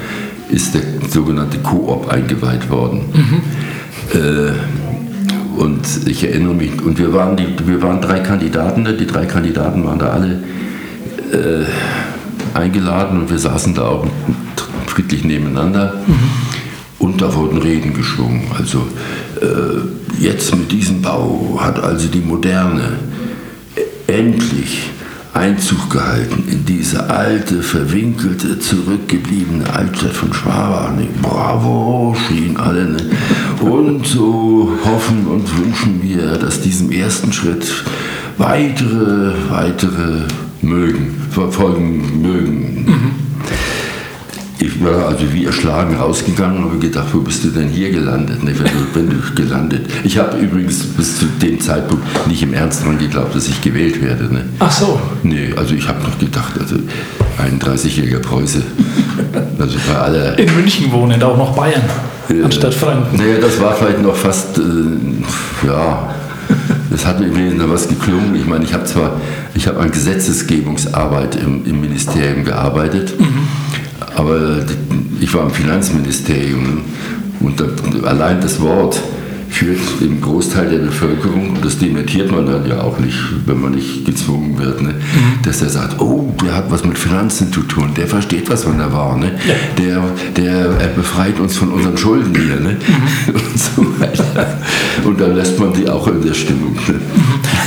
ist 0.50 0.76
der 0.76 0.82
sogenannte 1.10 1.58
Koop 1.60 2.10
eingeweiht 2.10 2.70
worden. 2.70 3.06
Äh, 4.14 4.52
und 5.60 5.82
ich 6.08 6.24
erinnere 6.24 6.56
mich, 6.56 6.82
und 6.82 6.98
wir 6.98 7.14
waren, 7.14 7.38
die, 7.38 7.48
wir 7.66 7.82
waren 7.82 8.02
drei 8.02 8.20
Kandidaten, 8.20 8.86
die 8.98 9.08
drei 9.08 9.26
Kandidaten 9.26 9.84
waren 9.86 10.00
da 10.00 10.10
alle 10.10 10.44
äh, 11.32 11.66
eingeladen 12.58 13.22
und 13.22 13.30
wir 13.30 13.40
saßen 13.40 13.74
da 13.74 13.84
auch 13.84 14.08
friedlich 14.88 15.24
nebeneinander. 15.24 15.94
Und 17.00 17.22
da 17.22 17.34
wurden 17.36 17.58
Reden 17.58 17.94
geschwungen. 17.94 18.44
Also 18.58 18.88
äh, 19.42 20.22
jetzt 20.24 20.56
mit 20.56 20.72
diesem 20.72 21.02
Bau 21.02 21.58
hat 21.60 21.84
also 21.84 22.08
die 22.08 22.22
Moderne 22.22 22.98
endlich 24.08 24.90
Einzug 25.34 25.90
gehalten 25.90 26.44
in 26.48 26.64
diese 26.66 27.10
alte, 27.10 27.64
verwinkelte, 27.64 28.60
zurückgebliebene 28.60 29.68
Altstadt 29.74 30.14
von 30.14 30.32
Schwabach. 30.32 30.92
Bravo, 31.22 32.16
schrien 32.16 32.56
alle. 32.58 32.86
Ne? 32.86 33.10
Und 33.60 34.06
so 34.06 34.78
hoffen 34.86 35.26
und 35.26 35.58
wünschen 35.58 36.02
wir, 36.04 36.38
dass 36.38 36.62
diesem 36.62 36.92
ersten 36.92 37.34
Schritt 37.34 37.66
weitere, 38.38 39.34
weitere 39.50 40.22
mögen, 40.62 41.16
verfolgen 41.32 42.22
mögen. 42.22 43.23
Ich 44.66 44.82
war 44.82 45.08
also 45.10 45.34
wie 45.34 45.44
erschlagen 45.44 45.98
rausgegangen 45.98 46.60
und 46.60 46.70
habe 46.70 46.80
gedacht, 46.80 47.08
wo 47.12 47.20
bist 47.20 47.44
du 47.44 47.50
denn 47.50 47.68
hier 47.68 47.92
gelandet? 47.92 48.42
Ne, 48.46 48.54
wenn, 48.94 49.10
du, 49.10 49.16
gelandet. 49.36 49.90
Ich 50.06 50.18
habe 50.18 50.38
übrigens 50.38 50.86
bis 50.86 51.20
zu 51.20 51.26
dem 51.26 51.60
Zeitpunkt 51.60 52.06
nicht 52.28 52.42
im 52.44 52.54
Ernst 52.54 52.82
daran 52.82 52.98
geglaubt, 52.98 53.36
dass 53.36 53.50
ich 53.50 53.62
gewählt 53.62 54.02
werde. 54.02 54.34
Ne? 54.34 54.46
Ach 54.60 54.72
so. 54.72 54.98
Nee, 55.22 55.54
also 55.58 55.76
ich 55.76 55.86
habe 55.86 56.02
noch 56.02 56.18
gedacht, 56.18 56.54
also 56.58 56.78
31-jähriger 57.38 58.20
Preuße. 58.20 58.64
Also 59.60 59.78
bei 59.88 59.98
aller. 59.98 60.38
In 60.38 60.54
München 60.56 60.92
wohnen, 60.92 61.22
auch 61.24 61.38
noch 61.38 61.56
Bayern, 61.56 61.82
anstatt 62.44 62.74
Franken. 62.74 63.18
Naja, 63.18 63.38
das 63.42 63.60
war 63.62 63.74
vielleicht 63.74 64.02
noch 64.02 64.16
fast, 64.16 64.58
äh, 64.58 64.62
ja, 65.66 66.14
das 66.92 67.06
hat 67.06 67.20
mir 67.20 67.54
noch 67.54 67.70
was 67.70 67.88
geklungen. 67.88 68.36
Ich 68.36 68.46
meine, 68.46 68.66
ich 68.66 68.74
habe 68.74 68.84
zwar, 68.84 69.20
ich 69.56 69.68
habe 69.68 69.80
an 69.80 69.90
Gesetzesgebungsarbeit 69.90 71.38
im, 71.38 71.66
im 71.66 71.82
Ministerium 71.82 72.44
gearbeitet, 72.44 73.14
aber 74.16 74.66
ich 75.20 75.34
war 75.34 75.44
im 75.44 75.52
Finanzministerium 75.52 76.82
und 77.40 77.62
allein 78.06 78.42
das 78.42 78.60
Wort 78.62 79.02
führt 79.54 79.80
im 80.02 80.20
Großteil 80.20 80.70
der 80.70 80.80
Bevölkerung, 80.80 81.50
und 81.50 81.64
das 81.64 81.78
dementiert 81.78 82.32
man 82.32 82.46
dann 82.46 82.68
ja 82.68 82.82
auch 82.82 82.98
nicht, 83.00 83.18
wenn 83.46 83.62
man 83.62 83.74
nicht 83.74 84.06
gezwungen 84.06 84.58
wird, 84.58 84.82
ne? 84.82 84.96
dass 85.44 85.62
er 85.62 85.70
sagt, 85.70 86.02
oh, 86.02 86.34
der 86.44 86.56
hat 86.56 86.72
was 86.72 86.84
mit 86.84 86.98
Finanzen 86.98 87.54
zu 87.54 87.62
tun, 87.62 87.92
der 87.96 88.08
versteht 88.08 88.50
was 88.50 88.64
von 88.64 88.78
der 88.78 88.92
Ware, 88.92 89.20
ne? 89.20 89.32
der, 89.78 90.02
der 90.36 90.66
er 90.80 90.88
befreit 90.88 91.40
uns 91.40 91.58
von 91.58 91.70
unseren 91.70 91.98
Schulden 91.98 92.34
hier. 92.36 92.60
Ne? 92.60 92.78
Und 93.28 93.60
so 93.60 93.86
weiter. 94.00 94.58
Und 95.04 95.20
dann 95.20 95.36
lässt 95.36 95.60
man 95.60 95.74
die 95.74 95.88
auch 95.88 96.08
in 96.08 96.22
der 96.22 96.34
Stimmung. 96.34 96.74
Ne? 96.88 96.96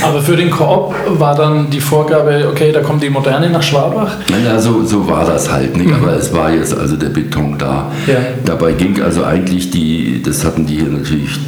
Aber 0.03 0.21
für 0.21 0.35
den 0.35 0.51
Koop 0.51 0.93
war 1.07 1.35
dann 1.35 1.69
die 1.69 1.79
Vorgabe, 1.79 2.47
okay, 2.51 2.71
da 2.71 2.81
kommt 2.81 3.01
die 3.01 3.09
Moderne 3.09 3.49
nach 3.49 3.63
Schwabach. 3.63 4.11
Ja, 4.45 4.59
so, 4.59 4.83
so 4.83 5.07
war 5.07 5.25
das 5.25 5.51
halt, 5.51 5.75
nicht? 5.77 5.91
aber 5.91 6.13
es 6.13 6.33
war 6.33 6.51
jetzt 6.51 6.77
also 6.77 6.95
der 6.95 7.09
Beton 7.09 7.57
da. 7.57 7.91
Ja. 8.05 8.15
Dabei 8.45 8.73
ging 8.73 9.01
also 9.01 9.23
eigentlich 9.23 9.71
die, 9.71 10.21
das 10.23 10.43
hatten 10.45 10.65
die 10.65 10.75
hier 10.75 10.89
natürlich 10.89 11.39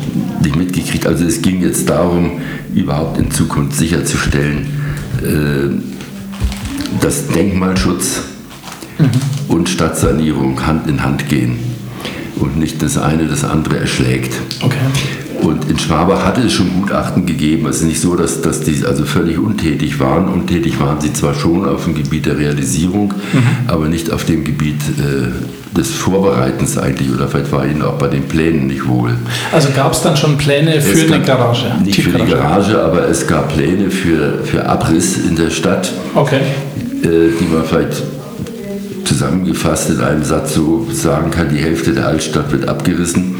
nicht 0.42 0.56
mitgekriegt, 0.56 1.06
also 1.08 1.26
es 1.26 1.42
ging 1.42 1.62
jetzt 1.62 1.90
darum, 1.90 2.42
überhaupt 2.74 3.18
in 3.18 3.32
Zukunft 3.32 3.78
sicherzustellen, 3.78 4.68
äh, 5.22 7.00
dass 7.02 7.28
Denkmalschutz 7.28 8.22
und 9.48 9.70
Stadtsanierung 9.70 10.66
Hand 10.66 10.88
in 10.88 11.04
Hand 11.04 11.30
gehen 11.30 11.60
und 12.38 12.58
nicht 12.58 12.82
das 12.82 12.98
eine 12.98 13.26
das 13.26 13.44
andere 13.44 13.80
erschlägt. 13.80 14.34
Okay. 14.62 14.76
Und 15.42 15.70
in 15.70 15.80
Schwabach 15.80 16.26
hatte 16.26 16.42
es 16.42 16.54
schon 16.54 16.70
Gutachten 16.82 17.26
gegeben. 17.26 17.68
Es 17.68 17.78
ist 17.78 17.84
nicht 17.84 18.02
so, 18.02 18.16
dass, 18.16 18.42
dass 18.42 18.62
die 18.62 18.86
also 18.86 19.06
völlig 19.06 19.40
untätig 19.40 20.00
waren. 20.00 20.28
Untätig 20.28 20.80
waren 20.82 21.00
sie 21.00 21.14
zwar 21.14 21.34
schon 21.34 21.66
auf 21.66 21.86
dem 21.86 21.96
Gebiet 21.96 22.26
der 22.26 22.38
Realisierung, 22.38 23.14
aber 23.68 23.88
nicht 23.88 24.12
auf 24.12 24.26
dem 24.26 24.44
Gebiet 24.44 24.82
äh, 24.98 25.32
des 25.78 25.91
Vorbereitens 25.91 26.78
eigentlich. 26.78 27.12
Oder 27.14 27.28
vielleicht 27.28 27.52
war 27.52 27.66
ihnen 27.66 27.82
auch 27.82 27.98
bei 27.98 28.08
den 28.08 28.24
Plänen 28.24 28.68
nicht 28.68 28.88
wohl. 28.88 29.12
Also 29.52 29.70
gab 29.76 29.94
es 29.94 30.02
dann 30.02 30.18
schon 30.18 30.38
Pläne 30.38 30.82
für 30.82 31.00
Es 31.06 31.12
eine 31.12 31.24
gab- 31.24 31.38
Garage? 31.40 31.66
Nicht 31.84 32.02
für 32.02 32.10
die. 32.18 32.26
Garage, 32.26 32.82
aber 32.82 33.08
es 33.08 33.28
gab 33.28 33.54
Pläne 33.54 33.90
für, 33.91 34.40
für 34.44 34.66
Abriss 34.66 35.18
in 35.18 35.36
der 35.36 35.50
Stadt, 35.50 35.91
Okay. 36.16 36.40
äh, 37.04 37.08
die 37.40 37.46
man 37.54 37.64
vielleicht 37.66 38.02
zusammengefasst 39.06 39.90
in 39.90 40.02
einem 40.02 40.24
Satz 40.24 40.54
so 40.56 40.88
sagen 40.91 41.32
kann, 41.32 41.50
die 41.50 41.58
Hälfte 41.62 41.94
der 41.94 42.08
Altstadt 42.08 42.52
wird 42.52 42.68
abgerissen, 42.68 43.36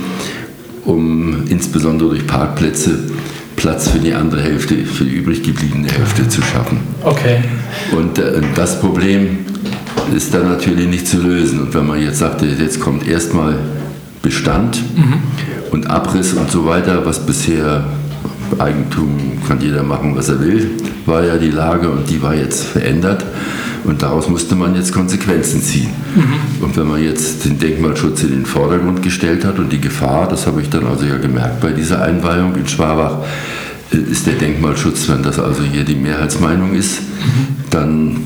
um 0.86 1.44
insbesondere 1.50 2.10
durch 2.10 2.26
Parkplätze 2.28 2.92
Platz 3.56 3.90
für 3.90 4.00
die 4.00 4.14
andere 4.14 4.42
Hälfte, 4.42 4.76
für 4.86 5.04
die 5.04 5.16
übrig 5.16 5.44
gebliebene 5.44 5.90
Hälfte 5.92 6.28
zu 6.30 6.42
schaffen. 6.42 6.80
Okay. 7.04 7.40
Und 7.92 8.18
äh, 8.18 8.42
das 8.56 8.80
Problem 8.80 9.40
ist 10.14 10.34
dann 10.34 10.50
natürlich 10.50 10.88
nicht 10.88 11.08
zu 11.08 11.22
lösen. 11.22 11.60
Und 11.62 11.74
wenn 11.74 11.88
man 11.88 12.02
jetzt 12.02 12.20
sagte, 12.20 12.46
jetzt 12.46 12.80
kommt 12.80 13.08
erstmal 13.08 13.56
Bestand 14.22 14.82
und 15.72 15.90
Abriss 15.90 16.34
und 16.34 16.52
so 16.52 16.66
weiter, 16.66 17.06
was 17.06 17.26
bisher 17.26 17.86
Eigentum 18.58 19.38
kann 19.48 19.62
jeder 19.62 19.84
machen, 19.84 20.16
was 20.16 20.30
er 20.30 20.40
will, 20.40 20.72
war 21.06 21.24
ja 21.24 21.38
die 21.38 21.52
Lage 21.52 21.90
und 21.90 22.10
die 22.10 22.22
war 22.22 22.36
jetzt 22.36 22.64
verändert. 22.64 23.24
Und 23.86 24.02
daraus 24.02 24.28
musste 24.28 24.56
man 24.56 24.76
jetzt 24.76 24.94
Konsequenzen 24.94 25.62
ziehen. 25.62 25.90
Und 26.62 26.76
wenn 26.76 26.88
man 26.88 27.02
jetzt 27.02 27.46
den 27.46 27.58
Denkmalschutz 27.58 28.24
in 28.24 28.32
den 28.32 28.46
Vordergrund 28.46 29.02
gestellt 29.02 29.46
hat 29.46 29.58
und 29.58 29.72
die 29.72 29.80
Gefahr, 29.80 30.28
das 30.28 30.48
habe 30.48 30.62
ich 30.62 30.70
dann 30.70 30.86
also 30.86 31.06
ja 31.06 31.18
gemerkt 31.18 31.62
bei 31.62 31.72
dieser 31.72 32.02
Einweihung 32.02 32.56
in 32.56 32.68
Schwabach, 32.68 33.20
äh, 33.92 34.12
ist 34.12 34.28
der 34.28 34.34
Denkmalschutz, 34.34 35.08
wenn 35.10 35.24
das 35.24 35.40
also 35.40 35.64
hier 35.64 35.84
die 35.84 35.96
Mehrheitsmeinung 35.96 36.74
ist, 36.74 37.00
dann, 37.70 38.18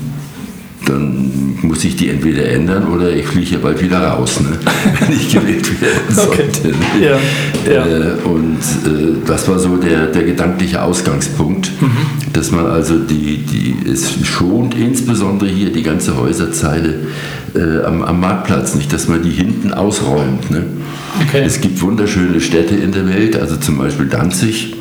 dann 0.86 1.58
muss 1.62 1.84
ich 1.84 1.96
die 1.96 2.08
entweder 2.10 2.46
ändern 2.46 2.88
oder 2.88 3.10
ich 3.10 3.26
fliege 3.26 3.52
ja 3.52 3.58
bald 3.62 3.82
wieder 3.82 3.98
raus, 3.98 4.40
ne? 4.40 4.58
wenn 5.00 5.12
ich 5.16 5.32
gewählt 5.32 5.80
werden 5.80 6.00
Okay. 6.28 6.44
sollte. 6.52 6.68
ne? 6.68 6.84
Ja, 7.00 7.72
ja. 7.72 7.86
Äh, 7.86 8.12
und 8.24 8.58
äh, 8.86 9.16
das 9.26 9.48
war 9.48 9.58
so 9.58 9.76
der, 9.76 10.06
der 10.06 10.22
gedankliche 10.24 10.82
Ausgangspunkt, 10.82 11.70
dass 12.32 12.50
man 12.50 12.66
also 12.66 12.98
die, 12.98 13.38
die, 13.38 13.76
es 13.90 14.24
schont 14.26 14.74
insbesondere 14.74 15.50
hier 15.50 15.70
die 15.72 15.82
ganze 15.82 16.16
Häuserzeile 16.16 17.00
äh, 17.54 17.84
am, 17.84 18.02
am 18.02 18.20
Marktplatz 18.20 18.74
nicht, 18.74 18.92
dass 18.92 19.08
man 19.08 19.22
die 19.22 19.30
hinten 19.30 19.72
ausräumt. 19.72 20.50
Ne? 20.50 20.64
Okay. 21.28 21.42
Es 21.44 21.60
gibt 21.60 21.80
wunderschöne 21.80 22.40
Städte 22.40 22.74
in 22.74 22.92
der 22.92 23.08
Welt, 23.08 23.36
also 23.36 23.56
zum 23.56 23.78
Beispiel 23.78 24.06
Danzig 24.06 24.74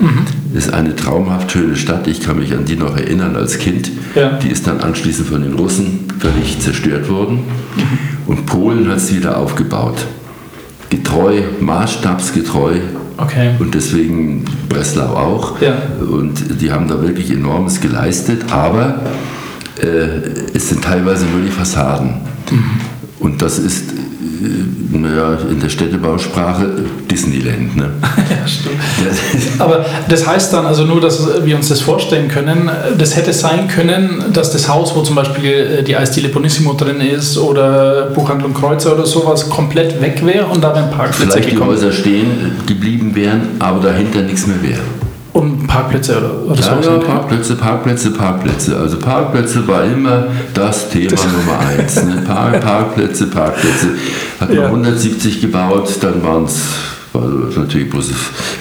ist 0.53 0.73
eine 0.73 0.95
traumhaft 0.95 1.51
schöne 1.51 1.75
Stadt. 1.75 2.07
Ich 2.07 2.21
kann 2.21 2.39
mich 2.39 2.53
an 2.53 2.65
die 2.65 2.75
noch 2.75 2.97
erinnern 2.97 3.35
als 3.35 3.57
Kind. 3.57 3.91
Ja. 4.15 4.37
Die 4.39 4.49
ist 4.49 4.67
dann 4.67 4.81
anschließend 4.81 5.27
von 5.27 5.41
den 5.41 5.53
Russen 5.53 6.07
völlig 6.19 6.59
zerstört 6.59 7.09
worden. 7.09 7.39
Und 8.27 8.45
Polen 8.45 8.87
hat 8.89 8.97
es 8.97 9.13
wieder 9.13 9.37
aufgebaut. 9.37 10.05
Getreu, 10.89 11.41
maßstabsgetreu. 11.59 12.77
Okay. 13.17 13.51
Und 13.59 13.73
deswegen 13.73 14.45
Breslau 14.69 15.15
auch. 15.15 15.61
Ja. 15.61 15.75
Und 15.99 16.61
die 16.61 16.71
haben 16.71 16.87
da 16.87 17.01
wirklich 17.01 17.31
enormes 17.31 17.81
geleistet, 17.81 18.51
aber 18.51 19.01
äh, 19.81 20.55
es 20.55 20.69
sind 20.69 20.83
teilweise 20.83 21.25
nur 21.25 21.41
die 21.41 21.51
Fassaden. 21.51 22.32
Und 23.19 23.41
das 23.41 23.57
ist, 23.57 23.91
äh, 23.91 24.97
naja, 24.97 25.37
in 25.49 25.59
der 25.59 25.69
Städtebausprache 25.69 26.69
Disneyland. 27.09 27.75
Ne? 27.75 27.89
Ja, 28.29 28.47
stimmt. 28.47 28.75
Aber 29.59 29.85
das 30.09 30.27
heißt 30.27 30.51
dann 30.53 30.65
also 30.65 30.85
nur, 30.85 30.99
dass 30.99 31.45
wir 31.45 31.55
uns 31.55 31.69
das 31.69 31.81
vorstellen 31.81 32.27
können, 32.27 32.69
das 32.97 33.15
hätte 33.15 33.31
sein 33.31 33.67
können, 33.67 34.25
dass 34.33 34.51
das 34.51 34.67
Haus, 34.67 34.95
wo 34.95 35.01
zum 35.01 35.15
Beispiel 35.15 35.51
äh, 35.79 35.83
die 35.83 35.95
Eisdiele 35.95 36.29
Bonissimo 36.29 36.73
drin 36.73 36.99
ist 36.99 37.37
oder 37.37 38.07
Buchhandlung 38.07 38.53
Kreuzer 38.53 38.93
oder 38.93 39.05
sowas, 39.05 39.49
komplett 39.49 40.01
weg 40.01 40.25
wäre 40.25 40.47
und 40.47 40.63
da 40.63 40.75
wären 40.75 40.89
Parkplätze 40.89 41.31
Vielleicht 41.31 41.51
die. 41.51 41.59
Häuser 41.59 41.91
stehen 41.91 42.51
geblieben 42.65 43.15
wären, 43.15 43.41
aber 43.59 43.87
dahinter 43.87 44.21
nichts 44.21 44.47
mehr 44.47 44.61
wäre. 44.61 44.81
Und 45.33 45.65
Parkplätze 45.67 46.17
oder, 46.19 46.43
oder 46.45 46.55
Ja, 46.55 46.61
sowas. 46.61 46.85
ja, 46.85 46.97
Parkplätze, 46.99 47.55
Parkplätze, 47.55 48.11
Parkplätze. 48.11 48.77
Also 48.77 48.97
Parkplätze 48.97 49.67
war 49.67 49.83
immer 49.83 50.27
das 50.53 50.89
Thema 50.89 51.09
Nummer 51.11 51.59
eins. 51.67 52.03
Ne? 52.03 52.23
Park, 52.25 52.61
Parkplätze, 52.65 53.27
Parkplätze. 53.27 53.87
Hat 54.39 54.49
man 54.49 54.57
Ja. 54.57 54.65
170 54.67 55.41
gebaut, 55.41 55.89
dann 56.01 56.23
waren 56.23 56.43
es 56.45 56.61
war 57.13 57.27
natürlich 57.55 57.91
bloß 57.91 58.09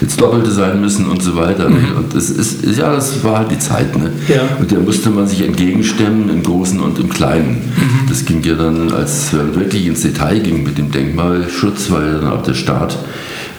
jetzt 0.02 0.20
Doppelte 0.20 0.50
sein 0.50 0.78
müssen 0.80 1.06
und 1.08 1.22
so 1.22 1.34
weiter. 1.36 1.70
Mhm. 1.70 1.96
Und 1.96 2.14
das 2.14 2.28
ist, 2.28 2.64
ja, 2.76 2.92
das 2.94 3.24
war 3.24 3.38
halt 3.38 3.50
die 3.50 3.58
Zeit. 3.58 3.96
Ne? 3.96 4.10
Ja. 4.28 4.42
Und 4.60 4.70
der 4.70 4.80
musste 4.80 5.08
man 5.10 5.26
sich 5.26 5.42
entgegenstemmen 5.42 6.28
im 6.28 6.42
Großen 6.42 6.78
und 6.80 6.98
im 6.98 7.08
Kleinen. 7.08 7.72
Mhm. 7.76 8.08
Das 8.10 8.24
ging 8.26 8.42
ja 8.42 8.54
dann, 8.54 8.92
als 8.92 9.32
wir 9.32 9.54
wirklich 9.54 9.86
ins 9.86 10.02
Detail 10.02 10.40
ging 10.40 10.62
mit 10.64 10.76
dem 10.76 10.90
Denkmalschutz, 10.90 11.90
weil 11.90 12.12
dann 12.20 12.30
auch 12.30 12.42
der 12.42 12.52
Staat 12.54 12.98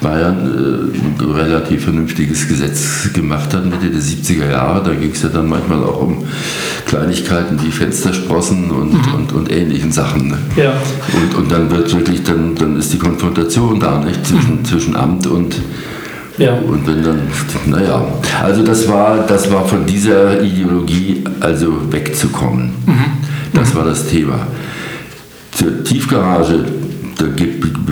Bayern 0.04 0.92
äh, 0.94 1.24
ein 1.24 1.32
relativ 1.32 1.86
vernünftiges 1.86 2.48
Gesetz 2.48 3.12
gemacht 3.14 3.54
hat, 3.54 3.66
Mitte 3.66 3.90
der 3.90 4.02
70er 4.02 4.52
Jahre. 4.52 4.84
Da 4.84 4.94
ging 4.94 5.12
es 5.12 5.24
ja 5.24 5.30
dann 5.30 5.50
manchmal 5.50 5.84
auch 5.84 6.02
um 6.02 6.26
Kleinigkeiten 6.86 7.60
wie 7.64 7.72
Fenstersprossen 7.72 8.70
und, 8.70 8.94
mhm. 8.94 9.14
und, 9.16 9.34
und 9.34 9.52
ähnlichen 9.52 9.92
Sachen. 9.92 10.28
Ne? 10.28 10.38
Ja. 10.56 10.74
Und, 11.16 11.36
und 11.36 11.52
dann 11.52 11.72
wird 11.72 11.92
wirklich, 11.96 12.24
dann, 12.24 12.54
dann 12.56 12.78
ist 12.78 12.94
die 12.94 13.00
Konfrontation 13.00 13.80
da, 13.80 14.00
nicht? 14.00 14.26
Zwischen, 14.26 14.60
mhm. 14.60 14.66
zwischen 14.66 14.96
Amt 14.96 15.26
und 15.26 15.56
ja. 16.38 16.56
Und 16.56 16.88
wenn 16.88 17.04
dann, 17.04 17.22
naja, 17.68 18.04
also 18.44 18.64
das 18.64 18.88
war, 18.88 19.18
das 19.28 19.52
war 19.52 19.68
von 19.68 19.86
dieser 19.86 20.42
Ideologie 20.42 21.24
also 21.40 21.92
wegzukommen. 21.92 22.74
Mhm. 22.86 23.06
Das 23.54 23.76
war 23.76 23.86
das 23.86 24.08
Thema. 24.08 24.48
Zur 25.52 25.84
Tiefgarage 25.84 26.66
da 27.24 27.44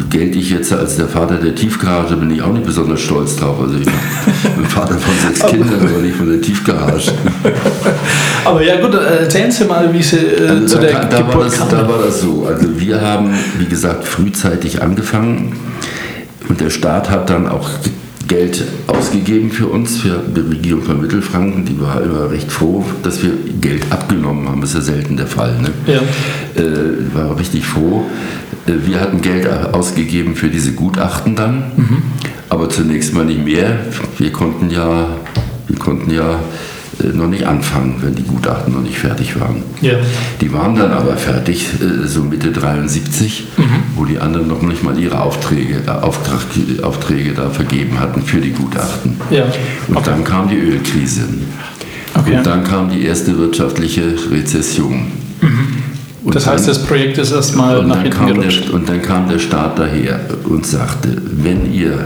gelte 0.09 0.39
ich 0.39 0.49
jetzt 0.49 0.73
als 0.73 0.97
der 0.97 1.07
Vater 1.07 1.35
der 1.35 1.55
Tiefgarage, 1.55 2.15
bin 2.15 2.31
ich 2.31 2.41
auch 2.41 2.51
nicht 2.51 2.65
besonders 2.65 2.99
stolz 2.99 3.35
drauf. 3.37 3.57
Also 3.61 3.75
ich 3.75 3.85
bin 3.85 4.65
Vater 4.67 4.95
von 4.95 5.13
sechs 5.27 5.45
Kindern, 5.45 5.79
aber 5.79 6.01
nicht 6.01 6.15
von 6.15 6.29
der 6.29 6.41
Tiefgarage. 6.41 7.11
Aber 8.45 8.63
ja 8.63 8.81
gut, 8.81 8.95
erzählen 8.95 9.51
Sie 9.51 9.65
mal, 9.65 9.93
wie 9.93 10.01
Sie 10.01 10.17
äh, 10.17 10.47
also 10.47 10.65
zu 10.65 10.75
da, 10.77 10.81
der 10.81 11.05
da 11.05 11.17
Geburt 11.17 11.35
war 11.35 11.43
das. 11.45 11.69
Da 11.69 11.87
war 11.87 11.99
das 12.03 12.21
so. 12.21 12.45
Also 12.47 12.79
wir 12.79 12.99
haben, 12.99 13.35
wie 13.59 13.65
gesagt, 13.65 14.05
frühzeitig 14.05 14.81
angefangen 14.81 15.55
und 16.49 16.59
der 16.59 16.71
Staat 16.71 17.09
hat 17.09 17.29
dann 17.29 17.47
auch 17.47 17.69
Geld 18.31 18.63
ausgegeben 18.87 19.51
für 19.51 19.67
uns, 19.67 19.97
für 19.97 20.23
die 20.33 20.39
Regierung 20.39 20.83
von 20.83 21.01
Mittelfranken. 21.01 21.65
Die 21.65 21.77
war 21.81 22.01
immer 22.01 22.31
recht 22.31 22.49
froh, 22.49 22.85
dass 23.03 23.21
wir 23.21 23.31
Geld 23.59 23.91
abgenommen 23.91 24.47
haben. 24.47 24.61
Das 24.61 24.69
ist 24.69 24.87
ja 24.87 24.93
selten 24.93 25.17
der 25.17 25.27
Fall. 25.27 25.53
Ne? 25.61 25.71
Ja. 25.85 25.99
Äh, 26.55 27.13
war 27.13 27.37
richtig 27.37 27.65
froh. 27.65 28.05
Äh, 28.67 28.87
wir 28.87 29.01
hatten 29.01 29.21
Geld 29.21 29.49
ausgegeben 29.73 30.37
für 30.37 30.47
diese 30.47 30.71
Gutachten 30.71 31.35
dann, 31.35 31.73
mhm. 31.75 32.03
aber 32.47 32.69
zunächst 32.69 33.13
mal 33.13 33.25
nicht 33.25 33.43
mehr. 33.43 33.79
Wir 34.17 34.31
konnten 34.31 34.69
ja, 34.69 35.09
wir 35.67 35.77
konnten 35.77 36.09
ja 36.09 36.39
noch 37.13 37.27
nicht 37.27 37.45
anfangen, 37.45 37.95
wenn 38.01 38.15
die 38.15 38.23
Gutachten 38.23 38.73
noch 38.73 38.81
nicht 38.81 38.97
fertig 38.97 39.39
waren. 39.39 39.63
Ja. 39.81 39.93
Die 40.39 40.51
waren 40.53 40.75
dann 40.75 40.91
aber 40.91 41.17
fertig, 41.17 41.67
äh, 41.81 42.07
so 42.07 42.21
Mitte 42.23 42.51
73, 42.51 43.47
mhm. 43.57 43.63
wo 43.95 44.05
die 44.05 44.19
anderen 44.19 44.47
noch 44.47 44.61
nicht 44.61 44.83
mal 44.83 44.97
ihre 44.99 45.19
Aufträge, 45.21 45.81
äh, 45.87 45.89
Auftrag, 45.89 46.39
Aufträge 46.83 47.33
da 47.33 47.49
vergeben 47.49 47.99
hatten 47.99 48.21
für 48.23 48.39
die 48.39 48.51
Gutachten. 48.51 49.17
Ja. 49.29 49.43
Und 49.87 49.97
Okay. 49.97 50.09
dann 50.09 50.23
kam 50.23 50.49
die 50.49 50.57
Ölkrise. 50.57 51.21
Okay. 52.13 52.37
Und 52.37 52.45
dann 52.45 52.63
kam 52.63 52.89
die 52.89 53.03
erste 53.05 53.37
wirtschaftliche 53.37 54.03
Rezession. 54.31 55.07
Und 56.23 56.35
Das 56.35 56.45
heißt, 56.45 56.67
dann- 56.67 56.75
das 56.75 56.83
Projekt 56.85 57.17
ist 57.17 57.31
erstmal 57.31 57.83
nach 57.85 58.01
hinten 58.03 58.27
gerutscht. 58.27 58.67
der, 58.67 58.73
und 58.75 58.87
dann 58.87 59.01
kam 59.01 59.27
der 59.29 59.39
Staat 59.39 59.79
daher 59.79 60.19
und 60.43 60.65
sagte, 60.65 61.09
wenn 61.31 61.73
ihr 61.73 61.97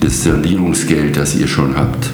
das 0.00 0.22
Sanierungsgeld, 0.22 1.16
das 1.16 1.34
ihr 1.34 1.48
schon 1.48 1.76
habt 1.76 2.10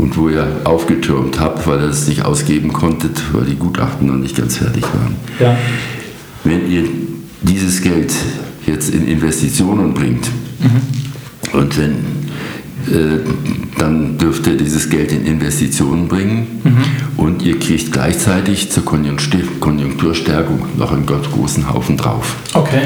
und 0.00 0.16
wo 0.16 0.28
ihr 0.30 0.46
aufgetürmt 0.64 1.38
habt, 1.38 1.66
weil 1.66 1.80
ihr 1.80 1.88
es 1.90 2.08
nicht 2.08 2.24
ausgeben 2.24 2.72
konntet, 2.72 3.20
weil 3.32 3.44
die 3.44 3.56
Gutachten 3.56 4.06
noch 4.06 4.14
nicht 4.16 4.36
ganz 4.36 4.56
fertig 4.56 4.82
waren, 4.82 5.16
Ja. 5.38 5.56
wenn 6.44 6.70
ihr 6.70 6.84
dieses 7.42 7.82
Geld 7.82 8.12
jetzt 8.66 8.90
in 8.94 9.06
Investitionen 9.06 9.92
bringt 9.94 10.28
und 11.52 11.78
wenn 11.78 11.94
dann 13.78 14.18
dürft 14.18 14.46
ihr 14.46 14.56
dieses 14.56 14.88
Geld 14.90 15.12
in 15.12 15.26
Investitionen 15.26 16.08
bringen 16.08 16.46
und 17.16 17.42
ihr 17.42 17.58
kriegt 17.58 17.92
gleichzeitig 17.92 18.70
zur 18.70 18.84
Konjunktur- 18.84 19.60
Konjunkturstärkung 19.60 20.60
noch 20.76 20.92
einen 20.92 21.06
Gott 21.06 21.30
großen 21.32 21.72
Haufen 21.72 21.96
drauf. 21.96 22.36
Okay. 22.54 22.82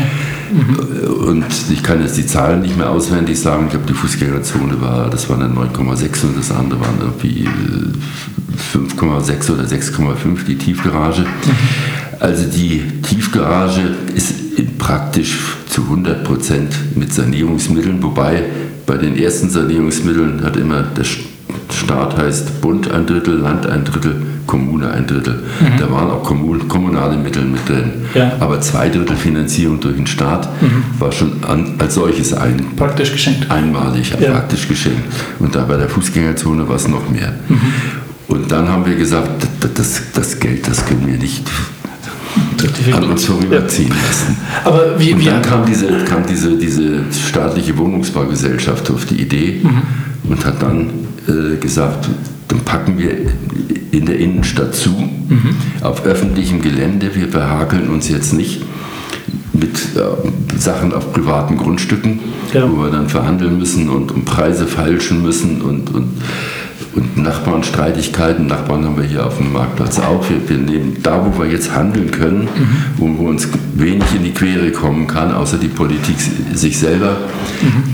Und 1.26 1.44
ich 1.70 1.82
kann 1.82 2.00
jetzt 2.00 2.16
die 2.16 2.26
Zahlen 2.26 2.62
nicht 2.62 2.76
mehr 2.76 2.90
auswendig 2.90 3.40
sagen. 3.40 3.64
Ich 3.66 3.70
glaube, 3.70 3.86
die 3.88 3.94
Fußgängerzone 3.94 4.80
war, 4.80 5.10
das 5.10 5.28
waren 5.28 5.40
dann 5.40 5.56
9,6 5.56 6.26
und 6.26 6.38
das 6.38 6.52
andere 6.52 6.80
waren 6.80 7.00
irgendwie 7.00 7.44
äh, 7.44 8.76
5,6 8.76 9.50
oder 9.52 9.64
6,5, 9.64 10.44
die 10.46 10.56
Tiefgarage. 10.56 11.24
Also 12.20 12.44
die 12.44 12.82
Tiefgarage 13.02 13.80
ist 14.14 14.34
praktisch 14.78 15.38
zu 15.68 15.82
100 15.82 16.24
Prozent 16.24 16.72
mit 16.94 17.12
Sanierungsmitteln, 17.12 18.02
wobei 18.02 18.44
bei 18.86 18.96
den 18.96 19.16
ersten 19.16 19.48
Sanierungsmitteln 19.50 20.42
hat 20.44 20.56
immer 20.56 20.82
der 20.82 21.04
Staat 21.04 22.16
heißt 22.16 22.60
Bund 22.60 22.90
ein 22.90 23.06
Drittel, 23.06 23.38
Land 23.38 23.66
ein 23.66 23.84
Drittel, 23.84 24.16
Kommune 24.46 24.90
ein 24.90 25.06
Drittel. 25.06 25.42
Da 25.78 25.90
waren 25.90 26.10
auch 26.10 26.22
kommun 26.22 26.68
kommunale 26.68 27.16
Mittel 27.16 27.44
mit 27.44 27.66
drin. 27.68 27.90
Ja. 28.14 28.32
Aber 28.40 28.60
zwei 28.60 28.88
Drittel 28.88 29.16
Finanzierung 29.16 29.80
durch 29.80 29.96
den 29.96 30.06
Staat 30.06 30.48
war 30.98 31.10
schon 31.12 31.42
an, 31.44 31.74
als 31.78 31.94
solches 31.94 32.32
ein, 32.34 32.76
Praktisch 32.76 33.12
geschenkt. 33.12 33.50
einmalig, 33.50 34.14
Ja. 34.20 34.32
praktisch 34.32 34.68
geschenkt. 34.68 35.02
Und 35.38 35.54
da 35.54 35.64
bei 35.64 35.76
der 35.76 35.88
Fußgängerzone 35.88 36.68
war 36.68 36.76
es 36.76 36.88
noch 36.88 37.08
mehr. 37.10 37.32
Mhm. 37.48 37.60
Und 38.28 38.50
dann 38.52 38.68
haben 38.68 38.86
wir 38.86 38.96
gesagt, 38.96 39.46
das, 39.74 40.02
das 40.14 40.38
Geld, 40.40 40.66
das 40.68 40.84
können 40.86 41.06
wir 41.06 41.16
nicht. 41.18 41.42
An 42.92 43.04
uns 43.04 43.24
vorüberziehen 43.24 43.88
lassen. 43.90 44.36
Aber 44.64 44.98
wie, 44.98 45.12
Und 45.12 45.20
wie 45.20 45.24
dann 45.26 45.42
kam 45.42 45.66
diese, 45.66 46.04
kam 46.04 46.24
diese, 46.26 46.56
diese 46.56 47.00
staatliche 47.28 47.76
Wohnungsbaugesellschaft 47.78 48.90
auf 48.90 49.04
die 49.06 49.20
Idee 49.20 49.60
Mhm. 49.62 50.30
und 50.30 50.44
hat 50.46 50.62
dann 50.62 50.90
äh, 51.28 51.56
gesagt, 51.56 52.08
dann 52.48 52.60
packen 52.60 52.98
wir 52.98 53.10
in 53.90 54.06
der 54.06 54.18
Innenstadt 54.18 54.74
zu, 54.74 54.90
Mhm. 54.90 55.56
auf 55.82 56.04
öffentlichem 56.04 56.60
Gelände. 56.60 57.10
Wir 57.14 57.28
verhakeln 57.28 57.88
uns 57.88 58.08
jetzt 58.08 58.32
nicht 58.34 58.62
mit 59.52 59.76
äh, 59.96 60.58
Sachen 60.58 60.92
auf 60.92 61.12
privaten 61.12 61.56
Grundstücken, 61.56 62.18
Ja. 62.52 62.68
wo 62.70 62.82
wir 62.82 62.90
dann 62.90 63.08
verhandeln 63.08 63.58
müssen 63.58 63.88
und 63.88 64.10
um 64.12 64.24
Preise 64.24 64.66
feilschen 64.66 65.22
müssen 65.22 65.62
und, 65.62 65.94
und, 65.94 66.08
und 66.94 67.16
Nachbarnstreitigkeiten. 67.16 68.46
Nachbarn 68.46 68.84
haben 68.84 68.96
wir 68.96 69.04
hier 69.04 69.26
auf 69.26 69.38
dem 69.38 69.52
Marktplatz 69.52 69.98
auch. 69.98 70.28
Wir, 70.28 70.48
wir 70.48 70.58
nehmen 70.58 70.96
da, 71.02 71.24
wo 71.24 71.42
wir 71.42 71.50
jetzt 71.50 71.74
handeln 71.74 72.10
können, 72.10 72.48
wo, 72.96 73.08
wo 73.18 73.28
uns 73.28 73.48
wenig 73.74 74.14
in 74.14 74.24
die 74.24 74.32
Quere 74.32 74.70
kommen 74.70 75.06
kann, 75.06 75.32
außer 75.32 75.58
die 75.58 75.68
Politik 75.68 76.16
sich 76.52 76.78
selber, 76.78 77.16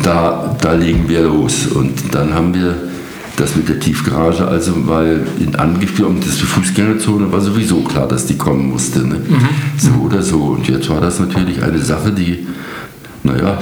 da, 0.03 0.57
da 0.61 0.73
legen 0.73 1.09
wir 1.09 1.23
los. 1.23 1.67
Und 1.67 2.15
dann 2.15 2.35
haben 2.35 2.55
wir 2.55 2.75
das 3.37 3.57
mit 3.57 3.69
der 3.69 3.81
Tiefgarage, 3.81 4.47
also 4.47 4.87
weil 4.87 5.27
in 5.39 5.55
angeführt, 5.57 6.09
und 6.09 6.27
das 6.27 6.37
die 6.37 6.45
Fußgängerzone 6.45 7.33
war 7.33 7.41
sowieso 7.41 7.81
klar, 7.83 8.07
dass 8.07 8.27
die 8.27 8.37
kommen 8.37 8.71
musste. 8.71 9.07
Ne? 9.07 9.21
So 9.79 9.93
oder 10.03 10.23
so. 10.23 10.39
Und 10.39 10.69
jetzt 10.69 10.89
war 10.91 11.01
das 11.01 11.21
natürlich 11.21 11.63
eine 11.63 11.79
Sache, 11.79 12.13
die, 12.13 12.47
naja, 13.23 13.59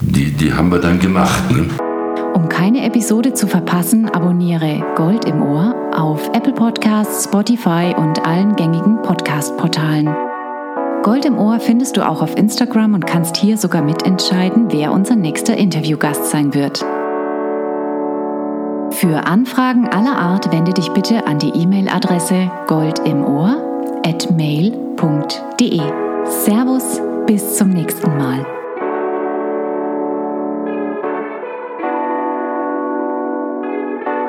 die, 0.00 0.32
die 0.32 0.52
haben 0.52 0.70
wir 0.70 0.78
dann 0.78 0.98
gemacht. 0.98 1.50
Ne? 1.50 1.64
Um 2.42 2.48
keine 2.48 2.84
Episode 2.84 3.34
zu 3.34 3.46
verpassen, 3.46 4.08
abonniere 4.08 4.84
Gold 4.96 5.26
im 5.26 5.42
Ohr 5.42 5.76
auf 5.96 6.28
Apple 6.34 6.52
Podcasts, 6.52 7.22
Spotify 7.22 7.94
und 7.96 8.26
allen 8.26 8.56
gängigen 8.56 9.00
Podcast-Portalen. 9.00 10.12
Gold 11.04 11.24
im 11.24 11.38
Ohr 11.38 11.60
findest 11.60 11.96
du 11.96 12.04
auch 12.04 12.20
auf 12.20 12.36
Instagram 12.36 12.94
und 12.94 13.06
kannst 13.06 13.36
hier 13.36 13.56
sogar 13.56 13.80
mitentscheiden, 13.82 14.72
wer 14.72 14.90
unser 14.90 15.14
nächster 15.14 15.56
Interviewgast 15.56 16.32
sein 16.32 16.52
wird. 16.52 16.80
Für 18.90 19.24
Anfragen 19.24 19.86
aller 19.86 20.18
Art 20.18 20.50
wende 20.50 20.72
dich 20.72 20.88
bitte 20.88 21.24
an 21.28 21.38
die 21.38 21.50
E-Mail-Adresse 21.50 22.50
goldimohr 22.66 24.00
at 24.04 24.28
mail.de. 24.32 25.80
Servus, 26.24 27.00
bis 27.24 27.56
zum 27.56 27.68
nächsten 27.68 28.18
Mal. 28.18 28.44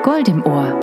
Gold 0.04 0.28
im 0.28 0.44
Ohr, 0.44 0.78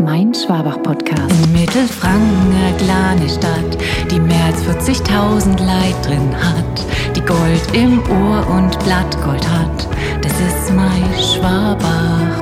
mein 0.00 0.32
Schwabach-Podcast. 0.32 1.30
In 1.44 1.52
Mittelfranken, 1.52 2.54
eine 2.88 3.28
Stadt, 3.28 3.76
die 4.10 4.18
mehr 4.18 4.46
als 4.46 4.64
40.000 4.64 5.62
Leid 5.62 5.94
drin 6.06 6.34
hat, 6.34 6.86
die 7.14 7.20
Gold 7.20 7.60
im 7.74 8.00
Ohr 8.08 8.46
und 8.48 8.70
Blattgold 8.82 9.46
hat. 9.46 9.86
Das 10.22 10.32
ist 10.32 10.74
mein 10.74 11.04
Schwabach. 11.20 12.40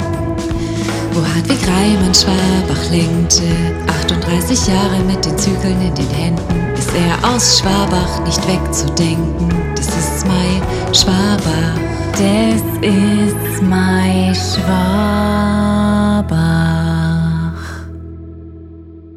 Wo 1.15 1.21
Hartwig 1.35 1.67
Reimann 1.67 2.15
Schwabach 2.15 2.91
lenkte, 2.93 3.43
38 4.05 4.69
Jahre 4.69 5.03
mit 5.09 5.25
den 5.25 5.37
Zügeln 5.37 5.83
in 5.83 5.95
den 5.97 6.11
Händen, 6.11 6.75
ist 6.75 6.93
er 6.95 7.29
aus 7.29 7.59
Schwabach 7.59 8.25
nicht 8.25 8.47
wegzudenken. 8.47 9.49
Das 9.75 9.89
ist 9.89 10.25
mein 10.29 10.95
Schwabach. 10.95 11.75
Das 12.13 12.63
ist 12.89 13.63
mein 13.69 14.33
Schwabach. 14.33 15.70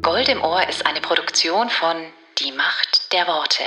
Gold 0.02 0.28
im 0.28 0.42
Ohr 0.42 0.66
ist 0.68 0.86
eine 0.86 1.00
Produktion 1.02 1.68
von 1.68 1.96
Die 2.38 2.52
Macht 2.52 3.12
der 3.12 3.26
Worte. 3.26 3.64